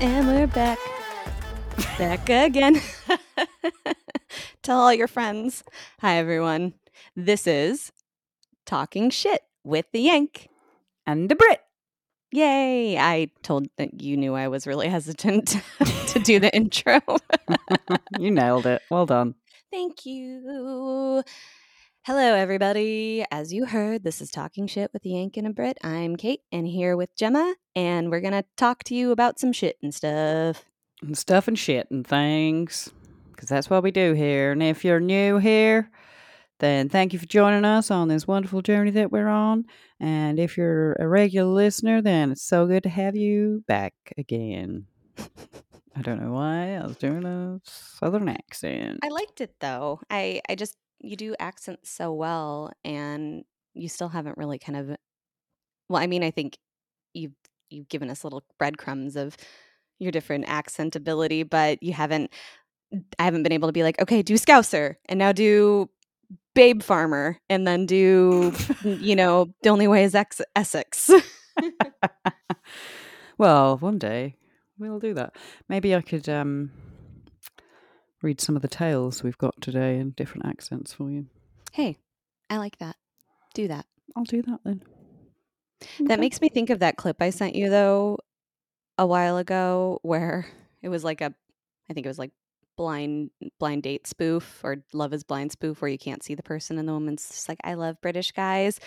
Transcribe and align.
And 0.00 0.26
we're 0.26 0.46
back. 0.48 0.78
Back 1.98 2.28
again. 2.28 2.80
Tell 4.62 4.80
all 4.80 4.92
your 4.92 5.06
friends. 5.06 5.62
Hi, 6.00 6.16
everyone. 6.16 6.74
This 7.14 7.46
is 7.46 7.92
Talking 8.66 9.10
Shit 9.10 9.42
with 9.62 9.86
the 9.92 10.00
Yank. 10.00 10.48
And 11.06 11.28
the 11.28 11.36
Brit. 11.36 11.60
Yay! 12.34 12.96
I 12.96 13.28
told 13.42 13.68
that 13.76 14.00
you 14.00 14.16
knew 14.16 14.34
I 14.34 14.48
was 14.48 14.66
really 14.66 14.88
hesitant 14.88 15.48
to 16.06 16.18
do 16.18 16.40
the 16.40 16.50
intro. 16.56 16.98
you 18.18 18.30
nailed 18.30 18.64
it. 18.64 18.80
Well 18.90 19.04
done. 19.04 19.34
Thank 19.70 20.06
you. 20.06 21.22
Hello, 22.06 22.34
everybody. 22.34 23.22
As 23.30 23.52
you 23.52 23.66
heard, 23.66 24.02
this 24.02 24.22
is 24.22 24.30
Talking 24.30 24.66
Shit 24.66 24.94
with 24.94 25.02
the 25.02 25.10
Yank 25.10 25.36
and 25.36 25.46
a 25.46 25.50
Brit. 25.50 25.76
I'm 25.84 26.16
Kate, 26.16 26.40
and 26.50 26.66
here 26.66 26.96
with 26.96 27.14
Gemma, 27.16 27.54
and 27.76 28.10
we're 28.10 28.22
going 28.22 28.32
to 28.32 28.46
talk 28.56 28.82
to 28.84 28.94
you 28.94 29.10
about 29.10 29.38
some 29.38 29.52
shit 29.52 29.76
and 29.82 29.94
stuff. 29.94 30.64
And 31.02 31.18
stuff 31.18 31.48
and 31.48 31.58
shit 31.58 31.90
and 31.90 32.06
things. 32.06 32.90
Because 33.30 33.50
that's 33.50 33.68
what 33.68 33.82
we 33.82 33.90
do 33.90 34.14
here. 34.14 34.52
And 34.52 34.62
if 34.62 34.86
you're 34.86 35.00
new 35.00 35.36
here, 35.36 35.90
then 36.62 36.88
thank 36.88 37.12
you 37.12 37.18
for 37.18 37.26
joining 37.26 37.64
us 37.64 37.90
on 37.90 38.06
this 38.06 38.24
wonderful 38.24 38.62
journey 38.62 38.92
that 38.92 39.10
we're 39.10 39.28
on. 39.28 39.64
And 39.98 40.38
if 40.38 40.56
you're 40.56 40.92
a 40.92 41.08
regular 41.08 41.52
listener, 41.52 42.00
then 42.00 42.30
it's 42.30 42.44
so 42.44 42.66
good 42.66 42.84
to 42.84 42.88
have 42.88 43.16
you 43.16 43.64
back 43.66 43.94
again. 44.16 44.86
I 45.96 46.02
don't 46.02 46.22
know 46.22 46.30
why 46.30 46.76
I 46.76 46.86
was 46.86 46.96
doing 46.96 47.24
a 47.24 47.60
southern 47.64 48.28
accent. 48.28 49.00
I 49.02 49.08
liked 49.08 49.40
it 49.40 49.56
though. 49.58 50.00
I 50.08 50.40
I 50.48 50.54
just 50.54 50.76
you 51.00 51.16
do 51.16 51.34
accents 51.40 51.90
so 51.90 52.12
well 52.12 52.70
and 52.84 53.44
you 53.74 53.88
still 53.88 54.08
haven't 54.08 54.38
really 54.38 54.60
kind 54.60 54.78
of 54.78 54.96
well, 55.88 56.00
I 56.00 56.06
mean, 56.06 56.22
I 56.22 56.30
think 56.30 56.58
you've 57.12 57.34
you've 57.70 57.88
given 57.88 58.08
us 58.08 58.22
little 58.22 58.44
breadcrumbs 58.56 59.16
of 59.16 59.36
your 59.98 60.12
different 60.12 60.44
accent 60.46 60.94
ability, 60.94 61.42
but 61.42 61.82
you 61.82 61.92
haven't 61.92 62.32
I 63.18 63.24
haven't 63.24 63.42
been 63.42 63.52
able 63.52 63.68
to 63.68 63.72
be 63.72 63.82
like, 63.82 64.00
okay, 64.00 64.22
do 64.22 64.34
Scouser 64.34 64.94
and 65.06 65.18
now 65.18 65.32
do 65.32 65.90
Babe 66.54 66.82
Farmer 66.82 67.38
and 67.48 67.66
then 67.66 67.86
do 67.86 68.52
you 68.84 69.16
know, 69.16 69.52
the 69.62 69.70
only 69.70 69.88
way 69.88 70.04
is 70.04 70.14
Ex- 70.14 70.40
Essex. 70.54 71.10
well, 73.38 73.76
one 73.78 73.98
day 73.98 74.36
we'll 74.78 74.98
do 74.98 75.14
that. 75.14 75.34
Maybe 75.68 75.94
I 75.94 76.00
could 76.02 76.28
um 76.28 76.70
read 78.22 78.40
some 78.40 78.54
of 78.56 78.62
the 78.62 78.68
tales 78.68 79.22
we've 79.22 79.38
got 79.38 79.60
today 79.60 79.98
in 79.98 80.10
different 80.10 80.46
accents 80.46 80.92
for 80.92 81.10
you. 81.10 81.26
hey, 81.72 81.96
I 82.50 82.58
like 82.58 82.78
that. 82.78 82.96
Do 83.54 83.68
that. 83.68 83.86
I'll 84.14 84.24
do 84.24 84.42
that 84.42 84.60
then. 84.64 84.82
That 86.00 86.12
Okay. 86.12 86.20
makes 86.20 86.40
me 86.40 86.48
think 86.48 86.70
of 86.70 86.78
that 86.80 86.96
clip 86.96 87.20
I 87.20 87.30
sent 87.30 87.54
you 87.56 87.68
though 87.70 88.18
a 88.98 89.06
while 89.06 89.38
ago 89.38 89.98
where 90.02 90.46
it 90.82 90.88
was 90.90 91.02
like 91.02 91.20
a 91.20 91.34
I 91.90 91.94
think 91.94 92.06
it 92.06 92.10
was 92.10 92.18
like 92.18 92.30
blind 92.76 93.30
blind 93.58 93.82
date 93.82 94.06
spoof 94.06 94.60
or 94.64 94.84
love 94.92 95.12
is 95.12 95.24
blind 95.24 95.52
spoof 95.52 95.80
where 95.82 95.90
you 95.90 95.98
can't 95.98 96.22
see 96.22 96.34
the 96.34 96.42
person 96.42 96.78
and 96.78 96.88
the 96.88 96.92
woman's 96.92 97.28
just 97.28 97.48
like 97.48 97.58
I 97.64 97.74
love 97.74 98.00
British 98.00 98.32
guys. 98.32 98.78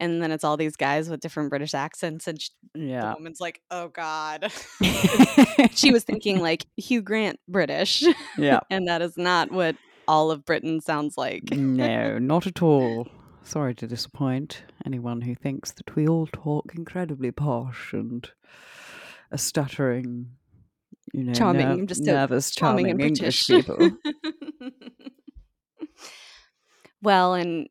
And 0.00 0.22
then 0.22 0.30
it's 0.30 0.44
all 0.44 0.56
these 0.56 0.76
guys 0.76 1.10
with 1.10 1.18
different 1.20 1.50
British 1.50 1.74
accents 1.74 2.28
and 2.28 2.40
sh- 2.40 2.50
the 2.74 3.14
woman's 3.16 3.40
like 3.40 3.60
oh 3.70 3.88
god. 3.88 4.52
She 5.72 5.90
was 5.92 6.04
thinking 6.04 6.40
like 6.42 6.66
Hugh 6.76 7.02
Grant 7.02 7.40
British. 7.48 8.04
Yeah. 8.36 8.60
and 8.70 8.86
that 8.88 9.02
is 9.02 9.16
not 9.16 9.50
what 9.50 9.76
all 10.06 10.30
of 10.30 10.44
Britain 10.44 10.80
sounds 10.80 11.18
like. 11.18 11.50
No, 11.50 12.18
not 12.18 12.46
at 12.46 12.62
all. 12.62 13.08
Sorry 13.42 13.74
to 13.76 13.86
disappoint 13.86 14.62
anyone 14.84 15.22
who 15.22 15.34
thinks 15.34 15.72
that 15.72 15.94
we 15.96 16.06
all 16.06 16.26
talk 16.26 16.72
incredibly 16.74 17.30
posh 17.30 17.92
and 17.92 18.30
a 19.30 19.38
stuttering, 19.38 20.32
you 21.12 21.24
know, 21.24 21.32
Charming, 21.32 21.66
ner- 21.66 21.72
I'm 21.72 21.86
just 21.86 22.02
nervous, 22.02 22.50
charming 22.50 22.86
charming, 22.86 23.06
English 23.06 23.46
people. 23.46 23.78
well, 27.02 27.34
and 27.34 27.68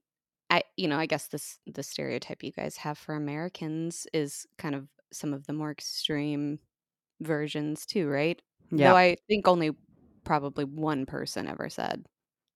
I, 0.49 0.63
you 0.75 0.87
know, 0.87 0.97
I 0.97 1.05
guess 1.05 1.27
this 1.27 1.59
the 1.65 1.83
stereotype 1.83 2.43
you 2.43 2.51
guys 2.51 2.77
have 2.77 2.97
for 2.97 3.15
Americans 3.15 4.07
is 4.13 4.45
kind 4.57 4.75
of 4.75 4.87
some 5.11 5.33
of 5.33 5.47
the 5.47 5.53
more 5.53 5.71
extreme 5.71 6.59
versions 7.21 7.85
too, 7.85 8.07
right? 8.07 8.41
Yeah. 8.71 8.89
Though 8.89 8.97
I 8.97 9.17
think 9.27 9.47
only 9.47 9.71
probably 10.23 10.65
one 10.65 11.05
person 11.05 11.47
ever 11.47 11.69
said 11.69 12.05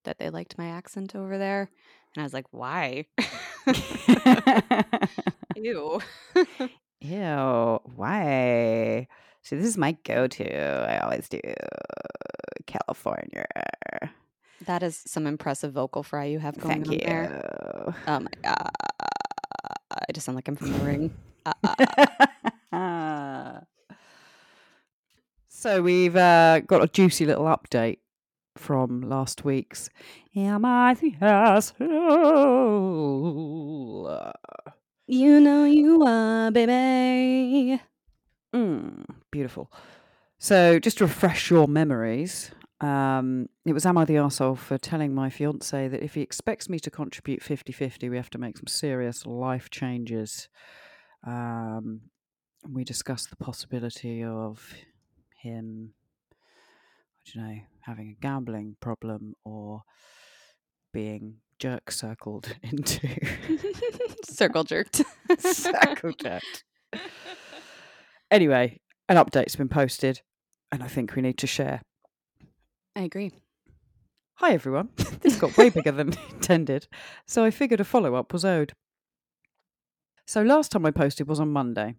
that 0.03 0.19
they 0.19 0.29
liked 0.29 0.57
my 0.57 0.67
accent 0.67 1.15
over 1.15 1.37
there, 1.37 1.69
and 2.15 2.21
I 2.21 2.23
was 2.23 2.33
like, 2.33 2.47
why? 2.51 3.05
Ew. 5.55 6.01
Ew, 7.01 7.79
why? 7.95 9.07
See, 9.43 9.55
this 9.55 9.65
is 9.65 9.77
my 9.77 9.93
go-to. 10.03 10.53
I 10.89 10.99
always 10.99 11.27
do 11.27 11.39
California. 12.67 13.45
that 14.65 14.83
is 14.83 15.01
some 15.05 15.25
impressive 15.25 15.73
vocal 15.73 16.03
fry 16.03 16.25
you 16.25 16.39
have 16.39 16.57
going 16.59 16.83
Thank 16.83 16.87
on 16.87 16.93
you. 16.93 16.99
there. 16.99 17.93
Oh 18.07 18.19
my 18.19 18.29
god! 18.43 18.69
I 19.91 20.11
just 20.13 20.25
sound 20.25 20.35
like 20.35 20.47
I'm 20.47 20.55
from 20.55 20.71
the 20.73 20.79
ring. 20.79 21.13
Uh, 22.71 23.61
so 25.47 25.81
we've 25.81 26.15
uh, 26.15 26.59
got 26.61 26.83
a 26.83 26.87
juicy 26.87 27.25
little 27.25 27.45
update 27.45 27.97
from 28.55 29.01
last 29.01 29.43
week's 29.43 29.89
Am 30.35 30.63
I 30.65 30.93
the 30.93 31.15
Asshole? 31.19 31.81
you 35.07 35.39
know 35.39 35.65
you 35.65 36.03
are, 36.03 36.51
baby. 36.51 37.81
Mm, 38.53 39.05
beautiful. 39.31 39.71
So, 40.39 40.79
just 40.79 40.97
to 40.97 41.05
refresh 41.05 41.49
your 41.51 41.67
memories, 41.67 42.51
um, 42.81 43.47
it 43.65 43.73
was 43.73 43.85
Am 43.85 43.97
I 43.97 44.05
the 44.05 44.15
Arsehole 44.15 44.57
for 44.57 44.77
telling 44.77 45.13
my 45.13 45.29
fiance 45.29 45.87
that 45.87 46.03
if 46.03 46.15
he 46.15 46.21
expects 46.21 46.67
me 46.67 46.79
to 46.79 46.89
contribute 46.89 47.43
50 47.43 47.71
50, 47.71 48.09
we 48.09 48.17
have 48.17 48.29
to 48.31 48.37
make 48.37 48.57
some 48.57 48.67
serious 48.67 49.25
life 49.25 49.69
changes. 49.69 50.49
Um, 51.25 52.01
we 52.67 52.83
discussed 52.83 53.29
the 53.29 53.35
possibility 53.35 54.23
of 54.23 54.73
him, 55.41 55.93
I 56.33 57.31
don't 57.35 57.47
know, 57.47 57.59
having 57.81 58.09
a 58.09 58.21
gambling 58.21 58.75
problem 58.79 59.35
or 59.43 59.83
being 60.93 61.35
jerk 61.59 61.91
circled 61.91 62.53
into 62.63 63.07
Circle 64.25 64.63
jerked. 64.63 65.03
circle 65.39 66.13
jerked. 66.13 66.63
Anyway, 68.31 68.79
an 69.09 69.17
update's 69.17 69.57
been 69.57 69.67
posted, 69.67 70.21
and 70.71 70.81
I 70.81 70.87
think 70.87 71.15
we 71.15 71.21
need 71.21 71.37
to 71.39 71.47
share. 71.47 71.81
I 72.95 73.01
agree. 73.01 73.33
Hi 74.35 74.53
everyone. 74.53 74.87
this 75.19 75.35
got 75.35 75.57
way 75.57 75.69
bigger 75.69 75.91
than 75.91 76.13
intended, 76.31 76.87
so 77.27 77.43
I 77.43 77.51
figured 77.51 77.81
a 77.81 77.83
follow 77.83 78.15
up 78.15 78.31
was 78.31 78.45
owed. 78.45 78.71
So 80.25 80.43
last 80.43 80.71
time 80.71 80.85
I 80.85 80.91
posted 80.91 81.27
was 81.27 81.41
on 81.41 81.51
Monday. 81.51 81.95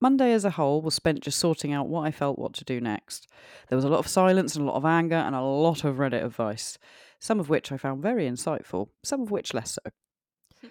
Monday 0.00 0.32
as 0.32 0.46
a 0.46 0.50
whole 0.50 0.80
was 0.80 0.94
spent 0.94 1.20
just 1.20 1.38
sorting 1.38 1.74
out 1.74 1.88
what 1.88 2.06
I 2.06 2.10
felt 2.10 2.38
what 2.38 2.54
to 2.54 2.64
do 2.64 2.80
next. 2.80 3.28
There 3.68 3.76
was 3.76 3.84
a 3.84 3.90
lot 3.90 3.98
of 3.98 4.08
silence 4.08 4.56
and 4.56 4.66
a 4.66 4.70
lot 4.70 4.76
of 4.76 4.86
anger 4.86 5.14
and 5.14 5.34
a 5.34 5.42
lot 5.42 5.84
of 5.84 5.96
Reddit 5.96 6.24
advice, 6.24 6.78
some 7.20 7.38
of 7.38 7.50
which 7.50 7.70
I 7.70 7.76
found 7.76 8.02
very 8.02 8.26
insightful, 8.26 8.88
some 9.04 9.20
of 9.20 9.30
which 9.30 9.52
less 9.52 9.72
so. 9.82 10.68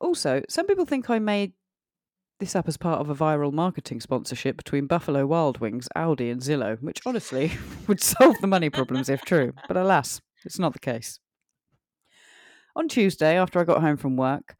Also, 0.00 0.42
some 0.48 0.66
people 0.66 0.84
think 0.84 1.10
I 1.10 1.18
made 1.18 1.54
this 2.38 2.54
up 2.54 2.68
as 2.68 2.76
part 2.76 3.00
of 3.00 3.10
a 3.10 3.14
viral 3.14 3.52
marketing 3.52 4.00
sponsorship 4.00 4.56
between 4.56 4.86
Buffalo 4.86 5.26
Wild 5.26 5.58
Wings, 5.58 5.88
Aldi, 5.96 6.30
and 6.30 6.40
Zillow, 6.40 6.80
which 6.80 7.00
honestly 7.04 7.52
would 7.86 8.02
solve 8.02 8.36
the 8.40 8.46
money 8.46 8.70
problems 8.70 9.08
if 9.08 9.22
true. 9.22 9.52
But 9.66 9.76
alas, 9.76 10.20
it's 10.44 10.58
not 10.58 10.72
the 10.72 10.78
case. 10.78 11.18
On 12.76 12.88
Tuesday, 12.88 13.36
after 13.36 13.58
I 13.58 13.64
got 13.64 13.80
home 13.80 13.96
from 13.96 14.16
work, 14.16 14.56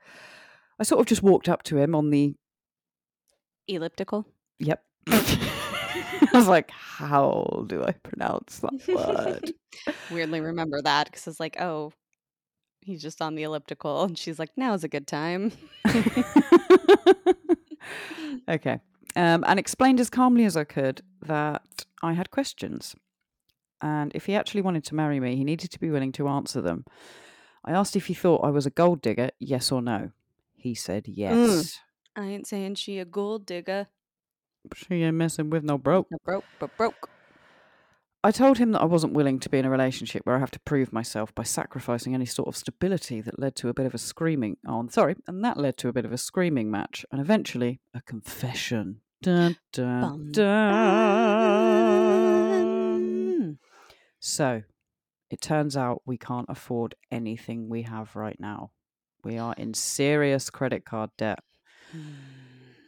I 0.81 0.83
sort 0.83 1.01
of 1.01 1.07
just 1.07 1.23
walked 1.23 1.49
up 1.49 1.63
to 1.65 1.79
him 1.79 1.95
on 1.95 2.11
the 2.11 2.35
Elliptical. 3.69 4.27
Yep. 4.59 4.83
I 5.09 6.31
was 6.33 6.49
like, 6.49 6.71
how 6.71 7.65
do 7.69 7.85
I 7.85 7.93
pronounce 7.93 8.61
that 8.61 8.89
word? 8.89 9.53
Weirdly 10.11 10.41
remember 10.41 10.81
that 10.83 11.07
because 11.07 11.27
it's 11.27 11.39
like, 11.39 11.61
oh, 11.61 11.93
he's 12.81 13.03
just 13.03 13.21
on 13.23 13.35
the 13.35 13.43
elliptical. 13.45 14.05
And 14.05 14.19
she's 14.19 14.39
like, 14.39 14.51
now's 14.57 14.85
a 14.85 14.89
good 14.89 15.07
time. 15.07 15.53
Okay. 18.49 18.81
Um, 19.17 19.45
and 19.47 19.59
explained 19.59 20.01
as 20.01 20.11
calmly 20.11 20.45
as 20.45 20.57
I 20.57 20.65
could 20.65 21.03
that 21.23 21.85
I 22.03 22.13
had 22.13 22.31
questions. 22.31 22.95
And 23.81 24.13
if 24.15 24.27
he 24.27 24.35
actually 24.35 24.63
wanted 24.63 24.85
to 24.85 24.95
marry 24.95 25.21
me, 25.21 25.37
he 25.37 25.45
needed 25.45 25.71
to 25.71 25.81
be 25.81 25.91
willing 25.91 26.13
to 26.13 26.29
answer 26.29 26.61
them. 26.61 26.85
I 27.65 27.73
asked 27.73 27.97
if 27.97 28.07
he 28.07 28.15
thought 28.15 28.45
I 28.45 28.51
was 28.51 28.67
a 28.67 28.71
gold 28.71 29.03
digger, 29.03 29.31
yes 29.39 29.71
or 29.73 29.83
no. 29.83 30.11
He 30.55 30.75
said 30.75 31.07
yes. 31.07 31.81
I 32.17 32.27
ain't 32.27 32.47
saying 32.47 32.77
she 32.77 32.99
a 32.99 33.05
gold 33.05 33.47
digger. 33.47 33.89
She 34.75 35.03
ain't 35.03 35.17
messing 35.17 35.51
with 35.51 35.63
no 35.63 35.79
broke. 35.79 36.09
No 36.11 36.19
broke, 36.25 36.45
but 36.59 36.77
broke. 36.77 37.09
I 38.25 38.33
told 38.33 38.59
him 38.59 38.73
that 38.73 38.83
I 38.83 38.85
wasn't 38.85 39.13
willing 39.13 39.39
to 39.39 39.49
be 39.49 39.59
in 39.59 39.65
a 39.65 39.71
relationship 39.71 40.23
where 40.25 40.35
I 40.35 40.41
have 40.41 40.51
to 40.51 40.59
prove 40.61 40.93
myself 40.93 41.33
by 41.37 41.45
sacrificing 41.45 42.15
any 42.15 42.27
sort 42.27 42.49
of 42.49 42.57
stability 42.57 43.21
that 43.21 43.39
led 43.39 43.55
to 43.57 43.69
a 43.69 43.75
bit 43.75 43.87
of 43.87 43.95
a 43.95 43.99
screaming 43.99 44.57
on 44.67 44.89
sorry, 44.91 45.15
and 45.29 45.45
that 45.45 45.57
led 45.57 45.77
to 45.79 45.89
a 45.89 45.93
bit 45.93 46.05
of 46.05 46.13
a 46.13 46.19
screaming 46.19 46.69
match 46.69 47.07
and 47.13 47.21
eventually 47.21 47.81
a 47.95 48.01
confession. 48.01 49.03
Dun, 49.23 49.57
dun, 49.73 50.01
Bum, 50.01 50.33
dun. 50.33 50.49
So, 54.19 54.63
it 55.31 55.41
turns 55.41 55.77
out 55.77 56.03
we 56.05 56.19
can't 56.19 56.47
afford 56.49 56.97
anything 57.13 57.69
we 57.69 57.83
have 57.83 58.17
right 58.17 58.41
now. 58.41 58.73
We 59.23 59.39
are 59.39 59.55
in 59.57 59.75
serious 59.75 60.51
credit 60.51 60.85
card 60.85 61.11
debt. 61.17 61.39
Hmm. 61.93 62.01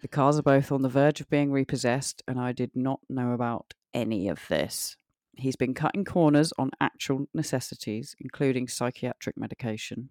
The 0.03 0.09
cars 0.09 0.41
are 0.41 0.43
both 0.43 0.73
on 0.73 0.83
the 0.83 0.89
verge 0.89 1.21
of 1.21 1.31
being 1.31 1.53
repossessed, 1.53 2.21
and 2.27 2.41
I 2.41 2.51
did 2.51 2.75
not 2.75 2.99
know 3.09 3.31
about 3.33 3.75
any 3.95 4.29
of 4.29 4.41
this. 4.49 4.97
He's 5.41 5.57
been 5.57 5.75
cutting 5.75 6.05
corners 6.05 6.53
on 6.59 6.71
actual 6.81 7.27
necessities, 7.35 8.15
including 8.21 8.69
psychiatric 8.69 9.37
medication. 9.37 10.11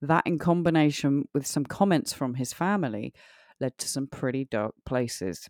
That, 0.00 0.26
in 0.26 0.38
combination 0.38 1.28
with 1.34 1.46
some 1.46 1.64
comments 1.64 2.12
from 2.12 2.34
his 2.34 2.52
family, 2.52 3.12
led 3.60 3.76
to 3.78 3.88
some 3.88 4.06
pretty 4.06 4.44
dark 4.44 4.74
places. 4.86 5.48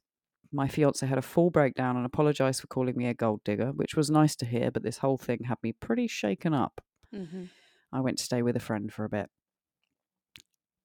My 0.50 0.66
fiance 0.68 1.06
had 1.06 1.18
a 1.18 1.22
full 1.22 1.50
breakdown 1.50 1.96
and 1.96 2.06
apologized 2.06 2.62
for 2.62 2.66
calling 2.68 2.96
me 2.96 3.06
a 3.06 3.12
gold 3.14 3.42
digger, 3.44 3.72
which 3.72 3.94
was 3.94 4.10
nice 4.10 4.34
to 4.36 4.46
hear, 4.46 4.70
but 4.70 4.82
this 4.82 4.98
whole 4.98 5.18
thing 5.18 5.40
had 5.44 5.58
me 5.62 5.72
pretty 5.72 6.06
shaken 6.06 6.54
up. 6.54 6.80
Mhm. 7.14 7.50
I 7.92 8.00
went 8.00 8.16
to 8.18 8.24
stay 8.24 8.40
with 8.42 8.56
a 8.56 8.60
friend 8.60 8.90
for 8.92 9.04
a 9.04 9.08
bit. 9.10 9.28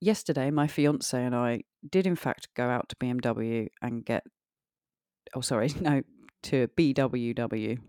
Yesterday, 0.02 0.52
my 0.52 0.68
fiance 0.68 1.18
and 1.24 1.34
I 1.34 1.62
did, 1.90 2.06
in 2.06 2.18
fact, 2.18 2.50
go 2.56 2.68
out 2.70 2.90
to 2.90 2.96
BMW 2.98 3.70
and 3.82 4.04
get. 4.04 4.24
Oh, 5.34 5.42
sorry, 5.42 5.68
no, 5.82 6.04
to 6.44 6.68
BWW, 6.78 7.80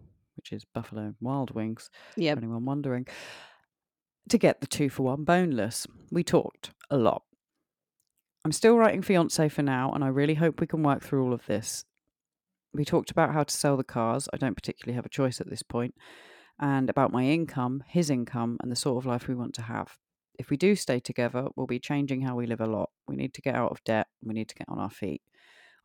which 0.44 0.52
is 0.52 0.66
Buffalo 0.74 1.14
Wild 1.22 1.52
Wings, 1.54 1.88
Yep. 2.18 2.36
for 2.36 2.44
anyone 2.44 2.66
wondering, 2.66 3.06
to 4.28 4.36
get 4.36 4.60
the 4.60 4.66
two 4.66 4.90
for 4.90 5.04
one 5.04 5.24
boneless. 5.24 5.86
We 6.10 6.22
talked 6.22 6.72
a 6.90 6.98
lot. 6.98 7.22
I'm 8.44 8.52
still 8.52 8.76
writing 8.76 9.00
fiance 9.00 9.48
for 9.48 9.62
now, 9.62 9.90
and 9.92 10.04
I 10.04 10.08
really 10.08 10.34
hope 10.34 10.60
we 10.60 10.66
can 10.66 10.82
work 10.82 11.02
through 11.02 11.24
all 11.24 11.32
of 11.32 11.46
this. 11.46 11.86
We 12.74 12.84
talked 12.84 13.10
about 13.10 13.32
how 13.32 13.44
to 13.44 13.54
sell 13.54 13.78
the 13.78 13.84
cars. 13.84 14.28
I 14.34 14.36
don't 14.36 14.54
particularly 14.54 14.96
have 14.96 15.06
a 15.06 15.10
choice 15.10 15.40
at 15.40 15.48
this 15.48 15.62
point, 15.62 15.94
and 16.60 16.90
about 16.90 17.10
my 17.12 17.24
income, 17.24 17.82
his 17.88 18.10
income, 18.10 18.58
and 18.60 18.70
the 18.70 18.76
sort 18.76 18.98
of 18.98 19.06
life 19.06 19.28
we 19.28 19.34
want 19.34 19.54
to 19.54 19.62
have. 19.62 19.96
If 20.38 20.50
we 20.50 20.58
do 20.58 20.74
stay 20.76 21.00
together, 21.00 21.46
we'll 21.56 21.66
be 21.68 21.78
changing 21.78 22.20
how 22.20 22.36
we 22.36 22.46
live 22.46 22.60
a 22.60 22.66
lot. 22.66 22.90
We 23.08 23.16
need 23.16 23.32
to 23.34 23.40
get 23.40 23.54
out 23.54 23.70
of 23.70 23.82
debt. 23.84 24.08
We 24.22 24.34
need 24.34 24.48
to 24.50 24.54
get 24.54 24.68
on 24.68 24.78
our 24.78 24.90
feet. 24.90 25.22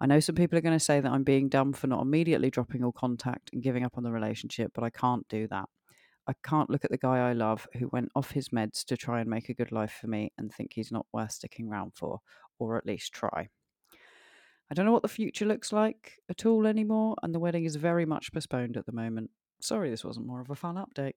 I 0.01 0.05
know 0.05 0.19
some 0.19 0.35
people 0.35 0.57
are 0.57 0.61
going 0.61 0.77
to 0.77 0.83
say 0.83 1.01
that 1.01 1.11
I'm 1.11 1.23
being 1.23 1.49
dumb 1.49 1.73
for 1.73 1.87
not 1.87 2.01
immediately 2.01 2.49
dropping 2.49 2.83
all 2.83 2.91
contact 2.93 3.49
and 3.51 3.61
giving 3.61 3.83
up 3.83 3.97
on 3.97 4.03
the 4.03 4.11
relationship, 4.11 4.71
but 4.73 4.83
I 4.83 4.89
can't 4.89 5.27
do 5.27 5.47
that. 5.47 5.67
I 6.27 6.33
can't 6.43 6.69
look 6.69 6.85
at 6.85 6.91
the 6.91 6.97
guy 6.97 7.29
I 7.29 7.33
love 7.33 7.67
who 7.77 7.89
went 7.89 8.11
off 8.15 8.31
his 8.31 8.49
meds 8.49 8.85
to 8.85 8.95
try 8.95 9.19
and 9.19 9.29
make 9.29 9.49
a 9.49 9.53
good 9.53 9.71
life 9.71 9.97
for 9.99 10.07
me 10.07 10.31
and 10.37 10.53
think 10.53 10.73
he's 10.73 10.91
not 10.91 11.07
worth 11.11 11.31
sticking 11.31 11.67
around 11.67 11.93
for, 11.95 12.19
or 12.59 12.77
at 12.77 12.85
least 12.85 13.13
try. 13.13 13.49
I 14.71 14.75
don't 14.75 14.85
know 14.85 14.91
what 14.91 15.01
the 15.01 15.07
future 15.07 15.45
looks 15.45 15.73
like 15.73 16.19
at 16.29 16.45
all 16.45 16.67
anymore, 16.67 17.15
and 17.23 17.33
the 17.33 17.39
wedding 17.39 17.65
is 17.65 17.75
very 17.75 18.05
much 18.05 18.31
postponed 18.31 18.77
at 18.77 18.85
the 18.85 18.91
moment. 18.91 19.31
Sorry, 19.59 19.89
this 19.89 20.05
wasn't 20.05 20.27
more 20.27 20.39
of 20.39 20.51
a 20.51 20.55
fun 20.55 20.75
update. 20.75 21.15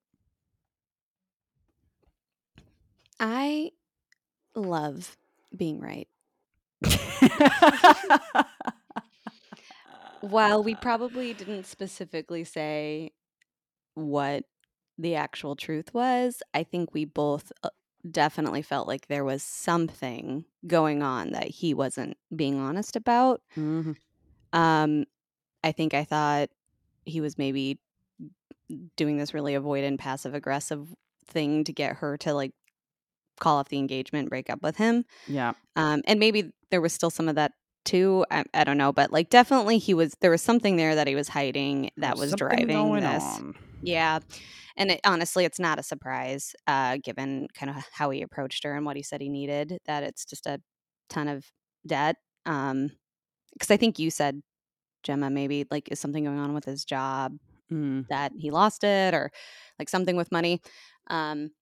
I 3.21 3.73
love 4.55 5.17
being 5.55 5.79
right. 5.79 6.09
While 10.21 10.63
we 10.63 10.75
probably 10.81 11.35
didn't 11.35 11.67
specifically 11.67 12.45
say 12.45 13.13
what 13.95 14.45
the 14.99 15.15
actual 15.17 15.57
truth 15.57 15.93
was, 15.93 16.43
I 16.55 16.63
think 16.63 16.95
we 16.95 17.05
both 17.05 17.51
uh, 17.63 17.71
definitely 18.09 18.63
felt 18.63 18.87
like 18.89 19.07
there 19.09 19.25
was 19.25 19.43
something 19.43 20.45
going 20.67 21.03
on 21.03 21.33
that 21.33 21.49
he 21.49 21.75
wasn't 21.75 22.17
being 22.35 22.59
honest 22.59 22.97
about. 22.97 23.43
Mhm. 23.57 23.97
Um, 24.53 25.05
I 25.65 25.73
think 25.73 25.95
I 25.95 26.05
thought 26.05 26.51
he 27.05 27.21
was 27.21 27.39
maybe 27.39 27.79
doing 28.97 29.17
this 29.17 29.35
really 29.35 29.55
avoidant, 29.55 29.99
passive 29.99 30.35
aggressive 30.35 30.95
thing 31.27 31.65
to 31.65 31.73
get 31.73 31.97
her 31.97 32.17
to 32.19 32.35
like 32.35 32.53
call 33.43 33.59
off 33.59 33.69
the 33.69 33.79
engagement, 33.79 34.31
break 34.31 34.49
up 34.49 34.63
with 34.63 34.77
him. 34.77 35.05
Yeah. 35.27 35.53
Um, 35.77 36.03
and 36.07 36.19
maybe 36.21 36.51
there 36.71 36.81
was 36.81 36.93
still 36.93 37.11
some 37.11 37.29
of 37.29 37.35
that 37.35 37.53
too. 37.85 38.25
I, 38.31 38.45
I 38.55 38.65
don't 38.65 38.79
know, 38.79 38.93
but 38.93 39.13
like 39.13 39.29
definitely 39.31 39.79
he 39.79 39.95
was. 39.95 40.15
There 40.21 40.31
was 40.31 40.43
something 40.43 40.77
there 40.77 40.95
that 40.95 41.07
he 41.09 41.15
was 41.15 41.29
hiding 41.29 41.91
that 41.97 42.17
There's 42.17 42.31
was 42.31 42.35
driving 42.35 42.95
this. 43.01 43.23
on. 43.23 43.55
Yeah, 43.83 44.21
and 44.77 44.93
it, 44.93 45.01
honestly, 45.05 45.45
it's 45.45 45.59
not 45.59 45.79
a 45.79 45.83
surprise, 45.83 46.55
uh, 46.69 46.99
given 47.03 47.49
kind 47.55 47.71
of 47.71 47.77
how 47.93 48.11
he 48.11 48.23
approached 48.23 48.63
her 48.65 48.77
and 48.77 48.87
what 48.87 48.97
he 48.97 49.03
said 49.03 49.21
he 49.21 49.29
needed. 49.29 49.79
That 49.87 50.03
it's 50.05 50.25
just 50.25 50.47
a 50.47 50.61
ton 51.09 51.29
of 51.29 51.45
debt. 51.87 52.17
Um, 52.47 52.91
because 53.53 53.71
I 53.71 53.77
think 53.77 53.99
you 53.99 54.11
said, 54.11 54.41
Gemma, 55.03 55.29
maybe 55.31 55.67
like 55.71 55.89
is 55.91 56.01
something 56.01 56.25
going 56.25 56.39
on 56.39 56.55
with 56.55 56.65
his 56.65 56.85
job 56.85 57.37
Mm. 57.73 58.07
that 58.09 58.33
he 58.37 58.51
lost 58.51 58.85
it 58.85 59.15
or 59.15 59.31
like 59.79 59.89
something 59.89 60.15
with 60.15 60.31
money. 60.31 60.61
Um, 61.09 61.53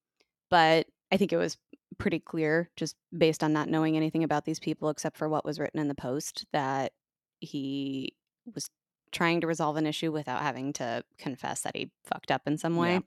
but 0.50 0.86
I 1.12 1.16
think 1.16 1.32
it 1.32 1.36
was 1.36 1.56
pretty 2.00 2.18
clear, 2.18 2.70
just 2.76 2.96
based 3.16 3.44
on 3.44 3.52
not 3.52 3.68
knowing 3.68 3.96
anything 3.96 4.24
about 4.24 4.44
these 4.44 4.58
people 4.58 4.88
except 4.88 5.16
for 5.16 5.28
what 5.28 5.44
was 5.44 5.60
written 5.60 5.80
in 5.80 5.88
the 5.88 5.94
post, 5.94 6.46
that 6.52 6.92
he 7.38 8.14
was 8.54 8.68
trying 9.12 9.40
to 9.40 9.46
resolve 9.46 9.76
an 9.76 9.86
issue 9.86 10.10
without 10.10 10.42
having 10.42 10.72
to 10.72 11.02
confess 11.18 11.62
that 11.62 11.76
he 11.76 11.90
fucked 12.04 12.30
up 12.30 12.42
in 12.46 12.58
some 12.58 12.76
way. 12.76 12.94
Yeah. 12.94 13.00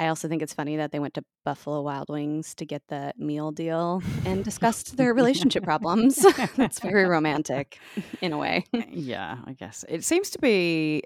I 0.00 0.08
also 0.08 0.28
think 0.28 0.42
it's 0.42 0.54
funny 0.54 0.76
that 0.76 0.92
they 0.92 1.00
went 1.00 1.14
to 1.14 1.24
Buffalo 1.44 1.82
Wild 1.82 2.08
Wings 2.08 2.54
to 2.56 2.64
get 2.64 2.82
the 2.88 3.12
meal 3.16 3.50
deal 3.50 4.00
and 4.24 4.44
discussed 4.44 4.96
their 4.96 5.12
relationship 5.12 5.64
problems. 5.64 6.24
That's 6.56 6.78
very 6.78 7.04
romantic 7.08 7.80
in 8.20 8.32
a 8.32 8.38
way. 8.38 8.64
Eh, 8.72 8.84
yeah, 8.90 9.38
I 9.44 9.54
guess. 9.54 9.84
It 9.88 10.04
seems 10.04 10.30
to 10.30 10.38
be 10.38 11.02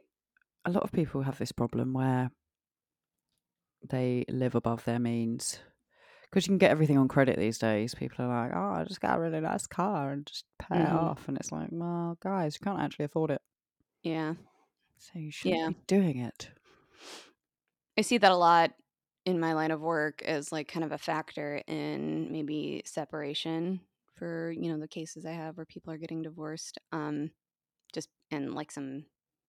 a 0.67 0.71
lot 0.71 0.83
of 0.83 0.93
people 0.93 1.23
have 1.23 1.39
this 1.39 1.53
problem 1.53 1.95
where 1.95 2.31
they 3.89 4.27
live 4.29 4.55
above 4.55 4.85
their 4.85 4.99
means. 4.99 5.59
Because 6.33 6.47
you 6.47 6.53
can 6.53 6.59
get 6.59 6.71
everything 6.71 6.97
on 6.97 7.09
credit 7.09 7.39
these 7.39 7.59
days. 7.59 7.95
People 7.95 8.25
are 8.25 8.29
like, 8.49 8.53
oh, 8.57 8.81
I 8.81 8.85
just 8.85 9.03
got 9.03 9.19
a 9.19 9.21
really 9.21 9.41
nice 9.41 9.67
car 9.67 10.13
and 10.13 10.27
just 10.27 10.47
pay 10.59 10.81
it 10.81 10.89
Mhm. 10.89 10.95
off. 10.95 11.29
And 11.29 11.37
it's 11.37 11.53
like, 11.53 11.69
well, 11.71 12.17
guys, 12.23 12.55
you 12.59 12.65
can't 12.65 12.81
actually 12.81 13.05
afford 13.05 13.31
it. 13.33 13.43
Yeah. 14.03 14.35
So 14.99 15.19
you 15.19 15.31
shouldn't 15.31 15.61
Yeah. 15.61 15.69
be 15.69 15.77
doing 15.87 16.19
it. 16.19 16.51
I 17.99 18.01
see 18.03 18.19
that 18.19 18.33
a 18.33 18.37
lot 18.37 18.73
in 19.27 19.39
my 19.39 19.53
line 19.53 19.71
of 19.71 19.81
work 19.81 20.23
as 20.23 20.51
like 20.51 20.69
kind 20.69 20.85
of 20.85 20.93
a 20.93 20.99
factor 20.99 21.63
in 21.67 22.33
maybe 22.33 22.83
separation 22.87 23.81
for, 24.15 24.51
you 24.53 24.73
know, 24.73 24.79
the 24.79 24.89
cases 24.89 25.27
I 25.27 25.33
have 25.33 25.57
where 25.57 25.67
people 25.67 25.93
are 25.93 25.99
getting 25.99 26.23
divorced. 26.23 26.79
Um 26.93 27.31
just 27.93 28.09
and 28.31 28.55
like 28.55 28.71
some 28.73 29.05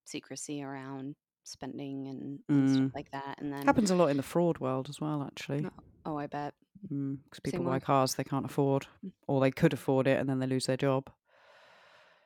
secrecy 0.06 0.62
around 0.62 1.16
spending 1.46 2.08
and, 2.08 2.40
and 2.50 2.70
stuff 2.70 2.90
Mm. 2.90 2.96
like 2.96 3.10
that. 3.12 3.40
And 3.42 3.54
then 3.54 3.66
Happens 3.66 3.90
a 3.92 3.96
lot 3.96 4.10
in 4.10 4.18
the 4.18 4.24
fraud 4.24 4.60
world 4.60 4.90
as 4.90 5.00
well, 5.00 5.24
actually. 5.24 5.62
No. 5.62 5.72
oh, 6.06 6.18
I 6.18 6.28
bet. 6.28 6.54
Because 6.90 7.40
people 7.40 7.60
Say 7.62 7.66
buy 7.66 7.72
more. 7.72 7.80
cars 7.80 8.16
they 8.16 8.24
can't 8.24 8.46
afford, 8.46 8.88
or 9.28 9.40
they 9.42 9.52
could 9.52 9.74
afford 9.74 10.08
it 10.08 10.20
and 10.20 10.30
then 10.30 10.40
they 10.40 10.48
lose 10.48 10.66
their 10.66 10.78
job. 10.78 11.10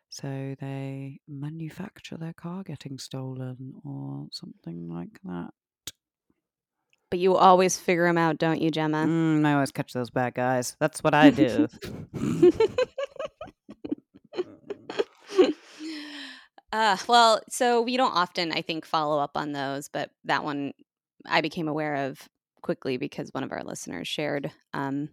So 0.09 0.55
they 0.59 1.19
manufacture 1.27 2.17
their 2.17 2.33
car 2.33 2.63
getting 2.63 2.97
stolen 2.97 3.73
or 3.83 4.27
something 4.31 4.89
like 4.89 5.19
that. 5.23 5.51
But 7.09 7.19
you 7.19 7.35
always 7.35 7.77
figure 7.77 8.05
them 8.05 8.17
out, 8.17 8.37
don't 8.37 8.61
you, 8.61 8.69
Gemma? 8.69 9.05
Mm, 9.05 9.45
I 9.45 9.53
always 9.53 9.71
catch 9.71 9.93
those 9.93 10.09
bad 10.09 10.33
guys. 10.33 10.75
That's 10.79 11.03
what 11.03 11.13
I 11.13 11.29
do. 11.29 11.67
uh, 16.73 16.97
well, 17.07 17.41
so 17.49 17.81
we 17.81 17.95
don't 17.95 18.13
often, 18.13 18.51
I 18.51 18.61
think, 18.61 18.85
follow 18.85 19.19
up 19.19 19.31
on 19.35 19.53
those, 19.53 19.87
but 19.87 20.09
that 20.25 20.43
one 20.43 20.73
I 21.25 21.41
became 21.41 21.67
aware 21.67 21.95
of 22.07 22.27
quickly 22.67 22.97
because 22.97 23.29
one 23.33 23.45
of 23.45 23.51
our 23.53 23.63
listeners 23.63 24.07
shared 24.09 24.51
um, 24.73 25.07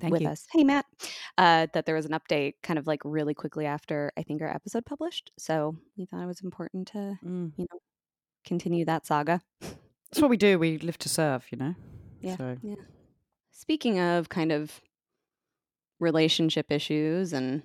Thank 0.00 0.12
with 0.12 0.22
you. 0.22 0.28
us. 0.28 0.46
Hey, 0.52 0.62
Matt, 0.62 0.86
uh, 1.36 1.66
that 1.74 1.84
there 1.84 1.96
was 1.96 2.06
an 2.06 2.12
update 2.12 2.54
kind 2.62 2.78
of 2.78 2.86
like 2.86 3.00
really 3.04 3.34
quickly 3.34 3.66
after 3.66 4.12
I 4.16 4.22
think 4.22 4.40
our 4.42 4.48
episode 4.48 4.86
published. 4.86 5.32
So 5.36 5.76
we 5.98 6.06
thought 6.06 6.22
it 6.22 6.26
was 6.26 6.40
important 6.40 6.86
to, 6.88 7.18
Mm. 7.24 7.52
you 7.56 7.66
know, 7.70 7.78
continue 8.46 8.84
that 8.84 9.06
saga. 9.06 9.40
That's 9.60 10.20
what 10.22 10.30
we 10.30 10.36
do. 10.36 10.56
We 10.58 10.78
live 10.78 10.98
to 10.98 11.08
serve, 11.08 11.44
you 11.50 11.58
know. 11.58 11.74
Yeah. 12.20 12.36
So 12.36 12.56
Yeah. 12.62 12.74
Speaking 13.50 13.98
of 13.98 14.28
kind 14.28 14.52
of 14.52 14.80
relationship 15.98 16.70
issues 16.70 17.32
and, 17.32 17.62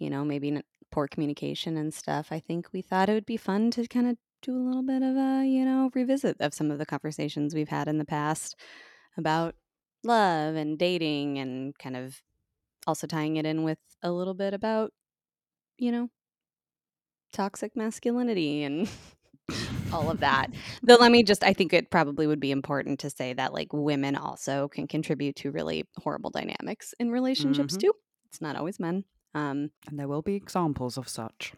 you 0.00 0.10
know, 0.10 0.24
maybe 0.24 0.60
poor 0.90 1.06
communication 1.06 1.76
and 1.76 1.94
stuff, 1.94 2.28
I 2.32 2.40
think 2.40 2.68
we 2.72 2.82
thought 2.82 3.08
it 3.08 3.14
would 3.14 3.24
be 3.26 3.36
fun 3.36 3.70
to 3.72 3.86
kind 3.86 4.08
of 4.08 4.16
do 4.42 4.56
a 4.56 4.58
little 4.64 4.82
bit 4.82 5.02
of 5.02 5.16
a, 5.16 5.44
you 5.46 5.64
know, 5.64 5.90
revisit 5.94 6.40
of 6.40 6.54
some 6.54 6.70
of 6.70 6.78
the 6.78 6.86
conversations 6.86 7.54
we've 7.54 7.68
had 7.68 7.88
in 7.88 7.98
the 7.98 8.04
past 8.04 8.56
about 9.16 9.54
love 10.04 10.54
and 10.54 10.78
dating 10.78 11.38
and 11.38 11.76
kind 11.78 11.96
of 11.96 12.22
also 12.86 13.06
tying 13.06 13.36
it 13.36 13.46
in 13.46 13.64
with 13.64 13.78
a 14.02 14.12
little 14.12 14.34
bit 14.34 14.54
about, 14.54 14.92
you 15.78 15.92
know, 15.92 16.08
toxic 17.32 17.76
masculinity 17.76 18.62
and 18.62 18.88
all 19.92 20.10
of 20.10 20.20
that. 20.20 20.48
Though 20.82 20.96
let 20.96 21.12
me 21.12 21.22
just 21.22 21.44
I 21.44 21.52
think 21.52 21.72
it 21.72 21.90
probably 21.90 22.26
would 22.26 22.40
be 22.40 22.50
important 22.50 23.00
to 23.00 23.10
say 23.10 23.32
that 23.34 23.52
like 23.52 23.72
women 23.72 24.16
also 24.16 24.68
can 24.68 24.86
contribute 24.86 25.36
to 25.36 25.50
really 25.50 25.84
horrible 25.98 26.30
dynamics 26.30 26.94
in 26.98 27.10
relationships 27.10 27.76
Mhm. 27.76 27.80
too. 27.80 27.92
It's 28.26 28.40
not 28.40 28.56
always 28.56 28.78
men. 28.80 29.04
Um 29.34 29.70
And 29.88 29.98
there 29.98 30.08
will 30.08 30.22
be 30.22 30.34
examples 30.34 30.96
of 30.96 31.08
such. 31.08 31.52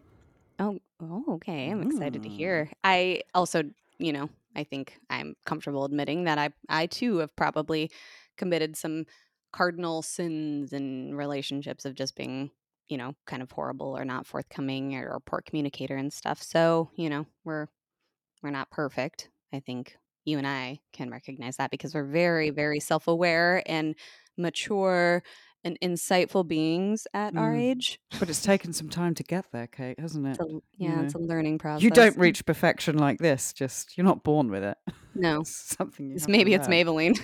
Oh 0.61 0.79
oh 1.02 1.25
okay. 1.35 1.71
I'm 1.71 1.83
excited 1.83 2.23
to 2.25 2.29
Mm. 2.29 2.35
hear. 2.37 2.71
I 2.85 3.23
also, 3.35 3.64
you 3.99 4.12
know, 4.12 4.31
I 4.57 4.64
think 4.64 4.99
I'm 5.11 5.37
comfortable 5.47 5.85
admitting 5.85 6.25
that 6.25 6.38
I 6.38 6.50
I 6.69 6.87
too 6.87 7.19
have 7.19 7.35
probably 7.37 7.90
committed 8.38 8.76
some 8.76 9.07
cardinal 9.52 10.02
sins 10.02 10.73
in 10.73 11.14
relationships 11.17 11.85
of 11.87 11.95
just 11.97 12.17
being 12.17 12.52
you 12.88 12.99
know 12.99 13.14
kind 13.26 13.43
of 13.43 13.52
horrible 13.52 13.97
or 13.99 14.05
not 14.05 14.26
forthcoming 14.26 14.95
or, 14.97 15.11
or 15.11 15.21
poor 15.21 15.43
communicator 15.43 15.97
and 15.97 16.12
stuff 16.12 16.43
so 16.43 16.90
you 16.97 17.11
know 17.11 17.26
we're 17.45 17.69
we're 18.43 18.50
not 18.50 18.71
perfect. 18.71 19.31
I 19.52 19.61
think 19.61 19.97
you 20.25 20.38
and 20.38 20.47
I 20.47 20.81
can 20.93 21.11
recognize 21.11 21.57
that 21.57 21.71
because 21.71 21.95
we're 21.95 22.05
very, 22.05 22.50
very 22.50 22.81
self 22.81 23.09
aware 23.09 23.62
and 23.67 23.95
mature 24.37 25.23
and 25.64 25.79
insightful 25.81 26.47
beings 26.47 27.07
at 27.12 27.37
our 27.37 27.52
Mm. 27.52 27.61
age. 27.61 28.00
But 28.19 28.29
it's 28.31 28.43
taken 28.43 28.73
some 28.73 28.88
time 28.88 29.14
to 29.14 29.23
get 29.23 29.47
there, 29.52 29.67
Kate, 29.67 29.99
hasn't 30.00 30.26
it? 30.26 30.31
It's 30.31 30.40
a, 30.40 30.45
You 30.49 30.62
yeah, 30.79 31.02
it's 31.02 31.14
a 31.14 31.19
learning 31.19 31.59
process. 31.59 31.83
You 31.83 31.90
don't 31.90 32.17
reach 32.17 32.45
perfection 32.47 32.97
like 32.99 33.19
this. 33.19 33.52
Just 33.52 33.97
you're 33.99 34.07
not 34.07 34.23
born 34.25 34.50
with 34.50 34.62
it. 34.64 34.79
No, 35.14 35.40
It's 35.40 35.75
something 35.76 36.12
it's, 36.12 36.29
maybe 36.29 36.55
it's. 36.55 36.69
Maybelline. 36.69 37.19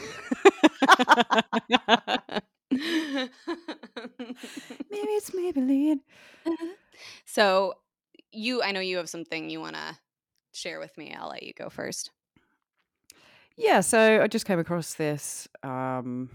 Maybe 4.91 5.11
it's 5.13 5.31
Maybelline. 5.31 6.01
so, 7.25 7.75
you, 8.33 8.63
I 8.63 8.73
know 8.73 8.81
you 8.81 8.97
have 8.99 9.09
something 9.09 9.51
you 9.51 9.61
want 9.61 9.77
to 9.77 9.99
share 10.53 10.79
with 10.81 10.97
me. 10.99 11.15
I'll 11.19 11.29
let 11.29 11.43
you 11.43 11.53
go 11.53 11.69
first. 11.69 12.11
Yeah, 13.57 13.81
so 13.81 14.23
I 14.23 14.27
just 14.27 14.45
came 14.47 14.59
across 14.59 14.95
this 14.95 15.49
um, 15.63 16.29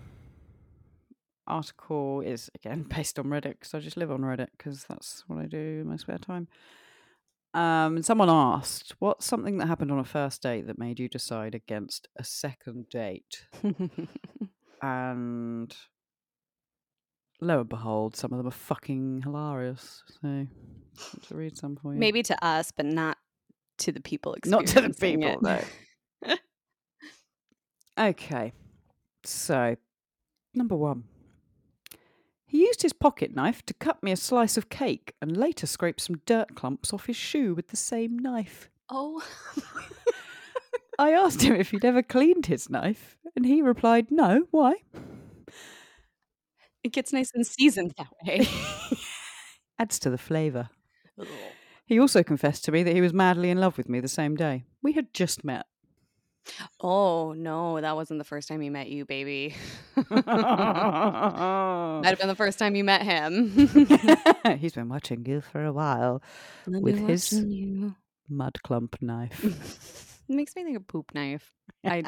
article. 1.51 2.21
is 2.21 2.49
again 2.55 2.83
based 2.95 3.19
on 3.19 3.25
Reddit 3.25 3.53
because 3.59 3.73
I 3.73 3.79
just 3.79 3.97
live 3.97 4.11
on 4.11 4.21
Reddit 4.21 4.49
because 4.57 4.85
that's 4.89 5.23
what 5.27 5.39
I 5.39 5.45
do 5.45 5.57
in 5.81 5.87
my 5.87 5.97
spare 5.97 6.17
time. 6.17 6.47
Um, 7.53 7.97
and 7.97 8.05
someone 8.05 8.29
asked, 8.29 8.95
"What's 8.99 9.25
something 9.25 9.57
that 9.57 9.67
happened 9.67 9.91
on 9.91 9.99
a 9.99 10.05
first 10.05 10.41
date 10.41 10.67
that 10.67 10.79
made 10.79 10.99
you 10.99 11.09
decide 11.09 11.53
against 11.53 12.07
a 12.17 12.23
second 12.23 12.89
date?" 12.89 13.45
And 14.81 15.75
lo 17.39 17.59
and 17.59 17.69
behold, 17.69 18.15
some 18.15 18.31
of 18.31 18.37
them 18.37 18.47
are 18.47 18.51
fucking 18.51 19.21
hilarious. 19.23 20.03
So, 20.21 20.47
to 21.27 21.35
read 21.35 21.57
some 21.57 21.75
for 21.75 21.93
you. 21.93 21.99
Maybe 21.99 22.23
to 22.23 22.45
us, 22.45 22.71
but 22.71 22.85
not 22.85 23.17
to 23.79 23.91
the 23.91 24.01
people 24.01 24.35
Not 24.45 24.67
to 24.67 24.81
the 24.81 24.89
people, 24.89 25.39
no. 25.41 25.61
Okay, 27.99 28.53
so 29.23 29.75
number 30.55 30.75
one. 30.75 31.03
He 32.51 32.65
used 32.65 32.81
his 32.81 32.91
pocket 32.91 33.33
knife 33.33 33.65
to 33.67 33.73
cut 33.73 34.03
me 34.03 34.11
a 34.11 34.17
slice 34.17 34.57
of 34.57 34.67
cake 34.67 35.13
and 35.21 35.37
later 35.37 35.65
scraped 35.65 36.01
some 36.01 36.17
dirt 36.25 36.53
clumps 36.53 36.91
off 36.91 37.05
his 37.05 37.15
shoe 37.15 37.53
with 37.53 37.69
the 37.69 37.77
same 37.77 38.19
knife. 38.19 38.69
oh. 38.89 39.23
I 40.99 41.11
asked 41.11 41.43
him 41.43 41.55
if 41.55 41.71
he'd 41.71 41.85
ever 41.85 42.03
cleaned 42.03 42.47
his 42.47 42.69
knife, 42.69 43.15
and 43.37 43.45
he 43.45 43.61
replied, 43.61 44.11
No, 44.11 44.47
why? 44.51 44.73
It 46.83 46.91
gets 46.91 47.13
nice 47.13 47.31
and 47.33 47.47
seasoned 47.47 47.93
that 47.97 48.11
way. 48.21 48.45
Adds 49.79 49.97
to 49.99 50.09
the 50.09 50.17
flavour. 50.17 50.71
He 51.85 52.01
also 52.01 52.21
confessed 52.21 52.65
to 52.65 52.73
me 52.73 52.83
that 52.83 52.93
he 52.93 52.99
was 52.99 53.13
madly 53.13 53.49
in 53.49 53.61
love 53.61 53.77
with 53.77 53.87
me 53.87 54.01
the 54.01 54.09
same 54.09 54.35
day. 54.35 54.65
We 54.83 54.91
had 54.91 55.13
just 55.13 55.45
met. 55.45 55.67
Oh 56.79 57.33
no, 57.33 57.79
that 57.79 57.95
wasn't 57.95 58.17
the 58.19 58.23
first 58.25 58.47
time 58.47 58.61
he 58.61 58.69
met 58.69 58.89
you, 58.89 59.05
baby. 59.05 59.55
Might 60.09 60.25
have 62.05 62.19
been 62.19 62.27
the 62.27 62.35
first 62.35 62.57
time 62.59 62.75
you 62.75 62.83
met 62.83 63.01
him. 63.03 63.49
He's 64.59 64.73
been 64.73 64.89
watching 64.89 65.25
you 65.25 65.41
for 65.41 65.63
a 65.63 65.71
while 65.73 66.21
I've 66.67 66.81
with 66.81 66.97
his 66.97 67.31
you. 67.33 67.95
mud 68.29 68.57
clump 68.63 68.97
knife. 69.01 69.43
it 70.29 70.33
makes 70.33 70.55
me 70.55 70.63
think 70.63 70.77
of 70.77 70.87
poop 70.87 71.13
knife. 71.13 71.53
I. 71.85 72.03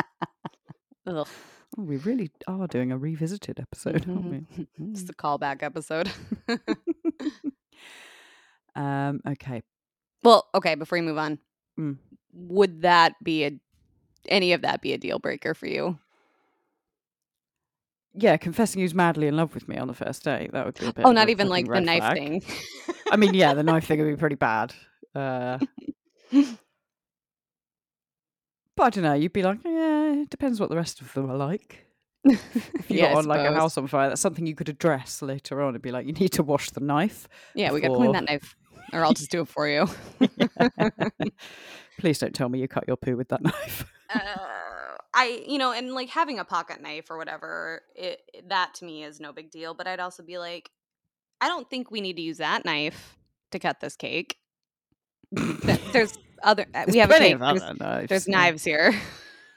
Ugh. 1.08 1.28
Oh, 1.76 1.82
we 1.82 1.98
really 1.98 2.30
are 2.48 2.68
doing 2.68 2.92
a 2.92 2.98
revisited 2.98 3.60
episode, 3.60 4.08
aren't 4.08 4.26
we? 4.26 4.68
It's 4.92 5.04
the 5.04 5.14
callback 5.16 5.64
episode. 5.64 6.12
Um, 8.76 9.22
okay. 9.28 9.62
well, 10.24 10.48
okay. 10.56 10.76
Before 10.76 10.98
you 10.98 11.04
move 11.04 11.18
on, 11.18 11.40
Mm. 11.80 11.98
would 12.34 12.84
that 12.84 13.16
be 13.24 13.44
a 13.46 13.60
any 14.28 14.54
of 14.54 14.62
that 14.62 14.82
be 14.82 14.94
a 14.94 14.98
deal 14.98 15.20
breaker 15.20 15.54
for 15.54 15.68
you? 15.68 15.98
Yeah, 18.16 18.38
confessing 18.38 18.80
he 18.80 18.84
was 18.84 18.94
madly 18.94 19.28
in 19.28 19.36
love 19.36 19.54
with 19.56 19.68
me 19.68 19.78
on 19.78 19.88
the 19.88 19.94
first 19.94 20.24
date. 20.24 20.52
That 20.52 20.66
would 20.66 20.78
be 20.78 20.86
a 20.86 20.94
bit 20.94 21.04
Oh, 21.06 21.12
not 21.12 21.30
even 21.30 21.50
like 21.50 21.72
the 21.72 21.82
knife 21.82 22.04
flag. 22.04 22.18
thing. 22.18 22.44
I 23.10 23.18
mean, 23.18 23.34
yeah, 23.34 23.54
the 23.54 23.64
knife 23.64 23.88
thing 23.88 24.00
would 24.00 24.08
be 24.10 24.16
pretty 24.16 24.36
bad. 24.36 24.74
Uh, 25.16 25.60
but 28.76 28.84
I 28.84 28.90
don't 28.90 29.04
know. 29.04 29.14
You'd 29.14 29.34
be 29.34 29.44
like, 29.44 29.60
yeah, 29.64 30.14
it 30.14 30.30
depends 30.30 30.60
what 30.60 30.70
the 30.70 30.76
rest 30.76 31.02
of 31.02 31.14
them 31.14 31.30
are 31.30 31.38
like. 31.38 31.86
If 32.26 32.90
you 32.90 32.98
Yeah, 32.98 33.10
got 33.10 33.18
on 33.18 33.26
like 33.28 33.40
a 33.42 33.54
house 33.54 33.78
on 33.78 33.88
fire, 33.88 34.10
that's 34.10 34.22
something 34.22 34.46
you 34.46 34.56
could 34.56 34.70
address 34.70 35.22
later 35.22 35.62
on. 35.62 35.70
It'd 35.70 35.82
be 35.82 35.92
like, 35.92 36.06
you 36.06 36.14
need 36.14 36.32
to 36.34 36.44
wash 36.44 36.70
the 36.72 36.80
knife. 36.82 37.28
Yeah, 37.56 37.72
we 37.72 37.82
got 37.82 37.90
to 37.90 37.96
clean 37.96 38.12
that 38.14 38.26
knife, 38.26 38.56
or 38.94 39.04
I'll 39.06 39.14
just 39.16 39.32
do 39.32 39.42
it 39.42 39.48
for 39.48 39.68
you. 39.68 39.88
Please 42.00 42.20
don't 42.20 42.34
tell 42.34 42.50
me 42.50 42.60
you 42.60 42.68
cut 42.68 42.86
your 42.88 42.98
poo 42.98 43.16
with 43.16 43.30
that 43.30 43.42
knife. 43.42 43.86
Uh, 44.14 44.98
I, 45.14 45.44
you 45.48 45.58
know, 45.58 45.72
and 45.72 45.94
like 45.94 46.10
having 46.10 46.40
a 46.40 46.46
pocket 46.46 46.82
knife 46.82 47.10
or 47.10 47.18
whatever, 47.18 47.82
it, 47.96 48.22
that 48.50 48.74
to 48.76 48.86
me 48.86 49.04
is 49.04 49.20
no 49.20 49.32
big 49.34 49.52
deal. 49.52 49.74
But 49.74 49.88
I'd 49.88 50.00
also 50.00 50.24
be 50.24 50.38
like, 50.38 50.72
I 51.42 51.48
don't 51.48 51.70
think 51.70 51.92
we 51.92 52.02
need 52.02 52.16
to 52.16 52.22
use 52.22 52.38
that 52.38 52.66
knife 52.66 53.18
to 53.52 53.60
cut 53.60 53.80
this 53.80 53.96
cake. 53.96 54.38
There's 55.32 56.18
other. 56.44 56.64
uh, 56.74 56.86
There's 56.86 56.94
we 56.94 57.00
have 57.00 57.12
a 57.12 57.18
cake. 57.18 57.40
There's, 57.40 57.62
knives. 57.80 58.10
there's 58.10 58.28
knives 58.28 58.64
here. 58.64 58.94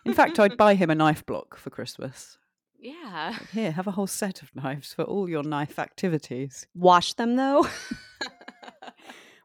In 0.05 0.15
fact, 0.15 0.39
I'd 0.39 0.57
buy 0.59 0.75
him 0.75 0.91
a 0.91 0.95
knife 0.95 1.25
block 1.27 1.57
for 1.59 1.71
Christmas. 1.71 2.39
yeah. 2.81 3.35
Like, 3.39 3.51
Here, 3.51 3.73
have 3.73 3.87
a 3.87 3.91
whole 3.93 4.07
set 4.07 4.43
of 4.43 4.55
knives 4.55 4.93
for 4.95 5.03
all 5.05 5.29
your 5.29 5.43
knife 5.43 5.79
activities. 5.79 6.67
Wash 6.75 7.13
them 7.15 7.37
though. 7.37 7.67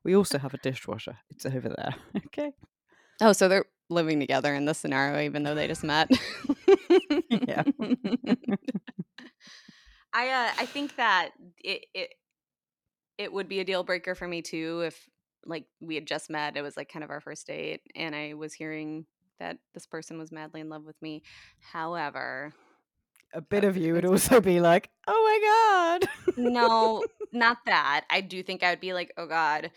We 0.03 0.15
also 0.15 0.39
have 0.39 0.53
a 0.55 0.57
dishwasher. 0.57 1.17
It's 1.29 1.45
over 1.45 1.69
there. 1.69 1.93
Okay. 2.25 2.53
oh, 3.21 3.33
so 3.33 3.47
they're 3.47 3.65
living 3.91 4.19
together 4.19 4.53
in 4.55 4.65
this 4.65 4.77
scenario, 4.79 5.21
even 5.21 5.43
though 5.43 5.55
they 5.55 5.67
just 5.67 5.83
met. 5.83 6.09
Yeah. 7.29 7.63
I 10.13 10.29
uh, 10.29 10.51
I 10.59 10.65
think 10.65 10.95
that 10.97 11.31
it 11.63 11.85
it 11.93 12.09
it 13.17 13.31
would 13.33 13.47
be 13.47 13.59
a 13.59 13.63
deal 13.65 13.83
breaker 13.83 14.15
for 14.15 14.27
me 14.27 14.41
too 14.41 14.81
if 14.85 15.09
like 15.45 15.65
we 15.79 15.95
had 15.95 16.05
just 16.07 16.29
met. 16.29 16.57
It 16.57 16.61
was 16.61 16.75
like 16.77 16.89
kind 16.91 17.03
of 17.03 17.09
our 17.09 17.21
first 17.21 17.47
date, 17.47 17.81
and 17.95 18.15
I 18.15 18.33
was 18.33 18.53
hearing 18.53 19.05
that 19.39 19.57
this 19.73 19.87
person 19.87 20.17
was 20.17 20.31
madly 20.31 20.61
in 20.61 20.69
love 20.69 20.83
with 20.85 21.01
me. 21.01 21.23
However, 21.59 22.53
A 23.33 23.41
bit 23.41 23.63
of 23.63 23.77
you 23.77 23.93
would 23.93 24.05
also 24.05 24.41
be 24.41 24.59
like, 24.59 24.89
oh 25.07 25.99
my 25.99 25.99
God. 25.99 26.35
no, 26.37 27.03
not 27.31 27.57
that. 27.65 28.05
I 28.09 28.21
do 28.21 28.43
think 28.43 28.63
I 28.63 28.71
would 28.71 28.81
be 28.81 28.93
like, 28.93 29.13
oh 29.17 29.27
god, 29.27 29.71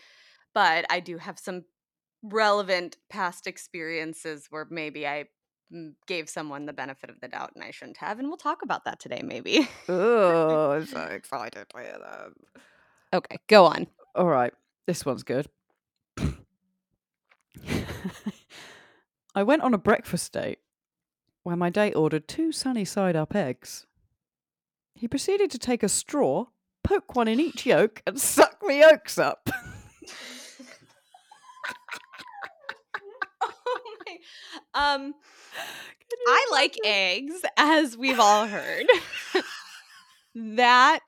but 0.53 0.85
I 0.89 0.99
do 0.99 1.17
have 1.17 1.39
some 1.39 1.63
relevant 2.29 2.97
past 3.09 3.47
experiences 3.47 4.47
where 4.49 4.67
maybe 4.69 5.07
I 5.07 5.25
mm, 5.73 5.93
gave 6.07 6.29
someone 6.29 6.65
the 6.65 6.73
benefit 6.73 7.09
of 7.09 7.19
the 7.21 7.27
doubt 7.27 7.51
and 7.55 7.63
I 7.63 7.71
shouldn't 7.71 7.97
have, 7.97 8.19
and 8.19 8.27
we'll 8.27 8.37
talk 8.37 8.61
about 8.63 8.85
that 8.85 8.99
today, 8.99 9.21
maybe. 9.23 9.67
oh, 9.89 10.71
I'm 10.71 10.85
so 10.85 11.01
excited 11.11 11.65
hear 11.73 11.97
that. 11.99 12.31
okay, 13.13 13.37
go 13.47 13.65
on. 13.65 13.87
All 14.15 14.27
right. 14.27 14.53
This 14.87 15.05
one's 15.05 15.23
good. 15.23 15.47
I 19.35 19.43
went 19.43 19.63
on 19.63 19.73
a 19.73 19.79
breakfast 19.79 20.31
date 20.31 20.59
where 21.43 21.55
my 21.55 21.69
date 21.69 21.95
ordered 21.95 22.27
two 22.27 22.51
sunny 22.51 22.85
side 22.85 23.15
up 23.15 23.35
eggs. 23.35 23.87
He 24.93 25.07
proceeded 25.07 25.49
to 25.51 25.59
take 25.59 25.83
a 25.83 25.89
straw, 25.89 26.45
poke 26.83 27.15
one 27.15 27.27
in 27.27 27.39
each 27.39 27.65
yolk, 27.65 28.01
and 28.07 28.19
suck 28.19 28.59
the 28.61 28.75
yolks 28.75 29.17
up. 29.17 29.49
oh 33.43 33.81
my, 34.05 34.17
um, 34.73 35.13
I 36.27 36.47
like 36.51 36.75
eggs, 36.85 37.41
as 37.57 37.97
we've 37.97 38.19
all 38.19 38.47
heard. 38.47 38.85
that 40.35 40.99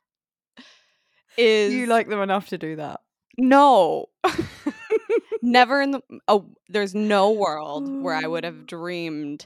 is 1.37 1.73
you 1.73 1.85
like 1.85 2.07
them 2.09 2.21
enough 2.21 2.49
to 2.49 2.57
do 2.57 2.75
that. 2.77 3.01
no. 3.37 4.07
Never 5.41 5.81
in 5.81 5.91
the 5.91 6.01
oh, 6.27 6.49
there's 6.67 6.95
no 6.95 7.31
world 7.31 7.87
where 8.01 8.15
I 8.15 8.25
would 8.27 8.43
have 8.43 8.65
dreamed 8.65 9.45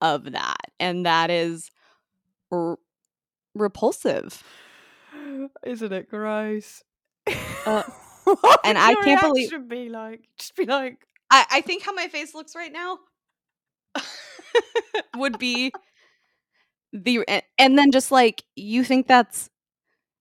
of 0.00 0.32
that, 0.32 0.56
and 0.80 1.04
that 1.06 1.30
is 1.30 1.70
r- 2.50 2.78
repulsive. 3.54 4.42
Isn't 5.64 5.92
it 5.92 6.08
gross? 6.08 6.82
Uh, 7.66 7.82
and 8.64 8.78
I 8.78 8.94
can't 9.04 9.20
believe- 9.20 9.68
Be 9.68 9.88
like, 9.90 10.22
just 10.38 10.56
be 10.56 10.64
like, 10.64 11.06
I, 11.30 11.44
I 11.50 11.60
think 11.60 11.82
how 11.84 11.92
my 11.92 12.08
face 12.08 12.34
looks 12.34 12.56
right 12.56 12.72
now 12.72 12.98
would 15.16 15.38
be 15.38 15.72
the 16.92 17.24
and 17.58 17.78
then 17.78 17.90
just 17.90 18.10
like 18.10 18.44
you 18.56 18.84
think 18.84 19.06
that's 19.06 19.50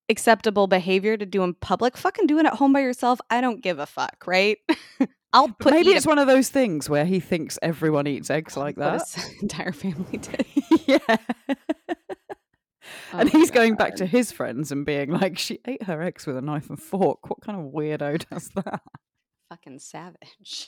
acceptable 0.10 0.68
behavior 0.68 1.18
to 1.18 1.26
do 1.26 1.44
in 1.44 1.54
public, 1.56 1.98
fucking 1.98 2.28
do 2.28 2.38
it 2.40 2.46
at 2.46 2.54
home 2.54 2.74
by 2.74 2.82
yourself. 2.82 3.20
I 3.30 3.42
don't 3.42 3.62
give 3.62 3.80
a 3.80 3.86
fuck, 3.86 4.24
right? 4.28 4.58
I'll 5.34 5.48
put 5.48 5.74
maybe 5.74 5.92
it's 5.92 6.06
one 6.06 6.20
of 6.20 6.28
those 6.28 6.50
things 6.50 6.90
where 6.90 7.06
he 7.06 7.22
thinks 7.22 7.58
everyone 7.62 8.06
eats 8.06 8.30
eggs 8.30 8.58
like 8.58 8.76
that. 8.76 9.02
entire 9.42 9.72
family 9.72 10.18
did. 10.18 10.46
yeah. 10.86 10.98
and 13.14 13.30
Oh, 13.30 13.40
he's 13.40 13.50
going 13.50 13.76
back 13.76 13.96
to 13.96 14.06
his 14.06 14.34
friends 14.34 14.74
and 14.74 14.86
being 14.86 15.10
like, 15.10 15.38
she 15.38 15.60
ate 15.66 15.84
her 15.84 16.02
eggs 16.02 16.26
with 16.26 16.36
a 16.36 16.42
knife 16.42 16.70
and 16.70 16.82
fork. 16.82 17.30
What 17.30 17.40
kind 17.40 17.58
of 17.58 17.72
weirdo 17.72 18.30
does 18.30 18.50
that? 18.56 18.82
fucking 19.50 19.80
savage. 19.80 20.68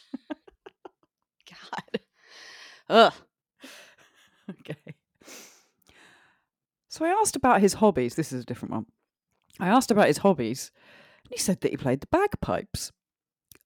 God. 1.50 2.02
Ugh. 2.90 3.14
okay. 4.52 4.96
So 6.90 7.06
I 7.06 7.10
asked 7.10 7.36
about 7.36 7.62
his 7.62 7.76
hobbies. 7.76 8.16
This 8.16 8.32
is 8.32 8.44
a 8.44 8.46
different 8.46 8.74
one. 8.74 8.86
I 9.60 9.68
asked 9.68 9.92
about 9.92 10.08
his 10.08 10.20
hobbies, 10.20 10.72
and 11.24 11.32
he 11.32 11.40
said 11.40 11.62
that 11.62 11.72
he 11.72 11.78
played 11.78 12.02
the 12.02 12.08
bagpipes. 12.08 12.92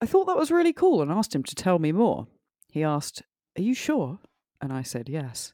I 0.00 0.06
thought 0.06 0.26
that 0.26 0.38
was 0.38 0.50
really 0.50 0.72
cool 0.72 1.02
and 1.02 1.10
asked 1.10 1.34
him 1.34 1.42
to 1.42 1.54
tell 1.54 1.78
me 1.78 1.92
more. 1.92 2.26
He 2.70 2.82
asked, 2.82 3.22
Are 3.58 3.62
you 3.62 3.74
sure? 3.74 4.20
And 4.60 4.72
I 4.72 4.82
said, 4.82 5.08
Yes. 5.08 5.52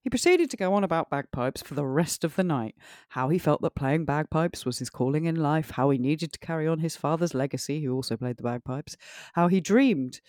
He 0.00 0.10
proceeded 0.10 0.50
to 0.50 0.58
go 0.58 0.74
on 0.74 0.84
about 0.84 1.08
bagpipes 1.08 1.62
for 1.62 1.74
the 1.74 1.86
rest 1.86 2.24
of 2.24 2.36
the 2.36 2.44
night, 2.44 2.74
how 3.10 3.30
he 3.30 3.38
felt 3.38 3.62
that 3.62 3.74
playing 3.74 4.04
bagpipes 4.04 4.66
was 4.66 4.78
his 4.78 4.90
calling 4.90 5.24
in 5.24 5.36
life, 5.36 5.70
how 5.70 5.88
he 5.88 5.98
needed 5.98 6.30
to 6.32 6.38
carry 6.38 6.68
on 6.68 6.80
his 6.80 6.94
father's 6.94 7.32
legacy, 7.32 7.80
who 7.82 7.94
also 7.94 8.16
played 8.16 8.36
the 8.36 8.42
bagpipes, 8.42 8.98
how 9.32 9.48
he 9.48 9.62
dreamed 9.62 10.20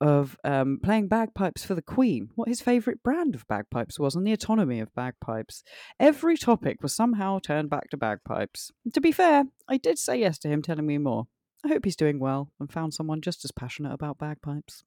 of 0.00 0.36
um, 0.44 0.80
playing 0.82 1.08
bagpipes 1.08 1.64
for 1.64 1.74
the 1.74 1.82
Queen, 1.82 2.30
what 2.34 2.48
his 2.48 2.60
favourite 2.60 3.02
brand 3.02 3.34
of 3.34 3.46
bagpipes 3.46 3.98
was, 3.98 4.14
and 4.14 4.26
the 4.26 4.32
autonomy 4.32 4.80
of 4.80 4.94
bagpipes. 4.94 5.62
Every 5.98 6.36
topic 6.36 6.82
was 6.82 6.94
somehow 6.94 7.38
turned 7.38 7.70
back 7.70 7.90
to 7.90 7.96
bagpipes. 7.96 8.72
To 8.92 9.00
be 9.00 9.12
fair, 9.12 9.44
I 9.68 9.76
did 9.76 9.98
say 9.98 10.18
yes 10.18 10.38
to 10.40 10.48
him 10.48 10.62
telling 10.62 10.86
me 10.86 10.98
more. 10.98 11.26
I 11.64 11.68
hope 11.68 11.84
he's 11.84 11.96
doing 11.96 12.18
well 12.18 12.50
and 12.60 12.70
found 12.70 12.92
someone 12.92 13.22
just 13.22 13.44
as 13.44 13.52
passionate 13.52 13.92
about 13.92 14.18
bagpipes. 14.18 14.84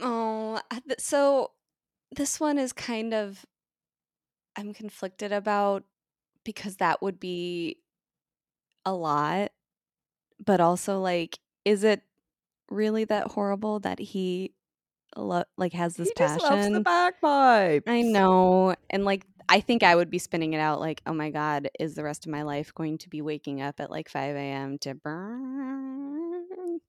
Oh, 0.00 0.60
so 0.98 1.52
this 2.10 2.40
one 2.40 2.58
is 2.58 2.72
kind 2.72 3.14
of 3.14 3.46
I'm 4.56 4.74
conflicted 4.74 5.32
about 5.32 5.84
because 6.44 6.76
that 6.76 7.02
would 7.02 7.18
be 7.18 7.78
a 8.84 8.92
lot, 8.94 9.52
but 10.44 10.60
also 10.60 11.00
like, 11.00 11.38
is 11.64 11.84
it 11.84 12.02
really 12.70 13.04
that 13.06 13.28
horrible 13.28 13.80
that 13.80 13.98
he 13.98 14.52
lo- 15.16 15.44
like 15.56 15.72
has 15.74 15.96
this 15.96 16.08
he 16.08 16.14
just 16.16 16.38
passion? 16.38 16.50
loves 16.50 16.68
the 16.68 16.80
bagpipes. 16.80 17.84
I 17.86 18.02
know, 18.02 18.74
and 18.90 19.04
like 19.04 19.26
I 19.48 19.60
think 19.60 19.82
I 19.82 19.94
would 19.94 20.10
be 20.10 20.18
spinning 20.18 20.54
it 20.54 20.58
out 20.58 20.80
like, 20.80 21.02
oh 21.06 21.12
my 21.14 21.30
god, 21.30 21.68
is 21.78 21.94
the 21.94 22.04
rest 22.04 22.26
of 22.26 22.32
my 22.32 22.42
life 22.42 22.74
going 22.74 22.98
to 22.98 23.08
be 23.10 23.20
waking 23.22 23.60
up 23.60 23.80
at 23.80 23.90
like 23.90 24.08
5 24.08 24.36
a.m. 24.36 24.78
to 24.80 24.94
burn? 24.94 26.80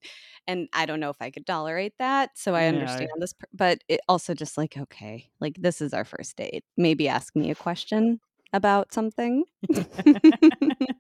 And 0.48 0.67
I 0.74 0.86
don't 0.86 1.00
know 1.00 1.10
if 1.10 1.17
I 1.22 1.32
could 1.32 1.46
tolerate 1.46 1.94
that. 2.00 2.38
So 2.38 2.55
I 2.55 2.63
No. 2.65 2.67
understand 2.67 3.10
this, 3.20 3.34
per- 3.34 3.48
but 3.53 3.84
it 3.88 4.00
also 4.08 4.34
just 4.34 4.58
like, 4.58 4.77
okay, 4.77 5.29
like 5.39 5.55
this 5.60 5.82
is 5.82 5.94
our 5.94 6.05
first 6.05 6.36
date. 6.38 6.63
Maybe 6.77 7.08
ask 7.10 7.36
me 7.36 7.51
a 7.51 7.55
question 7.55 8.20
about 8.53 8.94
something. 8.94 9.46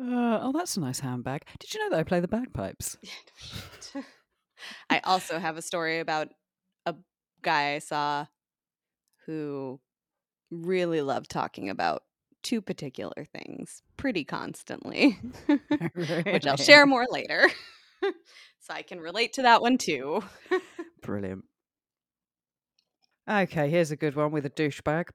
Uh, 0.00 0.38
oh, 0.40 0.52
that's 0.52 0.78
a 0.78 0.80
nice 0.80 1.00
handbag. 1.00 1.44
Did 1.58 1.74
you 1.74 1.80
know 1.80 1.90
that 1.90 2.00
I 2.00 2.04
play 2.04 2.20
the 2.20 2.28
bagpipes? 2.28 2.96
I 4.90 5.00
also 5.04 5.38
have 5.38 5.58
a 5.58 5.62
story 5.62 5.98
about 5.98 6.28
a 6.86 6.94
guy 7.42 7.74
I 7.74 7.78
saw 7.80 8.26
who 9.26 9.80
really 10.50 11.02
loved 11.02 11.30
talking 11.30 11.68
about 11.68 12.02
two 12.42 12.62
particular 12.62 13.26
things 13.32 13.82
pretty 13.98 14.24
constantly, 14.24 15.18
which 16.24 16.46
I'll 16.46 16.56
share 16.56 16.86
more 16.86 17.06
later. 17.10 17.50
so 18.02 18.72
I 18.74 18.82
can 18.82 19.00
relate 19.00 19.34
to 19.34 19.42
that 19.42 19.60
one 19.60 19.76
too. 19.76 20.22
Brilliant. 21.02 21.44
Okay, 23.28 23.68
here's 23.68 23.90
a 23.90 23.96
good 23.96 24.16
one 24.16 24.32
with 24.32 24.46
a 24.46 24.50
douchebag. 24.50 25.10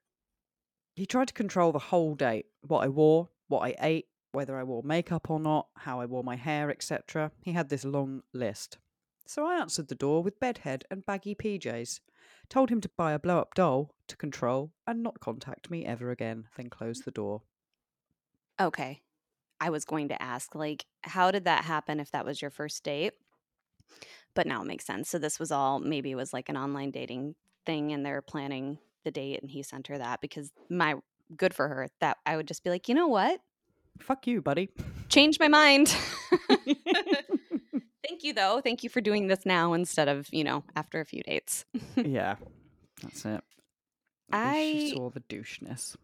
He 0.96 1.06
tried 1.06 1.28
to 1.30 1.34
control 1.34 1.72
the 1.72 1.80
whole 1.80 2.16
date 2.16 2.46
what 2.62 2.84
I 2.84 2.88
wore, 2.88 3.30
what 3.48 3.62
I 3.68 3.76
ate, 3.80 4.06
whether 4.36 4.58
I 4.58 4.64
wore 4.64 4.84
makeup 4.84 5.30
or 5.30 5.40
not, 5.40 5.68
how 5.78 6.00
I 6.00 6.06
wore 6.06 6.24
my 6.24 6.36
hair, 6.36 6.70
etc. 6.70 7.32
He 7.42 7.54
had 7.54 7.70
this 7.70 7.86
long 7.86 8.24
list. 8.34 8.78
So 9.26 9.46
I 9.46 9.60
answered 9.60 9.88
the 9.88 9.96
door 9.96 10.22
with 10.22 10.40
bedhead 10.40 10.86
and 10.92 11.06
baggy 11.06 11.34
PJs, 11.34 12.00
told 12.48 12.70
him 12.70 12.82
to 12.82 12.90
buy 12.90 13.14
a 13.14 13.20
blow 13.20 13.40
up 13.40 13.56
doll 13.56 13.96
to 14.08 14.16
control 14.16 14.72
and 14.86 15.02
not 15.02 15.20
contact 15.20 15.72
me 15.72 15.86
ever 15.86 16.12
again, 16.12 16.46
then 16.56 16.70
closed 16.70 17.06
the 17.06 17.12
door. 17.12 17.42
Okay. 18.60 19.02
I 19.60 19.70
was 19.70 19.86
going 19.86 20.10
to 20.10 20.22
ask, 20.22 20.54
like, 20.54 20.86
how 21.02 21.32
did 21.32 21.46
that 21.46 21.64
happen 21.64 22.00
if 22.00 22.12
that 22.12 22.26
was 22.26 22.42
your 22.42 22.52
first 22.52 22.84
date? 22.84 23.14
But 24.36 24.48
now 24.48 24.62
it 24.62 24.68
makes 24.68 24.86
sense. 24.86 25.10
So 25.10 25.18
this 25.18 25.40
was 25.40 25.52
all 25.52 25.80
maybe 25.80 26.12
it 26.12 26.16
was 26.16 26.34
like 26.34 26.50
an 26.50 26.58
online 26.58 26.92
dating 26.92 27.36
thing 27.66 27.94
and 27.94 28.06
they're 28.06 28.22
planning 28.22 28.78
the 29.04 29.12
date 29.12 29.42
and 29.42 29.50
he 29.50 29.64
sent 29.64 29.88
her 29.88 29.98
that 29.98 30.20
because 30.22 30.52
my 30.70 30.96
good 31.36 31.54
for 31.54 31.68
her 31.68 31.88
that 32.02 32.18
I 32.26 32.36
would 32.36 32.48
just 32.48 32.64
be 32.64 32.70
like, 32.70 32.90
you 32.90 32.96
know 32.96 33.08
what? 33.08 33.40
Fuck 34.00 34.28
you, 34.28 34.42
buddy. 34.42 34.70
Change 35.10 35.40
my 35.40 35.48
mind. 35.48 35.88
Thank 38.08 38.24
you 38.24 38.34
though. 38.34 38.62
Thank 38.62 38.84
you 38.84 38.90
for 38.90 39.02
doing 39.02 39.28
this 39.28 39.46
now 39.46 39.74
instead 39.74 40.08
of, 40.08 40.28
you 40.32 40.44
know, 40.44 40.64
after 40.76 41.00
a 41.00 41.06
few 41.06 41.24
dates. 41.24 41.66
yeah, 41.96 42.36
that's 43.02 43.26
it. 43.26 43.42
Least 44.32 44.54
she 44.54 44.92
I- 44.92 44.92
saw 44.96 45.10
the 45.10 45.22
doucheness. 45.22 45.96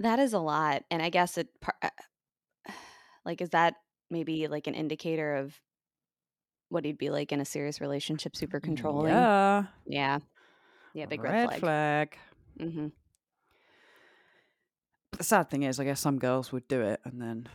That 0.00 0.18
is 0.18 0.32
a 0.32 0.38
lot. 0.38 0.84
And 0.90 1.02
I 1.02 1.10
guess 1.10 1.36
it 1.38 1.48
uh, 1.82 1.88
like 3.24 3.40
is 3.40 3.50
that 3.50 3.74
maybe 4.10 4.48
like 4.48 4.66
an 4.66 4.74
indicator 4.74 5.34
of 5.36 5.54
what 6.68 6.84
he'd 6.84 6.98
be 6.98 7.10
like 7.10 7.32
in 7.32 7.40
a 7.40 7.44
serious 7.44 7.80
relationship, 7.80 8.34
super 8.34 8.60
controlling? 8.60 9.12
Yeah. 9.12 9.64
Yeah. 9.86 10.18
Yeah, 10.94 11.06
big 11.06 11.22
red, 11.22 11.32
red 11.32 11.48
flag. 11.48 11.60
flag. 11.60 12.18
hmm 12.58 12.86
But 12.86 12.92
the 15.20 15.24
sad 15.24 15.50
thing 15.50 15.62
is, 15.64 15.78
I 15.78 15.84
guess 15.84 16.00
some 16.00 16.18
girls 16.18 16.50
would 16.50 16.66
do 16.66 16.80
it 16.80 16.98
and 17.04 17.20
then 17.20 17.46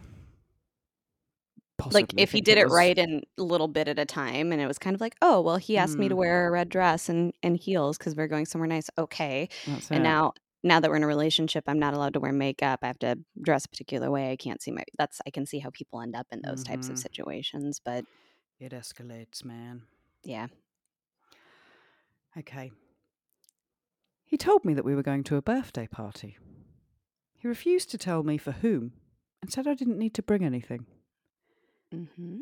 Like 1.91 2.13
if 2.17 2.32
he 2.32 2.39
did 2.41 2.58
it 2.58 2.65
was- 2.65 2.73
right 2.73 2.97
in 2.97 3.23
a 3.38 3.41
little 3.43 3.67
bit 3.67 3.88
at 3.88 3.99
a 3.99 4.06
time 4.06 4.51
and 4.51 4.62
it 4.62 4.67
was 4.67 4.78
kind 4.80 4.93
of 4.95 5.01
like, 5.01 5.15
"Oh, 5.21 5.41
well, 5.41 5.58
he 5.58 5.78
asked 5.78 5.97
me 5.97 6.08
to 6.08 6.15
Mm. 6.15 6.19
wear 6.19 6.47
a 6.47 6.51
red 6.51 6.69
dress 6.69 7.10
and 7.10 7.34
and 7.43 7.58
heels 7.58 7.97
cuz 7.97 8.15
we're 8.15 8.28
going 8.28 8.45
somewhere 8.45 8.67
nice." 8.67 8.89
Okay. 8.97 9.49
That's 9.67 9.89
And 9.91 9.99
it. 9.99 10.04
now 10.04 10.34
now 10.63 10.80
that 10.80 10.89
we're 10.89 10.95
in 10.97 11.04
a 11.04 11.08
relationship, 11.08 11.63
I'm 11.67 11.78
not 11.78 11.93
allowed 11.93 12.13
to 12.13 12.19
wear 12.19 12.32
makeup. 12.32 12.80
I 12.82 12.88
have 12.88 12.97
to 12.99 13.19
dress 13.41 13.65
a 13.65 13.69
particular 13.69 14.10
way. 14.10 14.32
I 14.32 14.36
can't 14.36 14.62
see 14.62 14.71
my 14.71 14.84
that's 14.97 15.19
I 15.28 15.32
can 15.32 15.45
see 15.45 15.60
how 15.60 15.69
people 15.71 16.01
end 16.01 16.15
up 16.15 16.28
in 16.32 16.41
those 16.43 16.63
types 16.63 16.89
of 16.89 16.95
Mhm. 16.95 16.99
situations, 16.99 17.80
but 17.84 18.06
it 18.60 18.71
escalates, 18.71 19.43
man. 19.43 19.84
yeah. 20.23 20.47
Okay. 22.38 22.71
He 24.25 24.38
told 24.38 24.65
me 24.65 24.73
that 24.73 24.86
we 24.86 24.95
were 24.95 25.04
going 25.04 25.23
to 25.25 25.36
a 25.36 25.41
birthday 25.41 25.88
party. 25.88 26.38
He 27.45 27.49
refused 27.49 27.91
to 27.91 27.99
tell 27.99 28.23
me 28.23 28.39
for 28.39 28.53
whom 28.53 28.93
and 29.39 29.53
said 29.53 29.67
I 29.67 29.75
didn't 29.75 29.99
need 29.99 30.15
to 30.15 30.23
bring 30.23 30.43
anything. 30.43 30.88
Mm-hmm. 31.93 32.39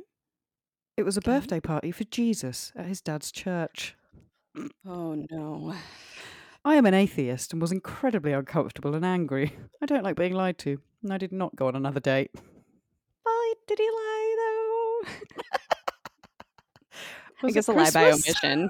It 0.95 1.03
was 1.03 1.17
a 1.17 1.19
Okay. 1.19 1.29
birthday 1.31 1.59
party 1.59 1.91
for 1.91 2.05
Jesus 2.05 2.71
at 2.73 2.85
his 2.85 3.01
dad's 3.01 3.29
church. 3.29 3.97
Oh 4.87 5.25
no. 5.29 5.73
I 6.63 6.75
am 6.75 6.85
an 6.85 6.93
atheist 6.93 7.51
and 7.51 7.61
was 7.61 7.73
incredibly 7.73 8.31
uncomfortable 8.31 8.95
and 8.95 9.03
angry. 9.03 9.51
I 9.81 9.87
don't 9.87 10.05
like 10.05 10.15
being 10.15 10.31
lied 10.35 10.57
to, 10.59 10.79
and 11.03 11.11
I 11.11 11.17
did 11.17 11.33
not 11.33 11.53
go 11.57 11.67
on 11.67 11.75
another 11.75 11.99
date. 11.99 12.31
Well, 13.25 13.53
did 13.67 13.79
he 13.79 13.89
lie 13.89 14.35
though? 14.37 15.09
I 17.43 17.47
Was 17.47 17.51
it 17.51 17.55
guess 17.55 17.67
a 17.67 17.73
lie 17.73 17.91
by 17.91 18.11
omission. 18.11 18.69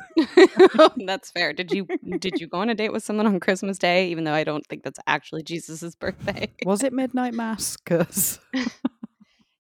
that's 1.05 1.31
fair. 1.31 1.53
Did 1.53 1.71
you 1.71 1.88
did 2.19 2.39
you 2.39 2.47
go 2.47 2.57
on 2.59 2.69
a 2.69 2.75
date 2.75 2.91
with 2.91 3.03
someone 3.03 3.27
on 3.27 3.39
Christmas 3.39 3.77
Day? 3.77 4.09
Even 4.09 4.23
though 4.23 4.33
I 4.33 4.43
don't 4.43 4.65
think 4.67 4.83
that's 4.83 4.99
actually 5.07 5.43
Jesus's 5.43 5.95
birthday. 5.95 6.51
Was 6.65 6.83
it 6.83 6.93
midnight 6.93 7.33
mass? 7.33 7.77
Because 7.77 8.39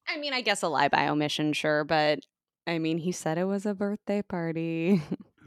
I 0.07 0.17
mean, 0.17 0.33
I 0.33 0.41
guess 0.41 0.61
a 0.63 0.67
lie 0.67 0.89
by 0.89 1.07
omission, 1.07 1.53
sure, 1.53 1.83
but 1.83 2.19
I 2.67 2.79
mean, 2.79 2.97
he 2.97 3.11
said 3.11 3.37
it 3.37 3.45
was 3.45 3.65
a 3.65 3.73
birthday 3.73 4.21
party. 4.21 5.01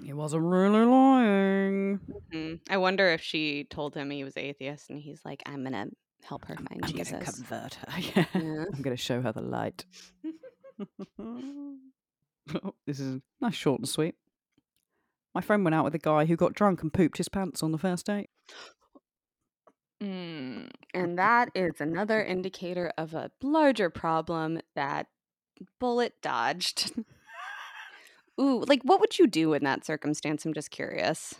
he 0.04 0.12
wasn't 0.12 0.44
really 0.44 0.84
lying. 0.84 2.00
Mhm. 2.32 2.60
I 2.70 2.76
wonder 2.76 3.08
if 3.10 3.20
she 3.22 3.64
told 3.64 3.94
him 3.94 4.10
he 4.10 4.24
was 4.24 4.36
atheist, 4.36 4.90
and 4.90 5.00
he's 5.00 5.20
like, 5.24 5.42
"I'm 5.46 5.62
gonna 5.64 5.86
help 6.24 6.44
her 6.46 6.56
find 6.56 6.82
Jesus. 6.86 6.90
I'm 6.92 6.96
Jesus." 6.96 7.10
going 7.10 7.24
to 7.24 7.32
convert 7.32 7.74
her. 7.74 8.00
Yeah. 8.00 8.24
Yeah. 8.34 8.64
I'm 8.74 8.82
going 8.82 8.96
to 8.96 9.02
show 9.02 9.20
her 9.22 9.32
the 9.32 9.40
light. 9.42 9.84
this 12.86 13.00
is 13.00 13.20
nice, 13.40 13.54
short 13.54 13.80
and 13.80 13.88
sweet. 13.88 14.14
My 15.34 15.40
friend 15.40 15.64
went 15.64 15.74
out 15.74 15.84
with 15.84 15.94
a 15.94 15.98
guy 15.98 16.24
who 16.24 16.36
got 16.36 16.54
drunk 16.54 16.82
and 16.82 16.92
pooped 16.92 17.18
his 17.18 17.28
pants 17.28 17.62
on 17.62 17.72
the 17.72 17.78
first 17.78 18.06
date. 18.06 18.30
Mm, 20.02 20.70
and 20.94 21.18
that 21.18 21.50
is 21.54 21.80
another 21.80 22.22
indicator 22.22 22.92
of 22.98 23.14
a 23.14 23.30
larger 23.42 23.90
problem 23.90 24.60
that 24.74 25.06
bullet 25.80 26.14
dodged. 26.22 26.92
Ooh, 28.40 28.64
like 28.66 28.82
what 28.82 29.00
would 29.00 29.18
you 29.18 29.26
do 29.26 29.54
in 29.54 29.64
that 29.64 29.84
circumstance? 29.84 30.44
I'm 30.44 30.54
just 30.54 30.70
curious. 30.70 31.34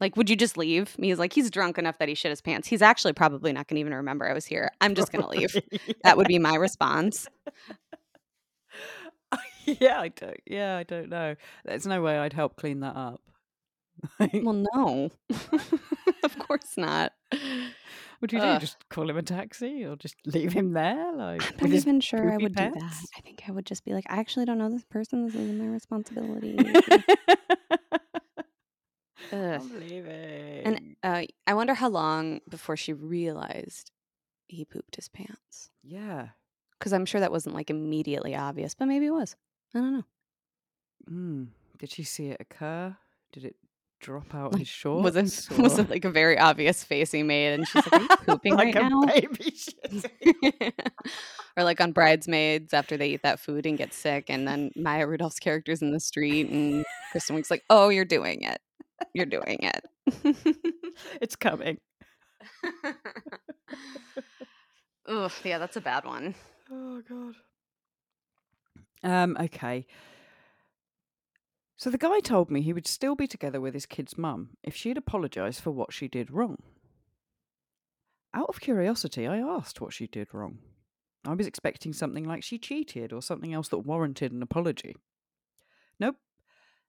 Like, 0.00 0.16
would 0.16 0.28
you 0.28 0.36
just 0.36 0.58
leave? 0.58 0.96
He's 1.00 1.18
like, 1.18 1.32
he's 1.32 1.50
drunk 1.50 1.78
enough 1.78 1.98
that 1.98 2.08
he 2.08 2.14
shit 2.14 2.30
his 2.30 2.40
pants. 2.40 2.66
He's 2.66 2.82
actually 2.82 3.12
probably 3.12 3.52
not 3.52 3.68
going 3.68 3.76
to 3.76 3.80
even 3.80 3.94
remember 3.94 4.28
I 4.28 4.32
was 4.32 4.44
here. 4.44 4.70
I'm 4.80 4.94
just 4.96 5.12
going 5.12 5.22
to 5.22 5.30
leave. 5.30 5.52
Probably, 5.52 5.94
That 6.02 6.16
would 6.16 6.26
be 6.26 6.38
my 6.40 6.56
response. 6.56 7.28
yeah. 9.64 10.00
I 10.00 10.08
don't. 10.08 10.40
Yeah, 10.46 10.76
I 10.76 10.82
don't 10.82 11.08
know. 11.08 11.36
There's 11.64 11.86
no 11.86 12.02
way 12.02 12.18
I'd 12.18 12.32
help 12.32 12.56
clean 12.56 12.80
that 12.80 12.96
up. 12.96 13.20
Well, 14.42 14.66
no. 14.74 15.10
of 16.24 16.38
course 16.38 16.76
not. 16.76 17.12
what 18.18 18.28
do 18.28 18.36
you 18.36 18.42
do? 18.42 18.58
Just 18.58 18.88
call 18.88 19.08
him 19.08 19.16
a 19.16 19.22
taxi, 19.22 19.84
or 19.84 19.96
just 19.96 20.16
leave 20.26 20.52
him 20.52 20.72
there? 20.72 21.12
Like, 21.14 21.42
I'm 21.62 21.70
not 21.70 21.76
even 21.76 22.00
sure 22.00 22.32
I 22.32 22.36
would 22.36 22.54
do 22.54 22.70
that. 22.70 22.92
I 23.16 23.20
think 23.20 23.42
I 23.48 23.52
would 23.52 23.64
just 23.64 23.84
be 23.84 23.92
like, 23.94 24.04
I 24.10 24.16
actually 24.18 24.46
don't 24.46 24.58
know 24.58 24.68
this 24.68 24.84
person. 24.84 25.24
This 25.24 25.34
isn't 25.36 25.58
my 25.58 25.66
responsibility. 25.66 26.58
I'm 29.32 29.80
leaving. 29.80 30.62
And 30.64 30.96
uh, 31.02 31.22
I 31.46 31.54
wonder 31.54 31.74
how 31.74 31.88
long 31.88 32.40
before 32.48 32.76
she 32.76 32.92
realized 32.92 33.90
he 34.48 34.64
pooped 34.64 34.96
his 34.96 35.08
pants. 35.08 35.70
yeah. 35.82 36.28
Because 36.84 36.92
I'm 36.92 37.06
sure 37.06 37.18
that 37.22 37.32
wasn't 37.32 37.54
like 37.54 37.70
immediately 37.70 38.36
obvious, 38.36 38.74
but 38.74 38.84
maybe 38.88 39.06
it 39.06 39.10
was. 39.10 39.36
I 39.74 39.78
don't 39.78 39.92
know. 39.94 40.04
Mm. 41.10 41.46
Did 41.78 41.90
she 41.90 42.02
see 42.02 42.26
it 42.26 42.36
occur? 42.40 42.94
Did 43.32 43.46
it 43.46 43.56
drop 44.02 44.34
out 44.34 44.52
Like, 44.52 44.58
his 44.58 44.68
shorts? 44.68 45.02
Was 45.14 45.16
it 45.16 45.58
was 45.58 45.78
it 45.78 45.88
like 45.88 46.04
a 46.04 46.10
very 46.10 46.38
obvious 46.38 46.84
face 46.84 47.10
he 47.10 47.22
made? 47.22 47.54
And 47.54 47.66
she's 47.66 47.90
like, 47.90 47.94
"Are 47.94 48.00
you 48.02 48.08
pooping 48.26 48.54
like 48.54 48.74
right 48.74 48.84
a 48.84 48.88
now?" 48.90 49.00
baby 49.06 49.50
shit. 49.56 50.74
or 51.56 51.64
like 51.64 51.80
on 51.80 51.92
Bridesmaids 51.92 52.74
after 52.74 52.98
they 52.98 53.08
eat 53.08 53.22
that 53.22 53.40
food 53.40 53.64
and 53.64 53.78
get 53.78 53.94
sick, 53.94 54.26
and 54.28 54.46
then 54.46 54.70
Maya 54.76 55.06
Rudolph's 55.06 55.38
character's 55.38 55.80
in 55.80 55.90
the 55.90 56.00
street, 56.00 56.50
and 56.50 56.84
Kristen 57.12 57.34
Wiig's 57.34 57.50
like, 57.50 57.64
"Oh, 57.70 57.88
you're 57.88 58.04
doing 58.04 58.42
it. 58.42 58.60
You're 59.14 59.24
doing 59.24 59.58
it." 59.62 60.36
it's 61.22 61.34
coming. 61.34 61.78
Ugh, 65.08 65.32
yeah, 65.44 65.56
that's 65.58 65.76
a 65.76 65.80
bad 65.80 66.04
one. 66.04 66.34
Oh 66.70 67.02
god. 67.08 67.34
Um, 69.02 69.36
okay. 69.38 69.86
So 71.76 71.90
the 71.90 71.98
guy 71.98 72.20
told 72.20 72.50
me 72.50 72.62
he 72.62 72.72
would 72.72 72.86
still 72.86 73.14
be 73.14 73.26
together 73.26 73.60
with 73.60 73.74
his 73.74 73.84
kid's 73.86 74.16
mum 74.16 74.50
if 74.62 74.74
she'd 74.74 74.96
apologised 74.96 75.60
for 75.60 75.70
what 75.70 75.92
she 75.92 76.08
did 76.08 76.30
wrong. 76.30 76.62
Out 78.32 78.48
of 78.48 78.60
curiosity, 78.60 79.26
I 79.26 79.38
asked 79.38 79.80
what 79.80 79.92
she 79.92 80.06
did 80.06 80.32
wrong. 80.32 80.58
I 81.26 81.34
was 81.34 81.46
expecting 81.46 81.92
something 81.92 82.24
like 82.24 82.42
she 82.42 82.58
cheated 82.58 83.12
or 83.12 83.22
something 83.22 83.52
else 83.52 83.68
that 83.68 83.78
warranted 83.78 84.32
an 84.32 84.42
apology. 84.42 84.96
Nope. 86.00 86.16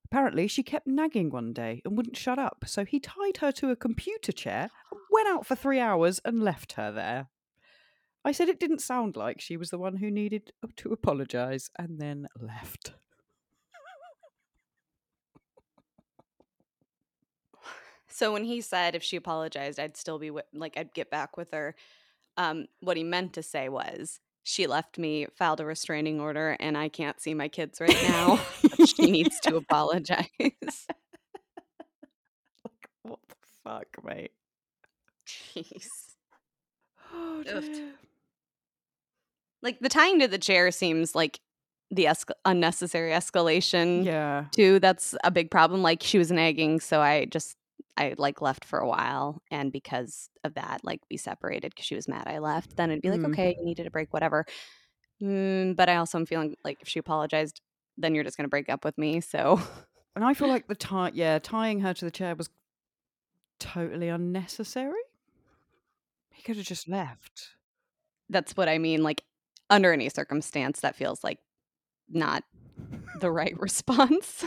Apparently, 0.05 0.47
she 0.47 0.63
kept 0.63 0.87
nagging 0.87 1.29
one 1.29 1.51
day 1.51 1.81
and 1.83 1.97
wouldn't 1.97 2.17
shut 2.17 2.37
up, 2.37 2.63
so 2.67 2.85
he 2.85 2.99
tied 2.99 3.37
her 3.37 3.51
to 3.53 3.71
a 3.71 3.75
computer 3.75 4.31
chair 4.31 4.69
and 4.91 5.01
went 5.11 5.27
out 5.27 5.45
for 5.45 5.55
three 5.55 5.79
hours 5.79 6.19
and 6.23 6.43
left 6.43 6.73
her 6.73 6.91
there. 6.91 7.27
I 8.25 8.31
said 8.31 8.49
it 8.49 8.59
didn't 8.59 8.81
sound 8.81 9.15
like 9.15 9.39
she 9.39 9.55
was 9.55 9.69
the 9.69 9.77
one 9.77 9.97
who 9.97 10.09
needed 10.09 10.51
to 10.77 10.91
apologise 10.91 11.69
and 11.77 11.99
then 11.99 12.27
left. 12.39 12.93
So 18.07 18.31
when 18.31 18.45
he 18.45 18.61
said 18.61 18.95
if 18.95 19.03
she 19.03 19.17
apologized, 19.17 19.77
I'd 19.77 19.97
still 19.97 20.17
be 20.17 20.27
wi- 20.27 20.45
like 20.53 20.77
I'd 20.77 20.93
get 20.93 21.11
back 21.11 21.35
with 21.35 21.51
her. 21.51 21.75
Um, 22.37 22.67
what 22.79 22.95
he 22.95 23.03
meant 23.03 23.33
to 23.33 23.43
say 23.43 23.67
was 23.67 24.21
she 24.41 24.67
left 24.67 24.97
me, 24.97 25.27
filed 25.35 25.59
a 25.59 25.65
restraining 25.65 26.21
order, 26.21 26.55
and 26.61 26.77
I 26.77 26.87
can't 26.87 27.19
see 27.19 27.33
my 27.33 27.49
kids 27.49 27.81
right 27.81 28.03
now. 28.03 28.39
she 28.85 29.11
needs 29.11 29.39
to 29.41 29.57
apologize. 29.57 30.27
What 33.03 33.19
the 33.29 33.35
fuck, 33.63 34.03
mate? 34.03 34.31
Jeez. 35.27 35.87
Oh. 37.13 37.43
Like 39.65 39.79
the 39.81 39.89
tying 39.89 40.19
to 40.19 40.27
the 40.29 40.37
chair 40.37 40.71
seems 40.71 41.13
like 41.15 41.39
the 41.91 42.05
esca- 42.05 42.31
unnecessary 42.45 43.11
escalation 43.11 44.05
Yeah. 44.05 44.45
too. 44.51 44.79
That's 44.79 45.15
a 45.23 45.31
big 45.31 45.49
problem. 45.51 45.81
Like 45.81 46.01
she 46.03 46.17
was 46.17 46.31
nagging, 46.31 46.79
so 46.79 47.01
I 47.01 47.25
just 47.25 47.57
I 47.97 48.13
like 48.17 48.41
left 48.41 48.63
for 48.63 48.79
a 48.79 48.87
while, 48.87 49.41
and 49.51 49.71
because 49.71 50.29
of 50.43 50.53
that, 50.55 50.81
like 50.83 51.01
we 51.09 51.17
separated 51.17 51.71
because 51.73 51.85
she 51.85 51.95
was 51.95 52.07
mad 52.07 52.27
I 52.27 52.37
left. 52.39 52.77
Then 52.77 52.91
it'd 52.91 53.01
be 53.01 53.09
like, 53.09 53.21
Mm. 53.21 53.31
okay, 53.33 53.55
you 53.59 53.65
needed 53.65 53.87
a 53.87 53.91
break, 53.91 54.13
whatever. 54.13 54.45
Mm, 55.21 55.75
but 55.75 55.89
I 55.89 55.95
also 55.95 56.17
am 56.19 56.25
feeling 56.25 56.55
like 56.63 56.77
if 56.81 56.87
she 56.87 56.99
apologized, 56.99 57.61
then 57.97 58.13
you're 58.13 58.23
just 58.23 58.37
gonna 58.37 58.49
break 58.49 58.69
up 58.69 58.83
with 58.85 58.97
me. 58.97 59.19
So 59.21 59.61
And 60.15 60.23
I 60.25 60.33
feel 60.33 60.47
like 60.49 60.67
the 60.67 60.75
tie, 60.89 61.11
yeah, 61.13 61.39
tying 61.39 61.79
her 61.81 61.93
to 61.93 62.05
the 62.05 62.11
chair 62.11 62.35
was 62.35 62.49
totally 63.59 64.09
unnecessary. 64.09 65.01
He 66.29 66.41
could 66.43 66.57
have 66.57 66.65
just 66.65 66.87
left. 66.87 67.55
that's 68.29 68.57
what 68.57 68.67
I 68.67 68.77
mean. 68.77 69.01
Like 69.03 69.23
under 69.69 69.91
any 69.93 70.09
circumstance, 70.09 70.81
that 70.81 70.95
feels 70.95 71.23
like 71.23 71.39
not 72.09 72.43
the 73.19 73.31
right 73.31 73.53
response. 73.59 74.43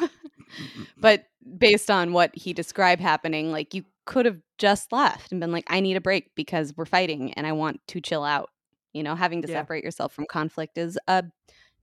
but 1.00 1.24
based 1.58 1.90
on 1.90 2.12
what 2.12 2.34
he 2.34 2.52
described 2.52 3.00
happening, 3.00 3.50
like 3.52 3.74
you 3.74 3.84
could 4.06 4.26
have 4.26 4.40
just 4.58 4.92
left 4.92 5.32
and 5.32 5.40
been 5.40 5.52
like, 5.52 5.64
I 5.68 5.80
need 5.80 5.96
a 5.96 6.00
break 6.00 6.30
because 6.34 6.74
we're 6.76 6.84
fighting 6.86 7.32
and 7.34 7.46
I 7.46 7.52
want 7.52 7.80
to 7.88 8.00
chill 8.00 8.24
out. 8.24 8.50
You 8.94 9.02
know, 9.02 9.14
having 9.14 9.42
to 9.42 9.48
Yeah. 9.48 9.54
separate 9.60 9.84
yourself 9.84 10.12
from 10.12 10.26
conflict 10.26 10.78
is 10.78 10.98
a 11.06 11.24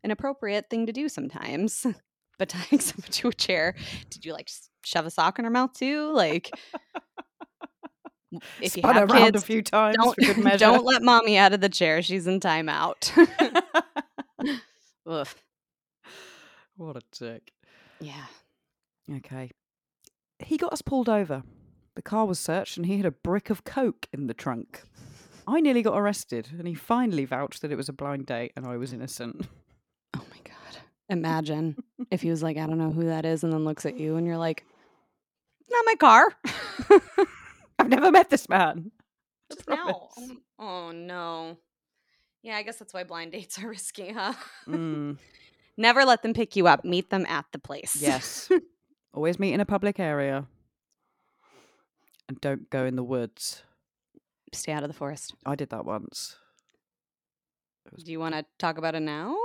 an 0.03 0.11
appropriate 0.11 0.69
thing 0.69 0.85
to 0.85 0.91
do 0.91 1.07
sometimes. 1.09 1.85
but 2.37 2.49
tying 2.49 2.79
someone 2.79 3.09
to 3.11 3.29
a 3.29 3.33
chair, 3.33 3.75
did 4.09 4.25
you 4.25 4.33
like 4.33 4.49
shove 4.83 5.05
a 5.05 5.09
sock 5.09 5.39
in 5.39 5.45
her 5.45 5.51
mouth 5.51 5.73
too? 5.73 6.11
Like, 6.13 6.51
if 8.61 8.75
you 8.75 8.81
Spun 8.81 8.95
have 8.95 9.09
her 9.09 9.15
around 9.15 9.25
kids, 9.33 9.43
a 9.43 9.45
few 9.45 9.61
times 9.61 9.97
don't 9.97 10.15
for 10.15 10.33
good 10.33 10.37
measure. 10.43 10.57
don't 10.57 10.85
let 10.85 11.01
mommy 11.01 11.37
out 11.37 11.53
of 11.53 11.61
the 11.61 11.69
chair. 11.69 12.01
She's 12.01 12.27
in 12.27 12.39
timeout. 12.39 13.11
What 16.77 16.97
a 16.97 17.01
dick. 17.17 17.51
Yeah. 18.01 18.25
Okay. 19.17 19.51
He 20.39 20.57
got 20.57 20.73
us 20.73 20.81
pulled 20.81 21.07
over. 21.07 21.43
The 21.95 22.01
car 22.01 22.25
was 22.25 22.39
searched 22.39 22.75
and 22.75 22.85
he 22.85 22.97
had 22.97 23.05
a 23.05 23.11
brick 23.11 23.49
of 23.49 23.63
coke 23.63 24.07
in 24.11 24.27
the 24.27 24.33
trunk. 24.33 24.81
I 25.47 25.61
nearly 25.61 25.81
got 25.81 25.97
arrested 25.97 26.49
and 26.57 26.67
he 26.67 26.73
finally 26.73 27.23
vouched 27.23 27.61
that 27.61 27.71
it 27.71 27.77
was 27.77 27.87
a 27.87 27.93
blind 27.93 28.25
date 28.25 28.51
and 28.57 28.65
I 28.65 28.75
was 28.77 28.91
innocent. 28.91 29.47
Oh 30.15 30.25
my 30.29 30.37
god. 30.43 30.81
Imagine 31.07 31.77
if 32.11 32.21
he 32.23 32.29
was 32.29 32.43
like, 32.43 32.57
I 32.57 32.65
don't 32.67 32.77
know 32.79 32.91
who 32.91 33.05
that 33.05 33.25
is, 33.25 33.43
and 33.43 33.53
then 33.53 33.63
looks 33.63 33.85
at 33.85 33.97
you 33.97 34.17
and 34.17 34.25
you're 34.27 34.37
like, 34.37 34.65
Not 35.69 35.85
my 35.85 35.95
car. 35.95 36.27
I've 37.85 37.91
never 37.91 38.09
met 38.11 38.31
this 38.31 38.49
man. 38.49 38.89
Just 39.51 39.69
now. 39.69 40.09
Oh, 40.17 40.37
oh 40.57 40.91
no. 40.91 41.57
Yeah, 42.41 42.55
I 42.55 42.63
guess 42.63 42.77
that's 42.77 42.95
why 42.95 43.03
blind 43.03 43.31
dates 43.33 43.61
are 43.61 43.69
risky, 43.69 44.11
huh? 44.11 44.33
Mm, 44.67 45.17
Never 45.77 46.03
let 46.03 46.23
them 46.23 46.33
pick 46.33 46.55
you 46.55 46.65
up. 46.65 46.83
Meet 46.83 47.11
them 47.11 47.27
at 47.27 47.45
the 47.51 47.59
place. 47.59 47.97
yes. 48.01 48.49
Always 49.13 49.37
meet 49.37 49.53
in 49.53 49.59
a 49.59 49.65
public 49.65 49.99
area. 49.99 50.47
And 52.27 52.41
don't 52.41 52.69
go 52.71 52.85
in 52.85 52.95
the 52.95 53.03
woods. 53.03 53.61
Stay 54.51 54.71
out 54.71 54.83
of 54.83 54.89
the 54.89 54.95
forest. 54.95 55.35
I 55.45 55.53
did 55.53 55.69
that 55.69 55.85
once. 55.85 56.37
Do 58.03 58.11
you 58.11 58.19
want 58.19 58.33
to 58.33 58.45
talk 58.57 58.79
about 58.79 58.95
it 58.95 59.01
now? 59.01 59.37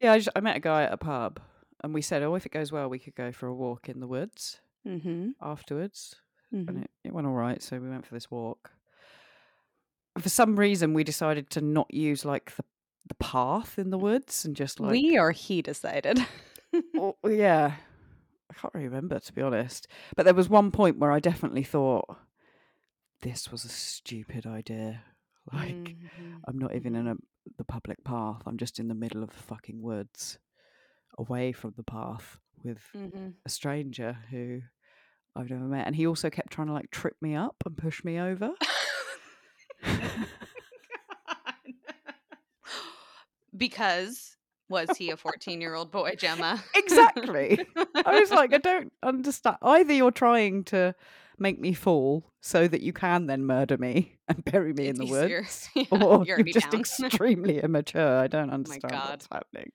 Yeah, 0.00 0.12
I, 0.12 0.18
just, 0.18 0.30
I 0.34 0.40
met 0.40 0.56
a 0.56 0.60
guy 0.60 0.84
at 0.84 0.92
a 0.92 0.96
pub 0.96 1.40
and 1.84 1.92
we 1.92 2.00
said, 2.00 2.22
oh, 2.22 2.36
if 2.36 2.46
it 2.46 2.52
goes 2.52 2.72
well, 2.72 2.88
we 2.88 2.98
could 2.98 3.14
go 3.14 3.32
for 3.32 3.48
a 3.48 3.54
walk 3.54 3.88
in 3.88 4.00
the 4.00 4.06
woods 4.06 4.60
mm-hmm. 4.86 5.30
afterwards. 5.42 6.16
Mm-hmm. 6.52 6.68
and 6.68 6.84
it, 6.84 6.90
it 7.04 7.12
went 7.12 7.26
all 7.26 7.32
right. 7.32 7.62
So 7.62 7.78
we 7.78 7.88
went 7.88 8.06
for 8.06 8.14
this 8.14 8.30
walk. 8.30 8.70
And 10.14 10.22
for 10.22 10.28
some 10.28 10.58
reason, 10.58 10.92
we 10.94 11.04
decided 11.04 11.48
to 11.50 11.60
not 11.60 11.92
use 11.92 12.24
like 12.24 12.54
the 12.56 12.64
the 13.08 13.14
path 13.16 13.78
in 13.80 13.90
the 13.90 13.98
woods 13.98 14.44
and 14.44 14.54
just 14.54 14.78
like 14.78 14.92
we 14.92 15.18
or 15.18 15.32
he 15.32 15.62
decided. 15.62 16.24
Oh, 16.96 17.16
yeah. 17.28 17.74
I 18.50 18.54
can't 18.54 18.72
really 18.72 18.88
remember 18.88 19.18
to 19.18 19.32
be 19.34 19.42
honest. 19.42 19.86
But 20.16 20.24
there 20.24 20.32
was 20.34 20.48
one 20.48 20.70
point 20.70 20.98
where 20.98 21.12
I 21.12 21.20
definitely 21.20 21.64
thought 21.64 22.06
this 23.20 23.50
was 23.52 23.64
a 23.66 23.68
stupid 23.68 24.46
idea. 24.46 25.02
Like 25.52 25.74
Mhm. 25.74 26.40
I'm 26.46 26.56
not 26.58 26.74
even 26.74 26.94
in 26.94 27.08
a 27.08 27.16
the 27.58 27.64
public 27.64 28.02
path. 28.04 28.42
I'm 28.46 28.56
just 28.56 28.78
in 28.78 28.86
the 28.88 28.94
middle 28.94 29.22
of 29.24 29.30
the 29.30 29.42
fucking 29.42 29.82
woods, 29.82 30.38
away 31.18 31.50
from 31.52 31.74
the 31.76 31.82
path 31.82 32.38
with 32.62 32.78
Mhm. 32.94 33.34
a 33.44 33.48
stranger 33.48 34.16
who 34.30 34.62
I've 35.34 35.50
never 35.50 35.64
met. 35.64 35.86
And 35.86 35.96
he 35.96 36.06
also 36.06 36.28
kept 36.30 36.52
trying 36.52 36.66
to 36.68 36.72
like 36.72 36.90
trip 36.90 37.16
me 37.20 37.34
up 37.34 37.56
and 37.64 37.76
push 37.76 38.04
me 38.04 38.18
over. 38.20 38.50
because 43.56 44.36
was 44.68 44.88
he 44.96 45.10
a 45.10 45.16
14 45.16 45.60
year 45.60 45.74
old 45.74 45.90
boy, 45.90 46.14
Gemma? 46.16 46.62
exactly. 46.74 47.58
I 48.04 48.20
was 48.20 48.30
like, 48.30 48.52
I 48.54 48.58
don't 48.62 48.92
understand. 49.02 49.56
Either 49.62 49.92
you're 49.92 50.10
trying 50.10 50.64
to 50.64 50.94
make 51.38 51.58
me 51.60 51.72
fall 51.72 52.30
so 52.40 52.68
that 52.68 52.80
you 52.82 52.92
can 52.92 53.26
then 53.26 53.44
murder 53.44 53.76
me 53.76 54.16
and 54.28 54.44
bury 54.44 54.72
me 54.72 54.88
in 54.88 54.96
the 54.96 55.04
easier. 55.04 55.40
woods, 55.40 55.68
Yeah, 55.74 55.84
or 55.90 56.24
you're 56.24 56.38
you're 56.38 56.44
just 56.52 56.70
down. 56.70 56.80
extremely 56.80 57.58
immature. 57.60 58.18
I 58.18 58.26
don't 58.28 58.50
understand 58.50 58.92
God. 58.92 59.10
what's 59.10 59.28
happening. 59.30 59.72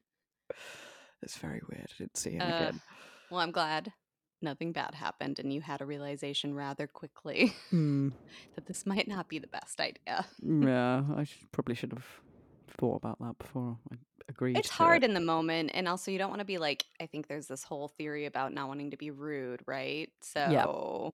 It's 1.21 1.37
very 1.37 1.61
weird. 1.69 1.87
I 1.93 1.97
didn't 1.97 2.17
see 2.17 2.31
him 2.31 2.41
Uh, 2.41 2.45
again. 2.45 2.81
well, 3.29 3.41
I'm 3.41 3.51
glad 3.51 3.91
nothing 4.41 4.71
bad 4.71 4.93
happened 4.95 5.39
and 5.39 5.51
you 5.51 5.61
had 5.61 5.81
a 5.81 5.85
realization 5.85 6.53
rather 6.53 6.87
quickly 6.87 7.53
Hmm. 7.69 8.09
that 8.55 8.65
this 8.65 8.85
might 8.85 9.07
not 9.07 9.27
be 9.27 9.39
the 9.39 9.47
best 9.47 9.79
idea. 9.79 10.25
Yeah, 10.43 11.03
I 11.15 11.23
should, 11.23 11.51
probably 11.51 11.75
should 11.75 11.93
have 11.93 12.05
thought 12.77 12.97
about 12.97 13.19
that 13.19 13.37
before 13.39 13.77
I 13.91 13.95
agreed. 14.29 14.57
It's 14.57 14.69
hard 14.69 15.03
it. 15.03 15.07
in 15.09 15.13
the 15.13 15.19
moment, 15.19 15.71
and 15.73 15.87
also 15.87 16.11
you 16.11 16.17
don't 16.17 16.29
want 16.29 16.39
to 16.39 16.45
be 16.45 16.57
like. 16.57 16.83
I 17.01 17.05
think 17.05 17.27
there's 17.27 17.47
this 17.47 17.63
whole 17.63 17.87
theory 17.87 18.25
about 18.25 18.53
not 18.53 18.67
wanting 18.67 18.91
to 18.91 18.97
be 18.97 19.11
rude, 19.11 19.61
right? 19.65 20.09
So, 20.21 21.13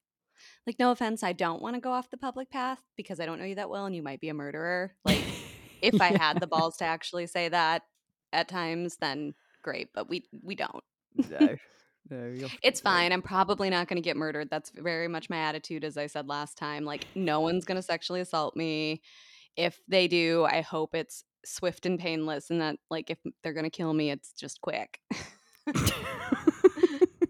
like, 0.65 0.77
no 0.79 0.91
offense, 0.91 1.23
I 1.23 1.33
don't 1.33 1.61
want 1.61 1.75
to 1.75 1.81
go 1.81 1.91
off 1.91 2.09
the 2.09 2.17
public 2.17 2.49
path 2.49 2.79
because 2.95 3.19
I 3.19 3.25
don't 3.25 3.39
know 3.39 3.45
you 3.45 3.55
that 3.55 3.69
well, 3.69 3.85
and 3.85 3.95
you 3.95 4.03
might 4.03 4.21
be 4.21 4.29
a 4.29 4.33
murderer. 4.33 4.95
Like, 5.05 5.23
if 5.81 5.99
I 6.01 6.17
had 6.17 6.39
the 6.39 6.47
balls 6.47 6.77
to 6.77 6.85
actually 6.85 7.27
say 7.27 7.49
that 7.49 7.83
at 8.31 8.47
times, 8.47 8.97
then 8.99 9.33
great, 9.63 9.89
but 9.93 10.09
we 10.09 10.25
we 10.41 10.55
don't. 10.55 10.83
no, 11.29 11.55
no, 12.09 12.27
you 12.27 12.45
often 12.45 12.59
It's 12.61 12.81
fine. 12.81 13.11
I'm 13.11 13.21
probably 13.21 13.69
not 13.69 13.87
going 13.87 14.01
to 14.01 14.01
get 14.01 14.17
murdered. 14.17 14.49
That's 14.49 14.71
very 14.71 15.07
much 15.07 15.29
my 15.29 15.37
attitude, 15.37 15.83
as 15.83 15.97
I 15.97 16.07
said 16.07 16.27
last 16.27 16.57
time. 16.57 16.85
Like, 16.85 17.05
no 17.15 17.39
one's 17.41 17.65
going 17.65 17.77
to 17.77 17.81
sexually 17.81 18.21
assault 18.21 18.55
me. 18.55 19.01
If 19.55 19.79
they 19.87 20.07
do, 20.07 20.45
I 20.45 20.61
hope 20.61 20.95
it's 20.95 21.23
swift 21.45 21.85
and 21.85 21.99
painless, 21.99 22.49
and 22.49 22.61
that, 22.61 22.77
like, 22.89 23.09
if 23.09 23.19
they're 23.43 23.53
going 23.53 23.65
to 23.65 23.69
kill 23.69 23.93
me, 23.93 24.09
it's 24.09 24.33
just 24.33 24.61
quick. 24.61 24.99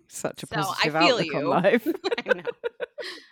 Such 0.07 0.43
a 0.43 0.47
So, 0.47 0.55
I 0.55 0.61
positive 0.61 0.93
feel 0.93 0.95
outlook 0.95 1.35
on 1.35 1.45
life. 1.45 1.87
I 2.17 2.33
know. 2.33 2.43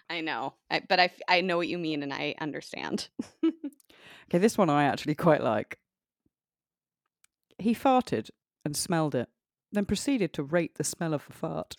I 0.09 0.21
know. 0.21 0.53
I, 0.69 0.81
but 0.87 0.99
I, 0.99 1.11
I 1.27 1.41
know 1.41 1.57
what 1.57 1.67
you 1.67 1.77
mean, 1.77 2.03
and 2.03 2.13
I 2.13 2.35
understand. 2.39 3.09
Okay, 4.31 4.37
this 4.37 4.57
one 4.57 4.69
I 4.69 4.85
actually 4.85 5.15
quite 5.15 5.43
like. 5.43 5.77
He 7.59 7.75
farted 7.75 8.29
and 8.63 8.77
smelled 8.77 9.13
it, 9.13 9.27
then 9.71 9.85
proceeded 9.85 10.33
to 10.33 10.43
rate 10.43 10.75
the 10.75 10.83
smell 10.83 11.13
of 11.13 11.25
the 11.25 11.33
fart. 11.33 11.75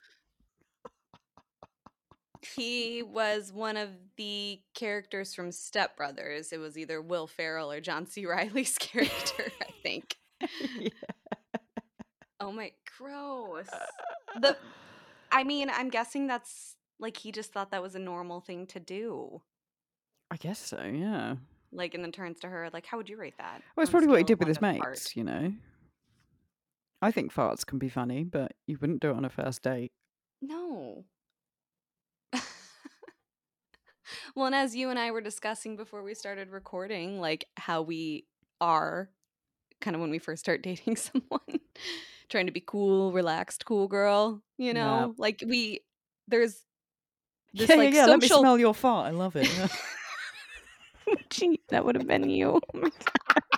he 2.57 3.03
was 3.03 3.53
one 3.53 3.77
of 3.77 3.91
the 4.17 4.61
characters 4.75 5.35
from 5.35 5.53
Step 5.53 5.97
Brothers. 5.97 6.53
It 6.53 6.59
was 6.59 6.77
either 6.77 7.01
Will 7.01 7.27
Ferrell 7.27 7.71
or 7.71 7.81
John 7.81 8.07
C. 8.07 8.27
Reilly's 8.27 8.77
character, 8.81 9.45
I 9.61 9.73
think. 9.83 10.17
yeah. 10.81 10.89
Oh 12.41 12.51
my, 12.51 12.73
gross. 12.99 13.69
The, 14.41 14.57
I 15.31 15.45
mean, 15.45 15.71
I'm 15.71 15.89
guessing 15.89 16.27
that's 16.27 16.75
like 16.99 17.17
he 17.17 17.31
just 17.31 17.53
thought 17.53 17.71
that 17.71 17.83
was 17.83 17.95
a 17.95 18.01
normal 18.01 18.41
thing 18.41 18.67
to 18.69 18.81
do. 18.81 19.41
I 20.31 20.37
guess 20.37 20.59
so, 20.59 20.83
yeah. 20.83 21.37
Like, 21.73 21.95
and 21.95 22.03
then 22.03 22.13
turns 22.13 22.41
to 22.41 22.49
her, 22.49 22.69
like, 22.73 22.87
how 22.87 22.97
would 22.97 23.09
you 23.09 23.17
rate 23.17 23.39
that? 23.39 23.63
Well, 23.77 23.83
it's 23.83 23.91
probably 23.91 24.09
what 24.09 24.19
he 24.19 24.25
did 24.25 24.39
with 24.39 24.49
his 24.49 24.61
mates, 24.61 25.17
you 25.17 25.25
know. 25.25 25.53
I 27.03 27.11
think 27.11 27.35
farts 27.35 27.67
can 27.67 27.79
be 27.79 27.89
funny, 27.89 28.23
but 28.23 28.53
you 28.67 28.79
wouldn't 28.81 29.01
do 29.01 29.11
it 29.11 29.17
on 29.17 29.25
a 29.25 29.29
first 29.29 29.63
date. 29.63 29.91
No. 30.41 31.05
well, 34.35 34.47
and 34.47 34.55
as 34.55 34.75
you 34.77 34.89
and 34.89 34.99
I 34.99 35.11
were 35.11 35.21
discussing 35.21 35.77
before 35.77 36.03
we 36.03 36.15
started 36.15 36.51
recording, 36.51 37.21
like 37.21 37.47
how 37.57 37.83
we 37.83 38.27
are 38.61 39.11
kind 39.81 39.97
of 39.97 40.01
when 40.01 40.11
we 40.11 40.19
first 40.19 40.43
start 40.45 40.63
dating 40.65 40.97
someone, 40.97 41.61
trying 42.29 42.47
to 42.47 42.53
be 42.53 42.63
cool, 42.65 43.13
relaxed, 43.13 43.65
cool 43.67 43.89
girl, 43.89 44.41
you 44.57 44.69
Yeah. 44.69 44.73
know? 44.73 45.15
Like 45.19 45.43
we 45.47 45.81
there's 46.29 46.63
this 47.53 47.69
yeah, 47.69 47.75
like 47.77 47.93
yeah, 47.93 48.01
yeah. 48.03 48.07
Let 48.07 48.21
me 48.21 48.29
smell 48.29 48.59
your 48.59 48.75
fart. 48.75 49.09
I 49.09 49.11
love 49.11 49.35
it. 49.37 49.51
yeah. 49.57 51.15
Gee, 51.31 51.61
that 51.69 51.85
would 51.85 51.97
have 51.97 52.07
been 52.07 52.31
you. 52.31 52.61
Oh 52.75 52.79
my 52.79 52.91
God. 52.91 53.52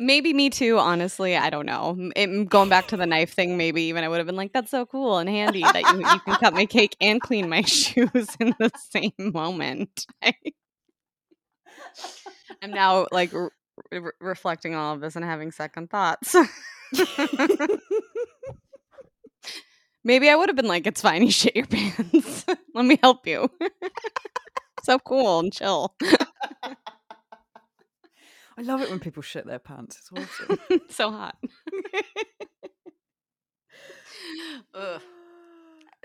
Maybe 0.00 0.32
me 0.32 0.50
too, 0.50 0.78
honestly. 0.78 1.36
I 1.36 1.50
don't 1.50 1.66
know. 1.66 2.10
It- 2.16 2.48
going 2.48 2.68
back 2.68 2.88
to 2.88 2.96
the 2.96 3.06
knife 3.06 3.32
thing, 3.34 3.56
maybe 3.56 3.82
even 3.84 4.04
I 4.04 4.08
would 4.08 4.18
have 4.18 4.26
been 4.26 4.36
like, 4.36 4.52
that's 4.52 4.70
so 4.70 4.86
cool 4.86 5.18
and 5.18 5.28
handy 5.28 5.62
that 5.62 5.82
you, 5.92 5.98
you 5.98 6.20
can 6.20 6.36
cut 6.36 6.54
my 6.54 6.66
cake 6.66 6.96
and 7.00 7.20
clean 7.20 7.48
my 7.48 7.62
shoes 7.66 8.28
in 8.40 8.54
the 8.58 8.70
same 8.90 9.12
moment. 9.18 10.06
I'm 12.62 12.70
now 12.70 13.06
like 13.12 13.32
re- 13.32 13.48
re- 13.92 14.10
reflecting 14.20 14.74
all 14.74 14.94
of 14.94 15.00
this 15.00 15.16
and 15.16 15.24
having 15.24 15.52
second 15.52 15.90
thoughts. 15.90 16.34
maybe 20.04 20.28
I 20.28 20.34
would 20.34 20.48
have 20.48 20.56
been 20.56 20.66
like, 20.66 20.86
it's 20.86 21.02
fine, 21.02 21.22
you 21.22 21.30
shit 21.30 21.54
your 21.56 21.66
pants. 21.66 22.44
Let 22.74 22.84
me 22.84 22.98
help 23.02 23.26
you. 23.26 23.50
so 24.82 24.98
cool 24.98 25.40
and 25.40 25.52
chill. 25.52 25.94
I 28.58 28.62
love 28.62 28.82
it 28.82 28.90
when 28.90 28.98
people 28.98 29.22
shit 29.22 29.46
their 29.46 29.60
pants. 29.60 30.00
It's 30.00 30.10
awesome. 30.10 30.58
so 30.90 31.12
hot. 31.12 31.36
Ugh. 34.74 35.00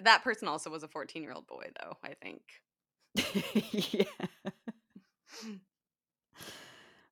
That 0.03 0.23
person 0.23 0.47
also 0.47 0.69
was 0.69 0.83
a 0.83 0.87
14 0.87 1.23
year 1.23 1.31
old 1.31 1.47
boy, 1.47 1.71
though, 1.81 1.97
I 2.03 2.13
think. 2.21 2.43
yeah. 3.81 4.05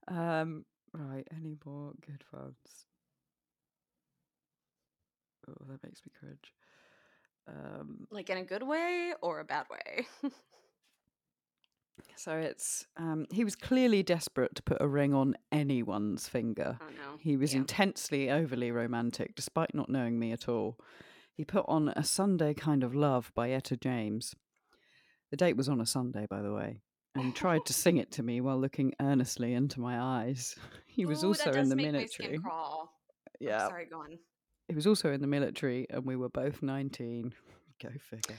Um. 0.08 0.66
Right. 0.94 1.28
Any 1.36 1.56
more 1.66 1.94
good 2.06 2.24
ones? 2.32 2.86
Oh, 5.48 5.54
that 5.70 5.84
makes 5.84 6.02
me 6.06 6.12
cringe. 6.20 6.54
Um. 7.48 8.08
Like 8.12 8.30
in 8.30 8.38
a 8.38 8.44
good 8.44 8.64
way 8.64 9.14
or 9.22 9.40
a 9.40 9.46
bad 9.46 9.66
way? 9.72 10.06
So 12.16 12.34
it's 12.38 12.86
um. 12.98 13.26
He 13.32 13.44
was 13.44 13.56
clearly 13.56 14.04
desperate 14.04 14.54
to 14.56 14.64
put 14.64 14.78
a 14.82 14.88
ring 14.88 15.14
on 15.14 15.36
anyone's 15.52 16.28
finger. 16.28 16.78
oh 16.82 16.86
no. 16.90 17.18
He 17.20 17.38
was 17.38 17.54
Yeah. 17.54 17.60
intensely 17.62 18.30
overly 18.30 18.72
romantic, 18.72 19.36
despite 19.36 19.74
not 19.74 19.90
knowing 19.90 20.20
me 20.20 20.32
at 20.32 20.48
all. 20.48 20.78
He 21.34 21.46
put 21.46 21.66
on 21.68 21.90
A 21.90 22.04
Sunday 22.04 22.54
Kind 22.54 22.84
of 22.84 22.94
Love 22.94 23.32
by 23.34 23.50
Etta 23.52 23.78
James. 23.78 24.36
The 25.32 25.38
date 25.38 25.56
was 25.58 25.70
on 25.70 25.80
a 25.82 25.86
Sunday, 25.86 26.28
by 26.30 26.42
the 26.42 26.52
way, 26.54 26.82
and 27.16 27.34
tried 27.36 27.66
to 27.66 27.74
sing 27.74 27.98
it 27.98 28.12
to 28.12 28.24
me 28.24 28.42
while 28.42 28.60
looking 28.60 28.94
earnestly 29.00 29.54
into 29.54 29.80
my 29.80 30.00
eyes. 30.00 30.56
He 30.86 31.06
was 31.06 31.24
Ooh, 31.24 31.28
also 31.30 31.54
in 31.54 31.70
the 31.70 31.76
military. 31.78 32.38
Yeah, 33.40 33.68
sorry, 33.70 33.86
go 33.86 34.02
on. 34.02 34.20
he 34.68 34.76
was 34.76 34.86
also 34.86 35.12
in 35.14 35.22
the 35.22 35.28
military, 35.28 35.88
and 35.90 36.06
we 36.06 36.18
were 36.18 36.30
both 36.30 36.62
19. 36.62 37.34
Go 37.82 37.90
figure. 37.98 38.38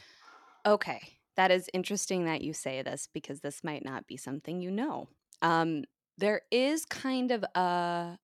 Okay. 0.66 1.00
That 1.36 1.50
is 1.50 1.70
interesting 1.72 2.24
that 2.26 2.42
you 2.42 2.52
say 2.52 2.82
this 2.82 3.08
because 3.12 3.40
this 3.40 3.64
might 3.64 3.84
not 3.84 4.06
be 4.06 4.16
something 4.16 4.60
you 4.60 4.70
know. 4.70 5.08
Um, 5.40 5.84
there 6.18 6.42
is 6.50 6.84
kind 6.84 7.30
of 7.30 7.44
a 7.54 8.18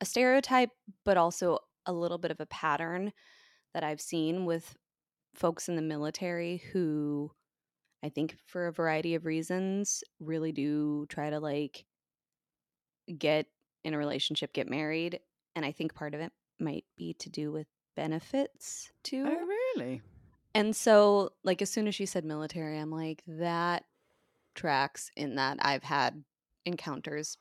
a 0.00 0.04
stereotype, 0.04 0.70
but 1.04 1.16
also 1.16 1.58
a 1.86 1.92
little 1.92 2.18
bit 2.18 2.30
of 2.30 2.40
a 2.40 2.46
pattern 2.46 3.12
that 3.74 3.82
I've 3.82 4.00
seen 4.00 4.44
with 4.44 4.76
folks 5.34 5.68
in 5.68 5.76
the 5.76 5.82
military 5.82 6.62
who 6.72 7.30
I 8.02 8.08
think 8.08 8.36
for 8.46 8.66
a 8.66 8.72
variety 8.72 9.14
of 9.14 9.24
reasons 9.24 10.04
really 10.20 10.52
do 10.52 11.06
try 11.08 11.30
to 11.30 11.40
like 11.40 11.84
get 13.16 13.46
in 13.84 13.94
a 13.94 13.98
relationship, 13.98 14.52
get 14.52 14.68
married, 14.68 15.20
and 15.56 15.64
I 15.64 15.72
think 15.72 15.94
part 15.94 16.14
of 16.14 16.20
it 16.20 16.32
might 16.60 16.84
be 16.96 17.14
to 17.20 17.30
do 17.30 17.50
with 17.50 17.66
benefits 17.96 18.90
too. 19.02 19.24
Oh, 19.26 19.46
really? 19.76 20.02
And 20.54 20.74
so, 20.74 21.30
like, 21.44 21.62
as 21.62 21.70
soon 21.70 21.86
as 21.86 21.94
she 21.94 22.06
said 22.06 22.24
military, 22.24 22.78
I'm 22.78 22.90
like, 22.90 23.22
that 23.26 23.84
tracks 24.54 25.10
in 25.16 25.36
that 25.36 25.58
I've 25.60 25.84
had 25.84 26.24
encounters 26.64 27.38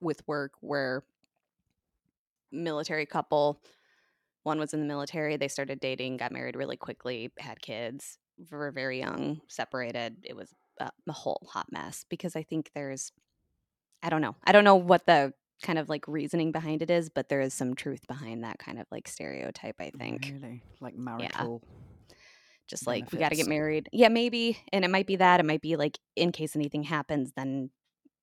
with 0.00 0.26
work 0.26 0.52
where 0.60 1.02
military 2.50 3.06
couple, 3.06 3.60
one 4.42 4.58
was 4.58 4.74
in 4.74 4.80
the 4.80 4.86
military, 4.86 5.36
they 5.36 5.48
started 5.48 5.80
dating, 5.80 6.18
got 6.18 6.32
married 6.32 6.56
really 6.56 6.76
quickly, 6.76 7.30
had 7.38 7.60
kids, 7.60 8.18
were 8.50 8.70
very 8.70 8.98
young, 8.98 9.40
separated. 9.48 10.16
It 10.22 10.36
was 10.36 10.54
a, 10.78 10.90
a 11.08 11.12
whole 11.12 11.46
hot 11.50 11.66
mess 11.70 12.04
because 12.08 12.36
I 12.36 12.42
think 12.42 12.70
there's, 12.74 13.12
I 14.02 14.10
don't 14.10 14.20
know, 14.20 14.36
I 14.44 14.52
don't 14.52 14.64
know 14.64 14.76
what 14.76 15.06
the 15.06 15.32
kind 15.62 15.78
of 15.78 15.88
like 15.88 16.06
reasoning 16.08 16.52
behind 16.52 16.82
it 16.82 16.90
is, 16.90 17.08
but 17.08 17.28
there 17.28 17.40
is 17.40 17.54
some 17.54 17.74
truth 17.74 18.06
behind 18.06 18.44
that 18.44 18.58
kind 18.58 18.78
of 18.78 18.86
like 18.90 19.08
stereotype, 19.08 19.76
I 19.80 19.90
think 19.96 20.32
Really? 20.32 20.62
Like 20.80 20.96
marital. 20.96 21.62
Just 22.72 22.86
like 22.86 23.12
we 23.12 23.18
got 23.18 23.28
to 23.28 23.36
get 23.36 23.46
married. 23.46 23.88
Yeah, 23.92 24.08
maybe. 24.08 24.58
And 24.72 24.82
it 24.84 24.90
might 24.90 25.06
be 25.06 25.16
that. 25.16 25.40
It 25.40 25.46
might 25.46 25.60
be 25.60 25.76
like 25.76 25.98
in 26.16 26.32
case 26.32 26.56
anything 26.56 26.82
happens, 26.82 27.32
then 27.36 27.70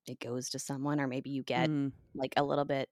it 0.06 0.18
goes 0.18 0.50
to 0.50 0.58
someone, 0.58 1.00
or 1.00 1.06
maybe 1.06 1.30
you 1.30 1.44
get 1.44 1.68
Mm, 1.68 1.92
like 2.16 2.34
a 2.36 2.42
little 2.42 2.64
bit. 2.64 2.88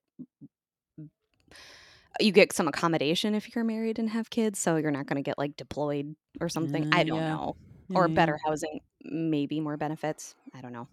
You 2.21 2.33
get 2.33 2.53
some 2.53 2.69
accommodation 2.69 3.35
if 3.35 3.55
you're 3.55 3.65
married 3.65 3.99
and 3.99 4.09
have 4.11 4.31
kids, 4.31 4.59
so 4.59 4.77
you're 4.77 4.91
not 4.93 5.07
going 5.07 5.17
to 5.23 5.29
get 5.29 5.37
like 5.39 5.57
deployed 5.57 6.15
or 6.41 6.49
something. 6.49 6.85
Yeah, 6.85 6.99
I 6.99 7.05
don't 7.05 7.19
yeah. 7.19 7.35
know. 7.37 7.57
Or 7.95 8.09
better 8.09 8.39
housing, 8.45 8.81
maybe 9.03 9.61
more 9.61 9.77
benefits. 9.77 10.35
I 10.55 10.61
don't 10.61 10.73
know. 10.73 10.89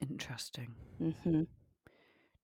Interesting. 0.00 0.74
hmm 0.98 1.42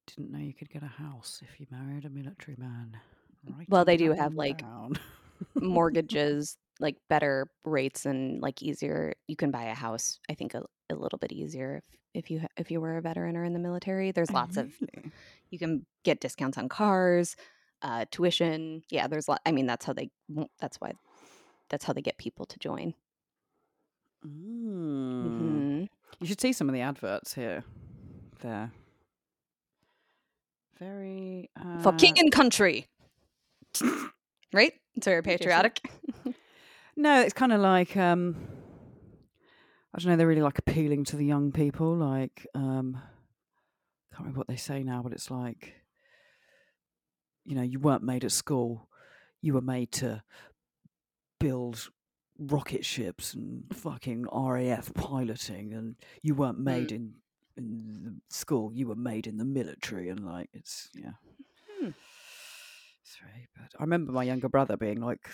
Didn't 0.06 0.30
know 0.30 0.38
you 0.38 0.52
could 0.54 0.70
get 0.70 0.82
a 0.82 0.86
house 0.86 1.40
if 1.42 1.58
you 1.58 1.66
married 1.70 2.04
a 2.04 2.10
military 2.10 2.56
man. 2.58 2.98
Writing 3.44 3.66
Well, 3.68 3.84
they 3.84 3.96
do 3.96 4.12
have 4.12 4.34
one 4.34 4.46
like 4.48 4.58
down. 4.58 4.94
mortgages, 5.54 6.56
like 6.80 6.96
better 7.08 7.48
rates 7.64 8.06
and 8.06 8.40
like 8.40 8.62
easier. 8.62 9.14
You 9.28 9.36
can 9.36 9.50
buy 9.50 9.64
a 9.64 9.74
house. 9.74 10.18
I 10.30 10.34
think 10.34 10.54
a, 10.54 10.62
a 10.90 10.94
little 10.94 11.18
bit 11.18 11.32
easier 11.32 11.76
if 11.76 11.84
if 12.14 12.30
you 12.30 12.42
if 12.56 12.70
you 12.70 12.80
were 12.80 12.96
a 12.96 13.02
veteran 13.02 13.36
or 13.36 13.44
in 13.44 13.52
the 13.52 13.58
military. 13.58 14.12
There's 14.12 14.30
lots 14.30 14.56
of 14.56 14.72
you 15.50 15.58
can 15.58 15.86
get 16.04 16.20
discounts 16.20 16.58
on 16.58 16.68
cars 16.68 17.36
uh, 17.82 18.04
tuition. 18.10 18.82
Yeah, 18.90 19.08
there's 19.08 19.28
a 19.28 19.32
lot. 19.32 19.40
I 19.44 19.52
mean, 19.52 19.66
that's 19.66 19.84
how 19.84 19.92
they. 19.92 20.10
That's 20.60 20.80
why. 20.80 20.92
That's 21.68 21.84
how 21.84 21.92
they 21.92 22.02
get 22.02 22.18
people 22.18 22.46
to 22.46 22.58
join. 22.58 22.94
Mm. 24.26 25.22
hmm 25.22 25.84
You 26.20 26.26
should 26.26 26.40
see 26.40 26.52
some 26.52 26.68
of 26.68 26.74
the 26.74 26.80
adverts 26.80 27.34
here. 27.34 27.64
There. 28.40 28.70
Very. 30.78 31.50
Uh, 31.60 31.82
For 31.82 31.92
king 31.92 32.18
and 32.18 32.30
country, 32.32 32.86
right? 34.52 34.72
It's 34.96 35.06
very 35.06 35.22
guess 35.22 35.32
so. 35.32 35.38
patriotic. 35.38 35.90
No, 36.96 37.20
it's 37.22 37.32
kind 37.32 37.52
of 37.52 37.60
like 37.60 37.96
um 37.96 38.36
I 39.94 39.98
don't 39.98 40.10
know, 40.10 40.16
they're 40.16 40.26
really 40.26 40.42
like 40.42 40.58
appealing 40.58 41.04
to 41.04 41.16
the 41.16 41.24
young 41.24 41.52
people, 41.52 41.94
like 41.96 42.46
um 42.54 43.00
can't 44.10 44.20
remember 44.20 44.38
what 44.38 44.48
they 44.48 44.56
say 44.56 44.82
now, 44.82 45.02
but 45.02 45.12
it's 45.12 45.30
like 45.30 45.74
you 47.44 47.54
know, 47.56 47.62
you 47.62 47.80
weren't 47.80 48.02
made 48.04 48.24
at 48.24 48.32
school. 48.32 48.88
You 49.40 49.54
were 49.54 49.60
made 49.62 49.90
to 49.92 50.22
build 51.40 51.90
rocket 52.38 52.84
ships 52.84 53.34
and 53.34 53.64
fucking 53.72 54.26
RAF 54.32 54.92
piloting 54.94 55.72
and 55.74 55.96
you 56.22 56.34
weren't 56.34 56.58
made 56.58 56.88
Mm. 56.88 56.96
in 56.96 57.14
in 57.56 58.02
the 58.04 58.34
school, 58.34 58.72
you 58.72 58.86
were 58.88 58.94
made 58.96 59.26
in 59.26 59.36
the 59.36 59.44
military 59.44 60.08
and 60.08 60.24
like 60.24 60.48
it's 60.52 60.88
yeah. 60.94 61.12
Very 63.24 63.48
bad. 63.56 63.68
I 63.78 63.82
remember 63.82 64.12
my 64.12 64.24
younger 64.24 64.48
brother 64.48 64.76
being 64.76 65.00
like 65.00 65.30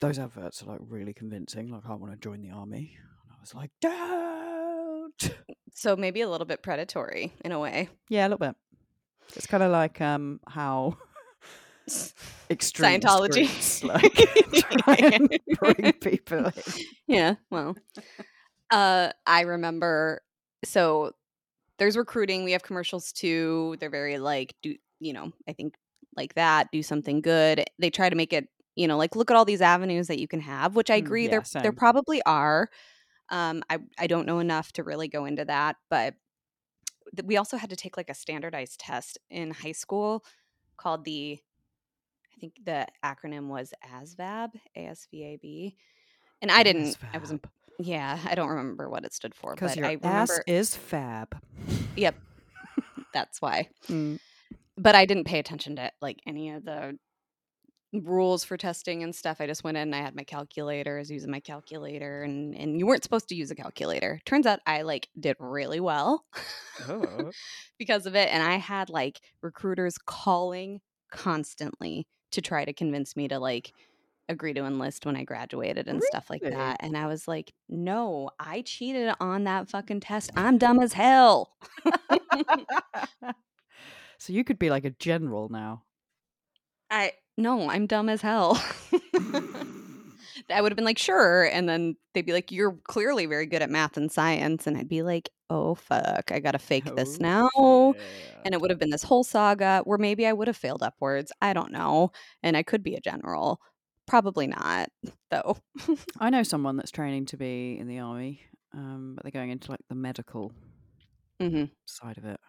those 0.00 0.18
adverts 0.18 0.62
are 0.62 0.66
like 0.66 0.80
really 0.88 1.14
convincing. 1.14 1.70
Like, 1.70 1.82
I 1.88 1.94
want 1.94 2.12
to 2.12 2.18
join 2.18 2.40
the 2.42 2.50
army. 2.50 2.96
And 2.98 3.32
I 3.32 3.40
was 3.40 3.54
like, 3.54 3.70
don't. 3.80 5.34
So 5.74 5.96
maybe 5.96 6.20
a 6.20 6.28
little 6.28 6.46
bit 6.46 6.62
predatory 6.62 7.32
in 7.44 7.52
a 7.52 7.58
way. 7.58 7.88
Yeah, 8.08 8.22
a 8.26 8.28
little 8.28 8.38
bit. 8.38 8.56
It's 9.36 9.46
kind 9.46 9.62
of 9.62 9.70
like 9.72 10.00
um 10.00 10.40
how 10.46 10.96
extreme 12.50 13.00
Scientology. 13.00 13.46
groups, 13.46 13.82
like 13.84 14.12
try 14.84 14.94
and 15.12 15.38
bring 15.58 15.92
people 15.94 16.46
in. 16.46 16.52
yeah 17.08 17.34
well 17.50 17.74
uh 18.70 19.10
i 19.26 19.40
remember 19.40 20.22
so 20.64 21.10
there's 21.78 21.96
recruiting 21.96 22.44
we 22.44 22.52
have 22.52 22.62
commercials 22.62 23.10
too 23.12 23.76
they're 23.80 23.90
very 23.90 24.18
like 24.18 24.54
do 24.62 24.76
you 25.00 25.12
know 25.12 25.32
i 25.48 25.52
think 25.52 25.74
like 26.16 26.34
that 26.34 26.68
do 26.72 26.82
something 26.82 27.20
good 27.20 27.64
they 27.78 27.90
try 27.90 28.08
to 28.08 28.16
make 28.16 28.32
it 28.32 28.48
you 28.76 28.86
know 28.88 28.96
like 28.96 29.16
look 29.16 29.30
at 29.30 29.36
all 29.36 29.44
these 29.44 29.62
avenues 29.62 30.08
that 30.08 30.18
you 30.18 30.28
can 30.28 30.40
have 30.40 30.74
which 30.76 30.90
i 30.90 30.96
Mm, 31.00 31.04
agree 31.04 31.24
yeah, 31.24 31.30
there 31.30 31.42
there 31.62 31.72
probably 31.72 32.22
are 32.24 32.68
um 33.30 33.62
i 33.70 33.78
i 33.98 34.06
don't 34.06 34.26
know 34.26 34.38
enough 34.38 34.72
to 34.72 34.82
really 34.84 35.08
go 35.08 35.24
into 35.24 35.44
that 35.44 35.76
but 35.90 36.14
th- 37.16 37.26
we 37.26 37.36
also 37.36 37.56
had 37.56 37.70
to 37.70 37.76
take 37.76 37.96
like 37.96 38.10
a 38.10 38.14
standardized 38.14 38.80
test 38.80 39.18
in 39.30 39.50
high 39.50 39.72
school 39.72 40.24
called 40.76 41.04
the 41.04 41.40
i 42.34 42.40
think 42.40 42.54
the 42.64 42.86
acronym 43.04 43.48
was 43.48 43.72
asvab 43.84 44.50
asvab 44.76 45.74
and 46.40 46.50
i 46.50 46.62
didn't 46.62 46.96
i 47.12 47.18
wasn't 47.18 47.44
yeah, 47.78 48.18
I 48.28 48.34
don't 48.34 48.48
remember 48.48 48.88
what 48.88 49.04
it 49.04 49.12
stood 49.12 49.34
for, 49.34 49.56
but 49.56 49.76
your 49.76 49.86
I 49.86 49.98
ass 50.02 50.40
is 50.46 50.76
fab. 50.76 51.36
Yep. 51.96 52.14
that's 53.12 53.40
why. 53.40 53.68
Mm. 53.88 54.18
But 54.76 54.94
I 54.94 55.04
didn't 55.04 55.24
pay 55.24 55.38
attention 55.38 55.76
to 55.76 55.90
like 56.00 56.20
any 56.26 56.50
of 56.50 56.64
the 56.64 56.98
rules 57.92 58.42
for 58.42 58.56
testing 58.56 59.02
and 59.02 59.14
stuff. 59.14 59.40
I 59.40 59.46
just 59.46 59.64
went 59.64 59.76
in 59.76 59.82
and 59.82 59.94
I 59.94 59.98
had 59.98 60.16
my 60.16 60.24
calculator, 60.24 60.96
I 60.96 61.00
was 61.00 61.10
using 61.10 61.30
my 61.30 61.40
calculator 61.40 62.22
and 62.22 62.54
and 62.56 62.78
you 62.78 62.86
weren't 62.86 63.04
supposed 63.04 63.28
to 63.28 63.34
use 63.34 63.50
a 63.50 63.54
calculator. 63.54 64.20
Turns 64.24 64.46
out 64.46 64.60
I 64.66 64.82
like 64.82 65.08
did 65.18 65.36
really 65.38 65.80
well 65.80 66.24
Oh. 66.88 67.30
because 67.78 68.06
of 68.06 68.14
it 68.14 68.32
and 68.32 68.42
I 68.42 68.56
had 68.56 68.88
like 68.88 69.20
recruiters 69.42 69.98
calling 69.98 70.80
constantly 71.10 72.06
to 72.30 72.40
try 72.40 72.64
to 72.64 72.72
convince 72.72 73.14
me 73.14 73.28
to 73.28 73.38
like 73.38 73.72
agree 74.28 74.54
to 74.54 74.64
enlist 74.64 75.04
when 75.04 75.16
I 75.16 75.24
graduated 75.24 75.88
and 75.88 76.02
stuff 76.02 76.30
like 76.30 76.40
that. 76.42 76.78
And 76.80 76.96
I 76.96 77.06
was 77.06 77.28
like, 77.28 77.52
no, 77.68 78.30
I 78.38 78.62
cheated 78.62 79.12
on 79.20 79.44
that 79.44 79.68
fucking 79.68 80.00
test. 80.00 80.30
I'm 80.34 80.56
dumb 80.56 80.80
as 80.80 80.94
hell. 80.94 81.50
so 84.22 84.32
you 84.32 84.44
could 84.44 84.58
be 84.58 84.70
like 84.70 84.84
a 84.84 84.90
general 84.90 85.48
now. 85.48 85.84
I 86.90 87.12
no, 87.38 87.68
I'm 87.70 87.86
dumb 87.86 88.08
as 88.08 88.20
hell. 88.22 88.62
I 90.50 90.60
would 90.60 90.72
have 90.72 90.76
been 90.76 90.84
like, 90.84 90.98
sure. 90.98 91.44
And 91.44 91.68
then 91.68 91.96
they'd 92.14 92.26
be 92.26 92.32
like, 92.32 92.50
you're 92.52 92.76
clearly 92.84 93.26
very 93.26 93.46
good 93.46 93.62
at 93.62 93.70
math 93.70 93.96
and 93.96 94.10
science. 94.10 94.66
And 94.66 94.76
I'd 94.76 94.88
be 94.88 95.02
like, 95.02 95.30
oh, 95.50 95.74
fuck, 95.74 96.30
I 96.32 96.40
got 96.40 96.52
to 96.52 96.58
fake 96.58 96.92
this 96.94 97.20
Oh, 97.20 97.20
now. 97.20 97.48
shit. 97.56 98.36
And 98.44 98.54
it 98.54 98.60
would 98.60 98.70
have 98.70 98.78
been 98.78 98.90
this 98.90 99.02
whole 99.02 99.24
saga 99.24 99.82
where 99.84 99.98
maybe 99.98 100.26
I 100.26 100.32
would 100.32 100.48
have 100.48 100.56
failed 100.56 100.82
upwards. 100.82 101.32
I 101.40 101.52
don't 101.52 101.72
know. 101.72 102.12
And 102.42 102.56
I 102.56 102.62
could 102.62 102.82
be 102.82 102.94
a 102.94 103.00
general. 103.00 103.60
Probably 104.06 104.46
not, 104.46 104.88
though. 105.30 105.58
I 106.18 106.30
know 106.30 106.42
someone 106.42 106.76
that's 106.76 106.90
training 106.90 107.26
to 107.26 107.36
be 107.36 107.78
in 107.78 107.86
the 107.88 107.98
army, 108.00 108.42
um, 108.74 109.14
but 109.14 109.22
they're 109.24 109.32
going 109.32 109.50
into 109.50 109.70
like 109.70 109.80
the 109.88 109.94
medical 109.94 110.52
hmm 111.40 111.64
side 111.86 112.18
of 112.18 112.24
it. 112.24 112.40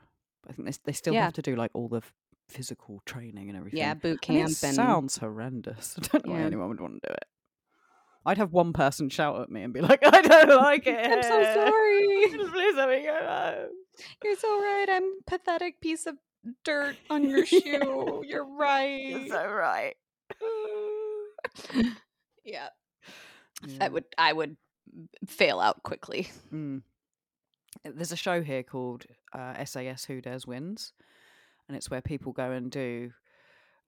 I 0.50 0.54
think 0.54 0.68
they, 0.68 0.76
they 0.86 0.92
still 0.94 1.14
Yeah. 1.14 1.24
have 1.26 1.34
to 1.34 1.42
do 1.42 1.56
like 1.56 1.72
all 1.74 1.88
the 1.88 1.98
f- 1.98 2.14
physical 2.50 3.02
training 3.06 3.50
and 3.50 3.58
everything. 3.58 3.80
Yeah, 3.80 3.94
boot 3.94 4.12
and 4.12 4.22
camp 4.22 4.50
it 4.52 4.64
and 4.64 4.76
sounds 4.76 5.18
horrendous. 5.18 5.96
I 6.02 6.08
don't 6.08 6.26
know 6.28 6.34
why 6.34 6.42
anyone 6.42 6.70
would 6.70 6.82
want 6.82 7.02
to 7.02 7.10
do 7.10 7.14
it. 7.14 7.26
I'd 8.26 8.38
have 8.38 8.54
one 8.54 8.72
person 8.74 9.10
shout 9.10 9.42
at 9.42 9.50
me 9.50 9.64
and 9.64 9.74
be 9.74 9.82
like, 9.82 10.00
"I 10.06 10.22
don't 10.22 10.62
like 10.62 10.88
it. 10.88 10.96
I'm 11.12 11.24
so 11.24 11.44
sorry. 11.44 12.28
Please 12.52 12.76
let 12.76 12.90
me 12.90 13.04
go 13.04 13.20
home." 13.22 13.70
You're 14.24 14.36
so 14.38 14.60
right. 14.62 14.86
I'm 14.90 15.04
a 15.04 15.24
pathetic 15.30 15.80
piece 15.82 16.06
of 16.06 16.16
dirt 16.64 16.96
on 17.10 17.30
your 17.30 17.46
shoe. 17.46 18.24
You're 18.26 18.46
right. 18.46 19.10
You're 19.10 19.28
so 19.28 19.46
right. 19.50 19.96
yeah. 22.44 22.68
Yeah. 23.66 23.78
I 23.82 23.88
would 23.90 24.06
I 24.18 24.34
would 24.34 24.58
fail 25.28 25.60
out 25.60 25.84
quickly. 25.84 26.30
Mm. 26.54 26.82
There's 27.84 28.12
a 28.12 28.18
show 28.18 28.42
here 28.42 28.64
called 28.64 29.06
uh, 29.34 29.64
SAS 29.66 30.06
Who 30.06 30.22
Dares 30.22 30.48
Wins, 30.48 30.94
and 31.68 31.78
it's 31.78 31.90
where 31.90 32.02
people 32.02 32.32
go 32.32 32.52
and 32.52 32.72
do 32.72 33.12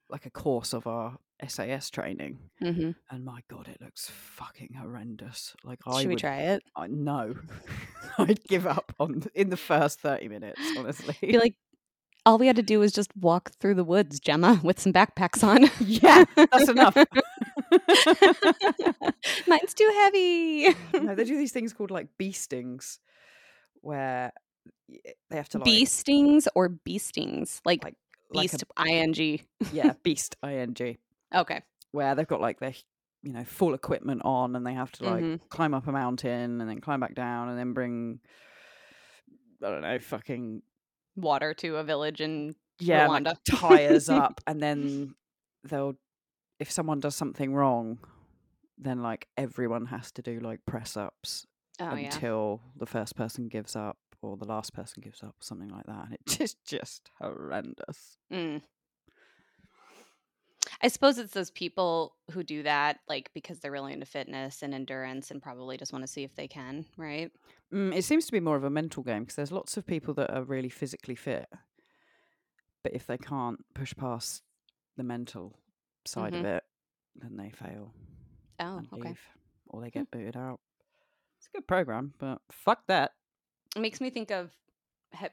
like 0.10 0.26
a 0.26 0.30
course 0.30 0.74
of 0.74 0.88
our 0.88 1.18
SAS 1.48 1.90
training. 1.90 2.40
Mm-hmm. 2.62 2.92
And 3.10 3.26
my 3.26 3.42
god, 3.50 3.68
it 3.68 3.82
looks 3.82 4.10
fucking 4.10 4.76
horrendous. 4.80 5.56
Like 5.64 5.80
I 5.86 6.00
Should 6.00 6.08
we 6.08 6.14
would, 6.14 6.20
try 6.20 6.38
it? 6.38 6.64
I 6.76 6.88
no, 6.88 7.36
I'd 8.18 8.44
give 8.44 8.68
up 8.68 8.94
on 9.00 9.24
in 9.34 9.50
the 9.50 9.58
first 9.58 10.00
thirty 10.00 10.28
minutes. 10.28 10.62
Honestly, 10.78 11.34
like, 11.34 11.56
all 12.26 12.38
we 12.38 12.48
had 12.48 12.56
to 12.56 12.64
do 12.64 12.80
was 12.80 12.92
just 12.92 13.16
walk 13.16 13.52
through 13.60 13.76
the 13.76 13.84
woods, 13.84 14.20
Gemma, 14.20 14.60
with 14.64 14.80
some 14.80 14.92
backpacks 14.92 15.44
on. 15.44 15.70
yeah, 15.80 16.26
that's 16.36 16.70
enough. 16.70 16.96
Mine's 19.48 19.74
too 19.74 19.92
heavy. 19.96 20.76
no, 20.94 21.16
they 21.16 21.24
do 21.24 21.38
these 21.38 21.52
things 21.52 21.74
called 21.74 21.92
like 21.92 22.08
bee 22.18 22.32
stings, 22.32 23.00
where 23.82 24.32
they 25.30 25.36
have 25.38 25.50
to 25.50 25.58
like 25.58 25.66
Bee 25.66 25.86
stings 25.86 26.48
or 26.56 26.70
bee 26.70 26.98
stings? 26.98 27.62
Like, 27.66 27.84
like 27.84 27.96
like 28.34 28.52
beast, 28.52 28.64
ing. 28.88 29.40
yeah 29.72 29.94
beast 30.04 30.36
ing 30.44 30.98
Okay. 31.34 31.62
where 31.92 32.16
they've 32.16 32.28
got 32.28 32.42
like 32.42 32.60
their 32.60 32.74
you 33.24 33.34
know 33.34 33.44
full 33.44 33.74
equipment 33.74 34.22
on 34.26 34.56
and 34.56 34.66
they 34.66 34.74
have 34.74 34.92
to 34.94 35.06
like 35.06 35.24
Mhm. 35.24 35.40
climb 35.50 35.74
up 35.74 35.88
a 35.88 35.92
mountain 35.92 36.62
and 36.62 36.70
then 36.70 36.82
climb 36.82 37.00
back 37.00 37.16
down 37.16 37.50
and 37.50 37.58
then 37.58 37.74
bring 37.74 38.20
I 39.64 39.70
don't 39.70 39.82
know 39.82 40.00
fucking 40.00 40.62
Water 41.16 41.54
to 41.56 41.78
a 41.78 41.84
village 41.84 42.20
in 42.22 42.56
yeah 42.80 43.06
and, 43.16 43.26
like 43.26 43.38
tires 43.46 44.10
up 44.10 44.42
and 44.48 44.62
then 44.62 45.16
they'll 45.64 45.96
if 46.60 46.70
someone 46.70 47.00
does 47.00 47.16
something 47.16 47.54
wrong 47.54 48.00
then 48.78 49.02
like 49.02 49.28
everyone 49.38 49.86
has 49.86 50.12
to 50.14 50.22
do 50.22 50.40
like 50.40 50.60
press 50.66 50.98
ups 50.98 51.46
Oh, 51.80 51.94
yeah. 51.96 52.06
until 52.14 52.62
the 52.78 52.86
first 52.86 53.16
person 53.16 53.48
gives 53.48 53.76
up 53.76 53.98
or 54.26 54.38
the 54.38 54.46
last 54.46 54.74
person 54.74 55.02
gives 55.02 55.22
up 55.24 55.30
or 55.30 55.44
something 55.44 55.70
like 55.70 55.86
that 55.86 56.06
and 56.06 56.14
it's 56.26 56.38
just 56.38 56.64
just 56.66 57.12
horrendous 57.22 58.18
Mm. 58.32 58.62
I 60.82 60.88
suppose 60.88 61.18
it's 61.18 61.34
those 61.34 61.52
people 61.52 62.16
who 62.32 62.44
do 62.44 62.64
that, 62.64 63.00
like 63.08 63.30
because 63.34 63.60
they're 63.60 63.72
really 63.72 63.94
into 63.94 64.06
fitness 64.06 64.62
and 64.62 64.74
endurance 64.74 65.32
and 65.32 65.42
probably 65.42 65.78
just 65.78 65.94
want 65.94 66.04
to 66.04 66.08
see 66.12 66.24
if 66.24 66.36
they 66.36 66.48
can, 66.48 66.86
right? 66.98 67.32
Mm, 67.74 67.96
it 67.96 68.04
seems 68.04 68.26
to 68.26 68.32
be 68.32 68.40
more 68.40 68.56
of 68.56 68.64
a 68.64 68.70
mental 68.70 69.04
game 69.04 69.24
because 69.24 69.36
there's 69.36 69.52
lots 69.52 69.78
of 69.78 69.86
people 69.86 70.14
that 70.16 70.32
are 70.32 70.44
really 70.44 70.70
physically 70.70 71.16
fit, 71.16 71.48
but 72.84 72.94
if 72.94 73.06
they 73.08 73.18
can't 73.18 73.64
push 73.74 73.94
past 73.96 74.42
the 74.98 75.04
mental 75.04 75.60
side 76.06 76.34
Mhm. 76.34 76.40
of 76.40 76.46
it, 76.46 76.64
then 77.16 77.38
they 77.38 77.52
fail 77.52 77.94
Oh, 78.60 78.82
okay. 78.94 79.10
leave, 79.10 79.22
or 79.68 79.82
they 79.82 79.92
get 79.92 80.12
booted 80.12 80.36
out. 80.36 80.60
It's 81.38 81.48
a 81.48 81.58
good 81.58 81.68
program, 81.68 82.14
but 82.18 82.42
fuck 82.52 82.88
that. 82.88 83.12
It 83.76 83.82
makes 83.82 84.00
me 84.02 84.10
think 84.10 84.32
of 84.32 84.52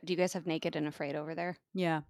do 0.05 0.13
you 0.13 0.17
guys 0.17 0.33
have 0.33 0.47
Naked 0.47 0.77
and 0.77 0.87
Afraid 0.87 1.17
over 1.17 1.35
there? 1.35 1.57
Yeah, 1.75 2.03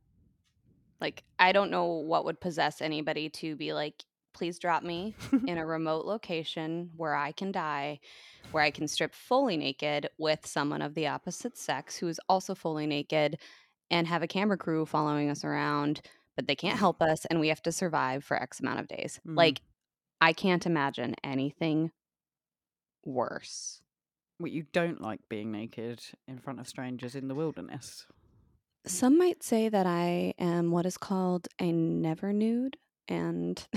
Like, 1.01 1.25
I 1.39 1.53
don't 1.53 1.71
know 1.71 1.87
what 1.87 2.25
would 2.25 2.41
possess 2.41 2.81
anybody 2.81 3.29
to 3.31 3.57
be 3.57 3.73
like, 3.73 4.05
please 4.35 4.59
drop 4.59 4.83
me 4.83 5.15
in 5.47 5.59
a 5.59 5.67
remote 5.67 6.07
location 6.07 6.91
where 6.97 7.15
I 7.15 7.33
can 7.33 7.53
die, 7.53 8.01
where 8.51 8.63
I 8.63 8.71
can 8.71 8.89
strip 8.89 9.15
fully 9.15 9.57
naked 9.57 10.09
with 10.19 10.47
someone 10.47 10.81
of 10.81 10.95
the 10.95 11.09
opposite 11.09 11.57
sex 11.59 11.97
who 11.97 12.09
is 12.09 12.21
also 12.29 12.55
fully 12.55 12.87
naked 12.87 13.39
and 13.91 14.07
have 14.07 14.23
a 14.23 14.29
camera 14.29 14.57
crew 14.57 14.87
following 14.87 15.29
us 15.29 15.45
around, 15.45 16.01
but 16.37 16.47
they 16.47 16.55
can't 16.55 16.79
help 16.79 17.03
us 17.03 17.27
and 17.27 17.41
we 17.41 17.49
have 17.49 17.63
to 17.63 17.73
survive 17.73 18.25
for 18.25 18.41
X 18.41 18.61
amount 18.61 18.81
of 18.81 18.89
days. 18.89 19.21
Mm. 19.27 19.37
Like, 19.37 19.61
I 20.21 20.33
can't 20.33 20.65
imagine 20.67 21.15
anything 21.25 21.91
worse. 23.05 23.82
What 24.43 24.51
you 24.51 24.65
don't 24.73 25.01
like 25.01 25.21
being 25.29 25.53
naked 25.53 26.03
in 26.27 26.41
front 26.41 26.59
of 26.59 26.67
strangers 26.67 27.15
in 27.15 27.29
the 27.29 27.35
wilderness. 27.37 28.07
Some 28.85 29.17
might 29.17 29.45
say 29.45 29.69
that 29.69 29.87
I 29.87 30.35
am 30.37 30.73
what 30.73 30.85
is 30.85 30.99
called 30.99 31.47
a 31.61 31.71
never 31.71 32.33
nude, 32.33 32.77
and 33.07 33.65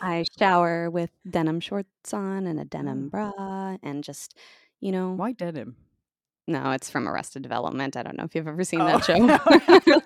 I 0.00 0.24
shower 0.38 0.88
with 0.90 1.10
denim 1.28 1.58
shorts 1.58 2.14
on 2.14 2.46
and 2.46 2.60
a 2.60 2.64
denim 2.64 3.06
Oh. 3.06 3.10
bra 3.10 3.76
and 3.82 4.04
just, 4.04 4.38
you 4.80 4.92
know. 4.92 5.10
Why 5.14 5.32
denim? 5.32 5.74
No, 6.46 6.70
it's 6.70 6.88
from 6.88 7.08
Arrested 7.08 7.42
Development. 7.42 7.96
I 7.96 8.04
don't 8.04 8.16
know 8.16 8.22
if 8.24 8.36
you've 8.36 8.46
ever 8.46 8.62
seen 8.62 8.80
Oh. 8.80 8.86
that 8.86 9.04
show. 9.04 10.00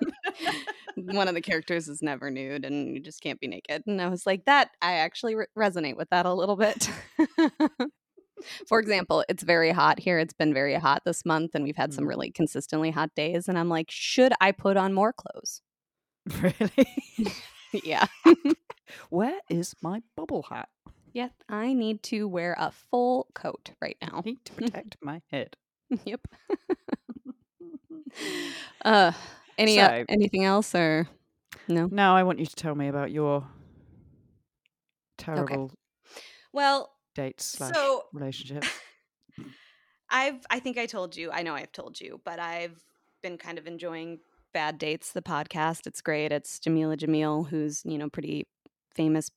One 1.13 1.29
of 1.29 1.35
the 1.35 1.43
characters 1.43 1.89
is 1.89 2.01
never 2.01 2.31
nude 2.31 2.65
and 2.65 2.95
you 2.95 3.01
just 3.01 3.21
can't 3.21 3.39
be 3.39 3.49
naked. 3.49 3.83
And 3.87 4.01
I 4.01 4.09
was 4.09 4.25
like, 4.27 4.47
that, 4.47 4.71
I 4.81 4.95
actually 4.95 5.35
re- 5.35 5.47
resonate 5.59 5.97
with 5.99 6.09
that 6.09 6.25
a 6.25 6.33
little 6.33 6.57
bit. 6.57 6.89
For 8.67 8.79
example, 8.81 9.25
it's 9.29 9.43
very 9.43 9.71
hot 9.73 9.99
here. 10.01 10.19
It's 10.19 10.33
been 10.35 10.53
very 10.55 10.75
hot 10.75 11.03
this 11.05 11.25
month 11.25 11.55
and 11.55 11.65
we've 11.65 11.77
had 11.77 11.93
some 11.93 12.05
Mm. 12.05 12.09
really 12.09 12.31
consistently 12.31 12.91
hot 12.91 13.15
days. 13.15 13.49
And 13.49 13.59
I'm 13.59 13.69
like, 13.69 13.91
should 13.91 14.33
I 14.41 14.53
put 14.53 14.77
on 14.77 14.93
more 14.95 15.13
clothes? 15.13 15.63
really? 16.41 17.33
yeah. 17.85 18.07
Where 19.11 19.39
is 19.49 19.75
my 19.83 20.03
bubble 20.17 20.43
hat? 20.51 20.69
Yeah. 21.13 21.29
I 21.49 21.73
need 21.75 22.03
to 22.05 22.27
wear 22.29 22.55
a 22.59 22.71
full 22.71 23.27
coat 23.35 23.71
right 23.81 23.97
I 24.03 24.07
now. 24.07 24.23
need 24.25 24.45
to 24.47 24.53
protect 24.53 24.97
my 25.03 25.21
head. 25.31 25.57
yep. 26.05 26.21
Uh, 28.85 29.13
any 29.59 29.79
uh, 29.81 30.05
anything 30.09 30.45
else 30.45 30.75
or 30.75 31.09
no? 31.69 31.89
Now 31.91 32.15
I 32.17 32.23
want 32.23 32.39
you 32.39 32.47
to 32.47 32.55
tell 32.55 32.75
me 32.75 32.89
about 32.89 33.11
your 33.11 33.47
terrible 35.19 35.71
Well, 36.53 36.92
dates 37.15 37.45
slash 37.45 37.75
so 37.75 38.05
relationships. 38.13 38.69
I've 40.11 40.45
I 40.51 40.59
think 40.61 40.79
I 40.79 40.87
told 40.87 41.17
you. 41.17 41.31
I 41.31 41.43
know 41.43 41.55
I've 41.55 41.73
told 41.73 42.01
you, 42.01 42.21
but 42.25 42.39
I've 42.39 42.83
been 43.23 43.39
kind 43.39 43.59
of 43.59 43.67
enjoying 43.67 44.19
Bad 44.53 44.79
Dates, 44.79 45.13
the 45.13 45.23
podcast. 45.23 45.87
It's 45.87 46.01
great. 46.03 46.33
It's 46.33 46.59
Jameela 46.59 46.97
Jamil, 46.97 47.49
who's, 47.49 47.83
you 47.85 47.97
know, 47.97 48.11
pretty 48.11 48.47
famous 48.95 49.31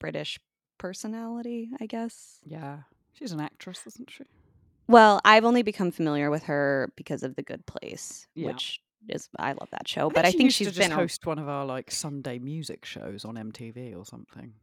British 0.00 0.38
personality, 0.78 1.70
I 1.80 1.86
guess. 1.86 2.38
Yeah. 2.44 2.78
She's 3.12 3.32
an 3.32 3.40
actress, 3.40 3.82
isn't 3.86 4.10
she? 4.10 4.24
Well, 4.88 5.20
I've 5.24 5.44
only 5.44 5.62
become 5.62 5.90
familiar 5.90 6.30
with 6.30 6.44
her 6.44 6.92
because 6.96 7.22
of 7.22 7.36
The 7.36 7.42
Good 7.42 7.66
Place, 7.66 8.26
Yeah. 8.34 8.48
which 8.48 8.80
is 9.08 9.28
I 9.38 9.52
love 9.52 9.68
that 9.70 9.86
show. 9.86 10.10
but 10.10 10.24
I 10.24 10.32
think 10.32 10.50
she's 10.50 10.76
been 10.76 10.90
host 10.90 11.24
one 11.26 11.38
of 11.38 11.48
our 11.48 11.64
like 11.64 11.90
Sunday 11.92 12.38
music 12.38 12.84
shows 12.84 13.24
on 13.24 13.36
MTV 13.36 13.94
or 13.96 14.04
something. 14.04 14.54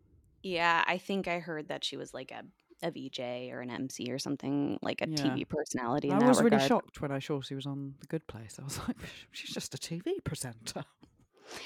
Yeah, 0.46 0.84
I 0.86 1.00
think 1.00 1.28
I 1.28 1.39
heard 1.39 1.70
that 1.70 1.84
she 1.84 1.98
was 1.98 2.14
like 2.14 2.32
a 2.32 2.43
a 2.84 2.91
VJ 2.91 3.52
or 3.52 3.62
an 3.62 3.72
MC 3.72 4.12
or 4.12 4.20
something, 4.20 4.78
like 4.84 5.02
a 5.02 5.10
Yeah. 5.10 5.16
TV 5.16 5.48
personality. 5.48 6.12
I 6.12 6.20
that 6.20 6.28
was 6.28 6.41
really 6.43 6.60
shocked 6.60 7.02
when 7.02 7.12
I 7.12 7.18
saw 7.20 7.41
she 7.41 7.56
was 7.56 7.66
on 7.66 7.96
The 8.00 8.06
Good 8.06 8.28
Place. 8.28 8.60
I 8.62 8.64
was 8.64 8.78
like, 8.88 8.98
she's 9.32 9.50
just 9.50 9.74
a 9.74 9.78
TV 9.78 10.24
presenter. 10.24 10.84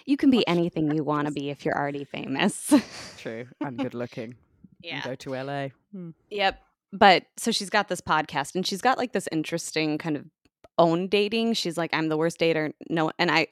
You 0.06 0.16
can 0.16 0.30
be 0.30 0.48
anything 0.56 0.92
you 0.96 1.04
want 1.04 1.28
to 1.28 1.34
be 1.34 1.50
if 1.50 1.66
you're 1.66 1.78
already 1.78 2.06
famous. 2.06 2.74
True. 3.18 3.48
And 3.60 3.78
good 3.78 3.94
looking. 3.96 4.36
And 4.90 5.04
go 5.04 5.16
to 5.16 5.30
LA. 5.44 5.68
Hmm. 5.92 6.12
Yep. 6.30 6.62
But 6.94 7.26
so 7.36 7.52
she's 7.52 7.70
got 7.70 7.90
this 7.90 8.00
podcast 8.02 8.56
and 8.56 8.66
she's 8.66 8.82
got 8.82 8.98
like 8.98 9.12
this 9.12 9.28
interesting 9.32 9.98
kind 9.98 10.16
of 10.16 10.26
own 10.78 11.08
dating. 11.08 11.54
She's 11.56 11.78
like, 11.78 11.94
I'm 11.94 12.08
the 12.08 12.18
worst 12.18 12.40
dater. 12.40 12.72
No, 12.90 13.12
and 13.20 13.30
I, 13.30 13.48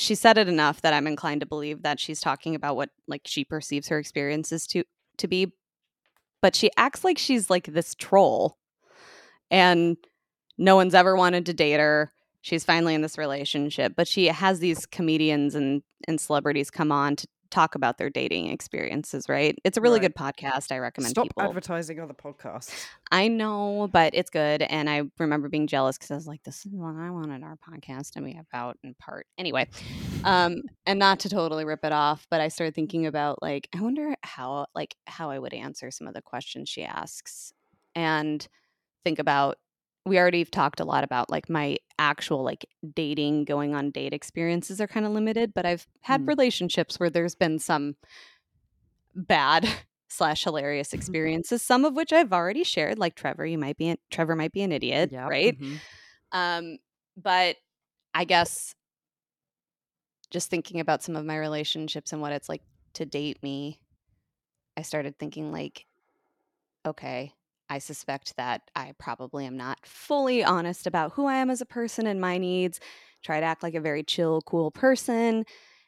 she 0.00 0.14
said 0.14 0.38
it 0.38 0.48
enough 0.48 0.80
that 0.82 0.94
I'm 0.94 1.06
inclined 1.06 1.40
to 1.40 1.46
believe 1.46 1.82
that 1.82 2.00
she's 2.00 2.20
talking 2.20 2.54
about 2.54 2.76
what 2.76 2.90
like 3.06 3.22
she 3.24 3.44
perceives 3.44 3.88
her 3.88 3.98
experiences 3.98 4.66
to 4.68 4.84
to 5.18 5.28
be. 5.28 5.52
But 6.40 6.54
she 6.54 6.70
acts 6.76 7.04
like 7.04 7.18
she's 7.18 7.50
like 7.50 7.66
this 7.66 7.94
troll, 7.94 8.56
and 9.50 9.96
no 10.56 10.76
one's 10.76 10.94
ever 10.94 11.16
wanted 11.16 11.46
to 11.46 11.54
date 11.54 11.80
her. 11.80 12.12
She's 12.42 12.64
finally 12.64 12.94
in 12.94 13.02
this 13.02 13.18
relationship, 13.18 13.94
but 13.96 14.08
she 14.08 14.26
has 14.26 14.60
these 14.60 14.86
comedians 14.86 15.54
and 15.54 15.82
and 16.06 16.20
celebrities 16.20 16.70
come 16.70 16.92
on 16.92 17.16
to 17.16 17.28
talk 17.50 17.74
about 17.74 17.98
their 17.98 18.10
dating 18.10 18.48
experiences. 18.48 19.28
Right? 19.28 19.58
It's 19.64 19.76
a 19.76 19.80
really 19.80 20.00
Right. 20.00 20.14
good 20.14 20.14
podcast. 20.14 20.70
I 20.70 20.78
recommend 20.78 21.10
Stop 21.10 21.24
people. 21.24 21.42
advertising 21.42 22.00
other 22.00 22.14
podcasts. 22.14 22.86
I 23.10 23.28
know, 23.28 23.88
but 23.92 24.14
it's 24.14 24.30
good. 24.30 24.62
And 24.62 24.88
I 24.90 25.02
remember 25.18 25.48
being 25.48 25.66
jealous 25.66 25.96
because 25.96 26.10
I 26.10 26.14
was 26.14 26.26
like, 26.26 26.42
this 26.42 26.66
is 26.66 26.72
what 26.72 26.94
I 26.96 27.10
wanted 27.10 27.42
our 27.42 27.56
podcast 27.56 28.12
to 28.12 28.20
be 28.20 28.38
about 28.38 28.76
in 28.82 28.94
part. 28.94 29.26
Anyway, 29.38 29.66
um, 30.24 30.62
and 30.86 30.98
not 30.98 31.20
to 31.20 31.28
totally 31.28 31.64
rip 31.64 31.84
it 31.84 31.92
off, 31.92 32.26
but 32.30 32.40
I 32.40 32.48
started 32.48 32.74
thinking 32.74 33.06
about 33.06 33.40
like, 33.42 33.68
I 33.76 33.80
wonder 33.80 34.14
how 34.22 34.66
like 34.74 34.94
how 35.06 35.30
I 35.30 35.38
would 35.38 35.54
answer 35.54 35.90
some 35.90 36.06
of 36.06 36.14
the 36.14 36.22
questions 36.22 36.68
she 36.68 36.82
asks. 36.84 37.52
And 37.94 38.46
think 39.04 39.18
about 39.18 39.56
we 40.08 40.18
already 40.18 40.38
have 40.40 40.50
talked 40.50 40.80
a 40.80 40.84
lot 40.84 41.04
about 41.04 41.30
like 41.30 41.48
my 41.50 41.76
actual 41.98 42.42
like 42.42 42.66
dating, 42.94 43.44
going 43.44 43.74
on 43.74 43.90
date 43.90 44.12
experiences 44.12 44.80
are 44.80 44.86
kind 44.86 45.06
of 45.06 45.12
limited, 45.12 45.52
but 45.54 45.66
I've 45.66 45.86
had 46.02 46.22
Mm. 46.22 46.28
relationships 46.28 46.98
where 46.98 47.10
there's 47.10 47.34
been 47.34 47.58
some 47.58 47.96
bad 49.14 49.68
slash 50.08 50.44
hilarious 50.44 50.92
experiences 50.94 51.60
some 51.60 51.84
of 51.84 51.94
which 51.94 52.12
i've 52.14 52.32
already 52.32 52.64
shared 52.64 52.98
like 52.98 53.14
trevor 53.14 53.44
you 53.44 53.58
might 53.58 53.76
be 53.76 53.88
an, 53.88 53.98
trevor 54.10 54.34
might 54.34 54.52
be 54.52 54.62
an 54.62 54.72
idiot 54.72 55.10
Yep, 55.12 55.28
right 55.28 55.58
mhm. 55.60 55.80
um 56.32 56.78
but 57.16 57.56
i 58.14 58.24
guess 58.24 58.74
just 60.30 60.50
thinking 60.50 60.80
about 60.80 61.02
some 61.02 61.16
of 61.16 61.24
my 61.24 61.36
relationships 61.36 62.12
and 62.12 62.22
what 62.22 62.32
it's 62.32 62.48
like 62.48 62.62
to 62.94 63.04
date 63.04 63.42
me 63.42 63.78
i 64.78 64.82
started 64.82 65.18
thinking 65.18 65.52
like 65.52 65.84
okay 66.86 67.32
i 67.68 67.78
suspect 67.78 68.36
that 68.36 68.62
i 68.74 68.92
probably 68.98 69.44
am 69.46 69.56
not 69.56 69.84
fully 69.86 70.42
honest 70.44 70.86
about 70.86 71.12
who 71.12 71.26
i 71.26 71.34
am 71.36 71.50
as 71.50 71.60
a 71.60 71.66
person 71.66 72.06
and 72.06 72.20
my 72.20 72.38
needs 72.38 72.80
try 73.22 73.40
to 73.40 73.46
act 73.46 73.62
like 73.62 73.74
a 73.74 73.80
very 73.80 74.02
chill 74.02 74.40
cool 74.42 74.70
person 74.70 75.44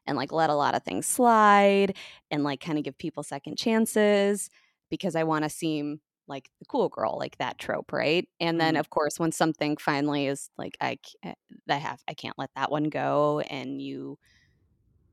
and 0.07 0.17
like 0.17 0.33
let 0.33 0.51
a 0.51 0.55
lot 0.55 0.75
of 0.75 0.83
things 0.83 1.07
slide 1.07 1.97
and 2.31 2.43
like 2.45 2.61
kind 2.61 2.79
of 2.79 2.85
give 2.85 2.97
people 2.99 3.23
second 3.23 3.57
chances 3.57 4.51
because 4.91 5.15
I 5.15 5.23
want 5.25 5.45
to 5.45 5.49
seem 5.51 6.01
like 6.27 6.49
the 6.59 6.65
cool 6.67 6.89
girl, 6.89 7.17
like 7.19 7.37
that 7.39 7.59
trope, 7.59 7.93
right? 7.93 8.27
And 8.41 8.61
then 8.61 8.75
Mm. 8.75 8.81
of 8.81 8.91
course 8.91 9.21
when 9.21 9.31
something 9.33 9.77
finally 9.77 10.27
is 10.27 10.51
like 10.59 10.77
I 10.81 10.99
I 11.69 11.75
have 11.75 12.01
I 12.09 12.15
can't 12.15 12.39
let 12.39 12.51
that 12.57 12.71
one 12.71 12.85
go 12.85 13.41
and 13.41 13.81
you 13.81 14.19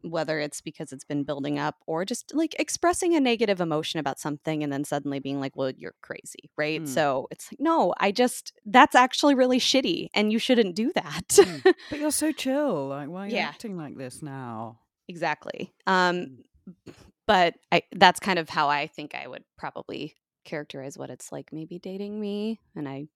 whether 0.01 0.39
it's 0.39 0.61
because 0.61 0.91
it's 0.91 1.03
been 1.03 1.23
building 1.23 1.57
up 1.59 1.75
or 1.87 2.05
just 2.05 2.33
like 2.33 2.55
expressing 2.59 3.15
a 3.15 3.19
negative 3.19 3.59
emotion 3.61 3.99
about 3.99 4.19
something 4.19 4.63
and 4.63 4.71
then 4.71 4.83
suddenly 4.83 5.19
being 5.19 5.39
like, 5.39 5.55
well, 5.55 5.71
you're 5.77 5.95
crazy, 6.01 6.49
right? 6.57 6.81
Mm. 6.83 6.87
So 6.87 7.27
it's 7.31 7.51
like, 7.51 7.59
no, 7.59 7.93
I 7.99 8.11
just, 8.11 8.53
that's 8.65 8.95
actually 8.95 9.35
really 9.35 9.59
shitty 9.59 10.07
and 10.13 10.31
you 10.31 10.39
shouldn't 10.39 10.75
do 10.75 10.91
that. 10.95 11.27
Mm. 11.29 11.73
But 11.89 11.99
you're 11.99 12.11
so 12.11 12.31
chill. 12.31 12.87
Like, 12.89 13.09
why 13.09 13.25
are 13.25 13.27
you 13.29 13.35
Yeah. 13.35 13.47
acting 13.47 13.77
like 13.77 13.97
this 13.97 14.21
now? 14.21 14.79
exactly. 15.07 15.73
Um, 15.85 16.37
Mm. 16.67 16.93
but 17.25 17.53
I 17.71 17.83
that's 17.95 18.19
kind 18.19 18.37
of 18.39 18.49
how 18.49 18.67
I 18.69 18.87
think 18.87 19.15
I 19.15 19.25
would 19.27 19.43
probably 19.57 20.15
characterize 20.43 20.97
what 20.97 21.09
it's 21.09 21.31
like 21.31 21.51
maybe 21.53 21.79
dating 21.79 22.19
me. 22.19 22.59
And 22.75 22.87
I 22.89 23.07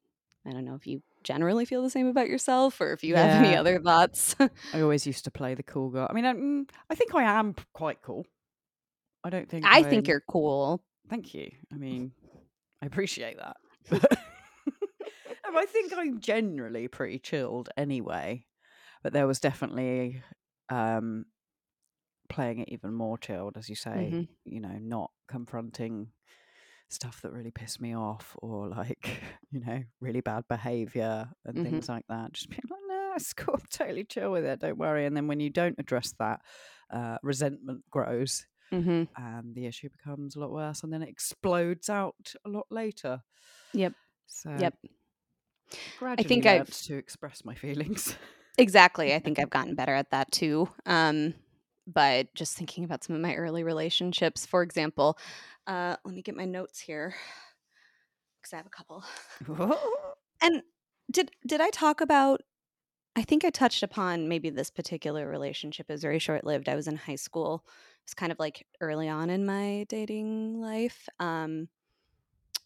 I 0.46 0.52
don't 0.52 0.66
know 0.66 0.76
if 0.76 0.88
you 0.88 1.02
generally 1.24 1.66
feel 1.66 1.84
the 1.84 1.89
same 1.89 2.08
about 2.08 2.28
yourself 2.30 2.82
or 2.82 2.94
if 2.94 3.04
you 3.04 3.16
have 3.16 3.44
any 3.44 3.56
other 3.56 3.80
thoughts. 3.80 4.36
I 4.74 4.82
always 4.82 5.06
used 5.06 5.24
to 5.26 5.32
play 5.32 5.54
the 5.54 5.62
cool 5.64 5.89
girl. 5.89 6.08
I 6.10 6.14
mean, 6.14 6.26
I, 6.26 6.34
mm, 6.34 6.70
I 6.89 6.96
think 6.96 7.14
I 7.14 7.24
am 7.24 7.54
quite 7.74 8.02
cool. 8.02 8.26
I 9.24 9.30
don't 9.30 9.48
think. 9.48 9.66
I 9.68 9.84
think 9.84 10.08
I'm- 10.08 10.12
you're 10.12 10.24
cool. 10.28 10.84
Thank 11.10 11.34
you. 11.36 11.52
I 11.72 11.78
mean, 11.78 12.12
I 12.82 12.86
appreciate 12.88 13.38
that. 13.38 13.58
I 15.54 15.66
think 15.66 15.94
I'm 15.96 16.20
generally 16.22 16.88
pretty 16.88 17.20
chilled 17.20 17.70
anyway, 17.76 18.46
but 19.04 19.12
there 19.14 19.28
was 19.28 19.39
definitely 19.39 20.24
um, 20.70 21.26
playing 22.30 22.60
it 22.60 22.70
even 22.70 22.94
more 22.94 23.18
chilled, 23.18 23.58
as 23.58 23.68
you 23.70 23.76
say. 23.76 24.12
Mhm. 24.14 24.28
You 24.46 24.62
know, 24.62 24.78
not 24.80 25.12
confronting 25.28 26.08
stuff 26.92 27.22
that 27.22 27.32
really 27.32 27.52
pissed 27.52 27.82
me 27.82 27.96
off 27.96 28.36
or 28.42 28.68
like 28.68 29.22
you 29.52 29.60
know 29.62 29.84
really 30.00 30.22
bad 30.22 30.44
behavior 30.48 31.30
and 31.46 31.58
Mhm. 31.58 31.64
things 31.64 31.89
like 31.89 32.06
that. 32.10 32.34
Just 32.34 32.50
being 32.50 32.62
like, 32.70 32.80
no, 32.88 33.14
it's 33.16 33.34
cool. 33.34 33.56
I'm 33.56 33.66
totally 33.72 34.04
chill 34.06 34.32
with 34.32 34.46
it. 34.46 34.60
Don't 34.60 34.78
worry. 34.78 35.06
And 35.06 35.16
then 35.16 35.28
when 35.28 35.39
you 35.39 35.50
don't 35.50 35.76
address 35.80 36.14
that, 36.20 36.42
uh, 36.92 37.18
resentment 37.24 37.84
grows 37.89 38.46
hmm 38.72 39.04
and 39.18 39.56
the 39.56 39.66
issue 39.66 39.89
becomes 39.89 40.36
a 40.36 40.39
lot 40.39 40.52
worse 40.52 40.84
and 40.84 40.94
then 40.94 41.02
it 41.04 41.10
explodes 41.10 41.89
out 41.89 42.34
a 42.46 42.50
lot 42.50 42.68
later. 42.72 43.22
Yep. 43.74 43.94
So 44.28 44.50
Yep. 44.60 44.76
gradually 45.96 46.28
think 46.28 46.46
I've- 46.46 46.72
to 46.88 46.98
express 46.98 47.46
my 47.46 47.56
feelings. 47.64 48.16
Exactly. 48.58 49.14
I 49.14 49.20
think 49.20 49.39
I've 49.39 49.50
gotten 49.50 49.76
better 49.76 49.96
at 49.96 50.12
that 50.12 50.32
too. 50.32 50.70
Um, 50.86 51.34
but 51.92 52.34
just 52.34 52.56
thinking 52.58 52.84
about 52.84 53.04
some 53.04 53.16
of 53.16 53.22
my 53.22 53.36
early 53.36 53.64
relationships, 53.64 54.46
for 54.46 54.62
example, 54.62 55.18
uh, 55.68 55.96
let 56.04 56.16
me 56.16 56.22
get 56.22 56.36
my 56.36 56.46
notes 56.46 56.80
here 56.80 57.16
because 58.39 58.54
I 58.54 58.58
have 58.58 58.66
a 58.66 58.70
couple. 58.70 59.04
And 60.44 60.64
did 61.12 61.32
did 61.46 61.62
I 61.62 61.70
talk 61.70 62.02
about 62.02 62.42
I 63.16 63.24
think 63.24 63.44
I 63.44 63.50
touched 63.50 63.84
upon 63.84 64.30
maybe 64.30 64.50
this 64.50 64.70
particular 64.70 65.28
relationship 65.28 65.92
is 65.92 66.02
very 66.02 66.20
short 66.20 66.46
lived. 66.46 66.70
I 66.70 66.76
was 66.76 66.88
in 66.88 66.96
high 66.96 67.16
school. 67.16 67.66
It's 68.04 68.14
kind 68.14 68.32
of 68.32 68.39
like 68.39 68.66
early 68.80 69.10
on 69.10 69.30
in 69.30 69.46
my 69.46 69.86
dating 69.89 70.62
life. 70.62 71.10
Um, 71.20 71.68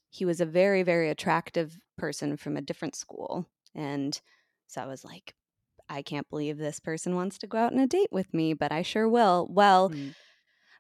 he 0.10 0.24
was 0.24 0.40
a 0.40 0.46
very, 0.46 0.84
very 0.84 1.10
attractive 1.10 1.78
person 1.98 2.38
from 2.38 2.58
a 2.58 2.62
different 2.62 2.96
school. 2.96 3.50
And 3.74 4.20
so 4.68 4.82
I 4.82 4.86
was 4.86 5.04
like, 5.04 5.34
I 5.90 6.02
can't 6.02 6.30
believe 6.30 6.58
this 6.58 6.80
person 6.80 7.16
wants 7.16 7.38
to 7.40 7.48
go 7.48 7.58
out 7.58 7.74
on 7.74 7.80
a 7.80 7.88
date 7.88 8.10
with 8.12 8.34
me, 8.34 8.54
but 8.54 8.72
I 8.72 8.82
sure 8.82 9.08
will. 9.10 9.48
Well, 9.50 9.92
Mm. 9.92 10.16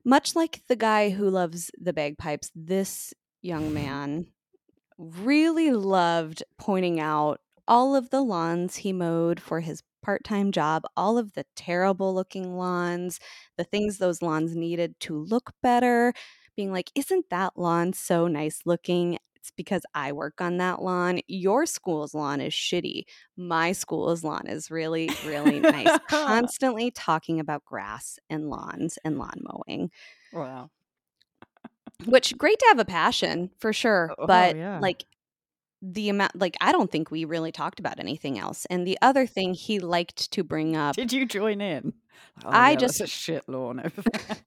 much 0.04 0.36
like 0.36 0.66
the 0.68 0.76
guy 0.76 1.10
who 1.10 1.30
loves 1.30 1.72
the 1.80 1.94
bagpipes, 1.94 2.52
this 2.56 3.14
young 3.42 3.74
man 3.74 4.28
really 4.98 5.72
loved 5.72 6.44
pointing 6.58 7.00
out 7.00 7.42
all 7.68 7.96
of 7.96 8.10
the 8.12 8.22
lawns 8.22 8.78
he 8.78 8.94
mowed 8.94 9.40
for 9.42 9.60
his 9.62 9.84
part 10.04 10.24
time 10.24 10.52
job, 10.52 10.84
all 10.98 11.18
of 11.18 11.34
the 11.34 11.46
terrible 11.56 12.14
looking 12.14 12.58
lawns, 12.58 13.20
the 13.58 13.64
things 13.64 13.98
those 13.98 14.22
lawns 14.22 14.56
needed 14.56 15.00
to 15.02 15.18
look 15.26 15.52
better, 15.64 16.14
being 16.56 16.72
like, 16.72 16.92
Isn't 16.96 17.30
that 17.32 17.54
lawn 17.58 17.94
so 17.94 18.28
nice 18.28 18.62
looking? 18.66 19.18
It's 19.46 19.52
because 19.56 19.84
I 19.94 20.12
work 20.12 20.42
on 20.42 20.58
that 20.58 20.82
lawn. 20.82 21.20
Your 21.28 21.68
school's 21.68 22.16
lawn 22.16 22.42
is 22.42 22.52
shitty. 22.52 23.04
My 23.38 23.74
school's 23.74 24.24
lawn 24.24 24.48
is 24.48 24.72
really, 24.72 25.08
really 25.24 25.60
nice. 25.60 26.00
Constantly 26.10 26.90
talking 26.90 27.40
about 27.40 27.64
grass 27.64 28.18
and 28.28 28.50
lawns 28.50 28.98
and 29.06 29.20
lawn 29.20 29.40
mowing 29.44 29.92
Wow. 30.34 30.72
which 32.08 32.36
great 32.40 32.58
to 32.58 32.66
have 32.70 32.80
a 32.80 32.86
passion 32.86 33.52
for 33.60 33.72
sure 33.72 34.16
Oh, 34.18 34.26
but 34.26 34.56
yeah. 34.56 34.80
like 34.80 35.06
the 35.84 36.10
amount 36.10 36.36
like 36.36 36.58
i 36.60 36.72
don't 36.72 36.92
think 36.92 37.12
we 37.12 37.24
really 37.26 37.52
talked 37.52 37.80
about 37.80 38.00
anything 38.00 38.40
else 38.40 38.66
and 38.72 38.88
the 38.88 38.98
other 39.04 39.28
thing 39.28 39.54
he 39.54 39.78
liked 39.80 40.32
to 40.32 40.44
bring 40.44 40.76
up 40.76 40.96
Did 40.96 41.14
you 41.14 41.26
join 41.28 41.62
in? 41.62 41.94
Oh, 42.44 42.50
I 42.50 42.72
yeah, 42.72 42.78
just- 42.78 43.00
a 43.02 43.08
shit 43.08 43.48
lawn 43.48 43.80
over 43.80 44.02
there. 44.02 44.38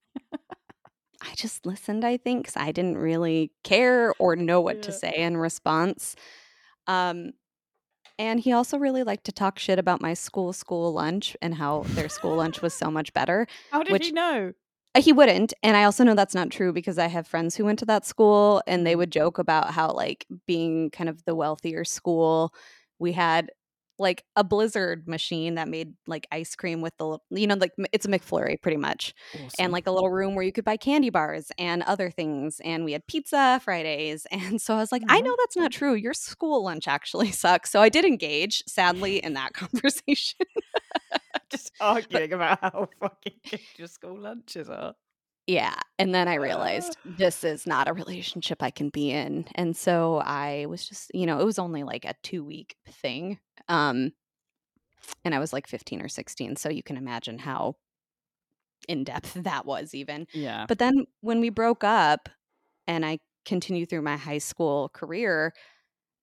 I 1.23 1.35
just 1.35 1.67
listened 1.67 2.05
i 2.05 2.17
think 2.17 2.47
'cause 2.47 2.57
i 2.57 2.73
didn't 2.73 2.99
really 2.99 3.51
care 3.65 4.15
or 4.19 4.37
know 4.37 4.61
what 4.61 4.83
to 4.83 4.93
say 4.93 5.13
in 5.17 5.37
response 5.37 6.15
um 6.87 7.33
and 8.19 8.41
he 8.41 8.53
also 8.53 8.79
really 8.79 9.05
liked 9.05 9.25
to 9.25 9.33
talk 9.33 9.59
shit 9.59 9.79
about 9.79 10.01
my 10.03 10.15
school 10.15 10.53
school 10.53 10.93
lunch 10.93 11.37
and 11.43 11.55
how 11.55 11.83
their 11.91 12.09
school 12.09 12.37
lunch 12.37 12.63
was 12.63 12.75
so 12.83 12.91
much 12.91 13.13
better 13.15 13.47
How 13.71 13.83
did 13.83 13.93
Which- 13.93 14.07
he 14.07 14.13
know? 14.13 14.53
Uh, 14.95 15.03
He 15.03 15.13
wouldn't. 15.13 15.53
And 15.63 15.77
I 15.77 15.85
also 15.85 16.03
know 16.03 16.15
that's 16.15 16.35
not 16.35 16.51
true 16.51 16.73
because 16.73 16.99
I 16.99 17.09
have 17.09 17.27
friends 17.29 17.55
who 17.57 17.65
went 17.65 17.79
to 17.81 17.87
that 17.87 18.07
school 18.07 18.63
and 18.67 18.87
they 18.87 18.95
Mhm. 18.95 18.99
would 18.99 19.13
joke 19.13 19.39
about 19.39 19.73
how, 19.73 19.93
like, 19.93 20.27
being 20.47 20.91
kind 20.91 21.11
of 21.11 21.25
the 21.27 21.35
wealthier 21.35 21.85
school, 21.85 22.55
we 22.99 23.13
had 23.13 23.51
like 23.99 24.25
a 24.37 24.45
blizzard 24.45 25.07
machine 25.09 25.57
that 25.57 25.69
made 25.69 25.95
like 26.07 26.27
ice 26.31 26.55
cream 26.55 26.81
with 26.81 26.97
the, 26.99 27.19
you 27.31 27.47
know, 27.47 27.55
like 27.55 27.73
it's 27.93 28.07
a 28.07 28.09
McFlurry 28.09 28.61
pretty 28.61 28.77
much. 28.77 29.15
Awesome. 29.35 29.51
And 29.59 29.73
like 29.73 29.87
a 29.87 29.91
little 29.91 30.11
room 30.11 30.35
where 30.35 30.45
you 30.45 30.53
could 30.53 30.65
buy 30.65 30.77
candy 30.77 31.11
bars 31.11 31.51
and 31.59 31.83
other 31.83 32.11
things. 32.11 32.61
And 32.65 32.85
we 32.85 32.93
had 32.93 33.07
pizza 33.07 33.61
Fridays. 33.63 34.27
And 34.39 34.63
so 34.63 34.75
I 34.75 34.79
was 34.79 34.93
like, 34.93 35.03
I 35.09 35.21
know 35.21 35.31
mm-hmm. 35.31 35.37
that's 35.41 35.57
not 35.57 35.73
true. 35.73 35.95
Your 35.95 36.15
school 36.15 36.65
lunch 36.65 36.87
actually 36.87 37.33
sucks. 37.33 37.71
So 37.71 37.81
I 37.81 37.89
did 37.89 38.05
engage, 38.05 38.63
sadly, 38.67 39.23
in 39.23 39.35
that 39.35 39.53
conversation. 39.55 40.39
just 41.51 41.73
arguing 41.81 42.33
about 42.33 42.61
how 42.61 42.89
fucking 43.01 43.35
good 43.51 43.61
your 43.77 43.89
school 43.89 44.17
lunches 44.19 44.71
are. 44.71 44.95
Yeah. 45.49 45.75
And 45.99 46.15
then 46.15 46.29
I 46.29 46.35
realized 46.35 46.99
this 47.07 47.43
is 47.43 47.67
not 47.67 47.89
a 47.89 47.95
relationship 47.95 48.63
I 48.63 48.71
can 48.71 48.91
be 48.91 49.11
in. 49.11 49.47
And 49.55 49.75
so 49.75 50.19
I 50.19 50.67
was 50.69 50.87
just, 50.87 51.11
you 51.15 51.25
know, 51.25 51.41
it 51.41 51.45
was 51.45 51.59
only 51.59 51.85
like 51.85 52.05
a 52.05 52.15
two 52.23 52.45
week 52.45 52.77
thing. 52.87 53.39
Um, 53.67 54.13
and 55.25 55.35
I 55.35 55.39
was 55.39 55.55
like 55.55 55.67
15 55.67 56.03
or 56.03 56.09
16. 56.09 56.57
So 56.57 56.69
you 56.69 56.83
can 56.83 56.99
imagine 56.99 57.39
how 57.39 57.77
in 58.89 59.05
depth 59.05 59.35
that 59.43 59.65
was, 59.65 59.95
even. 59.95 60.27
Yeah. 60.35 60.67
But 60.69 60.79
then 60.79 61.07
when 61.23 61.41
we 61.41 61.49
broke 61.49 61.83
up 61.83 62.29
and 62.87 63.07
I 63.07 63.19
continued 63.47 63.89
through 63.89 64.03
my 64.03 64.19
high 64.19 64.39
school 64.39 64.91
career, 64.93 65.55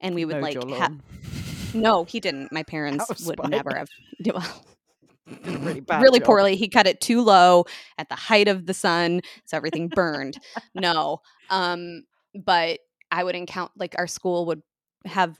and 0.01 0.13
we 0.13 0.25
would 0.25 0.39
Mowed 0.39 0.55
like, 0.55 0.79
ha- 0.79 0.91
no, 1.73 2.03
he 2.03 2.19
didn't. 2.19 2.51
My 2.51 2.61
parents 2.67 3.09
would 3.09 3.17
spite. 3.39 3.49
never 3.49 3.75
have. 3.75 3.89
Well, 4.33 4.65
really 5.45 5.79
bad 5.81 6.01
really 6.01 6.19
job. 6.19 6.25
poorly. 6.25 6.55
He 6.55 6.67
cut 6.67 6.87
it 6.87 7.01
too 7.01 7.21
low 7.21 7.65
at 7.97 8.09
the 8.09 8.15
height 8.15 8.47
of 8.47 8.65
the 8.65 8.73
sun, 8.73 9.21
so 9.45 9.57
everything 9.57 9.87
burned. 9.89 10.37
no, 10.73 11.21
um, 11.49 12.03
but 12.43 12.79
I 13.11 13.23
would 13.23 13.35
encounter 13.35 13.71
like 13.77 13.95
our 13.97 14.07
school 14.07 14.45
would 14.47 14.61
have 15.05 15.39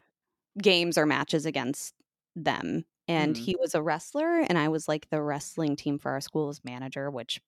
games 0.61 0.97
or 0.97 1.05
matches 1.05 1.45
against 1.45 1.93
them, 2.35 2.85
and 3.07 3.35
Mm. 3.35 3.39
he 3.39 3.55
was 3.59 3.75
a 3.75 3.81
wrestler, 3.81 4.39
and 4.39 4.57
I 4.57 4.69
was 4.69 4.87
like 4.87 5.09
the 5.09 5.21
wrestling 5.21 5.75
team 5.75 5.99
for 5.99 6.11
our 6.11 6.21
school's 6.21 6.61
manager, 6.63 7.09
which 7.09 7.41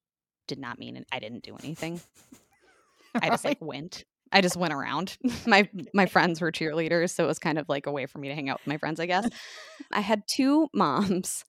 did 0.47 0.59
not 0.59 0.79
mean 0.79 1.03
I 1.11 1.19
didn't 1.19 1.43
do 1.43 1.55
anything. 1.63 1.99
I 3.15 3.29
just 3.29 3.45
like 3.45 3.57
went. 3.61 4.03
I 4.31 4.41
just 4.41 4.57
went 4.57 4.73
around. 4.73 5.17
my 5.47 5.69
my 5.93 6.05
friends 6.15 6.41
were 6.41 6.51
cheerleaders, 6.51 7.11
so 7.11 7.23
it 7.23 7.27
was 7.27 7.39
kind 7.39 7.57
of 7.57 7.67
like 7.69 7.85
a 7.88 7.91
way 7.91 8.05
for 8.05 8.19
me 8.19 8.27
to 8.27 8.35
hang 8.35 8.49
out 8.49 8.59
with 8.59 8.67
my 8.67 8.77
friends, 8.77 8.99
I 8.99 9.05
guess. 9.05 9.27
I 9.91 10.01
had 10.01 10.23
two 10.27 10.67
moms 10.73 11.43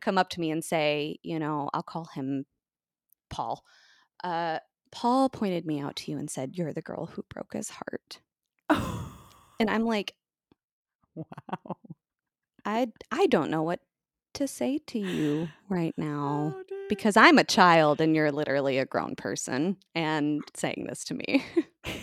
come 0.00 0.18
up 0.18 0.28
to 0.30 0.40
me 0.40 0.50
and 0.50 0.64
say, 0.64 1.18
you 1.22 1.38
know, 1.38 1.68
I'll 1.74 1.82
call 1.82 2.06
him 2.14 2.44
Paul. 3.30 3.62
Uh, 4.24 4.58
Paul 4.92 5.28
pointed 5.28 5.64
me 5.66 5.80
out 5.80 5.96
to 5.96 6.10
you 6.10 6.18
and 6.18 6.28
said, 6.30 6.56
"You're 6.56 6.72
the 6.72 6.82
girl 6.82 7.06
who 7.06 7.24
broke 7.28 7.52
his 7.52 7.70
heart." 7.70 8.20
And 8.68 9.70
I'm 9.70 9.84
like, 9.94 10.14
wow. 11.14 11.76
I 12.64 12.88
I 13.10 13.26
don't 13.26 13.50
know 13.50 13.62
what 13.62 13.80
to 14.34 14.46
say 14.48 14.78
to 14.88 14.98
you 14.98 15.48
right 15.68 15.94
now 15.96 16.54
Oh, 16.56 16.62
because 16.88 17.16
I'm 17.16 17.38
a 17.38 17.44
child 17.44 18.00
and 18.00 18.14
you're 18.14 18.30
literally 18.32 18.78
a 18.78 18.84
grown 18.86 19.14
person 19.16 19.76
and 19.94 20.42
saying 20.54 20.86
this 20.88 21.04
to 21.04 21.14
me. 21.14 21.44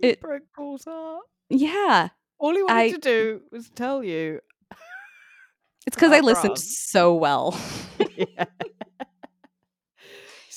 It- 0.00 0.20
broke 0.20 0.42
Paul's 0.54 0.84
heart. 0.84 1.24
yeah, 1.50 2.08
All 2.38 2.54
he 2.54 2.62
wanted 2.62 2.74
I- 2.74 2.90
to 2.90 2.98
do 2.98 3.40
was 3.50 3.68
tell 3.70 4.02
you. 4.04 4.40
it's 5.86 5.96
because 5.96 6.12
I 6.12 6.20
listened 6.20 6.58
so 6.58 7.14
well. 7.14 7.58
Yeah. 8.16 8.44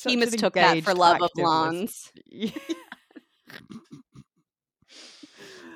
He 0.04 0.16
mistook 0.16 0.56
that 0.56 0.84
for 0.84 0.96
love 0.96 1.22
of 1.22 1.30
lawns. 1.38 2.12
Yeah. 2.26 2.50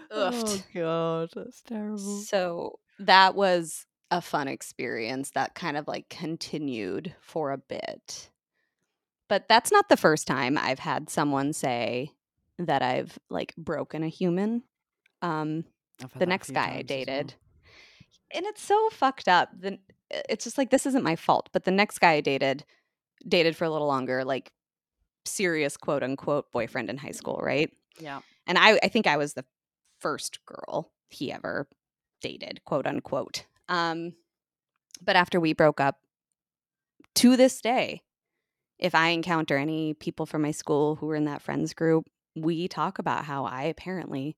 Oh 0.09 0.63
god, 0.73 1.29
that's 1.35 1.61
terrible. 1.61 2.21
So 2.21 2.79
that 2.99 3.35
was 3.35 3.85
a 4.11 4.21
fun 4.21 4.47
experience 4.47 5.31
that 5.31 5.55
kind 5.55 5.77
of 5.77 5.87
like 5.87 6.09
continued 6.09 7.13
for 7.21 7.51
a 7.51 7.57
bit. 7.57 8.29
But 9.27 9.47
that's 9.49 9.71
not 9.71 9.89
the 9.89 9.97
first 9.97 10.25
time 10.27 10.57
I've 10.57 10.79
had 10.79 11.09
someone 11.09 11.53
say 11.53 12.11
that 12.57 12.81
I've 12.81 13.17
like 13.29 13.53
broken 13.57 14.03
a 14.03 14.07
human. 14.07 14.63
Um 15.21 15.65
the 16.17 16.25
next 16.25 16.51
guy 16.51 16.75
I 16.77 16.81
dated. 16.81 17.33
well. 17.33 18.37
And 18.37 18.45
it's 18.47 18.61
so 18.61 18.89
fucked 18.91 19.27
up. 19.27 19.49
The, 19.57 19.79
it's 20.09 20.43
just 20.43 20.57
like 20.57 20.69
this 20.69 20.85
isn't 20.85 21.03
my 21.03 21.15
fault, 21.15 21.49
but 21.53 21.63
the 21.63 21.71
next 21.71 21.99
guy 21.99 22.13
I 22.13 22.21
dated 22.21 22.65
dated 23.27 23.55
for 23.55 23.65
a 23.65 23.69
little 23.69 23.87
longer, 23.87 24.23
like 24.23 24.51
serious 25.25 25.77
quote 25.77 26.03
unquote 26.03 26.51
boyfriend 26.51 26.89
in 26.89 26.97
high 26.97 27.11
school, 27.11 27.39
right? 27.41 27.71
Yeah. 27.99 28.21
And 28.47 28.57
I, 28.57 28.79
I 28.83 28.87
think 28.87 29.07
I 29.07 29.17
was 29.17 29.33
the 29.33 29.45
first 29.99 30.45
girl 30.45 30.91
he 31.09 31.31
ever 31.31 31.67
dated, 32.21 32.61
quote 32.65 32.85
unquote. 32.85 33.45
Um, 33.69 34.13
but 35.01 35.15
after 35.15 35.39
we 35.39 35.53
broke 35.53 35.79
up, 35.79 35.99
to 37.15 37.37
this 37.37 37.61
day, 37.61 38.01
if 38.77 38.93
I 38.93 39.09
encounter 39.09 39.57
any 39.57 39.93
people 39.93 40.25
from 40.25 40.41
my 40.41 40.51
school 40.51 40.97
who 40.97 41.07
were 41.07 41.15
in 41.15 41.25
that 41.25 41.41
friends 41.41 41.73
group, 41.73 42.05
we 42.35 42.67
talk 42.67 42.99
about 42.99 43.25
how 43.25 43.45
I 43.45 43.63
apparently 43.63 44.35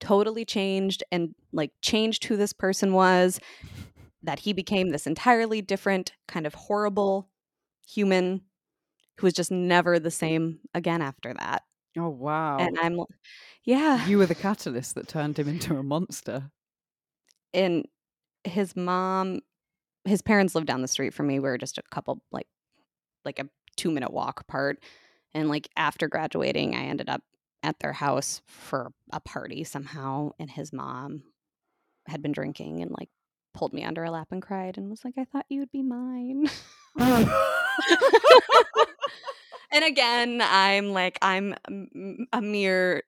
totally 0.00 0.44
changed 0.44 1.02
and 1.12 1.34
like 1.52 1.70
changed 1.82 2.24
who 2.24 2.36
this 2.36 2.52
person 2.52 2.92
was, 2.92 3.38
that 4.22 4.40
he 4.40 4.52
became 4.52 4.90
this 4.90 5.06
entirely 5.06 5.62
different, 5.62 6.12
kind 6.28 6.46
of 6.46 6.54
horrible 6.54 7.28
human 7.86 8.42
who 9.18 9.26
was 9.26 9.34
just 9.34 9.50
never 9.50 9.98
the 9.98 10.10
same 10.10 10.58
again 10.74 11.02
after 11.02 11.34
that. 11.34 11.62
Oh 11.98 12.08
wow. 12.08 12.56
And 12.58 12.78
I'm, 12.80 13.00
yeah. 13.64 14.06
you 14.06 14.18
were 14.18 14.26
the 14.26 14.34
catalyst 14.34 14.94
that 14.94 15.08
turned 15.08 15.38
him 15.38 15.48
into 15.48 15.76
a 15.76 15.82
monster. 15.82 16.50
and 17.52 17.86
his 18.44 18.76
mom 18.76 19.40
his 20.04 20.22
parents 20.22 20.54
lived 20.54 20.66
down 20.66 20.80
the 20.82 20.88
street 20.88 21.12
from 21.12 21.26
me 21.26 21.38
we 21.38 21.48
were 21.48 21.58
just 21.58 21.78
a 21.78 21.82
couple 21.90 22.22
like 22.32 22.46
like 23.24 23.38
a 23.38 23.48
two 23.76 23.90
minute 23.90 24.12
walk 24.12 24.40
apart 24.40 24.82
and 25.34 25.48
like 25.48 25.68
after 25.76 26.08
graduating 26.08 26.74
i 26.74 26.82
ended 26.84 27.08
up 27.08 27.22
at 27.62 27.78
their 27.80 27.92
house 27.92 28.40
for 28.46 28.92
a 29.12 29.20
party 29.20 29.64
somehow 29.64 30.30
and 30.38 30.50
his 30.50 30.72
mom 30.72 31.22
had 32.06 32.22
been 32.22 32.32
drinking 32.32 32.80
and 32.82 32.90
like 32.90 33.08
pulled 33.52 33.72
me 33.72 33.84
under 33.84 34.02
her 34.02 34.10
lap 34.10 34.28
and 34.30 34.42
cried 34.42 34.78
and 34.78 34.88
was 34.90 35.04
like 35.04 35.14
i 35.18 35.24
thought 35.24 35.44
you 35.48 35.60
would 35.60 35.72
be 35.72 35.82
mine 35.82 36.48
and 39.72 39.84
again 39.84 40.40
i'm 40.42 40.90
like 40.90 41.18
i'm 41.22 41.54
a 42.32 42.40
mere 42.40 43.02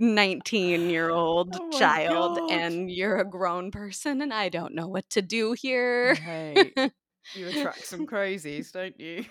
19-year-old 0.00 1.56
Oh 1.60 1.78
child, 1.78 2.38
God. 2.38 2.50
and 2.50 2.90
you're 2.90 3.18
a 3.18 3.24
grown 3.24 3.70
person, 3.70 4.20
and 4.20 4.32
I 4.34 4.48
don't 4.48 4.74
know 4.74 4.88
what 4.88 5.08
to 5.10 5.22
do 5.22 5.52
here." 5.52 6.14
Hey, 6.14 6.72
you 7.34 7.46
attract 7.48 7.86
some 7.86 8.06
crazies, 8.06 8.72
don't 8.72 8.98
you? 8.98 9.26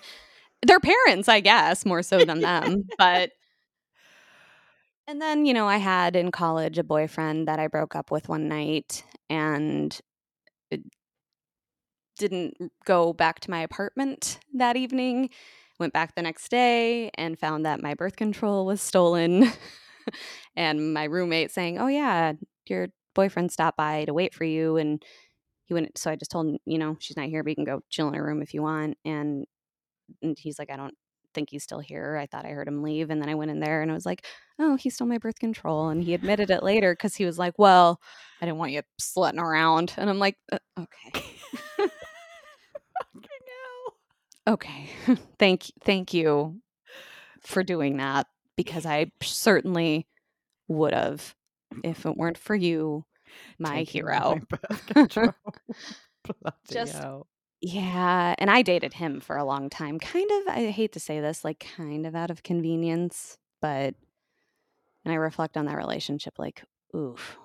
Their 0.64 0.80
parents, 0.80 1.28
I 1.28 1.40
guess, 1.40 1.84
more 1.84 2.02
so 2.02 2.24
than 2.24 2.40
them, 2.40 2.84
but 2.96 3.32
and 5.06 5.20
then, 5.20 5.46
you 5.46 5.54
know, 5.54 5.66
I 5.68 5.78
had 5.78 6.16
in 6.16 6.30
college 6.30 6.78
a 6.78 6.84
boyfriend 6.84 7.48
that 7.48 7.58
I 7.58 7.68
broke 7.68 7.96
up 7.96 8.10
with 8.10 8.28
one 8.28 8.48
night, 8.48 9.04
and 9.28 9.98
didn't 12.16 12.54
go 12.84 13.12
back 13.12 13.40
to 13.40 13.50
my 13.50 13.60
apartment 13.60 14.38
that 14.54 14.76
evening. 14.76 15.30
Went 15.78 15.92
back 15.92 16.14
the 16.14 16.22
next 16.22 16.50
day 16.50 17.10
and 17.14 17.38
found 17.38 17.66
that 17.66 17.82
my 17.82 17.94
birth 17.94 18.16
control 18.16 18.66
was 18.66 18.80
stolen. 18.80 19.50
and 20.56 20.94
my 20.94 21.04
roommate 21.04 21.50
saying, 21.50 21.78
"Oh 21.78 21.88
yeah, 21.88 22.34
your 22.66 22.88
boyfriend 23.14 23.50
stopped 23.52 23.76
by 23.76 24.04
to 24.04 24.14
wait 24.14 24.34
for 24.34 24.44
you." 24.44 24.76
And 24.76 25.02
he 25.66 25.74
went. 25.74 25.98
So 25.98 26.10
I 26.10 26.16
just 26.16 26.30
told 26.30 26.48
him, 26.48 26.58
you 26.66 26.78
know, 26.78 26.96
she's 27.00 27.16
not 27.16 27.28
here, 27.28 27.42
but 27.42 27.50
you 27.50 27.56
can 27.56 27.64
go 27.64 27.80
chill 27.90 28.08
in 28.08 28.14
her 28.14 28.24
room 28.24 28.42
if 28.42 28.54
you 28.54 28.62
want. 28.62 28.98
And, 29.04 29.46
and 30.22 30.36
he's 30.38 30.58
like, 30.58 30.70
"I 30.70 30.76
don't 30.76 30.94
think 31.34 31.50
he's 31.50 31.62
still 31.64 31.80
here. 31.80 32.16
I 32.16 32.26
thought 32.26 32.44
I 32.46 32.50
heard 32.50 32.68
him 32.68 32.82
leave." 32.82 33.10
And 33.10 33.20
then 33.20 33.28
I 33.28 33.34
went 33.34 33.50
in 33.50 33.60
there 33.60 33.82
and 33.82 33.90
I 33.90 33.94
was 33.94 34.06
like, 34.06 34.26
"Oh, 34.58 34.76
he 34.76 34.90
stole 34.90 35.08
my 35.08 35.18
birth 35.18 35.38
control." 35.38 35.88
And 35.88 36.02
he 36.02 36.14
admitted 36.14 36.50
it 36.50 36.62
later 36.62 36.92
because 36.94 37.14
he 37.16 37.24
was 37.24 37.38
like, 37.38 37.54
"Well, 37.58 38.00
I 38.40 38.46
didn't 38.46 38.58
want 38.58 38.72
you 38.72 38.82
slutting 39.00 39.40
around." 39.40 39.94
And 39.96 40.08
I'm 40.10 40.18
like, 40.18 40.36
uh, 40.52 40.58
"Okay." 40.78 41.24
Okay. 44.48 44.90
thank 45.38 45.70
thank 45.82 46.12
you 46.12 46.60
for 47.42 47.62
doing 47.62 47.98
that 47.98 48.26
because 48.56 48.84
I 48.84 49.12
certainly 49.22 50.08
would 50.68 50.92
have 50.92 51.34
if 51.84 52.04
it 52.06 52.16
weren't 52.16 52.38
for 52.38 52.54
you, 52.56 53.04
my 53.58 53.84
Taking 53.84 54.00
hero. 54.06 54.40
my. 54.94 55.06
Just- 56.70 56.92
hell. 56.94 57.26
Yeah, 57.64 58.34
and 58.38 58.50
I 58.50 58.62
dated 58.62 58.92
him 58.94 59.20
for 59.20 59.36
a 59.36 59.44
long 59.44 59.70
time. 59.70 59.98
Kind 60.00 60.28
of 60.32 60.48
I 60.48 60.70
hate 60.70 60.92
to 60.94 61.00
say 61.00 61.20
this, 61.20 61.44
like 61.44 61.64
kind 61.76 62.04
of 62.06 62.14
out 62.16 62.30
of 62.30 62.42
convenience, 62.42 63.38
but 63.60 63.94
and 65.04 65.12
I 65.12 65.14
reflect 65.14 65.56
on 65.56 65.66
that 65.66 65.76
relationship 65.76 66.34
like, 66.38 66.64
oof, 66.94 67.36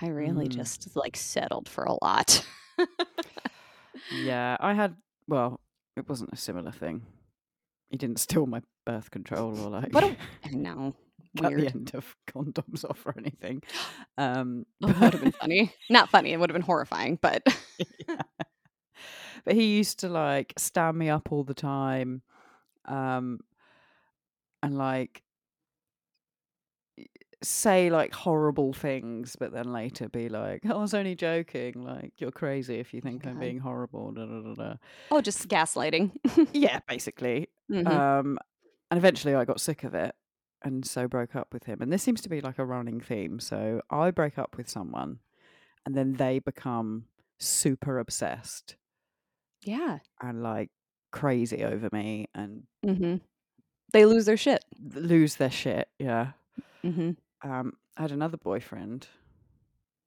I 0.00 0.08
really 0.08 0.46
Mm. 0.48 0.56
just 0.56 0.96
like 0.96 1.16
settled 1.16 1.68
for 1.68 1.84
a 1.84 2.02
lot. 2.02 2.44
Yeah, 4.22 4.56
I 4.60 4.72
had. 4.74 4.94
Well, 5.26 5.60
it 5.96 6.08
wasn't 6.08 6.32
a 6.32 6.36
similar 6.36 6.72
thing. 6.72 7.02
He 7.90 7.96
didn't 7.98 8.20
steal 8.20 8.46
my 8.46 8.62
birth 8.86 9.10
control 9.10 9.58
or 9.60 9.68
like 9.80 9.92
What 9.92 10.04
a- 10.04 10.16
I 10.44 10.50
know. 10.50 10.94
cut 11.38 11.54
the 11.54 11.66
end 11.66 11.90
of 11.94 12.16
condoms 12.26 12.84
off 12.88 13.04
or 13.06 13.14
anything. 13.18 13.62
Um, 14.16 14.64
Oh, 14.82 14.86
that 14.88 15.00
would 15.00 15.12
have 15.14 15.22
been 15.22 15.32
funny. 15.32 15.72
Not 15.90 16.08
funny, 16.08 16.32
it 16.32 16.40
would 16.40 16.48
have 16.48 16.54
been 16.54 16.62
horrifying, 16.62 17.18
but 17.20 17.42
but 19.44 19.54
he 19.54 19.76
used 19.76 19.98
to 20.00 20.08
like 20.08 20.52
stand 20.56 20.96
me 20.98 21.08
up 21.08 21.32
all 21.32 21.44
the 21.44 21.54
time, 21.54 22.22
um, 22.86 23.40
and 24.62 24.76
like 24.76 25.22
say 27.42 27.88
like 27.90 28.12
horrible 28.12 28.72
things, 28.72 29.36
but 29.38 29.52
then 29.52 29.72
later 29.72 30.08
be 30.08 30.28
like, 30.28 30.62
"Oh, 30.66 30.78
"I 30.78 30.80
was 30.80 30.94
only 30.94 31.14
joking. 31.14 31.84
Like 31.84 32.12
you're 32.18 32.32
crazy 32.32 32.78
if 32.80 32.92
you 32.92 33.00
think 33.00 33.26
I'm 33.26 33.38
being 33.38 33.58
horrible." 33.58 34.12
Da, 34.12 34.26
da, 34.26 34.40
da, 34.40 34.54
da. 34.54 34.74
oh, 35.10 35.20
just 35.20 35.48
gaslighting. 35.48 36.12
Yeah, 36.52 36.80
basically. 36.88 37.48
Mhm. 37.70 37.86
Um, 37.86 38.38
and 38.90 38.98
eventually 38.98 39.34
I 39.34 39.44
got 39.44 39.60
sick 39.60 39.84
of 39.84 39.94
it 39.94 40.14
and 40.62 40.84
so 40.84 41.06
broke 41.06 41.36
up 41.36 41.52
with 41.52 41.64
him. 41.64 41.80
And 41.82 41.92
this 41.92 42.02
seems 42.02 42.20
to 42.22 42.28
be 42.28 42.40
like 42.40 42.58
a 42.58 42.64
running 42.64 43.00
theme. 43.00 43.38
So 43.38 43.82
I 43.90 44.10
break 44.10 44.38
up 44.38 44.56
with 44.56 44.68
someone 44.68 45.20
and 45.86 45.94
then 45.94 46.14
they 46.14 46.38
become 46.38 47.04
super 47.38 47.98
obsessed 47.98 48.76
yeah. 49.62 49.98
and 50.20 50.42
like 50.42 50.70
crazy 51.12 51.64
over 51.64 51.88
me 51.92 52.26
and 52.34 52.64
hmm 52.84 53.16
They 53.92 54.04
lose 54.06 54.26
their 54.26 54.36
shit. 54.36 54.64
lose 54.94 55.36
their 55.36 55.50
shit. 55.50 55.88
Yeah. 55.98 56.32
hmm 56.82 57.12
Um, 57.42 57.74
I 57.96 58.02
had 58.02 58.12
another 58.12 58.36
boyfriend 58.36 59.08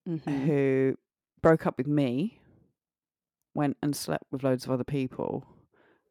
hmm 0.05 0.17
who 0.45 0.95
broke 1.41 1.65
up 1.65 1.77
with 1.77 1.87
me, 1.87 2.39
went 3.53 3.77
and 3.81 3.95
slept 3.95 4.25
with 4.31 4.43
loads 4.43 4.65
of 4.65 4.71
other 4.71 4.83
people, 4.83 5.45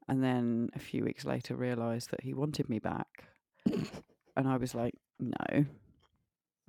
and 0.09 0.22
then 0.22 0.70
a 0.74 0.78
few 0.78 1.05
weeks 1.05 1.24
later 1.24 1.55
realised 1.57 2.11
that 2.11 2.22
he 2.22 2.34
wanted 2.34 2.68
me 2.68 2.78
back. 2.78 3.24
and 4.36 4.49
I 4.49 4.57
was 4.57 4.74
like, 4.74 4.95
no, 5.18 5.64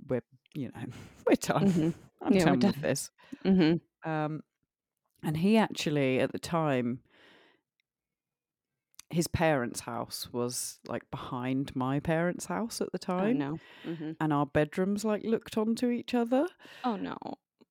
we're, 0.08 0.22
you 0.54 0.68
know, 0.76 0.86
we're 1.28 1.36
done. 1.36 1.66
Mhm. 1.72 1.94
I'm 2.22 2.34
Yeah, 2.34 2.46
we're 2.52 2.56
done 2.58 2.60
with 2.68 2.82
this. 2.82 3.12
hmm 3.44 3.76
Um, 4.06 4.42
and 5.24 5.38
he 5.38 5.58
actually, 5.58 6.20
at 6.20 6.32
the 6.32 6.40
time, 6.40 7.00
his 9.10 9.28
parents' 9.28 9.82
house 9.82 10.30
was 10.32 10.80
like 10.88 11.10
behind 11.12 11.76
my 11.76 12.00
parents' 12.00 12.46
house 12.46 12.80
at 12.82 12.92
the 12.92 13.00
Oh 13.00 13.18
time. 13.18 13.38
no. 13.38 13.60
hmm 13.84 14.12
And 14.20 14.32
our 14.32 14.46
bedrooms 14.46 15.04
like 15.04 15.24
looked 15.24 15.58
onto 15.58 15.90
each 15.90 16.14
other. 16.14 16.48
Oh 16.84 16.96
no. 16.96 17.18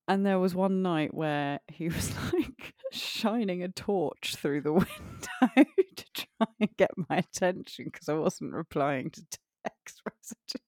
And 0.07 0.27
there 0.27 0.39
was 0.39 0.55
one 0.55 0.83
night 0.83 1.15
where 1.15 1.61
he 1.69 1.89
was 1.89 2.13
like 2.33 2.75
shining 2.93 3.63
a 3.63 3.69
torch 3.69 4.37
through 4.37 4.61
the 4.63 4.73
window 4.73 4.87
to 5.97 6.05
try 6.13 6.47
and 6.61 6.77
get 6.77 6.91
my 7.09 7.17
attention 7.19 7.87
because 7.87 8.09
I 8.09 8.15
wasn't 8.15 8.53
replying 8.53 9.11
to 9.11 9.23
text 9.65 10.03
messages. 10.05 10.67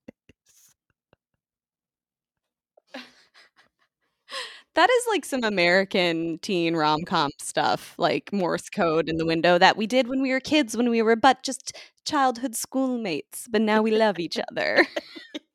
That 4.75 4.89
is 4.91 5.05
like 5.11 5.25
some 5.27 5.45
American 5.45 6.39
teen 6.41 6.75
rom 6.77 7.03
com 7.03 7.31
stuff, 7.41 7.95
like 7.99 8.33
Morse 8.33 8.71
code 8.71 9.09
in 9.09 9.19
the 9.19 9.27
window 9.27 9.59
that 9.59 9.77
we 9.77 9.87
did 9.87 10.09
when 10.09 10.23
we 10.23 10.31
were 10.31 10.41
kids, 10.41 10.77
when 10.77 10.89
we 10.89 11.03
were 11.03 11.17
but 11.17 11.43
just 11.43 11.77
childhood 12.07 12.57
schoolmates, 12.57 13.47
but 13.51 13.61
now 13.61 13.83
we 13.83 13.91
love 13.91 14.19
each 14.19 14.39
other. 14.51 14.87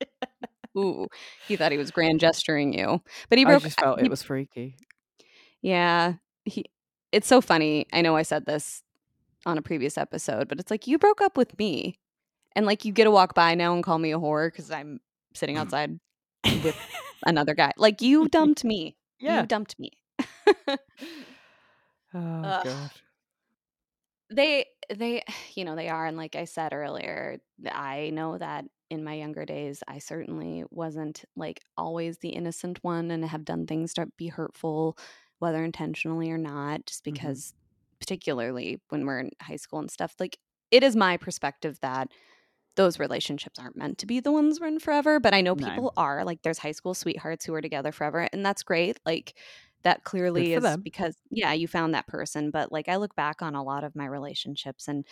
Ooh, 0.78 1.08
he 1.48 1.56
thought 1.56 1.72
he 1.72 1.78
was 1.78 1.90
grand 1.90 2.20
gesturing 2.20 2.72
you, 2.72 3.02
but 3.28 3.38
he 3.38 3.44
broke. 3.44 3.62
I 3.62 3.64
just 3.64 3.80
felt 3.80 3.98
he- 4.00 4.06
it 4.06 4.10
was 4.10 4.22
freaky. 4.22 4.76
Yeah, 5.62 6.14
he. 6.44 6.64
It's 7.10 7.26
so 7.26 7.40
funny. 7.40 7.86
I 7.92 8.02
know 8.02 8.14
I 8.14 8.22
said 8.22 8.46
this 8.46 8.82
on 9.46 9.58
a 9.58 9.62
previous 9.62 9.98
episode, 9.98 10.46
but 10.48 10.60
it's 10.60 10.70
like 10.70 10.86
you 10.86 10.98
broke 10.98 11.20
up 11.20 11.36
with 11.36 11.58
me, 11.58 11.98
and 12.54 12.66
like 12.66 12.84
you 12.84 12.92
get 12.92 13.04
to 13.04 13.10
walk 13.10 13.34
by 13.34 13.56
now 13.56 13.74
and 13.74 13.82
call 13.82 13.98
me 13.98 14.12
a 14.12 14.18
whore 14.20 14.46
because 14.52 14.70
I'm 14.70 15.00
sitting 15.34 15.56
outside 15.58 15.98
with 16.62 16.76
another 17.26 17.54
guy. 17.54 17.72
Like 17.76 18.00
you 18.00 18.28
dumped 18.28 18.62
me. 18.64 18.94
Yeah. 19.20 19.40
You 19.42 19.46
dumped 19.46 19.78
me. 19.78 19.90
Oh, 22.12 22.52
Ugh. 22.52 22.64
God. 22.64 22.90
they 24.30 24.66
they 24.94 25.22
you 25.54 25.64
know 25.64 25.76
they 25.76 25.88
are 25.88 26.06
and 26.06 26.16
like 26.16 26.36
i 26.36 26.44
said 26.44 26.72
earlier 26.72 27.38
i 27.70 28.10
know 28.10 28.38
that 28.38 28.64
in 28.90 29.04
my 29.04 29.14
younger 29.14 29.44
days 29.44 29.82
i 29.88 29.98
certainly 29.98 30.64
wasn't 30.70 31.24
like 31.36 31.60
always 31.76 32.18
the 32.18 32.30
innocent 32.30 32.78
one 32.82 33.10
and 33.10 33.24
have 33.24 33.44
done 33.44 33.66
things 33.66 33.92
to 33.94 34.06
be 34.16 34.28
hurtful 34.28 34.96
whether 35.38 35.62
intentionally 35.62 36.30
or 36.30 36.38
not 36.38 36.84
just 36.86 37.04
Mhm. 37.10 37.12
because 37.12 37.54
particularly 38.00 38.80
when 38.90 39.06
we're 39.06 39.20
in 39.20 39.30
high 39.42 39.56
school 39.56 39.78
and 39.80 39.90
stuff 39.90 40.14
like 40.20 40.38
it 40.70 40.82
is 40.82 40.94
my 40.96 41.16
perspective 41.16 41.78
that 41.80 42.08
those 42.78 42.98
relationships 42.98 43.58
aren't 43.58 43.76
meant 43.76 43.98
to 43.98 44.06
be 44.06 44.20
the 44.20 44.32
ones 44.32 44.60
we're 44.60 44.68
in 44.68 44.78
forever 44.78 45.18
but 45.20 45.34
i 45.34 45.40
know 45.42 45.54
No. 45.54 45.68
people 45.68 45.92
are 45.96 46.24
like 46.24 46.40
there's 46.42 46.58
high 46.58 46.72
school 46.72 46.94
sweethearts 46.94 47.44
who 47.44 47.52
are 47.54 47.60
together 47.60 47.92
forever 47.92 48.28
and 48.32 48.46
that's 48.46 48.62
great 48.62 48.98
like 49.04 49.34
that 49.82 50.04
clearly 50.04 50.52
is 50.54 50.62
them. 50.62 50.80
because 50.82 51.16
yeah 51.30 51.52
you 51.52 51.66
found 51.68 51.92
that 51.94 52.06
person 52.06 52.50
but 52.50 52.72
like 52.72 52.88
i 52.88 52.96
look 52.96 53.14
back 53.16 53.42
on 53.42 53.54
a 53.54 53.62
lot 53.62 53.84
of 53.84 53.94
my 53.96 54.06
relationships 54.06 54.88
and 54.88 55.04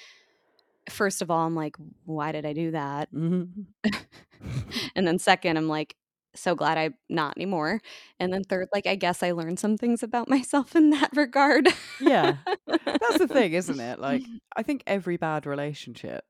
first 0.89 1.21
of 1.23 1.31
all 1.31 1.45
i'm 1.47 1.55
like 1.57 1.77
why 2.05 2.31
did 2.33 2.47
i 2.47 2.53
do 2.53 2.71
that 2.71 3.13
Mhm. 3.13 3.67
and 4.95 5.07
then 5.07 5.19
second 5.19 5.57
i'm 5.57 5.69
like 5.69 5.97
so 6.35 6.55
glad 6.55 6.77
i'm 6.79 6.95
not 7.09 7.37
anymore 7.37 7.81
and 8.21 8.33
then 8.33 8.45
third 8.45 8.69
like 8.73 8.87
i 8.87 8.95
guess 8.95 9.23
i 9.23 9.33
learned 9.33 9.59
some 9.59 9.77
things 9.77 10.03
about 10.03 10.29
myself 10.37 10.77
in 10.77 10.91
that 10.91 11.11
regard 11.17 11.69
Yeah. 12.01 12.37
That's 12.67 13.19
the 13.19 13.27
thing, 13.29 13.53
isn't 13.55 13.81
it? 13.81 13.99
Like, 14.09 14.23
I 14.57 14.63
think 14.63 14.83
every 14.87 15.17
bad 15.17 15.47
relationship 15.47 16.25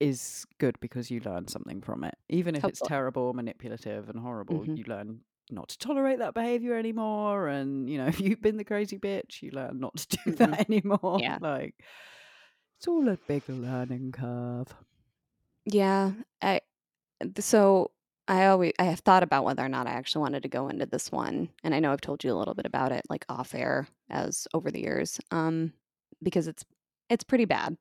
is 0.00 0.46
good 0.58 0.78
because 0.80 1.10
you 1.10 1.20
learn 1.20 1.48
something 1.48 1.80
from 1.80 2.04
it. 2.04 2.14
Even 2.28 2.54
if 2.54 2.64
it's 2.64 2.80
terrible, 2.80 3.32
manipulative, 3.34 4.08
and 4.08 4.18
horrible, 4.20 4.60
Mhm. 4.60 4.76
you 4.78 4.84
learn 4.84 5.20
not 5.50 5.68
to 5.70 5.78
tolerate 5.78 6.18
that 6.18 6.34
behavior 6.34 6.74
anymore. 6.76 7.48
And, 7.48 7.88
you 7.90 7.98
know, 7.98 8.06
if 8.06 8.20
you've 8.20 8.40
been 8.42 8.56
the 8.58 8.64
crazy 8.64 8.98
bitch, 8.98 9.42
you 9.42 9.50
learn 9.50 9.80
not 9.80 9.96
to 9.96 10.06
do 10.24 10.30
that 10.36 10.68
anymore. 10.68 11.18
Yeah. 11.20 11.38
Like, 11.40 11.74
it's 12.78 12.86
all 12.86 13.08
a 13.08 13.16
big 13.26 13.42
learning 13.48 14.12
curve. 14.12 14.68
yeah 15.64 16.12
i 16.40 16.60
so 17.40 17.90
i 18.28 18.46
always 18.46 18.72
i 18.78 18.84
have 18.84 19.00
thought 19.00 19.22
about 19.24 19.44
whether 19.44 19.64
or 19.64 19.68
not 19.68 19.86
i 19.88 19.90
actually 19.90 20.20
wanted 20.22 20.42
to 20.42 20.48
go 20.48 20.68
into 20.68 20.86
this 20.86 21.10
one 21.10 21.48
and 21.64 21.74
i 21.74 21.80
know 21.80 21.92
i've 21.92 22.00
told 22.00 22.22
you 22.22 22.32
a 22.32 22.38
little 22.38 22.54
bit 22.54 22.66
about 22.66 22.92
it 22.92 23.02
like 23.10 23.24
off 23.28 23.54
air 23.54 23.88
as 24.10 24.46
over 24.54 24.70
the 24.70 24.80
years 24.80 25.18
um 25.32 25.72
because 26.22 26.46
it's 26.46 26.64
it's 27.10 27.24
pretty 27.24 27.44
bad 27.44 27.76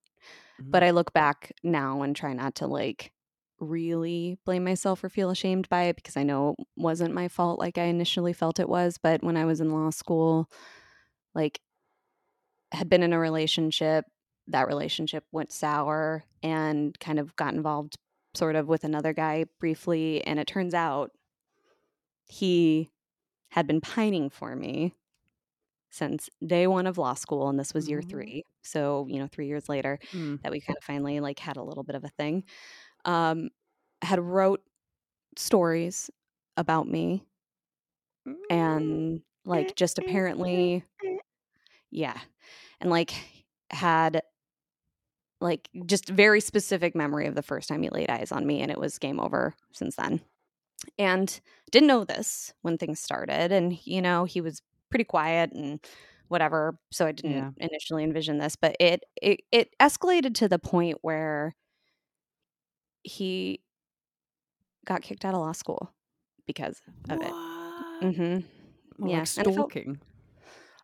but 0.59 0.79
mm-hmm. 0.79 0.87
I 0.87 0.91
look 0.91 1.13
back 1.13 1.51
now 1.63 2.01
and 2.01 2.15
try 2.15 2.33
not 2.33 2.55
to 2.55 2.67
like 2.67 3.11
really 3.59 4.37
blame 4.45 4.63
myself 4.63 5.03
or 5.03 5.09
feel 5.09 5.29
ashamed 5.29 5.67
by 5.69 5.83
it 5.83 5.95
because 5.95 6.17
I 6.17 6.23
know 6.23 6.55
it 6.57 6.65
wasn't 6.75 7.13
my 7.13 7.27
fault 7.27 7.59
like 7.59 7.77
I 7.77 7.83
initially 7.83 8.33
felt 8.33 8.59
it 8.59 8.69
was. 8.69 8.97
But 9.01 9.23
when 9.23 9.37
I 9.37 9.45
was 9.45 9.61
in 9.61 9.71
law 9.71 9.89
school, 9.89 10.49
like, 11.33 11.59
had 12.71 12.89
been 12.89 13.03
in 13.03 13.13
a 13.13 13.19
relationship, 13.19 14.05
that 14.47 14.67
relationship 14.67 15.23
went 15.31 15.51
sour 15.51 16.23
and 16.43 16.97
kind 16.99 17.19
of 17.19 17.35
got 17.35 17.53
involved 17.53 17.97
sort 18.33 18.55
of 18.55 18.67
with 18.67 18.83
another 18.83 19.13
guy 19.13 19.45
briefly. 19.59 20.25
And 20.25 20.39
it 20.39 20.47
turns 20.47 20.73
out 20.73 21.11
he 22.25 22.91
had 23.49 23.67
been 23.67 23.81
pining 23.81 24.29
for 24.29 24.55
me 24.55 24.93
since 25.89 26.29
day 26.45 26.67
one 26.67 26.87
of 26.87 26.97
law 26.97 27.13
school. 27.13 27.49
And 27.49 27.59
this 27.59 27.73
was 27.73 27.87
year 27.87 28.01
Oh. 28.03 28.07
three. 28.09 28.43
So, 28.63 29.07
you 29.09 29.19
know, 29.19 29.27
three 29.27 29.47
years 29.47 29.69
later 29.69 29.99
Mm. 30.13 30.41
that 30.43 30.51
we 30.51 30.61
kind 30.61 30.77
of 30.77 30.83
finally 30.83 31.19
like 31.19 31.39
had 31.39 31.57
a 31.57 31.63
little 31.63 31.83
bit 31.83 31.95
of 31.95 32.03
a 32.03 32.09
thing. 32.09 32.43
Um, 33.05 33.49
had 34.01 34.19
wrote 34.19 34.61
stories 35.37 36.09
about 36.57 36.87
me 36.87 37.23
and 38.49 39.21
like 39.45 39.75
just 39.75 39.97
apparently 39.99 40.83
yeah 41.91 42.17
and 42.81 42.89
like 42.89 43.13
had 43.69 44.21
like 45.39 45.69
just 45.85 46.09
very 46.09 46.41
specific 46.41 46.95
memory 46.95 47.27
of 47.27 47.35
the 47.35 47.43
first 47.43 47.69
time 47.69 47.83
he 47.83 47.89
laid 47.89 48.09
eyes 48.09 48.31
on 48.31 48.45
me 48.45 48.61
and 48.61 48.71
it 48.71 48.79
was 48.79 48.97
game 48.97 49.19
over 49.19 49.53
since 49.71 49.95
then 49.95 50.19
and 50.99 51.41
didn't 51.71 51.87
know 51.87 52.05
this 52.05 52.53
when 52.61 52.77
things 52.77 52.99
started 52.99 53.51
and 53.51 53.85
you 53.87 54.01
know 54.01 54.25
he 54.25 54.41
was 54.41 54.61
pretty 54.89 55.03
quiet 55.05 55.51
and 55.53 55.79
whatever 56.29 56.77
so 56.91 57.05
i 57.05 57.11
didn't 57.11 57.31
Yeah. 57.31 57.51
initially 57.57 58.03
envision 58.03 58.37
this 58.37 58.55
but 58.55 58.75
it 58.79 59.03
it, 59.21 59.41
it 59.51 59.69
escalated 59.79 60.35
to 60.35 60.47
the 60.47 60.59
point 60.59 60.97
where 61.01 61.55
he 63.03 63.61
got 64.85 65.01
kicked 65.01 65.25
out 65.25 65.33
of 65.33 65.39
law 65.41 65.51
school 65.51 65.93
because 66.45 66.81
of 67.09 67.21
it 67.21 67.31
What? 67.31 68.15
hmm 68.15 68.39
Well, 68.99 69.11
yeah 69.11 69.19
like 69.19 69.37
and 69.37 69.45
felt 69.45 69.53
stalking. 69.53 69.99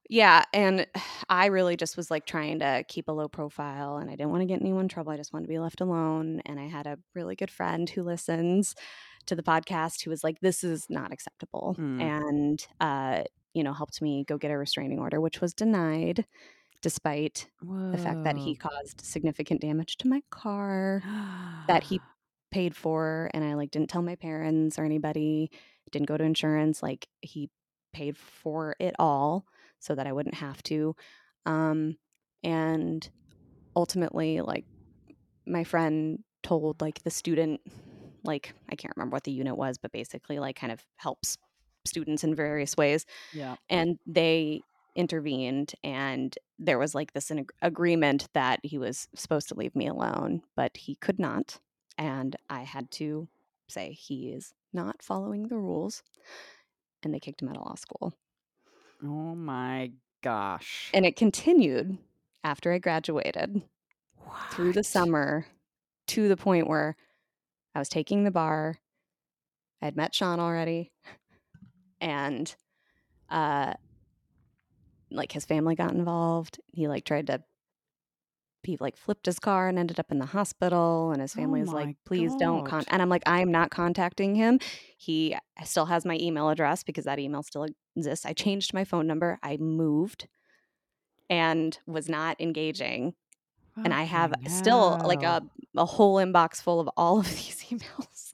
Yeah, 0.09 0.43
and 0.53 0.85
I 1.29 1.47
really 1.47 1.77
just 1.77 1.95
was 1.97 2.11
like 2.11 2.25
trying 2.25 2.59
to 2.59 2.83
keep 2.87 3.07
a 3.07 3.11
low 3.11 3.27
profile 3.27 3.97
and 3.97 4.09
I 4.09 4.15
didn't 4.15 4.31
want 4.31 4.41
to 4.41 4.45
get 4.45 4.61
anyone 4.61 4.83
in 4.83 4.87
trouble. 4.89 5.11
I 5.13 5.17
just 5.17 5.33
wanted 5.33 5.45
to 5.45 5.49
be 5.53 5.59
left 5.59 5.81
alone. 5.81 6.41
And 6.45 6.59
I 6.59 6.67
had 6.67 6.87
a 6.87 6.99
really 7.15 7.35
good 7.35 7.49
friend 7.49 7.89
who 7.89 8.03
listens 8.03 8.75
to 9.27 9.35
the 9.35 9.43
podcast 9.43 10.03
who 10.03 10.09
was 10.09 10.23
like, 10.23 10.39
this 10.41 10.63
is 10.63 10.85
not 10.89 11.13
acceptable. 11.13 11.75
Mm. 11.79 12.01
And, 12.01 12.67
uh, 12.81 13.23
you 13.53 13.63
know, 13.63 13.73
helped 13.73 14.01
me 14.01 14.23
go 14.27 14.37
get 14.37 14.51
a 14.51 14.57
restraining 14.57 14.99
order, 14.99 15.21
which 15.21 15.41
was 15.41 15.53
denied 15.53 16.25
despite 16.81 17.47
the 17.61 17.97
fact 17.97 18.23
that 18.25 18.35
he 18.37 18.55
caused 18.55 18.99
significant 19.01 19.61
damage 19.61 19.95
to 19.97 20.07
my 20.07 20.21
car 20.29 21.01
that 21.67 21.83
he 21.83 22.01
paid 22.51 22.75
for 22.75 23.31
and 23.33 23.43
I 23.43 23.53
like 23.55 23.71
didn't 23.71 23.89
tell 23.89 24.01
my 24.01 24.15
parents 24.15 24.77
or 24.77 24.83
anybody, 24.83 25.49
didn't 25.91 26.07
go 26.07 26.17
to 26.17 26.23
insurance, 26.23 26.83
like 26.83 27.07
he 27.21 27.49
paid 27.93 28.17
for 28.17 28.75
it 28.79 28.95
all 28.99 29.45
so 29.79 29.95
that 29.95 30.07
I 30.07 30.11
wouldn't 30.11 30.35
have 30.35 30.61
to. 30.63 30.95
Um 31.45 31.97
and 32.43 33.09
ultimately 33.75 34.41
like 34.41 34.65
my 35.47 35.63
friend 35.63 36.19
told 36.43 36.81
like 36.81 37.01
the 37.03 37.11
student 37.11 37.61
like 38.25 38.53
I 38.69 38.75
can't 38.75 38.93
remember 38.97 39.15
what 39.15 39.23
the 39.23 39.31
unit 39.31 39.57
was, 39.57 39.77
but 39.77 39.91
basically 39.91 40.39
like 40.39 40.55
kind 40.57 40.71
of 40.73 40.85
helps 40.97 41.37
students 41.85 42.23
in 42.23 42.35
various 42.35 42.77
ways 42.77 43.05
yeah. 43.33 43.55
and 43.69 43.97
they 44.05 44.61
intervened 44.95 45.73
and 45.83 46.37
there 46.59 46.77
was 46.77 46.93
like 46.93 47.13
this 47.13 47.31
an 47.31 47.45
agreement 47.61 48.27
that 48.33 48.59
he 48.63 48.77
was 48.77 49.07
supposed 49.15 49.47
to 49.49 49.55
leave 49.55 49.75
me 49.75 49.87
alone 49.87 50.41
but 50.55 50.75
he 50.77 50.95
could 50.95 51.19
not 51.19 51.59
and 51.97 52.35
i 52.49 52.61
had 52.61 52.89
to 52.91 53.27
say 53.67 53.91
he 53.91 54.29
is 54.29 54.53
not 54.71 55.01
following 55.01 55.47
the 55.47 55.57
rules 55.57 56.03
and 57.03 57.13
they 57.13 57.19
kicked 57.19 57.41
him 57.41 57.49
out 57.49 57.57
of 57.57 57.63
law 57.65 57.75
school 57.75 58.13
Oh 59.03 59.35
my 59.35 59.91
gosh. 60.21 60.89
and 60.93 61.05
it 61.05 61.15
continued 61.15 61.97
after 62.43 62.71
i 62.71 62.77
graduated 62.77 63.61
through 64.51 64.73
the 64.73 64.83
summer 64.83 65.45
to 66.07 66.27
the 66.29 66.37
point 66.37 66.67
where 66.67 66.95
i 67.75 67.79
was 67.79 67.89
taking 67.89 68.23
the 68.23 68.31
bar 68.31 68.77
i 69.81 69.85
had 69.85 69.97
met 69.97 70.13
sean 70.13 70.39
already 70.39 70.91
and 72.03 72.55
uh 73.29 73.73
like 75.09 75.31
his 75.31 75.45
family 75.45 75.75
got 75.75 75.91
involved. 75.91 76.59
He 76.71 76.87
like 76.87 77.05
tried 77.05 77.27
to 77.27 77.43
he 78.63 78.77
like 78.79 78.95
flipped 78.95 79.25
his 79.25 79.39
car 79.39 79.67
and 79.67 79.77
ended 79.77 79.99
up 79.99 80.11
in 80.11 80.19
the 80.19 80.25
hospital 80.25 81.11
and 81.11 81.21
his 81.21 81.33
Oh 81.33 81.39
family 81.39 81.59
was 81.61 81.73
like 81.73 81.97
please 82.05 82.33
don't 82.35 82.65
con 82.65 82.85
and 82.87 83.01
i'm 83.01 83.09
like 83.09 83.23
i'm 83.25 83.51
not 83.51 83.71
contacting 83.71 84.35
him. 84.35 84.59
He 84.97 85.35
still 85.63 85.85
has 85.85 86.05
my 86.05 86.17
email 86.19 86.49
address 86.49 86.83
because 86.83 87.05
that 87.05 87.19
email 87.19 87.43
still 87.43 87.67
exists. 87.95 88.25
I 88.25 88.33
changed 88.33 88.73
my 88.73 88.83
phone 88.85 89.05
number. 89.05 89.37
I 89.43 89.57
moved 89.57 90.27
and 91.29 91.77
was 91.85 92.09
not 92.09 92.39
engaging 92.39 93.13
and 93.77 93.93
i 93.93 94.03
have 94.03 94.31
Fucking 94.31 94.49
still 94.49 95.01
like 95.03 95.23
a, 95.23 95.41
a 95.75 95.85
whole 95.85 96.17
inbox 96.17 96.61
full 96.61 96.79
of 96.79 96.89
all 96.95 97.19
of 97.19 97.25
these 97.29 97.65
emails 97.69 98.32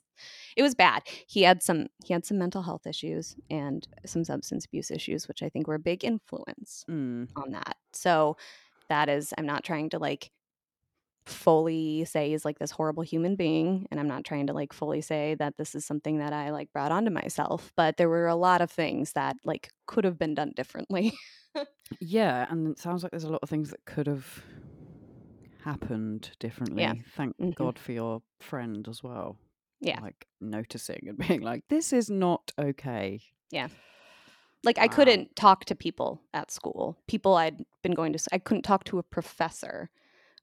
it 0.56 0.62
was 0.62 0.74
bad 0.74 1.02
he 1.26 1.42
had 1.42 1.62
some 1.62 1.86
he 2.04 2.12
had 2.12 2.24
some 2.24 2.38
mental 2.38 2.62
health 2.62 2.86
issues 2.86 3.36
and 3.50 3.86
some 4.06 4.24
substance 4.24 4.64
abuse 4.64 4.90
issues 4.90 5.28
which 5.28 5.42
i 5.42 5.48
think 5.48 5.66
were 5.66 5.74
a 5.74 5.78
big 5.78 6.04
influence 6.04 6.84
Mm. 6.88 7.28
on 7.36 7.50
that. 7.52 7.76
So 7.92 8.36
that 8.88 9.08
is 9.08 9.32
I'm 9.38 9.46
not 9.46 9.62
trying 9.64 9.90
to 9.90 9.98
like 9.98 10.30
fully 11.26 12.04
say 12.06 12.30
he's 12.30 12.44
like 12.44 12.58
this 12.58 12.70
horrible 12.72 13.02
human 13.04 13.36
being 13.36 13.86
and 13.90 14.00
I'm 14.00 14.08
not 14.08 14.24
trying 14.24 14.48
to 14.48 14.52
like 14.52 14.72
fully 14.72 15.00
say 15.00 15.36
that 15.38 15.56
this 15.56 15.74
is 15.74 15.84
something 15.84 16.18
that 16.18 16.32
I 16.32 16.50
like 16.50 16.72
brought 16.72 16.90
onto 16.90 17.10
myself, 17.10 17.72
but 17.76 17.96
there 17.98 18.08
were 18.08 18.26
a 18.26 18.34
lot 18.34 18.60
of 18.62 18.70
things 18.70 19.12
that 19.12 19.36
like 19.44 19.70
could 19.86 20.04
have 20.04 20.18
been 20.18 20.34
done 20.34 20.52
differently. 20.56 21.12
Yeah, 22.00 22.46
and 22.50 22.68
it 22.68 22.78
sounds 22.78 23.02
like 23.02 23.10
there's 23.10 23.24
a 23.24 23.28
lot 23.30 23.40
of 23.42 23.50
things 23.50 23.70
that 23.70 23.84
could 23.84 24.06
have 24.06 24.42
happened 25.64 26.30
differently. 26.38 26.82
yeah. 26.82 26.94
Thank 27.16 27.36
Mhm. 27.40 27.54
God 27.56 27.78
for 27.78 27.92
your 27.92 28.22
friend 28.40 28.86
as 28.88 29.02
well. 29.02 29.36
Yeah. 29.80 30.00
Like 30.00 30.26
noticing 30.40 31.06
and 31.08 31.18
being 31.28 31.42
like, 31.42 31.64
this 31.68 31.92
is 31.92 32.10
not 32.10 32.52
okay. 32.58 33.20
Yeah. 33.50 33.68
Like 34.62 34.78
I 34.78 34.86
Wow. 34.86 34.92
couldn't 34.92 35.36
talk 35.36 35.64
to 35.66 35.74
people 35.74 36.22
at 36.34 36.50
school. 36.50 36.98
People 37.08 37.34
I'd 37.34 37.64
been 37.82 37.94
going 37.94 38.12
to 38.12 38.22
I 38.32 38.38
couldn't 38.38 38.62
talk 38.62 38.84
to 38.84 38.98
a 38.98 39.02
professor 39.02 39.90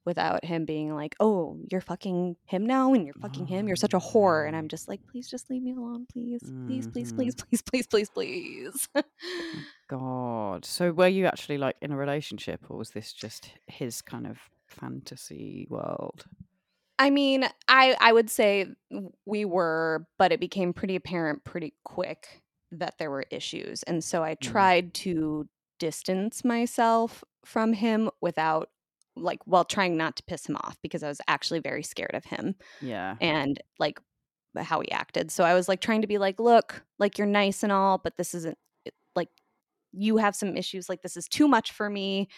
without 0.04 0.44
him 0.44 0.64
being 0.64 0.94
like, 0.94 1.14
"Oh, 1.20 1.58
you're 1.70 1.82
fucking 1.82 2.36
him 2.46 2.66
now 2.66 2.94
and 2.94 3.04
you're 3.04 3.14
fucking 3.14 3.46
him. 3.46 3.68
You're 3.68 3.76
such 3.76 3.94
a 3.94 3.98
whore." 3.98 4.46
And 4.46 4.56
I'm 4.56 4.64
oh. 4.64 4.68
just 4.68 4.88
like, 4.88 5.00
"Please 5.06 5.28
just 5.28 5.50
leave 5.50 5.62
me 5.62 5.72
alone, 5.72 6.06
please. 6.10 6.40
Please, 6.66 6.88
please, 6.88 7.12
please, 7.12 7.34
mm-hmm. 7.34 7.48
please, 7.48 7.62
please, 7.62 7.86
please, 7.86 8.10
please." 8.10 8.88
God. 9.88 10.64
So 10.64 10.92
were 10.92 11.08
you 11.08 11.26
actually 11.26 11.58
like 11.58 11.76
in 11.80 11.92
a 11.92 11.96
relationship 11.96 12.64
or 12.68 12.76
was 12.76 12.90
this 12.90 13.12
just 13.12 13.52
his 13.66 14.02
kind 14.02 14.26
of 14.26 14.38
fantasy 14.66 15.66
world? 15.68 16.24
I 16.98 17.10
mean, 17.10 17.44
I 17.68 17.96
I 18.00 18.12
would 18.12 18.30
say 18.30 18.66
we 19.26 19.44
were, 19.44 20.06
but 20.18 20.32
it 20.32 20.40
became 20.40 20.72
pretty 20.72 20.96
apparent 20.96 21.44
pretty 21.44 21.74
quick 21.84 22.42
that 22.72 22.98
there 22.98 23.10
were 23.10 23.24
issues. 23.30 23.82
And 23.84 24.02
so 24.02 24.22
I 24.24 24.34
Mm. 24.42 24.68
tried 24.74 24.94
to 24.94 25.48
distance 25.78 26.44
myself 26.44 27.22
from 27.44 27.72
him 27.72 28.10
without 28.20 28.70
like 29.16 29.40
while 29.46 29.64
trying 29.64 29.96
not 29.96 30.16
to 30.16 30.22
piss 30.24 30.46
him 30.48 30.56
off 30.56 30.78
because 30.82 31.02
I 31.02 31.08
was 31.08 31.20
actually 31.28 31.60
very 31.60 31.82
scared 31.82 32.14
of 32.14 32.24
him 32.24 32.54
Yeah. 32.80 33.18
and 33.20 33.60
like 33.78 34.00
how 34.56 34.80
he 34.80 34.90
acted. 34.92 35.30
So 35.30 35.44
I 35.44 35.54
was 35.54 35.68
like 35.68 35.80
trying 35.80 36.02
to 36.02 36.08
be 36.08 36.18
like, 36.18 36.40
"Look, 36.40 36.84
like 36.98 37.18
you're 37.18 37.26
nice 37.28 37.62
and 37.62 37.72
all, 37.72 37.98
but 37.98 38.16
this 38.16 38.34
isn't 38.34 38.58
like 39.16 39.30
you 39.92 40.16
have 40.18 40.36
some 40.36 40.56
issues 40.56 40.88
like 40.88 41.02
this 41.02 41.16
is 41.16 41.28
too 41.28 41.48
much 41.48 41.72
for 41.72 41.88
me. 41.90 42.28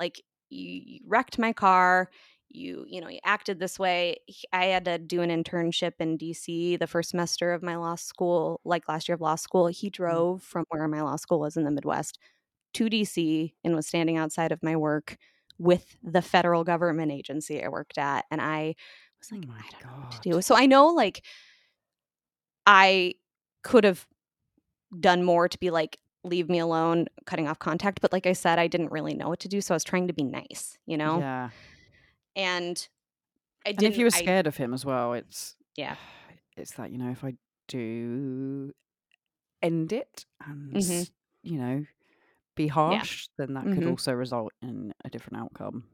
Like 0.00 0.22
you, 0.50 0.82
you 0.86 1.00
wrecked 1.06 1.38
my 1.38 1.52
car." 1.52 2.10
You 2.48 2.84
you 2.88 3.00
know 3.00 3.08
you 3.08 3.18
acted 3.24 3.58
this 3.58 3.78
way 3.78 4.16
i 4.52 4.66
had 4.66 4.84
to 4.84 4.98
do 4.98 5.20
an 5.20 5.30
internship 5.30 5.92
in 5.98 6.16
dc 6.16 6.78
the 6.78 6.86
first 6.86 7.10
semester 7.10 7.52
of 7.52 7.62
my 7.62 7.76
law 7.76 7.94
school 7.94 8.60
like 8.64 8.88
last 8.88 9.08
year 9.08 9.14
of 9.14 9.20
law 9.20 9.34
school 9.34 9.66
he 9.66 9.88
mm-hmm. 9.88 10.02
drove 10.02 10.42
from 10.42 10.64
where 10.68 10.86
my 10.88 11.02
law 11.02 11.16
school 11.16 11.40
was 11.40 11.56
in 11.56 11.64
the 11.64 11.70
midwest 11.70 12.18
to 12.72 12.86
dc 12.86 13.52
and 13.64 13.74
was 13.74 13.86
standing 13.86 14.16
outside 14.16 14.52
of 14.52 14.62
my 14.62 14.76
work 14.76 15.16
with 15.58 15.96
the 16.02 16.22
federal 16.22 16.64
government 16.64 17.10
agency 17.10 17.62
i 17.62 17.68
worked 17.68 17.98
at 17.98 18.24
and 18.30 18.40
i 18.40 18.74
was 19.18 19.28
Oh 19.32 19.36
like 19.36 19.48
my 19.48 19.54
i 19.56 19.82
don't 19.82 19.82
know 19.82 20.04
what 20.04 20.22
to 20.22 20.30
do. 20.30 20.42
so 20.42 20.54
i 20.54 20.66
know 20.66 20.88
like 20.88 21.24
i 22.66 23.14
could 23.62 23.84
have 23.84 24.06
done 24.98 25.24
more 25.24 25.48
to 25.48 25.58
be 25.58 25.70
like 25.70 25.98
leave 26.22 26.48
me 26.48 26.58
alone 26.58 27.06
cutting 27.24 27.48
off 27.48 27.58
contact 27.58 28.00
but 28.00 28.12
like 28.12 28.26
i 28.26 28.32
said 28.32 28.58
i 28.58 28.66
didn't 28.66 28.90
really 28.90 29.14
know 29.14 29.28
what 29.28 29.40
to 29.40 29.48
do 29.48 29.60
so 29.60 29.74
i 29.74 29.76
was 29.76 29.84
trying 29.84 30.06
to 30.06 30.12
be 30.12 30.22
nice 30.22 30.78
you 30.86 30.96
know? 30.96 31.18
Yeah. 31.18 31.50
And 32.36 32.88
i 33.66 33.72
didn't 33.72 33.86
if 33.86 33.98
you 33.98 34.04
were 34.04 34.10
i 34.14 34.22
scared 34.22 34.46
of 34.46 34.56
him 34.56 34.72
as 34.74 34.84
well, 34.84 35.12
it's 35.12 35.56
yeah 35.76 35.96
it's 36.56 36.72
that, 36.74 36.90
you 36.90 36.98
know, 36.98 37.10
if 37.10 37.24
I 37.24 37.34
do 37.68 38.72
end 39.62 39.92
it 39.92 40.26
and 40.40 40.86
Mhm. 40.86 41.06
you 41.42 41.58
know, 41.58 41.86
be 42.56 42.68
harsh, 42.68 43.28
then 43.38 43.54
that 43.54 43.70
could 43.70 43.86
Mhm. 43.86 43.86
also 43.86 44.12
result 44.12 44.52
in 44.62 44.94
a 45.04 45.10
different 45.10 45.38
outcome. 45.42 45.84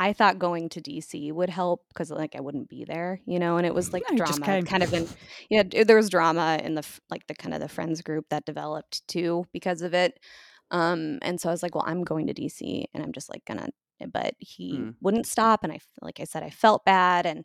I 0.00 0.12
thought 0.12 0.38
going 0.38 0.68
to 0.70 0.80
DC 0.80 1.32
would 1.32 1.50
help 1.50 1.88
because 1.88 2.10
like 2.10 2.36
I 2.36 2.40
wouldn't 2.40 2.68
be 2.68 2.84
there, 2.84 3.20
you 3.26 3.38
know, 3.40 3.56
and 3.56 3.66
it 3.66 3.74
was 3.74 3.92
like 3.92 4.06
No, 4.08 4.14
you 4.14 4.22
drama 4.22 4.58
kind 4.64 4.82
of 4.84 4.92
in 4.92 5.08
yeah, 5.50 5.64
d- 5.64 5.82
there 5.82 5.96
was 5.96 6.08
drama 6.10 6.60
in 6.62 6.74
the 6.76 6.86
like 7.10 7.26
the 7.26 7.34
kind 7.34 7.52
of 7.54 7.60
the 7.60 7.68
friends 7.68 8.00
group 8.02 8.26
that 8.30 8.44
developed 8.46 9.06
too 9.08 9.44
because 9.52 9.82
of 9.82 9.94
it. 9.94 10.20
Um 10.70 11.18
and 11.22 11.40
so 11.40 11.48
I 11.48 11.52
was 11.52 11.62
like, 11.64 11.74
well, 11.74 11.84
I'm 11.86 12.04
going 12.04 12.28
to 12.28 12.34
DC 12.34 12.86
and 12.94 13.02
I'm 13.02 13.12
just 13.12 13.28
like 13.28 13.44
gonna 13.44 13.68
but 14.12 14.34
he 14.38 14.78
Mm. 14.78 14.94
wouldn't 15.00 15.26
stop 15.26 15.64
and 15.64 15.72
I, 15.72 15.80
like 16.02 16.20
I 16.20 16.24
said 16.24 16.42
I 16.42 16.50
felt 16.50 16.84
bad 16.84 17.26
and 17.26 17.44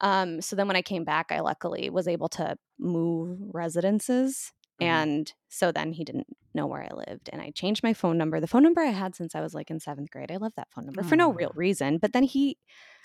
um 0.00 0.40
so 0.40 0.56
then 0.56 0.66
when 0.66 0.76
I 0.76 0.82
came 0.82 1.04
back 1.04 1.30
I 1.30 1.40
luckily 1.40 1.90
was 1.90 2.08
able 2.08 2.28
to 2.30 2.56
move 2.78 3.38
residences 3.52 4.52
Mhm. 4.80 4.86
and 4.86 5.32
so 5.48 5.70
then 5.72 5.92
he 5.92 6.04
didn't 6.04 6.26
know 6.54 6.66
where 6.66 6.82
I 6.82 6.94
lived 6.94 7.30
and 7.32 7.40
I 7.40 7.50
changed 7.50 7.82
my 7.82 7.94
phone 7.94 8.18
number. 8.18 8.40
The 8.40 8.46
phone 8.48 8.62
number 8.64 8.80
I 8.80 8.86
had 8.90 9.14
since 9.14 9.34
I 9.34 9.40
was 9.40 9.54
like 9.54 9.70
in 9.70 9.78
7th 9.80 10.10
grade. 10.10 10.30
I 10.32 10.36
love 10.36 10.52
that 10.56 10.70
phone 10.72 10.84
number 10.86 11.02
for 11.04 11.16
no 11.16 11.32
real 11.32 11.52
reason, 11.54 11.98
but 11.98 12.12
then 12.12 12.24
he 12.24 12.58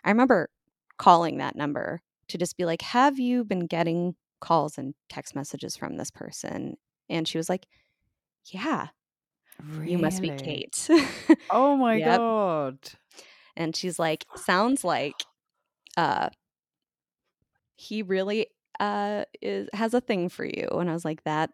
I 0.03 0.09
remember 0.09 0.49
calling 0.97 1.37
that 1.37 1.55
number 1.55 2.01
to 2.29 2.37
just 2.37 2.57
be 2.57 2.65
like, 2.65 2.81
"Have 2.81 3.19
you 3.19 3.43
been 3.43 3.65
getting 3.67 4.15
calls 4.41 4.77
and 4.77 4.93
text 5.09 5.35
messages 5.35 5.75
from 5.77 5.97
this 5.97 6.11
person?" 6.11 6.77
And 7.09 7.27
she 7.27 7.37
was 7.37 7.49
like, 7.49 7.67
"Yeah, 8.45 8.89
you 9.83 9.97
must 9.99 10.21
be 10.21 10.31
Kate." 10.31 10.89
Oh 11.49 11.75
my 11.77 11.99
Yep. 11.99 12.23
god. 12.23 12.77
And 13.57 13.75
she's 13.75 13.99
like, 13.99 14.25
"Sounds 14.35 14.83
like 14.83 15.25
uh 15.97 16.29
he 17.75 18.01
really 18.03 18.47
uh 18.79 19.23
is 19.41 19.69
has 19.73 19.93
a 19.93 20.01
thing 20.01 20.29
for 20.29 20.45
you." 20.45 20.67
And 20.71 20.89
I 20.89 20.93
was 20.93 21.05
like, 21.05 21.23
"That 21.23 21.51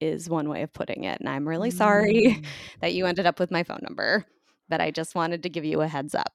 is 0.00 0.28
one 0.30 0.48
way 0.48 0.62
of 0.62 0.72
putting 0.72 1.04
it, 1.04 1.20
and 1.20 1.28
I'm 1.28 1.48
really 1.48 1.70
sorry 1.70 2.38
Mm. 2.38 2.44
that 2.82 2.94
you 2.94 3.06
ended 3.06 3.26
up 3.26 3.40
with 3.40 3.50
my 3.50 3.62
phone 3.64 3.80
number, 3.82 4.24
but 4.68 4.80
I 4.80 4.90
just 4.90 5.14
wanted 5.14 5.42
to 5.44 5.50
give 5.50 5.64
you 5.64 5.80
a 5.82 5.88
heads 5.88 6.14
up." 6.14 6.34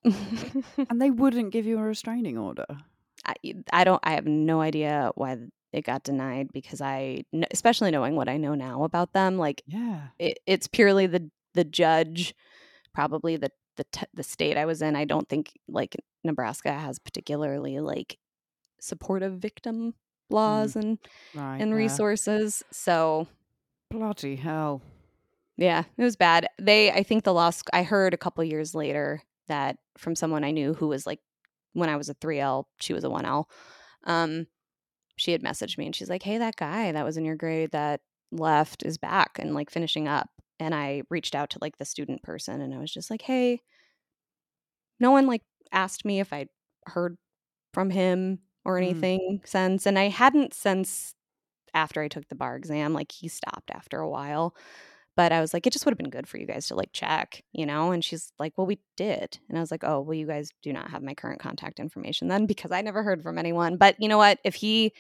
And 0.89 1.01
they 1.01 1.11
wouldn't 1.11 1.51
give 1.51 1.65
you 1.65 1.77
a 1.79 1.83
restraining 1.83 2.37
order. 2.37 2.65
I 3.25 3.35
I 3.71 3.83
don't 3.83 3.99
I 4.03 4.13
have 4.13 4.25
no 4.27 4.61
idea 4.61 5.11
why 5.15 5.37
it 5.73 5.83
got 5.83 6.03
denied 6.03 6.49
because 6.53 6.81
I 6.81 7.23
especially 7.51 7.91
knowing 7.91 8.15
what 8.15 8.29
I 8.29 8.37
know 8.37 8.55
now 8.55 8.83
about 8.83 9.13
them, 9.13 9.37
like, 9.37 9.63
Yeah. 9.65 10.09
it 10.19 10.39
it's 10.45 10.67
purely 10.67 11.07
the 11.07 11.29
the 11.53 11.63
judge, 11.63 12.33
probably 12.93 13.35
the 13.37 13.49
the 13.77 13.83
t 13.91 14.05
the 14.13 14.23
state 14.23 14.55
I 14.57 14.65
was 14.65 14.81
in. 14.81 14.95
I 14.95 15.05
don't 15.05 15.27
think, 15.27 15.51
like, 15.67 15.95
Nebraska 16.23 16.71
has 16.71 16.99
particularly, 16.99 17.79
like, 17.79 18.17
supportive 18.79 19.33
victim 19.39 19.95
laws 20.29 20.75
and 20.75 20.99
Right. 21.35 21.59
and 21.61 21.71
yeah. 21.71 21.75
resources, 21.77 22.63
so 22.71 23.27
Bloody 23.89 24.35
hell. 24.37 24.81
Yeah, 25.57 25.83
it 25.97 26.03
was 26.03 26.15
bad. 26.15 26.47
They 26.59 26.91
I 26.91 27.03
think 27.03 27.23
the 27.23 27.33
law 27.33 27.49
sc 27.51 27.67
I 27.73 27.83
heard 27.83 28.13
a 28.13 28.17
couple 28.17 28.43
years 28.43 28.73
later 28.73 29.21
that 29.47 29.77
from 29.97 30.15
someone 30.15 30.43
I 30.43 30.51
knew 30.51 30.73
who 30.73 30.87
was, 30.87 31.05
like 31.05 31.19
when 31.73 31.89
I 31.89 31.97
was 31.97 32.09
a 32.09 32.15
3L, 32.15 32.65
she 32.79 32.93
was 32.93 33.03
a 33.03 33.09
1L, 33.09 33.45
um, 34.05 34.47
she 35.17 35.31
had 35.31 35.41
messaged 35.43 35.77
me 35.77 35.85
and 35.87 35.95
she's 35.95 36.09
like, 36.09 36.23
"Hey, 36.23 36.37
that 36.39 36.55
guy 36.57 36.91
that 36.91 37.05
was 37.05 37.17
in 37.17 37.25
your 37.25 37.35
grade 37.35 37.71
that 37.71 38.01
left 38.31 38.83
is 38.83 38.97
back 38.97 39.39
and, 39.39 39.53
like, 39.55 39.69
finishing 39.71 40.07
up." 40.07 40.29
And 40.59 40.75
I 40.75 41.03
reached 41.09 41.35
out 41.35 41.49
to, 41.51 41.59
like, 41.61 41.77
the 41.77 41.85
student 41.85 42.23
person 42.23 42.61
and 42.61 42.73
I 42.73 42.79
was 42.79 42.91
just 42.93 43.09
like, 43.11 43.21
"Hey" 43.23 43.61
no 44.99 45.11
one, 45.11 45.27
like, 45.27 45.41
asked 45.71 46.05
me 46.05 46.19
if 46.19 46.31
I'd 46.33 46.49
heard 46.87 47.17
from 47.73 47.89
him 47.89 48.39
or 48.65 48.77
Mm. 48.79 49.07
anything 49.07 49.41
since, 49.45 49.85
and 49.87 49.99
I 49.99 50.09
hadn't 50.09 50.53
since 50.53 51.15
after 51.75 52.01
I 52.01 52.09
took 52.09 52.27
the 52.29 52.35
bar 52.35 52.57
exam, 52.57 52.93
like, 52.93 53.11
he 53.11 53.27
stopped 53.29 53.71
after 53.71 53.99
a 53.99 54.09
while. 54.09 54.55
But 55.15 55.31
I 55.31 55.41
was 55.41 55.53
like, 55.53 55.67
"It 55.67 55.73
just 55.73 55.85
would've 55.85 55.97
been 55.97 56.09
good 56.09 56.27
for 56.27 56.37
you 56.37 56.45
guys 56.47 56.67
to, 56.67 56.75
like, 56.75 56.91
check," 56.93 57.43
you 57.53 57.65
know? 57.65 57.91
And 57.91 58.03
she's 58.03 58.31
like, 58.39 58.53
"Well, 58.57 58.65
we 58.67 58.79
did." 58.97 59.37
And 59.49 59.57
I 59.57 59.61
was 59.61 59.69
like, 59.71 59.83
"Oh, 59.83 60.01
well, 60.01 60.13
you 60.15 60.25
guys 60.27 60.49
do 60.63 60.73
not 60.73 60.89
have 60.91 61.03
my 61.03 61.13
current 61.13 61.39
contact 61.39 61.79
information 61.79 62.27
then 62.29 62.45
because 62.47 62.71
I 62.71 62.81
never 62.81 63.03
heard 63.03 63.21
from 63.23 63.37
anyone." 63.37 63.77
But 63.77 63.95
you 63.99 64.07
know 64.07 64.17
what? 64.17 64.39
If 64.43 64.55
he 64.55 64.93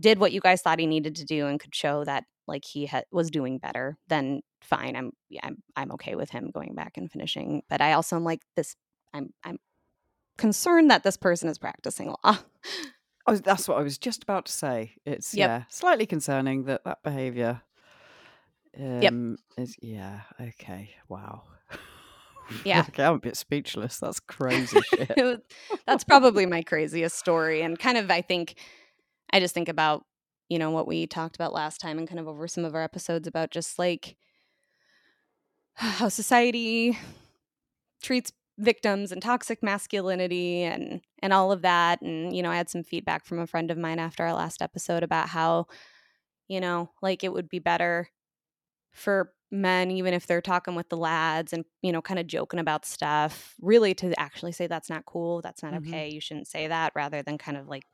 did 0.00 0.18
what 0.18 0.32
you 0.32 0.40
guys 0.40 0.60
thought 0.62 0.78
he 0.80 0.86
needed 0.86 1.16
to 1.16 1.24
do 1.24 1.46
and 1.46 1.58
could 1.60 1.74
show 1.74 2.04
that, 2.04 2.24
like, 2.46 2.64
he 2.64 2.86
had 2.86 3.04
was 3.12 3.30
doing 3.30 3.58
better, 3.58 3.96
then 4.08 4.42
fine. 4.60 4.96
I'm 4.96 5.12
yeah, 5.30 5.40
I'm 5.44 5.56
I'm 5.76 5.92
okay 5.92 6.14
with 6.16 6.30
him 6.30 6.50
going 6.52 6.74
back 6.74 6.96
and 6.96 7.10
finishing. 7.10 7.62
But 7.70 7.80
I 7.80 7.92
also 7.94 8.16
am 8.16 8.24
like, 8.24 8.40
this 8.56 8.76
I'm 9.14 9.30
I'm 9.44 9.58
concerned 10.36 10.90
that 10.90 11.02
this 11.04 11.16
person 11.16 11.48
is 11.48 11.58
practicing 11.58 12.08
law. 12.24 12.38
Oh, 13.26 13.36
that's 13.36 13.66
what 13.66 13.78
I 13.78 13.82
was 13.82 13.96
just 13.96 14.22
about 14.22 14.44
to 14.44 14.52
say. 14.52 14.96
It's 15.06 15.32
Yep. 15.32 15.48
yeah, 15.48 15.62
slightly 15.70 16.04
concerning 16.04 16.64
that 16.64 16.84
that 16.84 17.02
behaviour 17.02 17.46
Yep. 17.46 17.62
Um, 18.80 19.36
is 19.56 19.76
yeah 19.80 20.20
okay. 20.40 20.90
Wow. 21.08 21.42
Yeah. 22.64 22.84
okay, 22.88 23.02
I'm 23.04 23.14
a 23.14 23.18
bit 23.18 23.38
speechless. 23.38 23.98
That's 23.98 24.20
crazy 24.20 24.78
shit. 24.94 25.42
That's 25.86 26.04
probably 26.04 26.44
my 26.44 26.62
craziest 26.62 27.18
story 27.18 27.62
and 27.62 27.78
kind 27.78 27.96
of 27.96 28.10
I 28.10 28.20
think 28.20 28.56
I 29.32 29.40
just 29.40 29.54
think 29.54 29.70
about, 29.70 30.04
you 30.50 30.58
know, 30.58 30.70
what 30.70 30.86
we 30.86 31.06
talked 31.06 31.36
about 31.36 31.54
last 31.54 31.80
time 31.80 31.98
and 31.98 32.06
kind 32.06 32.20
of 32.20 32.28
over 32.28 32.46
some 32.46 32.66
of 32.66 32.74
our 32.74 32.82
episodes 32.82 33.26
about 33.26 33.50
just 33.50 33.78
like 33.78 34.16
how 35.74 36.10
society 36.10 36.98
treats 38.02 38.30
victims 38.58 39.10
and 39.10 39.20
toxic 39.22 39.62
masculinity 39.62 40.62
and 40.62 41.00
and 41.20 41.32
all 41.32 41.50
of 41.50 41.62
that 41.62 42.02
and 42.02 42.36
you 42.36 42.42
know, 42.42 42.50
I 42.50 42.56
had 42.56 42.68
some 42.68 42.84
feedback 42.84 43.24
from 43.24 43.38
a 43.38 43.46
friend 43.46 43.70
of 43.70 43.78
mine 43.78 43.98
after 43.98 44.22
our 44.22 44.34
last 44.34 44.60
episode 44.60 45.02
about 45.02 45.30
how 45.30 45.66
you 46.46 46.60
know, 46.60 46.90
like 47.00 47.24
it 47.24 47.32
would 47.32 47.48
be 47.48 47.58
better 47.58 48.10
for 48.94 49.34
men 49.52 49.90
even 49.90 50.14
if 50.14 50.26
they're 50.26 50.42
talking 50.42 50.74
with 50.74 50.88
the 50.88 50.96
lads 50.96 51.52
and 51.52 51.64
you 51.82 51.92
know 51.92 52.02
kind 52.02 52.18
of 52.20 52.26
joking 52.26 52.60
about 52.60 52.84
stuff 52.86 53.54
really 53.60 53.94
to 53.94 54.18
actually 54.20 54.52
say 54.52 54.66
that's 54.66 54.90
not 54.90 55.06
cool 55.06 55.42
that's 55.42 55.62
not 55.62 55.72
Mhm. 55.72 55.74
okay 55.74 56.08
you 56.08 56.20
shouldn't 56.20 56.48
say 56.48 56.68
that 56.68 56.92
rather 56.96 57.22
than 57.22 57.38
kind 57.38 57.56
of 57.56 57.68
like 57.68 57.84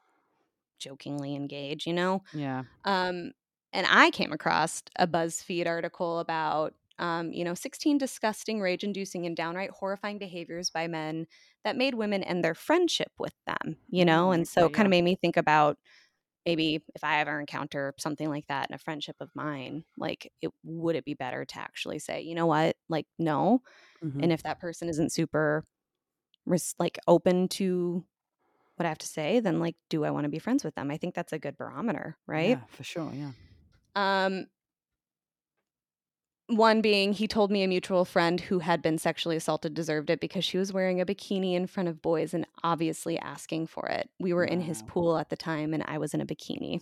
jokingly 0.79 1.35
engage 1.35 1.87
you 1.87 1.93
know 1.93 2.23
Yeah. 2.33 2.65
um 2.85 3.33
and 3.73 3.87
i 3.91 4.11
came 4.11 4.33
across 4.33 4.83
a 4.99 5.07
buzzfeed 5.07 5.67
article 5.67 6.21
about 6.21 6.75
um, 6.99 7.33
you 7.33 7.45
know 7.45 7.55
16 7.55 7.99
disgusting 7.99 8.61
rage 8.61 8.85
inducing 8.85 9.27
and 9.27 9.37
downright 9.37 9.71
horrifying 9.71 10.19
behaviors 10.19 10.71
by 10.71 10.87
men 10.89 11.27
that 11.65 11.77
made 11.77 11.95
women 11.95 12.23
end 12.25 12.45
their 12.45 12.55
friendship 12.55 13.13
with 13.19 13.35
them 13.47 13.77
you 13.89 14.05
know 14.05 14.31
Mm, 14.31 14.33
and 14.33 14.49
so 14.49 14.71
kind 14.71 14.87
yeah. 14.87 14.89
of 14.89 14.91
made 14.91 15.05
me 15.05 15.17
think 15.17 15.37
about 15.37 15.79
maybe 16.51 16.85
if 16.95 17.05
I 17.05 17.21
ever 17.21 17.41
encounter 17.41 17.95
something 17.99 18.29
like 18.29 18.47
that 18.49 18.69
in 18.71 18.75
a 18.75 18.79
friendship 18.79 19.17
of 19.21 19.31
mine, 19.35 19.85
like 19.99 20.33
it 20.43 20.51
would 20.65 20.97
it 20.97 21.05
be 21.05 21.15
better 21.15 21.45
to 21.45 21.59
actually 21.59 21.99
say, 22.01 22.23
you 22.23 22.35
know 22.35 22.47
what, 22.47 22.77
like 22.89 23.07
no, 23.19 23.63
Mhm. 24.03 24.23
and 24.23 24.33
if 24.33 24.43
that 24.45 24.61
person 24.61 24.89
isn't 24.89 25.13
super, 25.13 25.65
res- 26.47 26.75
like 26.79 26.99
open 27.09 27.49
to 27.49 28.05
what 28.77 28.87
I 28.87 28.91
have 28.91 28.99
to 28.99 29.09
say, 29.09 29.41
then 29.41 29.61
like, 29.61 29.77
do 29.91 30.05
I 30.05 30.11
want 30.11 30.25
to 30.25 30.31
be 30.31 30.39
friends 30.41 30.65
with 30.65 30.75
them? 30.77 30.91
I 30.91 30.97
think 30.99 31.15
that's 31.15 31.33
a 31.35 31.39
good 31.39 31.57
barometer, 31.59 32.19
right? 32.27 32.61
Yeah, 32.61 32.65
for 32.69 32.85
sure. 32.85 33.13
Yeah. 33.15 33.33
Um, 33.95 34.47
one 36.51 36.81
being 36.81 37.13
he 37.13 37.27
told 37.29 37.51
me 37.51 37.63
a 37.63 37.69
mutual 37.69 38.05
friend 38.05 38.41
who 38.41 38.59
had 38.59 38.83
been 38.83 38.99
sexually 38.99 39.37
assaulted 39.37 39.75
deserved 39.75 40.11
it 40.11 40.21
because 40.21 40.45
she 40.45 40.59
was 40.59 40.73
wearing 40.73 41.01
a 41.01 41.07
bikini 41.07 41.55
in 41.55 41.67
front 41.67 41.89
of 41.89 42.03
boys 42.03 42.35
and 42.35 42.47
obviously 42.65 43.19
asking 43.19 43.67
for 43.69 43.87
it. 43.87 44.09
We 44.19 44.33
were 44.33 44.45
in 44.45 44.61
his 44.61 44.83
pool 44.83 45.17
at 45.19 45.29
the 45.31 45.37
time 45.37 45.73
and 45.75 45.85
I 45.87 45.99
was 45.99 46.13
in 46.15 46.21
a 46.21 46.27
bikini. 46.27 46.81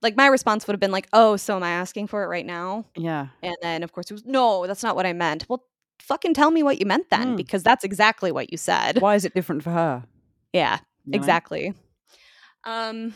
Like 0.00 0.16
my 0.16 0.26
response 0.26 0.66
would 0.66 0.72
have 0.74 0.80
been 0.80 0.90
like, 0.90 1.06
"Oh, 1.12 1.36
so 1.36 1.54
am 1.56 1.62
I 1.62 1.70
asking 1.70 2.08
for 2.08 2.24
it 2.24 2.26
right 2.26 2.46
now?" 2.46 2.84
Yeah. 2.96 3.28
And 3.42 3.54
then 3.62 3.82
of 3.84 3.92
course 3.92 4.10
it 4.10 4.14
was, 4.14 4.24
"No, 4.24 4.66
that's 4.66 4.82
not 4.82 4.96
what 4.96 5.06
I 5.06 5.12
meant." 5.12 5.46
Well, 5.48 5.64
fucking 6.00 6.34
tell 6.34 6.50
me 6.50 6.64
what 6.64 6.80
you 6.80 6.86
meant 6.86 7.08
then 7.10 7.34
Mm. 7.34 7.36
because 7.36 7.62
that's 7.62 7.84
exactly 7.84 8.32
what 8.32 8.50
you 8.50 8.58
said. 8.58 9.00
Why 9.00 9.14
is 9.14 9.24
it 9.24 9.34
different 9.34 9.62
for 9.62 9.70
her? 9.70 10.04
Yeah, 10.52 10.78
you 11.04 11.12
know? 11.12 11.16
exactly. 11.16 11.74
Um 12.64 13.14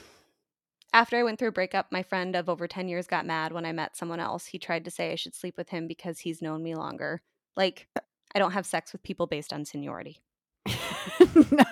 after 0.97 1.19
I 1.19 1.25
went 1.25 1.39
through 1.39 1.49
a 1.49 1.53
breakup, 1.53 1.93
my 1.93 2.03
friend 2.03 2.35
of 2.35 2.49
over 2.49 2.67
10 2.67 2.89
years 2.89 3.07
got 3.07 3.27
mad 3.27 3.53
when 3.53 3.67
I 3.67 3.73
met 3.73 3.99
someone 3.99 4.19
else. 4.19 4.47
He 4.47 4.59
tried 4.59 4.87
to 4.87 4.91
say 4.91 5.13
I 5.13 5.17
should 5.17 5.35
sleep 5.35 5.59
with 5.59 5.69
him 5.69 5.87
because 5.87 6.21
he's 6.21 6.41
known 6.41 6.63
me 6.63 6.75
longer. 6.75 7.21
Like, 7.55 7.87
I 8.35 8.39
don't 8.39 8.53
have 8.53 8.65
sex 8.65 8.93
with 8.93 9.03
people 9.03 9.27
based 9.27 9.53
on 9.53 9.67
seniority. 9.67 10.23
no. 10.67 11.65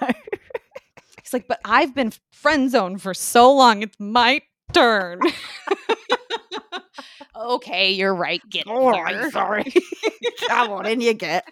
He's 1.22 1.32
like, 1.32 1.48
but 1.48 1.58
I've 1.64 1.94
been 1.94 2.12
friend 2.32 2.70
zoned 2.70 3.00
for 3.00 3.14
so 3.14 3.50
long. 3.50 3.82
It's 3.82 3.98
my 3.98 4.42
turn. 4.74 5.20
okay, 7.36 7.92
you're 7.92 8.14
right. 8.14 8.42
Get 8.50 8.66
All 8.66 8.92
here. 8.92 9.04
right, 9.04 9.32
sorry. 9.32 9.72
Come 10.48 10.70
on, 10.70 10.84
in 10.84 11.00
you 11.00 11.14
get. 11.14 11.48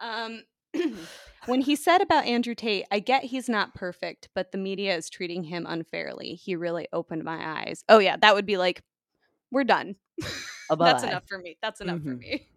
Um, 0.00 0.42
when 1.48 1.60
he 1.62 1.74
said 1.76 2.00
about 2.02 2.26
Andrew 2.26 2.54
Tate, 2.54 2.84
I 2.90 3.00
get 3.00 3.24
he's 3.24 3.48
not 3.48 3.74
perfect, 3.74 4.28
but 4.34 4.52
the 4.52 4.58
media 4.58 4.94
is 4.96 5.08
treating 5.10 5.44
him 5.44 5.66
unfairly. 5.68 6.34
He 6.34 6.54
really 6.56 6.86
opened 6.92 7.24
my 7.24 7.62
eyes. 7.62 7.82
Oh 7.88 7.98
yeah, 7.98 8.16
that 8.20 8.34
would 8.34 8.46
be 8.46 8.56
like, 8.58 8.82
we're 9.50 9.64
done. 9.64 9.96
That's 10.78 11.02
enough 11.04 11.24
for 11.26 11.38
me. 11.38 11.56
That's 11.62 11.80
enough 11.80 12.02
for 12.02 12.14
Mhm. 12.14 12.18
me. 12.18 12.48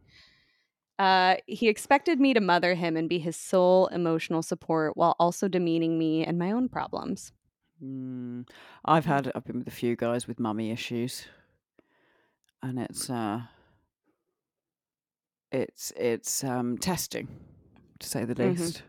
Uh, 1.00 1.38
he 1.48 1.68
expected 1.68 2.20
me 2.20 2.34
to 2.34 2.42
mother 2.42 2.76
him 2.76 2.96
and 2.96 3.10
be 3.10 3.18
his 3.18 3.36
sole 3.36 3.88
emotional 3.88 4.44
support 4.44 4.96
while 4.96 5.16
also 5.20 5.48
demeaning 5.48 5.98
me 5.98 6.24
and 6.24 6.38
my 6.38 6.52
own 6.52 6.70
problems. 6.70 7.32
Mm, 7.84 8.48
I've 8.86 9.06
had 9.06 9.32
I've 9.34 9.46
been 9.46 9.60
with 9.60 9.68
a 9.68 9.72
few 9.72 9.96
guys 9.96 10.28
with 10.28 10.40
mummy 10.40 10.70
issues, 10.70 11.26
and 12.62 12.78
it's 12.78 13.10
uh, 13.10 13.42
it's 15.52 15.92
it's 15.98 16.44
um, 16.44 16.78
testing, 16.78 17.28
to 18.02 18.08
say 18.08 18.26
the 18.26 18.36
Mhm. 18.38 18.44
least. 18.50 18.84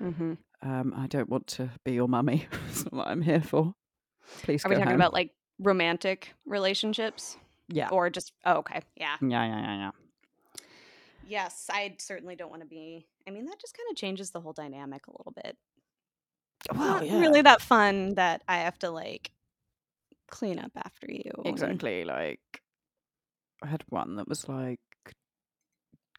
Mhm. 0.00 0.38
Um, 0.62 0.94
I 0.96 1.06
don't 1.08 1.28
want 1.28 1.46
to 1.48 1.70
be 1.84 1.92
your 1.92 2.08
mummy. 2.08 2.46
That's 2.52 2.84
not 2.84 2.92
what 2.92 3.08
I'm 3.08 3.22
here 3.22 3.40
for. 3.42 3.74
Please 4.42 4.64
Are 4.64 4.68
we 4.68 4.76
talking 4.76 4.92
home. 4.92 4.94
about, 4.94 5.12
like, 5.12 5.32
romantic 5.58 6.34
relationships? 6.46 7.36
Yeah. 7.68 7.88
Or 7.90 8.10
just 8.10 8.32
oh, 8.44 8.56
okay, 8.58 8.80
yeah. 8.96 9.16
Yeah, 9.20 9.44
yeah, 9.44 9.60
yeah, 9.60 9.76
yeah. 9.76 9.90
Yes, 11.24 11.66
I 11.70 11.96
certainly 11.98 12.36
don't 12.36 12.50
wanna 12.50 12.66
be 12.66 13.06
I 13.26 13.30
mean, 13.30 13.44
that 13.46 13.60
just 13.60 13.76
kinda 13.76 13.94
changes 13.94 14.30
the 14.32 14.40
whole 14.40 14.52
dynamic 14.52 15.06
a 15.06 15.12
little 15.12 15.32
bit. 15.32 15.56
Well, 16.74 17.02
Not 17.02 17.06
yeah. 17.06 17.20
really 17.20 17.42
that 17.42 17.60
fun 17.60 18.14
that 18.14 18.42
I 18.48 18.58
have 18.58 18.78
to, 18.80 18.90
like, 18.90 19.32
clean 20.28 20.58
up 20.58 20.72
after 20.76 21.06
you 21.10 21.32
Exactly. 21.44 22.04
Like, 22.04 22.40
I 23.62 23.66
had 23.66 23.84
one 23.88 24.16
that 24.16 24.28
was 24.28 24.48
like 24.48 24.80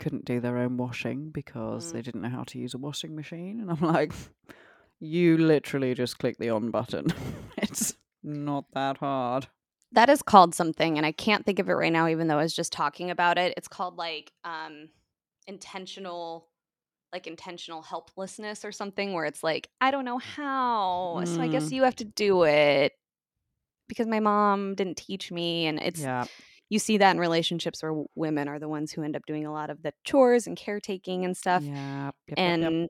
couldn't 0.04 0.26
do 0.26 0.40
their 0.42 0.58
own 0.58 0.78
washing 0.78 1.30
because 1.32 1.88
Mm. 1.88 1.92
they 1.94 2.02
didn't 2.02 2.22
know 2.22 2.30
how 2.30 2.44
to 2.44 2.60
use 2.60 2.74
a 2.74 2.78
washing 2.78 3.16
machine, 3.16 3.60
and 3.62 3.72
I'm 3.72 3.82
like, 3.98 4.14
you 5.00 5.38
literally 5.38 5.94
just 5.94 6.20
click 6.20 6.38
the 6.38 6.50
on 6.50 6.72
button. 6.72 7.08
it's 7.58 7.96
not 8.22 8.66
that 8.74 8.98
hard. 8.98 9.48
That 9.94 10.10
is 10.10 10.22
called 10.22 10.56
something, 10.56 10.98
and 10.98 11.06
I 11.06 11.12
can't 11.12 11.46
think 11.46 11.60
of 11.60 11.70
it 11.70 11.74
right 11.74 11.94
now 11.94 12.08
even 12.08 12.28
though 12.28 12.38
I 12.40 12.44
was 12.44 12.56
just 12.56 12.74
talking 12.74 13.12
about 13.12 13.38
it. 13.38 13.54
It's 13.58 13.68
called, 13.68 13.96
like, 13.98 14.32
um, 14.44 14.90
intentional 15.48 16.50
like, 17.14 17.28
intentional 17.28 17.84
helplessness 17.84 18.66
or 18.66 18.72
something 18.72 19.14
where 19.14 19.26
it's 19.26 19.44
like, 19.44 19.70
"I 19.80 19.92
don't 19.92 20.04
know 20.04 20.18
how, 20.18 21.22
so 21.26 21.44
I 21.44 21.48
guess 21.48 21.70
Mm. 21.70 21.72
you 21.72 21.84
have 21.84 21.96
to 21.98 22.06
do 22.06 22.44
it 22.44 22.94
because 23.88 24.08
my 24.08 24.20
mom 24.20 24.76
didn't 24.76 24.98
teach 24.98 25.32
me," 25.32 25.68
and 25.68 25.80
it's 25.80 26.02
Yeah. 26.02 26.26
You 26.74 26.80
see 26.80 26.98
that 26.98 27.12
in 27.12 27.20
relationships 27.20 27.84
where 27.84 28.04
women 28.16 28.48
are 28.48 28.58
the 28.58 28.68
ones 28.68 28.92
who 28.92 29.04
end 29.04 29.16
up 29.16 29.24
doing 29.28 29.46
a 29.46 29.52
lot 29.54 29.70
of 29.70 29.84
the 29.84 29.94
chores 30.04 30.48
and 30.48 30.58
caretaking 30.58 31.24
and 31.24 31.38
stuff, 31.38 31.62
Yeah. 31.62 32.06
Yep. 32.06 32.16
Yep. 32.30 32.38
Yep. 32.38 32.38
and, 32.40 32.90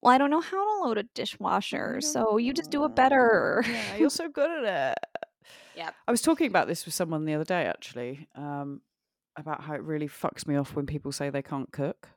"Well, 0.00 0.14
I 0.14 0.16
don't 0.18 0.30
know 0.30 0.40
how 0.40 0.64
to 0.64 0.86
load 0.88 0.96
a 0.98 1.02
dishwasher, 1.02 2.00
so 2.00 2.38
you 2.38 2.54
just 2.54 2.70
do 2.70 2.84
it 2.86 2.94
better." 2.96 3.62
Yeah, 3.68 3.96
you're 3.96 4.10
so 4.22 4.28
good 4.30 4.64
at 4.64 4.92
it. 4.92 5.26
Yeah. 5.76 5.90
I 6.08 6.10
was 6.10 6.22
talking 6.22 6.46
about 6.46 6.66
this 6.66 6.86
with 6.86 6.94
someone 6.94 7.26
the 7.26 7.34
other 7.34 7.44
day 7.44 7.66
actually, 7.66 8.26
um, 8.34 8.80
about 9.36 9.60
how 9.62 9.74
it 9.74 9.82
really 9.82 10.08
fucks 10.08 10.46
me 10.46 10.56
off 10.56 10.74
when 10.74 10.86
people 10.86 11.12
say 11.12 11.28
they 11.28 11.42
can't 11.42 11.70
cook. 11.72 12.08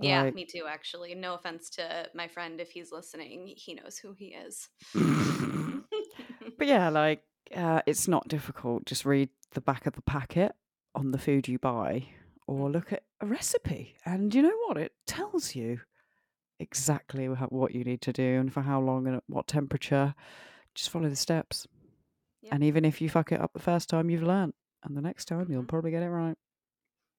Yeah, 0.00 0.22
Like 0.22 0.34
me 0.34 0.46
too, 0.46 0.64
actually. 0.68 1.14
No 1.16 1.34
offense 1.34 1.68
to 1.70 2.08
my 2.14 2.28
friend 2.28 2.60
if 2.60 2.70
he's 2.70 2.92
listening, 2.92 3.52
he 3.56 3.74
knows 3.74 3.98
who 3.98 4.14
he 4.14 4.26
is. 4.26 4.68
But 6.56 6.66
yeah, 6.66 6.88
like 6.88 7.22
uh, 7.56 7.82
it's 7.86 8.08
not 8.08 8.28
difficult. 8.28 8.84
Just 8.86 9.04
read 9.04 9.30
the 9.52 9.60
back 9.60 9.86
of 9.86 9.94
the 9.94 10.02
packet 10.02 10.52
on 10.94 11.10
the 11.12 11.18
food 11.18 11.48
you 11.48 11.58
buy, 11.58 12.06
or 12.46 12.68
Mhm. 12.68 12.72
look 12.72 12.92
at 12.92 13.04
a 13.20 13.26
recipe, 13.26 13.96
and 14.04 14.34
you 14.34 14.42
know 14.42 14.56
what? 14.66 14.76
It 14.78 14.92
tells 15.06 15.54
you 15.54 15.80
exactly 16.58 17.26
what 17.28 17.74
you 17.74 17.84
need 17.84 18.00
to 18.02 18.12
do 18.12 18.40
and 18.40 18.52
for 18.52 18.62
how 18.62 18.80
long 18.80 19.06
and 19.06 19.16
at 19.16 19.24
what 19.28 19.46
temperature. 19.46 20.14
Just 20.74 20.90
follow 20.90 21.08
the 21.08 21.16
steps, 21.16 21.66
Yep. 22.42 22.54
and 22.54 22.64
even 22.64 22.84
if 22.84 23.00
you 23.00 23.08
fuck 23.08 23.32
it 23.32 23.40
up 23.40 23.52
the 23.52 23.58
first 23.60 23.88
time, 23.88 24.10
you've 24.10 24.22
learned. 24.22 24.54
and 24.84 24.96
the 24.96 25.02
next 25.02 25.24
time 25.24 25.50
you'll 25.50 25.64
Mhm. 25.64 25.68
probably 25.68 25.90
get 25.90 26.04
it 26.04 26.08
right. 26.08 26.38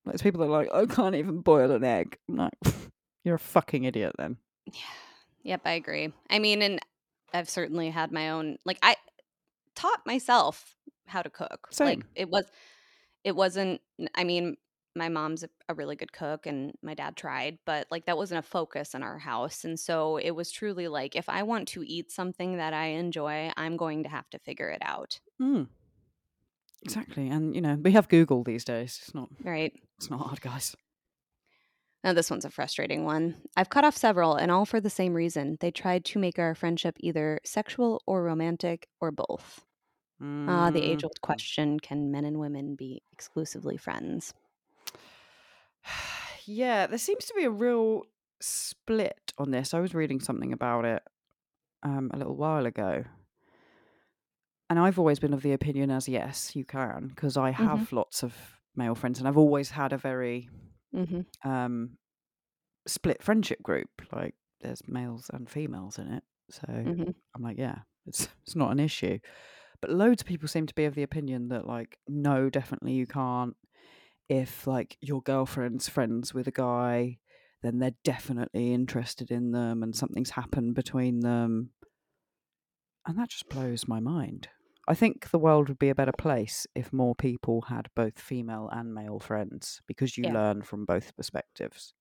There's 0.06 0.22
people 0.22 0.40
that 0.40 0.46
are 0.46 0.50
like, 0.50 0.72
I 0.72 0.86
can't 0.86 1.14
even 1.14 1.42
boil 1.42 1.72
an 1.72 1.84
egg. 1.84 2.18
I'm 2.30 2.38
like, 2.38 2.54
you're 3.26 3.36
a 3.36 3.40
fucking 3.40 3.84
idiot 3.84 4.16
then. 4.18 4.38
Yeah. 4.66 4.74
Yep, 5.44 5.62
I 5.66 5.72
agree. 5.74 6.14
I 6.30 6.40
mean, 6.40 6.62
and 6.62 6.80
I've 7.34 7.50
certainly 7.50 7.90
had 7.90 8.14
my 8.14 8.30
own 8.30 8.58
like 8.64 8.80
I 8.82 8.96
taught 9.80 10.06
myself 10.06 10.76
how 11.08 11.22
to 11.22 11.30
cook. 11.30 11.70
Like 11.80 12.06
it 12.16 12.30
was 12.30 12.46
it 13.24 13.36
wasn't 13.36 13.82
I 14.16 14.24
mean, 14.24 14.58
my 14.96 15.10
mom's 15.10 15.44
a, 15.44 15.50
a 15.70 15.74
really 15.74 15.96
good 15.96 16.12
cook 16.12 16.46
and 16.46 16.74
my 16.82 16.94
dad 16.94 17.16
tried, 17.16 17.60
but 17.66 17.88
like 17.90 18.06
that 18.06 18.18
wasn't 18.18 18.40
a 18.40 18.48
focus 18.48 18.94
in 18.94 19.04
our 19.04 19.18
house. 19.18 19.64
And 19.64 19.80
so 19.80 20.18
it 20.18 20.32
was 20.32 20.52
truly 20.52 20.88
like 20.88 21.16
if 21.16 21.30
I 21.30 21.44
want 21.44 21.68
to 21.70 21.84
eat 21.84 22.12
something 22.12 22.58
that 22.58 22.74
I 22.74 22.88
enjoy, 22.88 23.52
I'm 23.56 23.78
going 23.78 24.04
to 24.04 24.10
have 24.10 24.30
to 24.32 24.40
figure 24.40 24.70
it 24.70 24.82
out. 24.84 25.20
Mm. 25.42 25.68
Exactly, 26.84 27.28
and 27.28 27.54
you 27.54 27.62
know 27.62 27.76
we 27.76 27.92
have 27.92 28.08
Google 28.08 28.44
these 28.44 28.64
days. 28.64 29.00
It's 29.04 29.14
not. 29.14 29.28
Right? 29.44 29.74
It's 29.98 30.10
not 30.10 30.22
hard, 30.22 30.40
guys. 30.40 30.78
Now, 32.06 32.14
this 32.14 32.32
one's 32.32 32.46
a 32.46 32.50
frustrating 32.50 33.04
one. 33.04 33.36
I've 33.58 33.70
cut 33.70 33.84
off 33.84 33.98
several, 33.98 34.36
and 34.36 34.50
all 34.50 34.66
for 34.66 34.80
the 34.80 34.90
same 34.90 35.14
reason. 35.14 35.58
They 35.60 35.72
tried 35.72 36.06
to 36.06 36.20
make 36.20 36.40
our 36.40 36.56
friendship 36.56 36.96
either 37.02 37.42
sexual 37.44 38.02
or 38.08 38.24
romantic 38.24 38.88
or 39.02 39.12
both. 39.12 39.66
Ah, 40.46 40.70
the 40.70 40.82
Mm. 40.82 40.84
age 40.84 41.06
old 41.06 41.22
question 41.22 41.80
can 41.80 42.12
men 42.12 42.26
and 42.26 42.40
women 42.40 42.76
be 42.76 43.02
exclusively 43.14 43.78
friends? 43.78 44.34
yeah, 46.46 46.88
there 46.88 46.98
seems 46.98 47.26
to 47.26 47.34
be 47.34 47.44
a 47.44 47.50
real 47.50 48.04
split 48.42 49.34
on 49.38 49.52
this. 49.52 49.74
I 49.74 49.80
was 49.80 49.94
reading 49.94 50.20
something 50.20 50.54
about 50.54 50.86
it 50.86 51.04
um, 51.84 52.12
a 52.14 52.18
little 52.18 52.36
while 52.38 52.66
ago. 52.66 53.06
And 54.70 54.78
I've 54.78 55.00
always 55.00 55.20
been 55.20 55.34
of 55.34 55.42
the 55.42 55.54
opinion 55.54 55.90
as 55.90 56.08
yes, 56.08 56.56
you 56.56 56.64
can, 56.64 57.08
because 57.08 57.38
I 57.38 57.50
have 57.52 57.92
lots 57.92 58.24
of 58.24 58.36
male 58.76 58.94
friends 58.96 59.20
and 59.20 59.28
I've 59.28 59.38
always 59.38 59.72
had 59.72 59.94
a 59.94 59.98
very 59.98 60.50
Mm-hmm. 60.94 61.22
um, 61.44 61.98
split 62.88 63.24
friendship 63.24 63.64
group. 63.64 63.90
Like 64.12 64.36
there's 64.62 64.88
males 64.88 65.30
and 65.34 65.50
females 65.50 66.00
in 66.00 66.12
it. 66.14 66.24
So 66.50 66.66
Mm-hmm. 66.86 67.12
I'm 67.36 67.44
like, 67.44 67.58
yeah, 67.60 67.80
it's 68.06 68.30
it's 68.44 68.56
not 68.56 68.72
an 68.72 68.80
issue. 68.80 69.20
But 69.82 69.92
loads 69.92 70.22
of 70.22 70.28
people 70.28 70.48
seem 70.48 70.68
to 70.68 70.76
be 70.76 70.86
of 70.86 70.96
the 70.96 71.04
opinion 71.04 71.50
that 71.50 71.68
like, 71.68 72.00
no, 72.08 72.50
definitely 72.50 72.94
you 72.94 73.08
can't. 73.08 73.56
If 74.30 74.68
like 74.68 74.98
your 75.02 75.22
girlfriend's 75.22 75.90
friends 75.90 76.34
with 76.34 76.48
a 76.48 76.52
guy, 76.52 77.20
then 77.64 77.80
they're 77.80 77.96
definitely 78.04 78.74
interested 78.74 79.32
in 79.32 79.52
them 79.52 79.84
and 79.84 79.96
something's 79.96 80.32
happened 80.32 80.76
between 80.76 81.22
them. 81.22 81.72
And 83.06 83.18
that 83.18 83.30
just 83.30 83.50
blows 83.50 83.88
my 83.90 84.00
mind. 84.00 84.50
I 84.88 84.96
think 84.96 85.30
the 85.30 85.40
world 85.40 85.68
would 85.68 85.80
be 85.80 85.90
a 85.90 85.96
better 85.96 86.14
place 86.14 86.66
if 86.74 86.94
more 86.94 87.14
people 87.16 87.64
had 87.64 87.90
both 87.96 88.20
female 88.20 88.70
and 88.72 88.94
male 88.94 89.20
friends 89.20 89.82
because 89.86 90.18
you 90.18 90.26
Yeah. 90.26 90.32
learn 90.32 90.62
from 90.62 90.86
both 90.86 91.16
perspectives. 91.16 91.94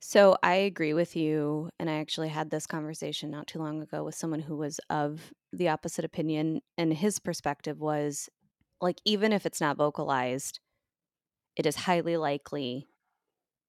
So 0.00 0.36
I 0.42 0.54
agree 0.54 0.94
with 0.94 1.16
you. 1.16 1.70
And 1.78 1.88
I 1.88 1.94
actually 1.94 2.28
had 2.28 2.50
this 2.50 2.66
conversation 2.66 3.30
not 3.30 3.46
too 3.46 3.58
long 3.58 3.82
ago 3.82 4.04
with 4.04 4.14
someone 4.14 4.40
who 4.40 4.56
was 4.56 4.80
of 4.90 5.32
the 5.52 5.68
opposite 5.68 6.04
opinion. 6.04 6.60
And 6.76 6.92
his 6.92 7.18
perspective 7.18 7.80
was 7.80 8.28
like, 8.80 9.00
even 9.04 9.32
if 9.32 9.46
it's 9.46 9.60
not 9.60 9.76
vocalized, 9.76 10.60
it 11.56 11.66
is 11.66 11.76
highly 11.76 12.16
likely 12.16 12.88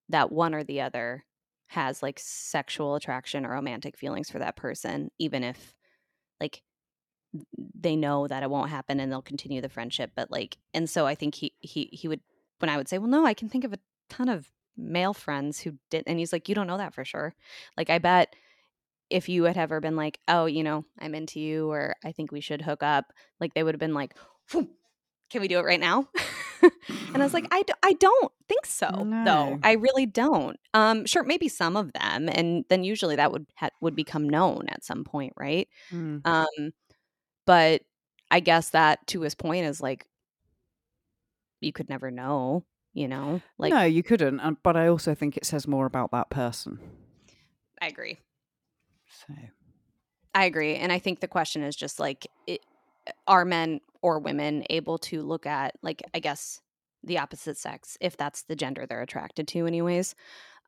that 0.09 0.31
one 0.31 0.53
or 0.53 0.63
the 0.63 0.81
other 0.81 1.25
has 1.67 2.03
like 2.03 2.19
sexual 2.19 2.95
attraction 2.95 3.45
or 3.45 3.51
romantic 3.51 3.97
feelings 3.97 4.29
for 4.29 4.39
that 4.39 4.55
person, 4.55 5.09
even 5.19 5.43
if 5.43 5.73
like 6.39 6.61
they 7.79 7.95
know 7.95 8.27
that 8.27 8.43
it 8.43 8.49
won't 8.49 8.69
happen 8.69 8.99
and 8.99 9.11
they'll 9.11 9.21
continue 9.21 9.61
the 9.61 9.69
friendship. 9.69 10.11
But 10.15 10.29
like, 10.29 10.57
and 10.73 10.89
so 10.89 11.05
I 11.05 11.15
think 11.15 11.35
he, 11.35 11.53
he, 11.59 11.89
he 11.91 12.07
would, 12.07 12.21
when 12.59 12.69
I 12.69 12.77
would 12.77 12.87
say, 12.87 12.97
well, 12.97 13.09
no, 13.09 13.25
I 13.25 13.33
can 13.33 13.49
think 13.49 13.63
of 13.63 13.73
a 13.73 13.79
ton 14.09 14.29
of 14.29 14.51
male 14.77 15.13
friends 15.13 15.59
who 15.59 15.73
did. 15.89 16.03
And 16.07 16.19
he's 16.19 16.33
like, 16.33 16.49
you 16.49 16.55
don't 16.55 16.67
know 16.67 16.77
that 16.77 16.93
for 16.93 17.05
sure. 17.05 17.33
Like, 17.77 17.89
I 17.89 17.99
bet 17.99 18.35
if 19.09 19.29
you 19.29 19.43
had 19.43 19.57
ever 19.57 19.79
been 19.79 19.95
like, 19.95 20.19
oh, 20.27 20.45
you 20.45 20.63
know, 20.63 20.85
I'm 20.99 21.13
into 21.15 21.39
you 21.39 21.69
or 21.69 21.95
I 22.03 22.11
think 22.11 22.31
we 22.31 22.41
should 22.41 22.61
hook 22.61 22.81
up, 22.81 23.05
like 23.39 23.53
they 23.53 23.63
would 23.63 23.75
have 23.75 23.79
been 23.79 23.93
like, 23.93 24.15
can 24.49 25.41
we 25.41 25.47
do 25.47 25.59
it 25.59 25.65
right 25.65 25.79
now? 25.79 26.07
and 26.61 27.17
I 27.17 27.23
was 27.23 27.33
like, 27.33 27.47
I, 27.51 27.63
d- 27.63 27.73
I 27.83 27.93
don't 27.93 28.31
think 28.47 28.65
so, 28.65 28.87
though. 29.25 29.59
I 29.63 29.73
really 29.73 30.05
don't. 30.05 30.57
Um, 30.73 31.05
sure, 31.05 31.23
maybe 31.23 31.47
some 31.47 31.75
of 31.75 31.91
them, 31.93 32.29
and 32.29 32.65
then 32.69 32.83
usually 32.83 33.15
that 33.17 33.31
would 33.31 33.45
ha- 33.55 33.69
would 33.81 33.95
become 33.95 34.29
known 34.29 34.65
at 34.69 34.83
some 34.83 35.03
point, 35.03 35.33
right? 35.37 35.67
Mm. 35.91 36.25
Um, 36.25 36.71
but 37.45 37.81
I 38.31 38.39
guess 38.39 38.71
that 38.71 39.05
to 39.07 39.21
his 39.21 39.35
point 39.35 39.65
is 39.65 39.81
like, 39.81 40.07
you 41.61 41.73
could 41.73 41.89
never 41.89 42.11
know, 42.11 42.65
you 42.93 43.07
know. 43.07 43.41
Like, 43.57 43.71
no, 43.71 43.83
you 43.83 44.03
couldn't. 44.03 44.63
But 44.63 44.77
I 44.77 44.87
also 44.87 45.13
think 45.15 45.37
it 45.37 45.45
says 45.45 45.67
more 45.67 45.85
about 45.85 46.11
that 46.11 46.29
person. 46.29 46.79
I 47.81 47.87
agree. 47.87 48.19
So 49.27 49.33
I 50.33 50.45
agree. 50.45 50.75
And 50.75 50.91
I 50.91 50.99
think 50.99 51.19
the 51.19 51.27
question 51.27 51.63
is 51.63 51.75
just 51.75 51.99
like, 51.99 52.27
it, 52.47 52.61
are 53.27 53.45
men 53.45 53.81
or 54.01 54.19
women 54.19 54.63
able 54.69 54.97
to 54.97 55.21
look 55.21 55.45
at, 55.45 55.75
like, 55.81 56.01
I 56.13 56.19
guess, 56.19 56.61
the 57.03 57.19
opposite 57.19 57.57
sex, 57.57 57.97
if 57.99 58.15
that's 58.17 58.43
the 58.43 58.55
gender 58.55 58.85
they're 58.85 59.01
attracted 59.01 59.47
to, 59.49 59.67
anyways, 59.67 60.15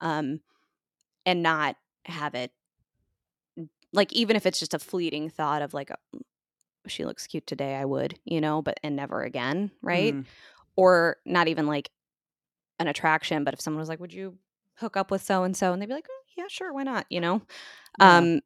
um, 0.01 0.41
and 1.25 1.41
not 1.41 1.77
have 2.05 2.35
it, 2.35 2.51
like, 3.93 4.11
even 4.13 4.35
if 4.35 4.45
it's 4.45 4.59
just 4.59 4.73
a 4.73 4.79
fleeting 4.79 5.29
thought 5.29 5.61
of, 5.61 5.73
like, 5.73 5.89
"Mm, 6.13 6.21
she 6.87 7.05
looks 7.05 7.25
cute 7.27 7.47
today, 7.47 7.75
I 7.75 7.85
would, 7.85 8.19
you 8.25 8.41
know, 8.41 8.61
but, 8.61 8.79
and 8.83 8.95
never 8.95 9.23
again, 9.23 9.71
right? 9.81 10.13
mm, 10.13 10.25
Or 10.75 11.17
not 11.25 11.47
even 11.47 11.67
like 11.67 11.89
an 12.79 12.87
attraction, 12.87 13.43
but 13.43 13.53
if 13.53 13.61
someone 13.61 13.79
was 13.79 13.89
like, 13.89 13.99
would 13.99 14.13
you 14.13 14.37
hook 14.75 14.97
up 14.97 15.11
with 15.11 15.21
so 15.23 15.43
and 15.43 15.55
so? 15.55 15.71
And 15.73 15.81
they'd 15.81 15.87
be 15.87 15.93
like, 15.93 16.07
"Oh, 16.09 16.21
yeah, 16.37 16.47
sure, 16.49 16.73
why 16.73 16.83
not, 16.83 17.05
you 17.09 17.21
know? 17.21 17.41
yeah. 17.99 18.17
Um, 18.17 18.41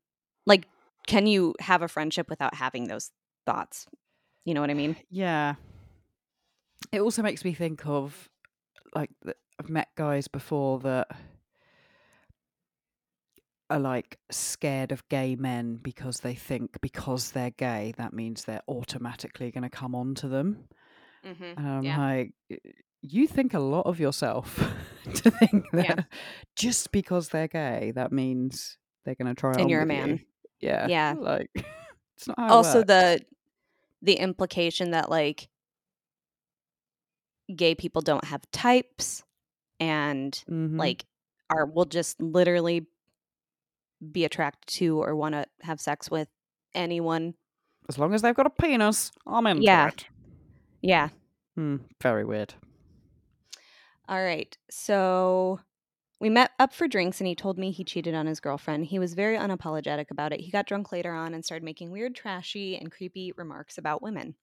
like, 0.45 0.67
can 1.07 1.25
you 1.27 1.55
have 1.59 1.81
a 1.81 1.87
friendship 1.87 2.29
without 2.29 2.53
having 2.53 2.87
those 2.87 3.11
thoughts? 3.45 3.87
You 4.45 4.53
know 4.53 4.61
what 4.61 4.69
I 4.69 4.75
mean? 4.75 4.95
Yeah. 5.09 5.55
It 6.91 7.01
also 7.01 7.21
makes 7.21 7.43
me 7.43 7.53
think 7.53 7.85
of 7.85 8.29
like 8.95 9.09
I've 9.59 9.69
met 9.69 9.89
guys 9.95 10.27
before 10.27 10.79
that 10.79 11.07
are 13.69 13.79
like 13.79 14.17
scared 14.31 14.91
of 14.91 15.07
gay 15.09 15.35
men 15.35 15.75
because 15.83 16.21
they 16.21 16.33
think 16.33 16.79
because 16.81 17.31
they're 17.31 17.51
gay 17.51 17.93
that 17.97 18.13
means 18.13 18.43
they're 18.45 18.63
automatically 18.67 19.51
going 19.51 19.63
to 19.63 19.69
come 19.69 19.93
on 19.93 20.15
to 20.15 20.27
them. 20.27 20.67
Mhm. 21.23 21.57
And 21.57 21.67
I'm 21.67 21.83
Yeah. 21.83 21.97
like, 21.97 22.33
"Y- 22.49 22.57
you 23.01 23.27
think 23.27 23.53
a 23.53 23.59
lot 23.59 23.85
of 23.85 23.99
yourself 23.99 24.57
to 25.13 25.31
think 25.31 25.65
that 25.73 25.85
Yeah. 25.85 26.03
just 26.55 26.91
because 26.91 27.29
they're 27.29 27.47
gay 27.47 27.91
that 27.95 28.11
means 28.11 28.77
they're 29.05 29.15
going 29.15 29.33
to 29.33 29.39
try 29.39 29.53
And 29.59 29.69
you're 29.69 29.81
a 29.81 29.85
man. 29.85 30.09
you. 30.09 30.19
Yeah, 30.59 30.87
Yeah. 30.87 31.15
like 31.17 31.49
it's 31.55 32.27
not 32.27 32.37
how 32.37 32.45
it 32.47 32.51
Also 32.51 32.79
works. 32.79 32.87
the 32.87 33.19
the 34.01 34.13
implication 34.15 34.91
that 34.91 35.09
like 35.09 35.49
gay 37.55 37.73
people 37.75 38.01
don't 38.01 38.23
have 38.25 38.41
types 38.51 39.23
and 39.79 40.33
Mhm. 40.49 40.77
like 40.77 41.05
are 41.49 41.65
will 41.65 41.85
just 41.85 42.21
literally 42.21 42.85
be 44.11 44.23
attracted 44.23 44.67
to 44.77 45.01
or 45.01 45.15
want 45.15 45.33
to 45.33 45.45
have 45.61 45.81
sex 45.81 46.09
with 46.11 46.27
anyone. 46.73 47.33
as 47.89 47.97
long 47.97 48.13
as 48.13 48.21
they've 48.21 48.35
got 48.35 48.45
a 48.45 48.49
penis, 48.51 49.11
I'm 49.25 49.47
in 49.47 49.61
Yeah. 49.63 49.87
it. 49.87 50.05
Yeah. 50.81 51.09
Hmm, 51.55 51.77
very 52.01 52.23
weird. 52.23 52.53
All 54.09 54.21
right. 54.23 54.57
So 54.69 55.61
we 56.19 56.29
met 56.29 56.51
up 56.59 56.73
for 56.73 56.87
drinks 56.87 57.21
and 57.21 57.27
he 57.27 57.35
told 57.35 57.59
me 57.59 57.71
he 57.71 57.83
cheated 57.83 58.15
on 58.15 58.27
his 58.27 58.39
girlfriend. 58.41 58.87
He 58.87 58.99
was 58.99 59.13
very 59.13 59.37
unapologetic 59.37 60.11
about 60.11 60.33
it. 60.33 60.41
He 60.41 60.51
got 60.51 60.67
drunk 60.67 60.91
later 60.91 61.13
on 61.13 61.33
and 61.33 61.45
started 61.45 61.65
making 61.65 61.91
weird, 61.91 62.15
trashy, 62.15 62.77
and 62.77 62.91
creepy 62.91 63.33
remarks 63.33 63.77
about 63.77 64.01
women. 64.01 64.35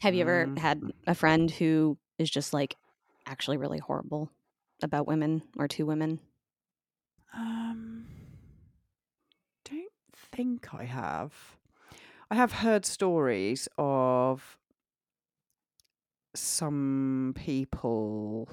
Have 0.00 0.14
you 0.14 0.22
ever 0.22 0.50
Mm. 0.50 0.58
had 0.58 0.82
a 1.06 1.14
friend 1.14 1.50
who 1.50 1.98
is 2.18 2.30
just 2.30 2.52
like 2.52 2.76
actually 3.26 3.56
really 3.56 3.78
horrible 3.78 4.30
about 4.82 5.06
women 5.06 5.42
or 5.56 5.68
to 5.68 5.86
women? 5.86 6.20
Um, 7.34 8.06
don't 9.64 9.92
think 10.14 10.72
I 10.74 10.84
have. 10.84 11.56
I 12.30 12.36
have 12.36 12.52
heard 12.52 12.86
stories 12.86 13.68
of 13.78 14.58
some 16.34 17.34
people 17.36 18.48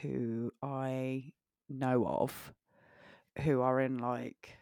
who 0.00 0.52
I 0.62 1.32
know 1.68 2.06
of 2.06 2.52
who 3.42 3.60
are 3.62 3.80
in 3.80 3.98
like 3.98 4.56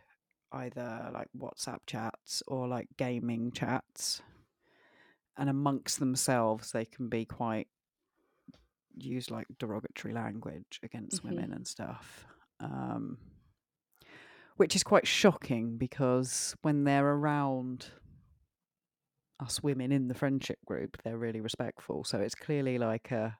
either 0.52 1.10
like 1.12 1.28
WhatsApp 1.36 1.80
chats 1.86 2.42
or 2.46 2.68
like 2.68 2.88
gaming 2.96 3.52
chats, 3.52 4.22
and 5.36 5.48
amongst 5.48 5.98
themselves 5.98 6.72
they 6.72 6.84
can 6.84 7.08
be 7.08 7.24
quite 7.24 7.68
use 8.94 9.30
like 9.30 9.46
derogatory 9.58 10.12
language 10.12 10.78
against 10.82 11.22
Mhm. 11.22 11.30
women 11.30 11.52
and 11.52 11.66
stuff. 11.66 12.26
Um, 12.60 13.18
which 14.56 14.76
is 14.76 14.82
quite 14.84 15.06
shocking 15.06 15.78
because 15.78 16.54
when 16.62 16.84
they're 16.84 17.08
around 17.14 17.90
us 19.42 19.62
women 19.62 19.92
in 19.92 20.08
the 20.08 20.14
friendship 20.14 20.58
group, 20.66 20.96
they're 21.04 21.18
really 21.18 21.40
respectful. 21.40 22.04
So 22.04 22.18
it's 22.18 22.34
clearly 22.34 22.78
like 22.78 23.10
a 23.10 23.36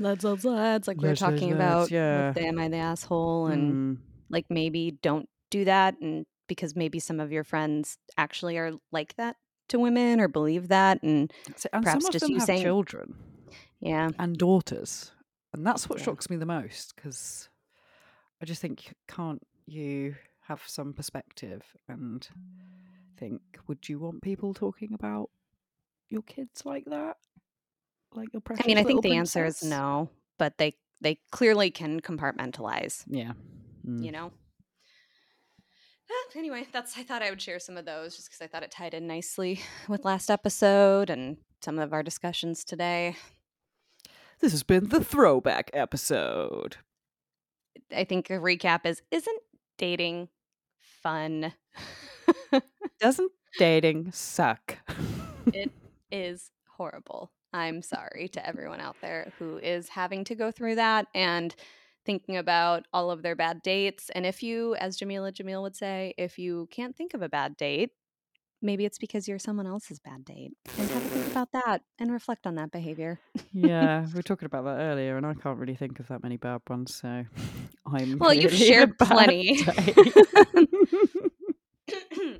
Lads, 0.00 0.24
lads, 0.24 0.44
lads, 0.44 0.88
like 0.88 0.96
we 0.96 1.02
were 1.04 1.08
Lads, 1.10 1.22
lads, 1.22 1.34
talking 1.40 1.56
lads, 1.56 1.86
about 1.86 1.90
yeah. 1.92 2.26
with 2.28 2.34
the 2.36 2.46
Am 2.46 2.58
I 2.58 2.68
the 2.68 2.78
Asshole 2.78 3.46
and 3.46 3.72
mm, 3.98 4.02
like 4.28 4.46
maybe 4.50 4.90
don't 5.02 5.28
do 5.50 5.64
that 5.66 5.94
and 6.00 6.26
because 6.48 6.74
maybe 6.74 6.98
some 6.98 7.20
of 7.20 7.30
your 7.30 7.44
friends 7.44 7.96
actually 8.18 8.58
are 8.58 8.72
like 8.90 9.14
that 9.16 9.36
to 9.68 9.78
women 9.78 10.18
or 10.20 10.26
believe 10.28 10.66
that 10.68 11.00
and 11.04 11.32
so- 11.56 11.68
and 11.72 11.84
perhaps 11.84 12.04
some 12.04 12.08
of 12.08 12.12
just 12.12 12.28
you 12.28 12.36
have 12.38 12.44
saying- 12.46 12.62
children 12.64 13.14
yeah 13.80 14.08
and 14.18 14.36
daughters, 14.36 15.12
and 15.52 15.64
that's 15.64 15.88
what 15.88 16.00
Yeah. 16.00 16.06
shocks 16.06 16.28
me 16.28 16.36
the 16.36 16.44
most 16.46 16.94
because 16.96 17.48
I 18.42 18.46
just 18.46 18.60
think 18.60 18.94
can't 19.06 19.42
you 19.66 20.16
have 20.48 20.62
some 20.66 20.92
perspective 20.92 21.62
and 21.88 22.28
think 23.24 23.40
would 23.66 23.88
you 23.88 23.98
want 23.98 24.22
people 24.22 24.52
talking 24.54 24.92
about 24.92 25.30
your 26.08 26.22
kids 26.22 26.64
like 26.66 26.84
that? 26.86 27.16
Like 28.12 28.32
your 28.32 28.40
precious 28.40 28.64
I 28.64 28.68
mean 28.68 28.78
I 28.78 28.84
think 28.84 29.02
the 29.02 29.14
answer 29.16 29.44
is 29.44 29.62
no 29.62 30.10
but 30.38 30.58
they 30.58 30.76
they 31.00 31.18
clearly 31.30 31.70
can 31.70 32.00
compartmentalize 32.00 33.02
Yeah. 33.08 33.32
Mm. 33.86 34.04
you 34.04 34.12
know 34.12 34.30
Ah, 36.10 36.38
anyway 36.38 36.66
that's 36.70 36.96
I 36.98 37.02
thought 37.02 37.22
I 37.22 37.30
would 37.30 37.40
share 37.40 37.58
some 37.58 37.76
of 37.76 37.86
those 37.86 38.14
just 38.16 38.28
because 38.28 38.42
I 38.42 38.46
thought 38.46 38.62
it 38.62 38.70
tied 38.70 38.94
in 38.94 39.06
nicely 39.06 39.60
with 39.88 40.04
last 40.04 40.30
episode 40.30 41.10
and 41.10 41.38
some 41.62 41.78
of 41.78 41.92
our 41.92 42.02
discussions 42.02 42.62
today 42.64 43.16
This 44.40 44.52
has 44.52 44.62
been 44.62 44.90
the 44.90 45.02
throwback 45.02 45.70
episode. 45.72 46.76
I 47.94 48.04
think 48.04 48.28
a 48.30 48.34
recap 48.34 48.84
is 48.84 49.00
isn't 49.10 49.40
dating 49.78 50.28
fun 51.02 51.54
Doesn't 53.00 53.32
dating 53.58 54.12
suck? 54.12 54.78
it 55.52 55.70
is 56.10 56.50
horrible. 56.76 57.30
I'm 57.52 57.82
sorry 57.82 58.28
to 58.32 58.46
everyone 58.46 58.80
out 58.80 58.96
there 59.00 59.32
who 59.38 59.58
is 59.58 59.88
having 59.88 60.24
to 60.24 60.34
go 60.34 60.50
through 60.50 60.74
that 60.74 61.06
and 61.14 61.54
thinking 62.04 62.36
about 62.36 62.86
all 62.92 63.10
of 63.10 63.22
their 63.22 63.36
bad 63.36 63.62
dates. 63.62 64.10
And 64.10 64.26
if 64.26 64.42
you, 64.42 64.74
as 64.74 64.98
Jameela 64.98 65.32
Jamil 65.32 65.62
would 65.62 65.76
say, 65.76 66.14
if 66.18 66.38
you 66.38 66.68
can't 66.70 66.96
think 66.96 67.14
of 67.14 67.22
a 67.22 67.28
bad 67.28 67.56
date, 67.56 67.90
maybe 68.60 68.84
it's 68.84 68.98
because 68.98 69.28
you're 69.28 69.38
someone 69.38 69.66
else's 69.66 70.00
bad 70.00 70.24
date. 70.24 70.52
And 70.78 70.90
have 70.90 71.04
a 71.04 71.08
think 71.08 71.26
about 71.28 71.52
that 71.52 71.82
and 71.98 72.10
reflect 72.10 72.46
on 72.46 72.56
that 72.56 72.70
behavior. 72.72 73.20
yeah, 73.52 74.06
we 74.06 74.14
were 74.14 74.22
talking 74.22 74.46
about 74.46 74.64
that 74.64 74.80
earlier, 74.80 75.16
and 75.16 75.26
I 75.26 75.34
can't 75.34 75.58
really 75.58 75.76
think 75.76 76.00
of 76.00 76.08
that 76.08 76.22
many 76.22 76.36
bad 76.36 76.62
ones. 76.68 76.94
So 76.94 77.24
I'm 77.86 78.18
Well, 78.18 78.34
you've 78.34 78.54
shared 78.56 78.98
plenty. 78.98 79.64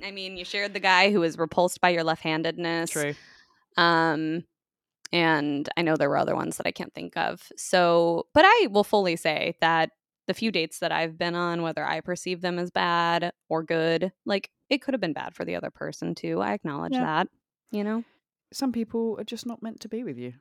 I 0.05 0.11
mean, 0.11 0.37
you 0.37 0.45
shared 0.45 0.73
the 0.73 0.79
guy 0.79 1.11
who 1.11 1.19
was 1.21 1.37
repulsed 1.37 1.81
by 1.81 1.89
your 1.89 2.03
left-handedness. 2.03 2.91
True. 2.91 3.13
Um, 3.75 4.43
and 5.11 5.67
I 5.75 5.81
know 5.81 5.95
there 5.95 6.09
were 6.09 6.17
other 6.17 6.35
ones 6.35 6.57
that 6.57 6.67
I 6.67 6.71
can't 6.71 6.93
think 6.93 7.17
of. 7.17 7.41
So, 7.57 8.27
but 8.33 8.43
I 8.45 8.67
will 8.69 8.83
fully 8.83 9.15
say 9.15 9.55
that 9.61 9.89
the 10.27 10.33
few 10.33 10.51
dates 10.51 10.79
that 10.79 10.91
I've 10.91 11.17
been 11.17 11.35
on, 11.35 11.61
whether 11.61 11.83
I 11.85 12.01
perceive 12.01 12.41
them 12.41 12.59
as 12.59 12.71
bad 12.71 13.31
or 13.49 13.63
good, 13.63 14.11
like 14.25 14.49
it 14.69 14.81
could 14.81 14.93
have 14.93 15.01
been 15.01 15.13
bad 15.13 15.35
for 15.35 15.45
the 15.45 15.55
other 15.55 15.69
person 15.71 16.15
too. 16.15 16.41
I 16.41 16.53
acknowledge 16.53 16.93
Yeah. 16.93 17.01
that, 17.03 17.27
you 17.71 17.83
know? 17.83 18.03
Some 18.53 18.71
people 18.71 19.15
are 19.19 19.23
just 19.23 19.45
not 19.45 19.61
meant 19.61 19.79
to 19.81 19.89
be 19.89 20.03
with 20.03 20.17
you, 20.17 20.33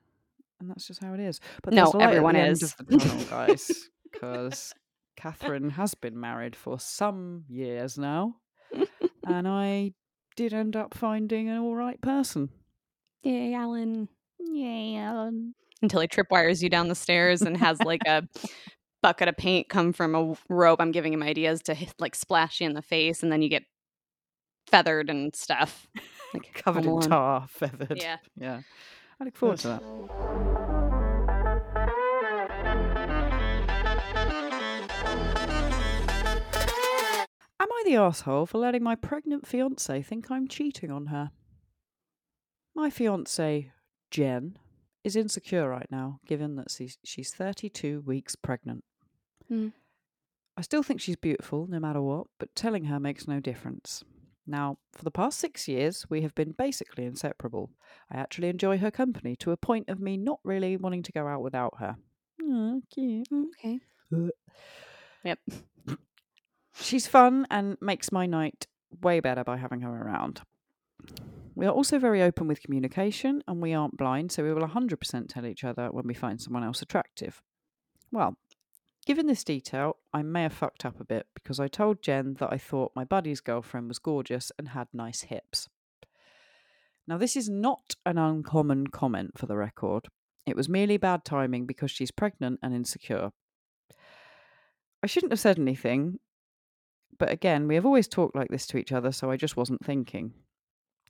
and 0.61 0.71
that's 0.71 0.87
just 0.87 1.03
how 1.03 1.15
it 1.15 1.21
is. 1.21 1.41
But 1.63 1.75
No, 1.75 1.91
everyone 2.01 2.37
is. 2.37 2.63
end 2.63 2.75
of 2.81 2.87
the 2.87 2.99
tunnel, 2.99 3.25
guys, 3.25 3.89
because 4.13 4.73
Catherine 5.17 5.71
has 5.71 5.95
been 5.95 6.19
married 6.21 6.55
for 6.55 6.79
some 6.79 7.45
years 7.49 7.99
now, 7.99 8.37
and 9.27 9.47
I 9.49 9.93
did 10.37 10.53
end 10.53 10.77
up 10.77 10.95
finding 10.95 11.49
an 11.49 11.59
all 11.59 11.75
right 11.75 12.01
person. 12.01 12.51
Yay, 13.23 13.55
Alan. 13.55 14.09
Yay, 14.39 14.97
Alan. 14.97 15.55
Until 15.83 16.01
he 16.01 16.09
tripwires 16.09 16.63
you 16.63 16.69
down 16.69 16.89
the 16.89 16.95
stairs 16.95 17.43
and 17.43 17.57
has 17.57 17.81
like 17.83 18.03
a 18.07 18.27
bucket 19.03 19.29
of 19.29 19.37
paint 19.37 19.69
come 19.69 19.93
from 19.93 20.15
a 20.15 20.35
rope. 20.49 20.81
I'm 20.81 20.93
giving 20.93 21.13
him 21.13 21.23
ideas 21.23 21.63
to 21.65 21.77
like 21.99 22.15
splash 22.15 22.61
you 22.61 22.67
in 22.67 22.75
the 22.75 22.83
face, 22.83 23.23
and 23.23 23.31
then 23.31 23.43
you 23.43 23.49
get 23.49 23.65
feathered 24.67 25.11
and 25.11 25.35
stuff. 25.37 25.87
Like 26.33 26.53
Covered 26.55 26.87
in 26.87 27.01
tar, 27.01 27.47
feathered. 27.49 27.99
Yeah. 28.01 28.17
Yeah. 28.37 28.63
I 29.21 29.25
look 29.25 29.37
forward 29.37 29.59
to 29.61 29.69
that. 29.69 30.74
The 37.85 37.97
asshole 37.97 38.47
for 38.47 38.59
letting 38.59 38.83
my 38.83 38.95
pregnant 38.95 39.47
fiance 39.47 40.03
think 40.03 40.31
I'm 40.31 40.49
cheating 40.49 40.91
on 40.91 41.07
her? 41.07 41.31
My 42.75 42.91
fiance, 42.91 43.71
Jen, 44.11 44.59
is 45.05 45.17
insecure 45.17 45.69
right 45.69 45.87
now, 45.91 46.19
given 46.27 46.57
that 46.57 46.71
she's, 46.71 46.99
she's 47.05 47.33
32 47.33 48.01
weeks 48.01 48.35
pregnant. 48.37 48.85
Hmm. 49.49 49.69
I 50.57 50.63
still 50.63 50.83
think 50.83 51.01
she's 51.01 51.17
beautiful 51.17 51.67
no 51.69 51.79
matter 51.79 52.01
what, 52.01 52.27
but 52.39 52.55
telling 52.55 52.85
her 52.85 52.99
makes 52.99 53.29
no 53.29 53.41
difference. 53.41 54.05
Now, 54.47 54.79
for 54.93 55.05
the 55.05 55.11
past 55.11 55.39
six 55.39 55.67
years, 55.69 56.07
we 56.11 56.23
have 56.23 56.35
been 56.35 56.53
basically 56.53 57.05
inseparable. 57.05 57.71
I 58.11 58.17
actually 58.19 58.49
enjoy 58.49 58.79
her 58.79 58.91
company 58.91 59.37
to 59.37 59.53
a 59.53 59.57
point 59.57 59.89
of 59.89 60.01
me 60.01 60.17
not 60.17 60.41
really 60.45 60.77
wanting 60.77 61.03
to 61.05 61.13
go 61.13 61.27
out 61.27 61.43
without 61.43 61.75
her. 61.79 61.97
Aw, 62.43 62.81
cute. 62.93 63.27
Okay. 63.33 63.81
Uh. 64.15 64.29
Yep. 65.25 65.39
She's 66.75 67.07
fun 67.07 67.47
and 67.51 67.77
makes 67.81 68.13
my 68.13 68.27
night 68.27 68.67
way 69.03 69.21
better 69.21 69.45
by 69.45 69.57
having 69.57 69.81
her 69.81 69.91
around. 69.91 70.43
We 71.55 71.67
are 71.67 71.73
also 71.73 71.99
very 71.99 72.21
open 72.21 72.49
with 72.49 72.63
communication 72.63 73.43
and 73.47 73.63
we 73.63 73.73
aren't 73.73 73.97
blind, 73.97 74.33
so 74.33 74.43
we 74.43 74.53
will 74.53 74.67
100% 74.67 75.29
tell 75.29 75.47
each 75.47 75.63
other 75.63 75.89
when 75.91 76.07
we 76.07 76.15
find 76.15 76.41
someone 76.41 76.65
else 76.65 76.83
attractive. 76.83 77.41
Well, 78.11 78.37
given 79.07 79.27
this 79.27 79.45
detail, 79.45 79.97
I 80.13 80.23
may 80.23 80.43
have 80.43 80.53
fucked 80.53 80.85
up 80.85 81.01
a 81.01 81.05
bit 81.05 81.27
because 81.35 81.61
I 81.61 81.69
told 81.69 82.03
Jen 82.03 82.35
that 82.41 82.53
I 82.53 82.59
thought 82.59 82.93
my 82.97 83.05
buddy's 83.05 83.41
girlfriend 83.41 83.87
was 83.87 84.01
gorgeous 84.01 84.51
and 84.59 84.71
had 84.71 84.89
nice 84.93 85.23
hips. 85.23 85.69
Now, 87.07 87.19
this 87.19 87.37
is 87.37 87.49
not 87.49 87.95
an 88.05 88.19
uncommon 88.19 88.89
comment 88.89 89.39
for 89.39 89.47
the 89.47 89.57
record. 89.57 90.09
It 90.47 90.57
was 90.57 90.69
merely 90.69 90.97
bad 90.97 91.25
timing 91.25 91.67
because 91.67 91.91
she's 91.91 92.11
pregnant 92.11 92.59
and 92.63 92.75
insecure. 92.75 93.31
I 95.03 95.07
shouldn't 95.07 95.33
have 95.33 95.41
said 95.41 95.59
anything, 95.59 96.19
but 97.19 97.31
again, 97.31 97.69
we 97.69 97.75
have 97.75 97.87
always 97.87 98.09
talked 98.09 98.37
like 98.37 98.49
this 98.49 98.67
to 98.69 98.79
each 98.79 98.93
other, 98.93 99.13
so 99.13 99.31
I 99.31 99.37
just 99.37 99.57
wasn't 99.57 99.85
thinking. 99.85 100.33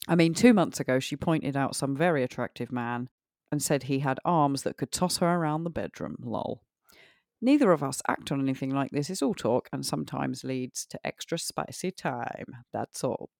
I 0.06 0.14
mean, 0.14 0.35
two 0.35 0.52
months 0.52 0.81
ago, 0.81 0.98
she 0.98 1.16
pointed 1.16 1.56
out 1.56 1.76
some 1.76 1.97
very 1.97 2.22
attractive 2.22 2.70
man 2.70 3.09
and 3.51 3.62
said 3.62 3.85
he 3.85 4.01
had 4.01 4.18
arms 4.24 4.62
that 4.62 4.76
could 4.76 4.93
toss 4.93 5.18
her 5.18 5.26
around 5.26 5.64
the 5.64 5.70
bedroom. 5.70 6.16
Lol. 6.20 6.62
Neither 7.40 7.72
of 7.72 7.82
us 7.82 8.02
act 8.09 8.32
on 8.32 8.40
anything 8.40 8.70
like 8.70 8.90
this. 8.90 9.10
It's 9.10 9.22
all 9.22 9.35
talk 9.35 9.68
and 9.72 9.85
sometimes 9.85 10.44
leads 10.44 10.86
to 10.86 11.01
extra 11.05 11.39
spicy 11.39 11.90
time. 11.90 12.47
That's 12.72 13.05
all. 13.05 13.31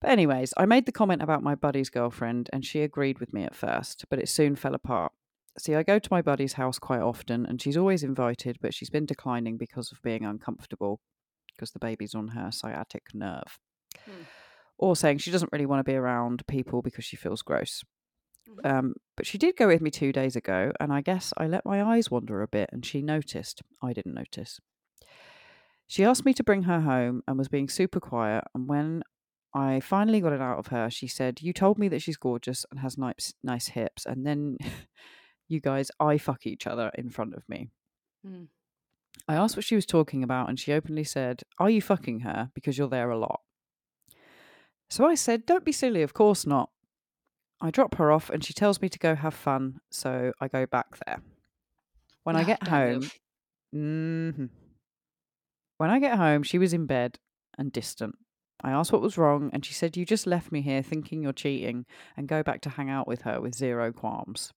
But, 0.00 0.10
anyways, 0.10 0.52
I 0.56 0.66
made 0.66 0.86
the 0.86 0.92
comment 0.92 1.22
about 1.22 1.42
my 1.42 1.54
buddy's 1.54 1.88
girlfriend 1.90 2.50
and 2.52 2.64
she 2.64 2.82
agreed 2.82 3.18
with 3.18 3.32
me 3.32 3.44
at 3.44 3.54
first, 3.54 4.04
but 4.10 4.18
it 4.18 4.28
soon 4.28 4.56
fell 4.56 4.74
apart. 4.74 5.12
See, 5.58 5.74
I 5.74 5.82
go 5.82 5.98
to 5.98 6.08
my 6.10 6.20
buddy's 6.20 6.54
house 6.54 6.78
quite 6.78 7.00
often 7.00 7.46
and 7.46 7.60
she's 7.60 7.78
always 7.78 8.02
invited, 8.02 8.58
but 8.60 8.74
she's 8.74 8.90
been 8.90 9.06
declining 9.06 9.56
because 9.56 9.90
of 9.90 10.02
being 10.02 10.24
uncomfortable 10.24 11.00
because 11.56 11.70
the 11.70 11.78
baby's 11.78 12.14
on 12.14 12.28
her 12.28 12.50
sciatic 12.50 13.14
nerve. 13.14 13.58
Hmm. 14.04 14.22
Or 14.78 14.94
saying 14.94 15.18
she 15.18 15.30
doesn't 15.30 15.52
really 15.52 15.66
want 15.66 15.80
to 15.80 15.90
be 15.90 15.96
around 15.96 16.46
people 16.46 16.82
because 16.82 17.04
she 17.04 17.16
feels 17.16 17.42
gross. 17.42 17.82
Mhm. 18.48 18.70
Um, 18.70 18.94
but 19.16 19.26
she 19.26 19.38
did 19.38 19.56
go 19.56 19.66
with 19.66 19.80
me 19.80 19.90
two 19.90 20.12
days 20.12 20.36
ago, 20.36 20.72
and 20.78 20.92
I 20.92 21.00
guess 21.00 21.32
I 21.36 21.46
let 21.46 21.64
my 21.64 21.82
eyes 21.82 22.10
wander 22.10 22.42
a 22.42 22.48
bit, 22.48 22.70
and 22.72 22.84
she 22.84 23.02
noticed. 23.02 23.62
I 23.82 23.92
didn't 23.92 24.14
notice. 24.14 24.60
She 25.86 26.04
asked 26.04 26.24
me 26.24 26.34
to 26.34 26.44
bring 26.44 26.64
her 26.64 26.80
home 26.80 27.22
and 27.26 27.38
was 27.38 27.48
being 27.48 27.68
super 27.68 28.00
quiet. 28.00 28.44
And 28.54 28.68
when 28.68 29.02
I 29.54 29.80
finally 29.80 30.20
got 30.20 30.32
it 30.32 30.40
out 30.40 30.58
of 30.58 30.68
her, 30.68 30.90
she 30.90 31.06
said, 31.06 31.40
You 31.42 31.52
told 31.52 31.78
me 31.78 31.88
that 31.88 32.02
she's 32.02 32.16
gorgeous 32.16 32.66
and 32.70 32.80
has 32.80 32.98
nice, 32.98 33.34
nice 33.42 33.68
hips. 33.68 34.04
And 34.04 34.26
then 34.26 34.58
you 35.48 35.60
guys 35.60 35.90
I 36.00 36.18
fuck 36.18 36.46
each 36.46 36.66
other 36.66 36.90
in 36.96 37.08
front 37.08 37.34
of 37.34 37.48
me. 37.48 37.70
Mm. 38.26 38.48
I 39.28 39.34
asked 39.34 39.56
what 39.56 39.64
she 39.64 39.74
was 39.74 39.86
talking 39.86 40.22
about, 40.22 40.48
and 40.48 40.58
she 40.58 40.72
openly 40.72 41.04
said, 41.04 41.42
Are 41.58 41.70
you 41.70 41.82
fucking 41.82 42.20
her? 42.20 42.50
Because 42.54 42.78
you're 42.78 42.88
there 42.88 43.10
a 43.10 43.18
lot. 43.18 43.40
So 44.88 45.06
I 45.06 45.14
said, 45.14 45.46
Don't 45.46 45.64
be 45.64 45.72
silly, 45.72 46.02
of 46.02 46.14
course 46.14 46.46
not. 46.46 46.70
I 47.60 47.70
drop 47.70 47.96
her 47.96 48.12
off, 48.12 48.30
and 48.30 48.44
she 48.44 48.52
tells 48.52 48.80
me 48.80 48.88
to 48.88 48.98
go 48.98 49.14
have 49.14 49.34
fun, 49.34 49.80
so 49.90 50.32
I 50.40 50.48
go 50.48 50.66
back 50.66 50.98
there. 51.06 51.22
When 52.22 52.36
I 52.36 52.44
get 52.44 52.66
home, 52.66 53.10
move. 53.72 54.32
hmm 54.36 54.46
when 55.78 55.90
I 55.90 55.98
get 55.98 56.16
home, 56.16 56.42
she 56.42 56.58
was 56.58 56.72
in 56.72 56.86
bed 56.86 57.18
and 57.58 57.70
distant. 57.72 58.16
I 58.62 58.70
asked 58.70 58.92
what 58.92 59.02
was 59.02 59.18
wrong, 59.18 59.50
and 59.52 59.64
she 59.64 59.74
said, 59.74 59.96
You 59.96 60.06
just 60.06 60.26
left 60.26 60.50
me 60.50 60.62
here 60.62 60.82
thinking 60.82 61.22
you're 61.22 61.32
cheating 61.32 61.84
and 62.16 62.28
go 62.28 62.42
back 62.42 62.62
to 62.62 62.70
hang 62.70 62.88
out 62.88 63.06
with 63.06 63.22
her 63.22 63.40
with 63.40 63.54
zero 63.54 63.92
qualms. 63.92 64.52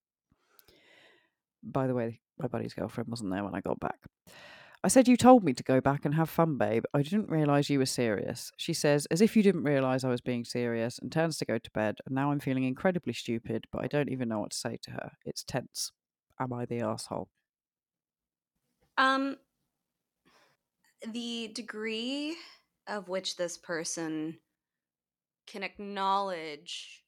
By 1.62 1.88
the 1.88 1.94
way, 1.94 2.22
my 2.40 2.48
buddy's 2.48 2.74
girlfriend 2.74 3.10
wasn't 3.10 3.32
there 3.32 3.44
when 3.44 3.56
I 3.56 3.62
got 3.62 3.80
back. 3.80 4.00
I 4.82 4.88
said, 4.88 5.08
You 5.08 5.18
told 5.18 5.44
me 5.44 5.54
to 5.54 5.64
go 5.64 5.82
back 5.82 6.06
and 6.06 6.16
have 6.16 6.30
fun, 6.30 6.58
babe. 6.58 6.86
I 6.94 7.02
didn't 7.02 7.30
realise 7.30 7.70
you 7.70 7.80
were 7.80 7.86
serious. 7.86 8.52
She 8.58 8.74
says, 8.74 9.06
As 9.08 9.22
if 9.22 9.36
you 9.36 9.44
didn't 9.44 9.64
realise 9.64 10.04
I 10.04 10.10
was 10.10 10.22
being 10.22 10.46
serious, 10.46 11.00
and 11.00 11.12
turns 11.12 11.38
to 11.38 11.46
go 11.46 11.58
to 11.58 11.72
bed. 11.72 11.98
And 12.06 12.16
now 12.16 12.32
I'm 12.32 12.40
feeling 12.40 12.64
incredibly 12.64 13.14
stupid, 13.14 13.66
but 13.72 13.84
I 13.84 13.88
don't 13.88 14.10
even 14.10 14.30
know 14.30 14.40
what 14.40 14.52
to 14.52 14.58
say 14.58 14.78
to 14.84 14.92
her. 14.92 15.12
It's 15.26 15.44
tense. 15.44 15.92
Am 16.40 16.54
I 16.54 16.66
the 16.66 16.80
asshole? 16.80 17.28
Um, 18.98 19.38
the 21.14 21.52
degree 21.54 22.38
of 22.88 23.10
which 23.10 23.36
this 23.36 23.58
person 23.58 24.40
can 25.46 25.64
acknowledge 25.64 27.04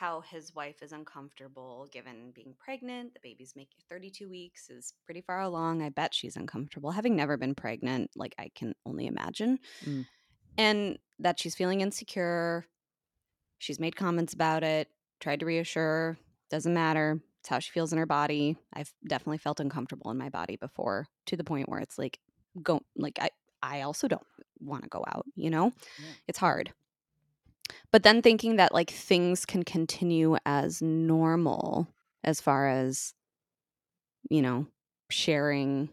how 0.00 0.22
his 0.22 0.54
wife 0.54 0.82
is 0.82 0.92
uncomfortable 0.92 1.86
given 1.92 2.32
being 2.34 2.54
pregnant, 2.58 3.12
the 3.12 3.20
baby's 3.22 3.52
making 3.54 3.80
32 3.90 4.30
weeks 4.30 4.70
is 4.70 4.94
pretty 5.04 5.20
far 5.20 5.42
along. 5.42 5.82
I 5.82 5.90
bet 5.90 6.14
she's 6.14 6.36
uncomfortable. 6.36 6.90
Having 6.90 7.16
never 7.16 7.36
been 7.36 7.54
pregnant, 7.54 8.10
like 8.16 8.34
I 8.38 8.50
can 8.54 8.74
only 8.86 9.06
imagine. 9.06 9.58
Mm. 9.84 10.06
And 10.56 10.98
that 11.18 11.38
she's 11.38 11.54
feeling 11.54 11.82
insecure. 11.82 12.64
She's 13.58 13.78
made 13.78 13.94
comments 13.94 14.32
about 14.32 14.64
it, 14.64 14.88
tried 15.20 15.40
to 15.40 15.46
reassure, 15.46 16.16
doesn't 16.48 16.72
matter. 16.72 17.20
It's 17.40 17.50
how 17.50 17.58
she 17.58 17.70
feels 17.70 17.92
in 17.92 17.98
her 17.98 18.06
body. 18.06 18.56
I've 18.72 18.94
definitely 19.06 19.38
felt 19.38 19.60
uncomfortable 19.60 20.10
in 20.10 20.16
my 20.16 20.30
body 20.30 20.56
before 20.56 21.08
to 21.26 21.36
the 21.36 21.44
point 21.44 21.68
where 21.68 21.80
it's 21.80 21.98
like 21.98 22.18
go 22.62 22.80
like 22.96 23.18
I 23.20 23.28
I 23.62 23.82
also 23.82 24.08
don't 24.08 24.26
want 24.60 24.82
to 24.84 24.88
go 24.88 25.04
out, 25.06 25.26
you 25.34 25.50
know? 25.50 25.72
Yeah. 25.98 26.12
It's 26.26 26.38
hard. 26.38 26.72
But 27.92 28.02
then 28.04 28.22
thinking 28.22 28.56
that 28.56 28.72
like 28.72 28.90
things 28.90 29.44
can 29.44 29.64
continue 29.64 30.36
as 30.46 30.80
normal 30.80 31.88
as 32.22 32.40
far 32.40 32.68
as 32.68 33.14
you 34.28 34.42
know, 34.42 34.66
sharing 35.10 35.88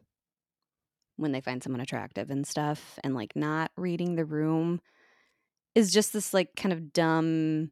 when 1.16 1.32
they 1.32 1.42
find 1.42 1.64
someone 1.64 1.82
attractive 1.82 2.30
and 2.30 2.46
stuff 2.46 3.00
and 3.04 3.16
like 3.16 3.36
not 3.36 3.72
reading 3.76 4.16
the 4.16 4.26
room 4.26 4.80
is 5.74 5.92
just 5.92 6.14
this 6.14 6.34
like 6.34 6.56
kind 6.56 6.74
of 6.74 6.94
dumb 6.94 7.72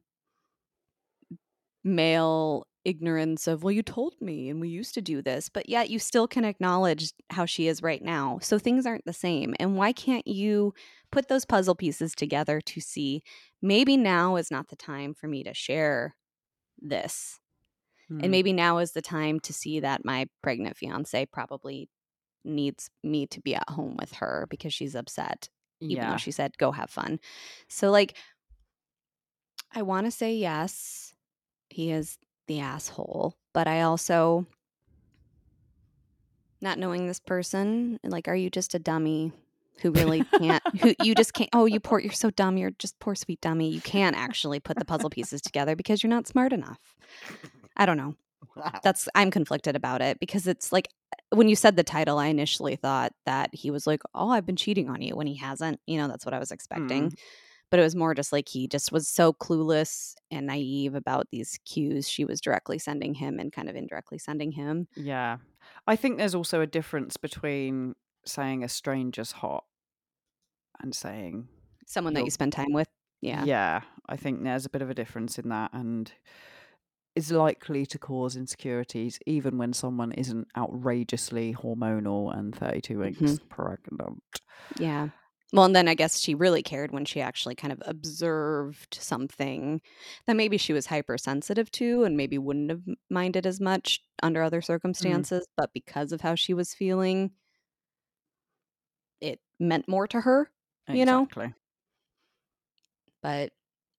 male 1.84 2.66
ignorance 2.86 3.46
of 3.46 3.62
well 3.62 3.72
you 3.72 3.82
told 3.82 4.14
me 4.20 4.48
and 4.48 4.60
we 4.60 4.68
used 4.68 4.94
to 4.94 5.02
do 5.02 5.20
this 5.20 5.48
but 5.48 5.68
yet 5.68 5.90
you 5.90 5.98
still 5.98 6.28
can 6.28 6.44
acknowledge 6.44 7.12
how 7.30 7.44
she 7.44 7.66
is 7.66 7.82
right 7.82 8.02
now 8.02 8.38
so 8.40 8.58
things 8.58 8.86
aren't 8.86 9.04
the 9.04 9.12
same 9.12 9.54
and 9.58 9.76
why 9.76 9.92
can't 9.92 10.26
you 10.26 10.72
put 11.10 11.28
those 11.28 11.44
puzzle 11.44 11.74
pieces 11.74 12.14
together 12.14 12.60
to 12.60 12.80
see 12.80 13.22
maybe 13.60 13.96
now 13.96 14.36
is 14.36 14.50
not 14.50 14.68
the 14.68 14.76
time 14.76 15.14
for 15.14 15.26
me 15.26 15.42
to 15.42 15.52
share 15.52 16.14
this 16.80 17.40
Mm. 18.08 18.22
and 18.22 18.30
maybe 18.30 18.52
now 18.52 18.78
is 18.78 18.92
the 18.92 19.02
time 19.02 19.40
to 19.40 19.52
see 19.52 19.80
that 19.80 20.04
my 20.04 20.28
pregnant 20.40 20.76
fiance 20.76 21.26
probably 21.26 21.88
needs 22.44 22.88
me 23.02 23.26
to 23.26 23.40
be 23.40 23.52
at 23.56 23.68
home 23.68 23.96
with 23.98 24.12
her 24.12 24.46
because 24.48 24.72
she's 24.72 24.94
upset 24.94 25.48
even 25.80 25.96
yeah. 25.96 26.10
though 26.10 26.16
she 26.16 26.30
said 26.30 26.56
go 26.58 26.70
have 26.70 26.90
fun. 26.90 27.18
So 27.68 27.90
like 27.90 28.16
I 29.74 29.82
want 29.82 30.06
to 30.06 30.10
say 30.10 30.34
yes, 30.34 31.14
he 31.68 31.90
is 31.90 32.18
the 32.46 32.60
asshole, 32.60 33.34
but 33.52 33.66
I 33.66 33.82
also 33.82 34.46
not 36.60 36.78
knowing 36.78 37.06
this 37.06 37.20
person, 37.20 37.98
like 38.02 38.28
are 38.28 38.36
you 38.36 38.50
just 38.50 38.74
a 38.74 38.78
dummy 38.78 39.32
who 39.82 39.90
really 39.90 40.24
can't 40.38 40.62
who 40.80 40.94
you 41.02 41.14
just 41.14 41.34
can't 41.34 41.50
oh 41.52 41.66
you 41.66 41.80
poor 41.80 41.98
you're 42.00 42.12
so 42.12 42.30
dumb, 42.30 42.56
you're 42.56 42.72
just 42.72 42.98
poor 42.98 43.14
sweet 43.14 43.40
dummy. 43.40 43.70
You 43.70 43.80
can't 43.80 44.16
actually 44.16 44.60
put 44.60 44.78
the 44.78 44.84
puzzle 44.84 45.10
pieces 45.10 45.40
together 45.42 45.76
because 45.76 46.02
you're 46.02 46.10
not 46.10 46.26
smart 46.26 46.52
enough. 46.52 46.78
I 47.76 47.86
don't 47.86 47.96
know 47.96 48.14
Wow. 48.56 48.80
that's 48.82 49.08
I'm 49.14 49.30
conflicted 49.30 49.76
about 49.76 50.00
it 50.02 50.18
because 50.18 50.46
it's 50.46 50.72
like 50.72 50.88
when 51.30 51.48
you 51.48 51.56
said 51.56 51.76
the 51.76 51.84
title, 51.84 52.18
I 52.18 52.26
initially 52.28 52.76
thought 52.76 53.12
that 53.26 53.50
he 53.52 53.70
was 53.70 53.86
like, 53.86 54.02
"Oh, 54.14 54.30
I've 54.30 54.46
been 54.46 54.56
cheating 54.56 54.88
on 54.88 55.02
you," 55.02 55.16
when 55.16 55.26
he 55.26 55.34
hasn't. 55.34 55.80
You 55.86 55.98
know, 55.98 56.08
that's 56.08 56.24
what 56.24 56.34
I 56.34 56.38
was 56.38 56.52
expecting. 56.52 57.10
Mm. 57.10 57.18
But 57.70 57.80
it 57.80 57.82
was 57.82 57.96
more 57.96 58.14
just 58.14 58.32
like 58.32 58.48
he 58.48 58.68
just 58.68 58.92
was 58.92 59.08
so 59.08 59.32
clueless 59.32 60.14
and 60.30 60.46
naive 60.46 60.94
about 60.94 61.26
these 61.32 61.58
cues 61.64 62.08
she 62.08 62.24
was 62.24 62.40
directly 62.40 62.78
sending 62.78 63.14
him 63.14 63.38
and 63.40 63.52
kind 63.52 63.68
of 63.68 63.74
indirectly 63.76 64.18
sending 64.18 64.52
him. 64.52 64.86
Yeah. 64.94 65.38
I 65.86 65.96
think 65.96 66.16
there's 66.16 66.34
also 66.34 66.60
a 66.60 66.66
difference 66.66 67.16
between 67.16 67.94
saying 68.24 68.62
a 68.62 68.68
stranger's 68.68 69.32
hot 69.32 69.64
and 70.80 70.94
saying 70.94 71.48
Someone 71.86 72.14
that 72.14 72.20
You're- 72.20 72.30
spend 72.30 72.52
time 72.52 72.72
with. 72.72 72.88
Yeah. 73.20 73.44
Yeah, 73.44 73.80
I 74.08 74.16
think 74.16 74.42
there's 74.44 74.66
a 74.66 74.70
bit 74.70 74.82
of 74.82 74.90
a 74.90 74.94
difference 74.94 75.38
in 75.38 75.48
that 75.48 75.72
and 75.72 76.12
is 77.14 77.30
likely 77.32 77.86
to 77.86 77.98
cause 77.98 78.36
insecurities 78.36 79.18
even 79.26 79.56
when 79.58 79.72
someone 79.72 80.12
isn't 80.12 80.46
outrageously 80.56 81.54
hormonal 81.54 82.36
and 82.36 82.54
32 82.54 82.98
weeks 83.00 83.18
Mhm. 83.20 83.48
pregnant. 83.48 84.22
Yeah. 84.78 85.08
Well, 85.52 85.64
and 85.64 85.76
then 85.76 85.86
I 85.86 85.94
guess 85.94 86.18
she 86.18 86.34
really 86.34 86.62
cared 86.62 86.90
when 86.90 87.04
she 87.04 87.20
actually 87.20 87.54
kind 87.54 87.72
of 87.72 87.80
observed 87.86 88.98
something 89.00 89.80
that 90.26 90.36
maybe 90.36 90.58
she 90.58 90.72
was 90.72 90.86
hypersensitive 90.86 91.70
to 91.72 92.02
and 92.02 92.16
maybe 92.16 92.36
wouldn't 92.36 92.70
have 92.70 92.82
minded 93.10 93.46
as 93.46 93.60
much 93.60 94.00
under 94.22 94.42
other 94.42 94.60
mm. 94.60 94.64
circumstances, 94.64 95.46
but 95.56 95.72
because 95.72 96.10
of 96.10 96.20
how 96.20 96.34
she 96.34 96.52
was 96.52 96.74
feeling, 96.74 97.30
it 99.20 99.40
meant 99.60 99.88
more 99.88 100.08
to 100.08 100.20
her. 100.20 100.50
You 100.88 101.04
know? 101.04 101.22
Exactly. 101.22 101.54
But 103.22 103.52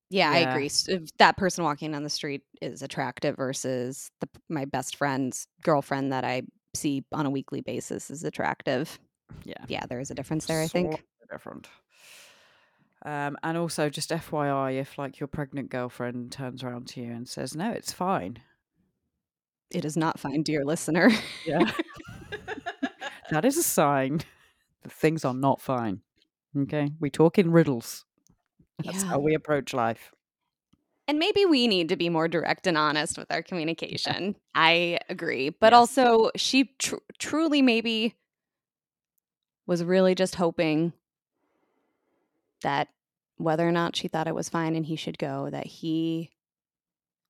yeah, 0.10 0.32
I 0.32 0.38
agree. 0.38 0.68
If 0.88 1.18
that 1.18 1.38
person 1.38 1.64
walking 1.64 1.92
down 1.92 2.04
the 2.04 2.10
street 2.10 2.44
is 2.62 2.82
attractive 2.82 3.36
versus 3.36 4.10
the, 4.22 4.30
my 4.50 4.66
best 4.66 4.96
friend's 4.96 5.48
girlfriend 5.64 6.14
that 6.14 6.24
I 6.24 6.44
see 6.74 7.04
on 7.12 7.26
a 7.26 7.30
weekly 7.30 7.62
basis 7.62 8.10
is 8.10 8.24
attractive. 8.24 9.00
Yeah. 9.44 9.66
Yeah, 9.68 9.86
there 9.90 10.00
is 10.00 10.12
a 10.12 10.16
difference 10.16 10.46
there, 10.46 10.62
I 10.62 10.68
think. 10.68 11.04
Different. 11.32 11.68
Um, 13.06 13.38
and 13.44 13.58
also, 13.58 13.90
just 13.90 14.10
FYI, 14.12 14.72
if 14.72 14.98
like 14.98 15.20
your 15.20 15.28
pregnant 15.28 15.70
girlfriend 15.70 16.32
turns 16.32 16.64
around 16.64 16.88
to 16.90 17.02
you 17.02 17.12
and 17.12 17.28
says, 17.28 17.56
"No, 17.56 17.72
it's 17.72 17.92
fine," 17.94 18.42
It 19.70 19.86
is 19.86 19.96
not 19.98 20.20
fine, 20.20 20.42
dear 20.44 20.66
listener. 20.66 21.12
yeah, 21.46 21.72
that 23.30 23.46
is 23.46 23.58
a 23.58 23.64
sign 23.64 24.22
that 24.84 24.92
things 24.92 25.24
are 25.26 25.34
not 25.34 25.62
fine. 25.62 26.02
Okay, 26.58 26.92
we 27.00 27.10
talk 27.10 27.38
in 27.38 27.52
riddles. 27.52 28.06
That's 28.84 29.04
Yeah. 29.04 29.10
how 29.10 29.20
we 29.20 29.36
approach 29.36 29.74
life. 29.74 30.12
And 31.08 31.20
maybe 31.20 31.46
we 31.46 31.68
need 31.68 31.88
to 31.90 31.96
be 31.96 32.10
more 32.10 32.28
direct 32.28 32.68
and 32.68 32.78
honest 32.78 33.18
with 33.18 33.32
our 33.32 33.42
communication. 33.42 34.36
I 34.56 35.00
agree. 35.08 35.50
But 35.50 35.72
Yes. 35.72 35.78
also, 35.98 36.32
she 36.36 36.66
tr- 36.80 36.96
truly 37.18 37.62
maybe 37.62 38.16
was 39.66 39.84
really 39.84 40.16
just 40.16 40.36
hoping 40.36 40.94
that 42.64 42.88
whether 43.38 43.68
or 43.68 43.72
not 43.72 43.96
she 43.96 44.08
thought 44.08 44.28
it 44.28 44.36
was 44.36 44.50
fine 44.50 44.76
and 44.76 44.86
he 44.86 44.96
should 44.96 45.18
go, 45.18 45.50
that 45.52 45.68
he 45.68 46.32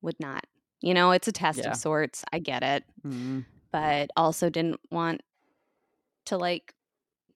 would 0.02 0.20
not. 0.20 0.46
You 0.82 0.94
know, 0.94 1.12
it's 1.12 1.28
a 1.28 1.32
test 1.32 1.60
Yeah. 1.60 1.72
of 1.72 1.76
sorts. 1.78 2.24
I 2.32 2.40
get 2.40 2.64
it. 2.64 2.84
Mm. 3.06 3.46
But 3.72 4.10
also 4.16 4.50
didn't 4.50 4.80
want 4.92 5.22
to 6.28 6.38
like 6.38 6.74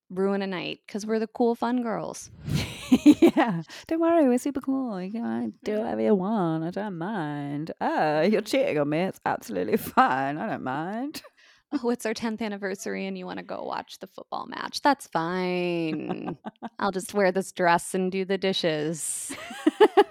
ruin 0.09 0.41
a 0.41 0.47
night 0.47 0.79
because 0.85 1.05
we're 1.05 1.19
the 1.19 1.27
cool, 1.27 1.55
fun 1.55 1.81
girls. 1.83 2.29
yeah. 3.05 3.61
Don't 3.87 3.99
worry, 3.99 4.27
we're 4.27 4.37
super 4.37 4.61
cool. 4.61 5.01
You 5.01 5.11
can 5.11 5.53
do 5.63 5.79
whatever 5.79 6.01
you 6.01 6.15
want. 6.15 6.63
I 6.63 6.69
don't 6.71 6.97
mind. 6.97 7.71
Oh, 7.81 8.21
you're 8.21 8.41
cheating 8.41 8.77
on 8.77 8.89
me. 8.89 8.99
It's 8.99 9.19
absolutely 9.25 9.77
fine. 9.77 10.37
I 10.37 10.47
don't 10.47 10.63
mind. 10.63 11.21
oh, 11.83 11.89
it's 11.89 12.05
our 12.05 12.13
10th 12.13 12.41
anniversary 12.41 13.07
and 13.07 13.17
you 13.17 13.25
want 13.25 13.39
to 13.39 13.45
go 13.45 13.63
watch 13.63 13.99
the 13.99 14.07
football 14.07 14.45
match. 14.47 14.81
That's 14.81 15.07
fine. 15.07 16.37
I'll 16.79 16.91
just 16.99 17.13
wear 17.13 17.31
this 17.31 17.51
dress 17.51 17.93
and 17.93 18.11
do 18.11 18.25
the 18.25 18.37
dishes. 18.37 19.35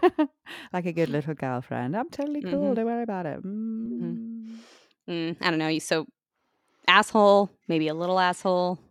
like 0.72 0.86
a 0.86 0.92
good 0.92 1.08
little 1.08 1.34
girlfriend. 1.34 1.96
I'm 1.96 2.08
totally 2.10 2.42
cool. 2.42 2.72
Mhm. 2.72 2.74
Don't 2.76 2.86
worry 2.86 3.02
about 3.02 3.26
it. 3.26 3.42
Mm. 3.42 4.56
Mm, 5.08 5.36
I 5.40 5.50
don't 5.50 5.58
know. 5.58 5.68
You 5.68 5.80
so 5.80 6.06
asshole, 6.88 7.50
maybe 7.68 7.88
a 7.88 7.94
little 7.94 8.18
asshole. 8.18 8.78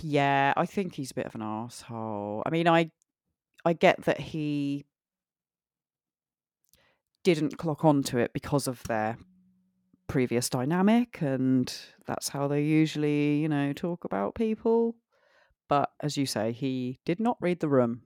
Yeah, 0.00 0.54
I 0.56 0.64
think 0.66 0.94
he's 0.94 1.10
a 1.10 1.14
bit 1.14 1.26
of 1.26 1.34
an 1.34 1.42
asshole. 1.42 2.42
I 2.46 2.50
mean, 2.50 2.68
I 2.68 2.90
I 3.64 3.72
get 3.72 4.02
that 4.04 4.18
he 4.20 4.84
didn't 7.24 7.58
clock 7.58 7.84
onto 7.84 8.18
it 8.18 8.32
because 8.32 8.66
of 8.66 8.82
their 8.84 9.16
previous 10.12 10.50
dynamic 10.50 11.22
and 11.22 11.74
that's 12.06 12.28
how 12.28 12.46
they 12.46 12.62
usually, 12.62 13.36
you 13.36 13.48
know, 13.48 13.72
talk 13.72 14.04
about 14.04 14.34
people. 14.34 14.94
But 15.70 15.90
as 16.00 16.18
you 16.18 16.26
say, 16.26 16.52
he 16.52 17.00
did 17.06 17.18
not 17.18 17.38
read 17.40 17.60
the 17.60 17.68
room 17.68 18.02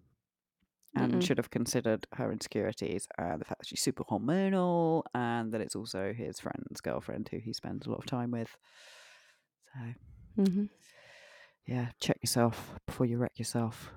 and 0.95 1.13
Mm-mm. 1.13 1.23
should 1.23 1.39
have 1.39 1.51
considered 1.51 2.07
her 2.13 2.31
insecurities 2.31 3.09
and 3.19 3.41
the 3.41 3.45
fact 3.45 3.61
that 3.61 3.67
she's 3.67 3.83
super 3.83 4.05
hormonal 4.05 5.03
and 5.15 5.53
that 5.53 5.61
it's 5.61 5.75
also 5.75 6.13
his 6.13 6.39
friend's 6.39 6.81
girlfriend 6.81 7.29
who 7.31 7.39
he 7.39 7.53
spends 7.53 7.87
a 7.87 7.91
lot 7.91 7.99
of 7.99 8.07
time 8.07 8.31
with. 8.31 8.57
So, 9.75 9.81
hmm 10.37 10.65
yeah, 11.67 11.89
check 12.01 12.19
yourself 12.23 12.75
before 12.87 13.07
you 13.07 13.19
wreck 13.19 13.37
yourself. 13.37 13.91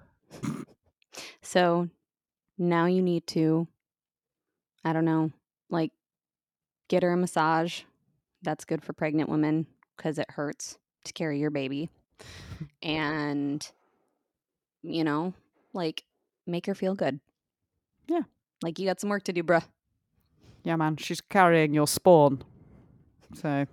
So 1.41 1.90
now 2.57 2.86
you 2.86 3.02
need 3.02 3.27
to, 3.27 3.68
I 4.84 4.94
don't 4.94 5.06
know, 5.06 5.31
like 5.69 5.91
get 6.88 7.03
her 7.03 7.11
a 7.14 7.18
massage. 7.18 7.84
That's 8.41 8.65
good 8.65 8.83
for 8.83 8.93
pregnant 8.93 9.29
women 9.29 9.67
because 9.97 10.17
it 10.17 10.29
hurts 10.31 10.77
to 11.05 11.13
carry 11.13 11.39
your 11.39 11.51
baby. 11.51 11.89
And, 12.81 13.65
you 14.83 15.03
know, 15.03 15.33
like 15.73 16.03
make 16.47 16.65
her 16.65 16.73
feel 16.75 16.95
good. 16.95 17.19
Yeah. 18.07 18.21
Like 18.63 18.79
you 18.79 18.85
got 18.85 18.99
some 19.01 19.09
work 19.09 19.23
to 19.23 19.33
do, 19.33 19.43
bruh. 19.43 19.63
Yeah, 20.63 20.75
man, 20.77 20.97
she's 20.97 21.21
carrying 21.21 21.73
your 21.73 21.87
spawn. 21.87 22.41
So 23.33 23.65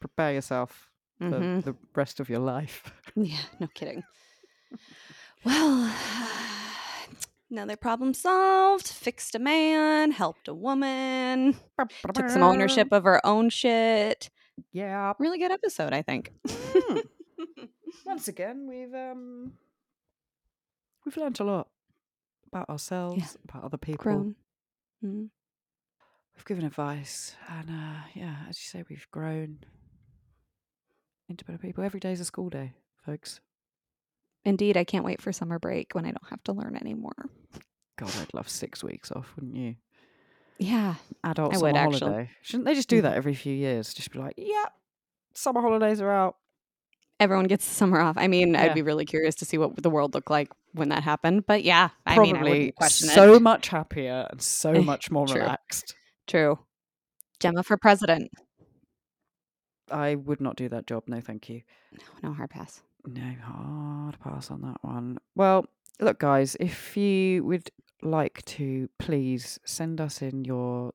prepare 0.00 0.32
yourself 0.34 0.90
for 1.18 1.24
Mhm. 1.30 1.64
the 1.64 1.74
rest 1.94 2.20
of 2.20 2.28
your 2.28 2.40
life. 2.40 2.90
Yeah, 3.14 3.44
no 3.60 3.66
kidding. 3.68 4.02
Well, 5.44 5.94
another 7.54 7.76
problem 7.76 8.12
solved. 8.14 8.88
Fixed 8.88 9.36
a 9.36 9.38
man, 9.38 10.10
helped 10.10 10.48
a 10.48 10.54
woman, 10.54 11.56
took 12.12 12.28
some 12.28 12.42
ownership 12.42 12.88
of 12.90 13.04
her 13.04 13.24
own 13.24 13.48
shit. 13.48 14.28
Yeah. 14.72 15.12
Really 15.20 15.38
good 15.38 15.52
episode, 15.52 15.92
I 15.92 16.02
think. 16.02 16.32
Hmm. 16.48 16.98
Once 18.06 18.26
again, 18.26 18.66
we've 18.68 18.92
um 18.92 19.52
we've 21.04 21.16
learned 21.16 21.38
a 21.40 21.44
lot 21.44 21.68
about 22.52 22.68
ourselves, 22.68 23.38
about 23.48 23.64
other 23.64 23.76
people. 23.78 24.02
Grown. 24.02 24.34
Mm. 25.04 25.30
We've 26.34 26.44
given 26.44 26.64
advice, 26.64 27.36
and 27.48 27.70
uh, 27.70 28.02
yeah, 28.14 28.36
as 28.48 28.58
you 28.58 28.66
say, 28.66 28.84
we've 28.90 29.06
grown 29.12 29.58
into 31.28 31.44
better 31.44 31.58
people. 31.58 31.84
Every 31.84 32.00
day's 32.00 32.20
a 32.20 32.24
school 32.24 32.50
day, 32.50 32.72
folks. 33.06 33.40
Indeed, 34.44 34.76
I 34.76 34.84
can't 34.84 35.04
wait 35.04 35.22
for 35.22 35.32
summer 35.32 35.58
break 35.58 35.94
when 35.94 36.04
I 36.04 36.10
don't 36.10 36.28
have 36.30 36.42
to 36.44 36.52
learn 36.52 36.76
anymore. 36.76 37.30
God, 37.96 38.10
I'd 38.20 38.34
love 38.34 38.48
six 38.48 38.84
weeks 38.84 39.10
off, 39.10 39.32
wouldn't 39.36 39.56
you? 39.56 39.76
Yeah. 40.58 40.94
Adult 41.22 41.54
I 41.54 41.58
would, 41.58 41.76
actually. 41.76 42.00
holiday. 42.00 42.30
Shouldn't 42.42 42.66
they 42.66 42.74
just 42.74 42.88
do 42.88 43.02
that 43.02 43.10
mm-hmm. 43.10 43.16
every 43.18 43.34
few 43.34 43.54
years? 43.54 43.94
Just 43.94 44.12
be 44.12 44.18
like, 44.18 44.34
yeah, 44.36 44.66
summer 45.34 45.60
holidays 45.60 46.00
are 46.00 46.10
out. 46.10 46.36
Everyone 47.20 47.46
gets 47.46 47.66
the 47.66 47.74
summer 47.74 48.00
off. 48.00 48.16
I 48.18 48.26
mean, 48.28 48.54
Yeah. 48.54 48.62
I'd 48.62 48.74
be 48.74 48.82
really 48.82 49.04
curious 49.04 49.36
to 49.36 49.44
see 49.44 49.56
what 49.56 49.80
the 49.80 49.90
world 49.90 50.14
looked 50.14 50.30
like 50.30 50.50
when 50.72 50.88
that 50.88 51.04
happened. 51.04 51.46
But 51.46 51.62
yeah, 51.62 51.90
I 52.06 52.18
mean, 52.18 52.36
I 52.36 52.38
Probably 52.40 52.72
question 52.72 53.08
so 53.08 53.34
it. 53.34 53.42
much 53.42 53.68
happier 53.68 54.26
and 54.30 54.42
so 54.42 54.72
much 54.82 55.10
more 55.10 55.26
True. 55.26 55.40
relaxed. 55.40 55.94
True. 56.26 56.58
Gemma 57.40 57.62
for 57.62 57.76
president. 57.76 58.30
I 59.90 60.16
would 60.16 60.40
not 60.40 60.56
do 60.56 60.68
that 60.70 60.86
job. 60.86 61.04
No, 61.06 61.20
thank 61.20 61.48
you. 61.48 61.62
No, 61.92 62.30
no 62.30 62.34
hard 62.34 62.50
pass. 62.50 62.82
No, 63.06 63.34
hard 63.42 64.18
pass 64.20 64.50
on 64.50 64.62
that 64.62 64.78
one. 64.82 65.18
Well, 65.34 65.66
look, 66.00 66.18
guys, 66.18 66.56
if 66.58 66.96
you 66.96 67.44
would 67.44 67.70
like 68.02 68.44
to, 68.46 68.88
please 68.98 69.58
send 69.64 70.00
us 70.00 70.22
in 70.22 70.44
your 70.44 70.92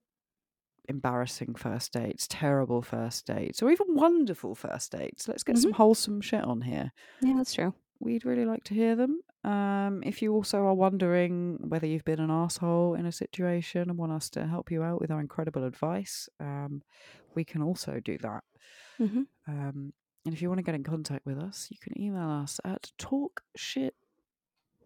embarrassing 0.88 1.54
first 1.56 1.94
dates, 1.94 2.28
terrible 2.28 2.82
first 2.82 3.28
dates, 3.28 3.62
or 3.62 3.70
even 3.70 3.88
wonderful 3.90 4.56
first 4.56 4.92
dates. 4.92 5.28
Let's 5.28 5.44
get 5.44 5.58
some 5.58 5.74
wholesome 5.74 6.22
shit 6.22 6.44
on 6.44 6.62
here. 6.62 6.92
Yeah, 7.22 7.36
that's 7.38 7.54
true. 7.54 7.74
We'd 8.00 8.26
really 8.26 8.46
like 8.46 8.64
to 8.66 8.74
hear 8.74 8.96
them. 8.96 9.22
Um, 9.44 10.02
if 10.04 10.22
you 10.22 10.34
also 10.34 10.60
are 10.66 10.74
wondering 10.74 11.58
whether 11.62 11.86
you've 11.86 12.06
been 12.06 12.20
an 12.20 12.32
asshole 12.32 12.96
in 12.96 13.06
a 13.06 13.12
situation 13.12 13.90
and 13.90 13.98
want 13.98 14.12
us 14.12 14.30
to 14.32 14.48
help 14.48 14.72
you 14.72 14.84
out 14.84 15.00
with 15.00 15.12
our 15.12 15.20
incredible 15.20 15.64
advice, 15.64 16.28
um, 16.40 16.82
we 17.36 17.44
can 17.46 17.62
also 17.62 18.00
do 18.00 18.18
that. 18.20 18.44
hmm 18.98 19.24
Um, 19.48 19.94
and 20.26 20.34
if 20.34 20.42
you 20.42 20.50
want 20.50 20.60
to 20.60 20.64
get 20.64 20.76
in 20.76 20.84
contact 20.84 21.26
with 21.26 21.38
us, 21.40 21.68
you 21.72 21.78
can 21.82 22.00
email 22.02 22.30
us 22.30 22.60
at 22.66 22.92
talkshit 23.00 23.92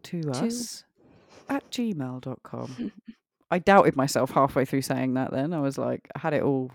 to 0.04 0.30
us 0.32 0.84
at 1.50 1.70
gmail.com. 1.72 2.92
I 3.52 3.60
doubted 3.60 3.96
myself 3.96 4.32
halfway 4.32 4.66
through 4.66 4.82
saying 4.82 5.14
that 5.16 5.32
then. 5.32 5.54
I 5.54 5.60
was 5.60 5.78
like, 5.78 6.08
I 6.16 6.20
had 6.20 6.34
it 6.34 6.44
all 6.44 6.72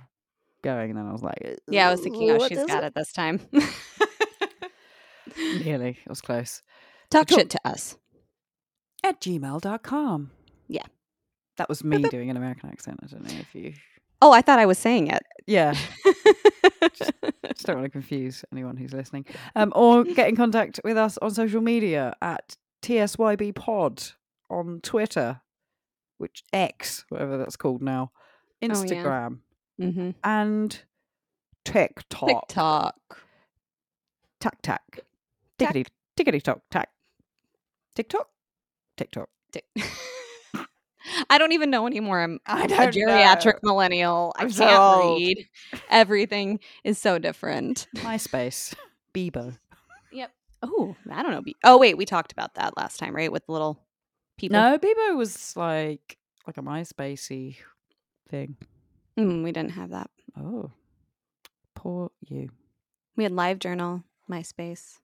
going, 0.62 0.90
and 0.90 0.98
then 0.98 1.06
I 1.06 1.12
was 1.12 1.22
like, 1.22 1.58
Yeah, 1.68 1.88
I 1.88 1.90
was 1.90 2.00
thinking, 2.00 2.30
oh, 2.30 2.46
she's 2.46 2.64
got 2.64 2.84
it 2.84 2.94
this 2.94 3.12
time. 3.12 3.40
Nearly. 5.36 5.98
It 6.04 6.08
was 6.08 6.20
close. 6.20 6.62
Talk 7.10 7.26
talk- 7.28 7.38
shit 7.38 7.50
to 7.50 7.60
us. 7.64 7.96
At 9.04 9.20
gmail.com. 9.20 10.30
Yeah. 10.66 10.82
That 11.56 11.68
was 11.68 11.82
me 11.84 12.02
doing 12.02 12.30
an 12.30 12.36
American 12.36 12.68
accent. 12.70 13.00
I 13.02 13.06
don't 13.06 13.24
know 13.24 13.38
if 13.38 13.54
you. 13.54 13.74
Oh, 14.20 14.32
I 14.32 14.42
thought 14.42 14.58
I 14.58 14.66
was 14.66 14.78
saying 14.78 15.08
it. 15.08 15.22
Yeah. 15.46 15.74
Just 16.96 17.66
don't 17.66 17.76
want 17.76 17.84
to 17.86 17.90
confuse 17.90 18.44
anyone 18.52 18.76
who's 18.76 18.92
listening. 18.92 19.24
Um, 19.56 19.72
or 19.74 20.04
get 20.04 20.28
in 20.28 20.36
contact 20.36 20.80
with 20.84 20.96
us 20.96 21.18
on 21.18 21.30
social 21.32 21.60
media 21.60 22.14
at 22.22 22.56
TSYB 22.82 23.54
Pod 23.54 24.02
on 24.50 24.80
Twitter, 24.82 25.40
which 26.18 26.42
X, 26.52 27.04
whatever 27.08 27.38
that's 27.38 27.56
called 27.56 27.82
now, 27.82 28.10
Oh, 28.14 28.66
yeah. 28.66 28.68
Instagram, 28.68 29.38
mm-hmm. 29.80 30.10
and 30.24 30.82
TikTok. 31.64 32.48
TikTok. 32.48 32.96
Tac 34.40 34.62
tac. 34.62 35.00
Tac. 35.58 35.74
Tickety 35.74 35.86
tickety 36.18 36.42
tock 36.42 36.60
tac. 36.70 36.90
TikTok? 37.94 38.28
TikTok. 38.96 39.28
Tik- 39.52 39.64
I 41.30 41.38
don't 41.38 41.52
even 41.52 41.70
know 41.70 41.86
anymore. 41.86 42.20
I'm 42.20 42.40
I 42.46 42.64
a 42.64 42.68
geriatric 42.68 43.58
millennial. 43.62 44.32
I 44.36 44.42
I'm 44.42 44.50
can't 44.50 44.56
so 44.56 45.14
read. 45.16 45.46
Everything 45.90 46.60
is 46.84 46.98
so 46.98 47.18
different. 47.18 47.86
MySpace. 47.96 48.74
Bebo. 49.14 49.56
Yep. 50.12 50.30
Oh, 50.62 50.96
I 51.10 51.22
don't 51.22 51.32
know. 51.32 51.42
Be- 51.42 51.56
Oh, 51.64 51.78
wait, 51.78 51.96
we 51.96 52.04
talked 52.04 52.32
about 52.32 52.54
that 52.54 52.76
last 52.76 52.98
time, 52.98 53.14
right? 53.14 53.30
With 53.30 53.46
the 53.46 53.52
little 53.52 53.78
people. 54.36 54.58
No, 54.58 54.78
Bebo 54.78 55.16
was 55.16 55.56
like 55.56 56.18
like 56.46 56.56
a 56.56 56.62
MySpacey 56.62 57.56
thing. 58.28 58.56
Mm, 59.18 59.42
we 59.44 59.52
didn't 59.52 59.72
have 59.72 59.90
that. 59.90 60.10
Oh. 60.36 60.70
Poor 61.74 62.10
you. 62.20 62.48
We 63.16 63.24
had 63.24 63.32
Live 63.32 63.58
Journal, 63.58 64.02
MySpace, 64.30 64.98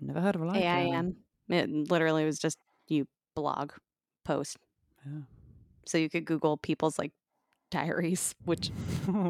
Never 0.00 0.20
heard 0.20 0.34
of 0.34 0.42
a 0.42 0.46
live 0.46 0.62
journal. 0.62 0.94
AIM. 0.94 1.16
It 1.48 1.90
literally 1.90 2.24
was 2.24 2.38
just 2.38 2.58
you 2.88 3.06
blog 3.34 3.72
post. 4.24 4.56
Yeah. 5.04 5.20
So 5.86 5.98
you 5.98 6.08
could 6.08 6.24
Google 6.24 6.56
people's 6.56 6.98
like 6.98 7.12
diaries, 7.70 8.34
which 8.44 8.70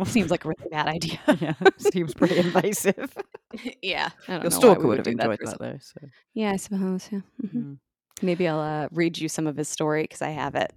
seems 0.05 0.31
like 0.31 0.44
a 0.44 0.49
really 0.49 0.69
bad 0.70 0.89
idea. 0.89 1.19
yeah, 1.40 1.55
seems 1.78 2.15
pretty 2.15 2.36
invasive. 2.39 3.16
yeah. 3.82 4.11
I 4.28 4.32
don't 4.32 4.43
Your 4.43 4.51
why 4.51 4.59
stalker 4.59 4.89
would 4.89 4.99
have 4.99 5.07
enjoyed 5.07 5.39
for 5.39 5.47
that, 5.47 5.59
though. 5.59 5.78
So. 5.81 6.01
Yeah, 6.35 6.53
I 6.53 6.57
suppose. 6.57 7.09
Yeah. 7.11 7.20
Mhm. 7.43 7.55
mm. 7.55 7.78
Maybe 8.20 8.47
I'll 8.47 8.61
uh, 8.61 8.89
read 8.93 9.19
you 9.19 9.28
some 9.28 9.47
of 9.49 9.57
his 9.57 9.69
story 9.69 10.03
because 10.03 10.23
I 10.23 10.31
have 10.31 10.55
it. 10.55 10.73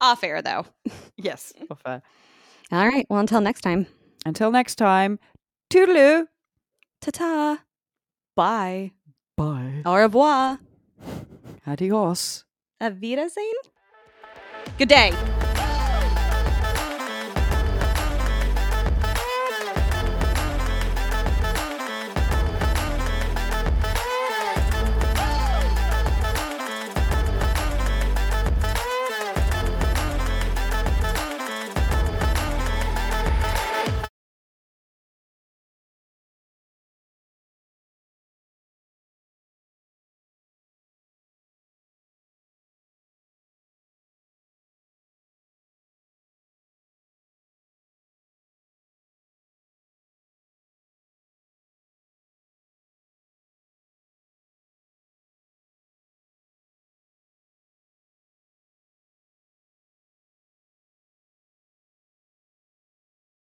Off 0.00 0.24
air, 0.24 0.42
though. 0.42 0.66
Yes, 1.16 1.52
off 1.70 1.80
air. 1.86 2.02
All 2.72 2.88
right. 2.88 3.06
Well, 3.08 3.20
until 3.20 3.40
next 3.40 3.60
time. 3.60 3.86
Until 4.24 4.50
next 4.50 4.76
time, 4.76 5.18
toodaloo. 5.70 6.26
Ta 7.00 7.10
ta. 7.12 7.58
Bye. 8.34 8.92
Bye. 9.36 9.82
Au 9.84 9.94
revoir. 9.94 10.58
Adios. 11.64 12.46
Wiedersehen. 13.00 13.56
Good 14.78 14.88
day. 14.88 15.12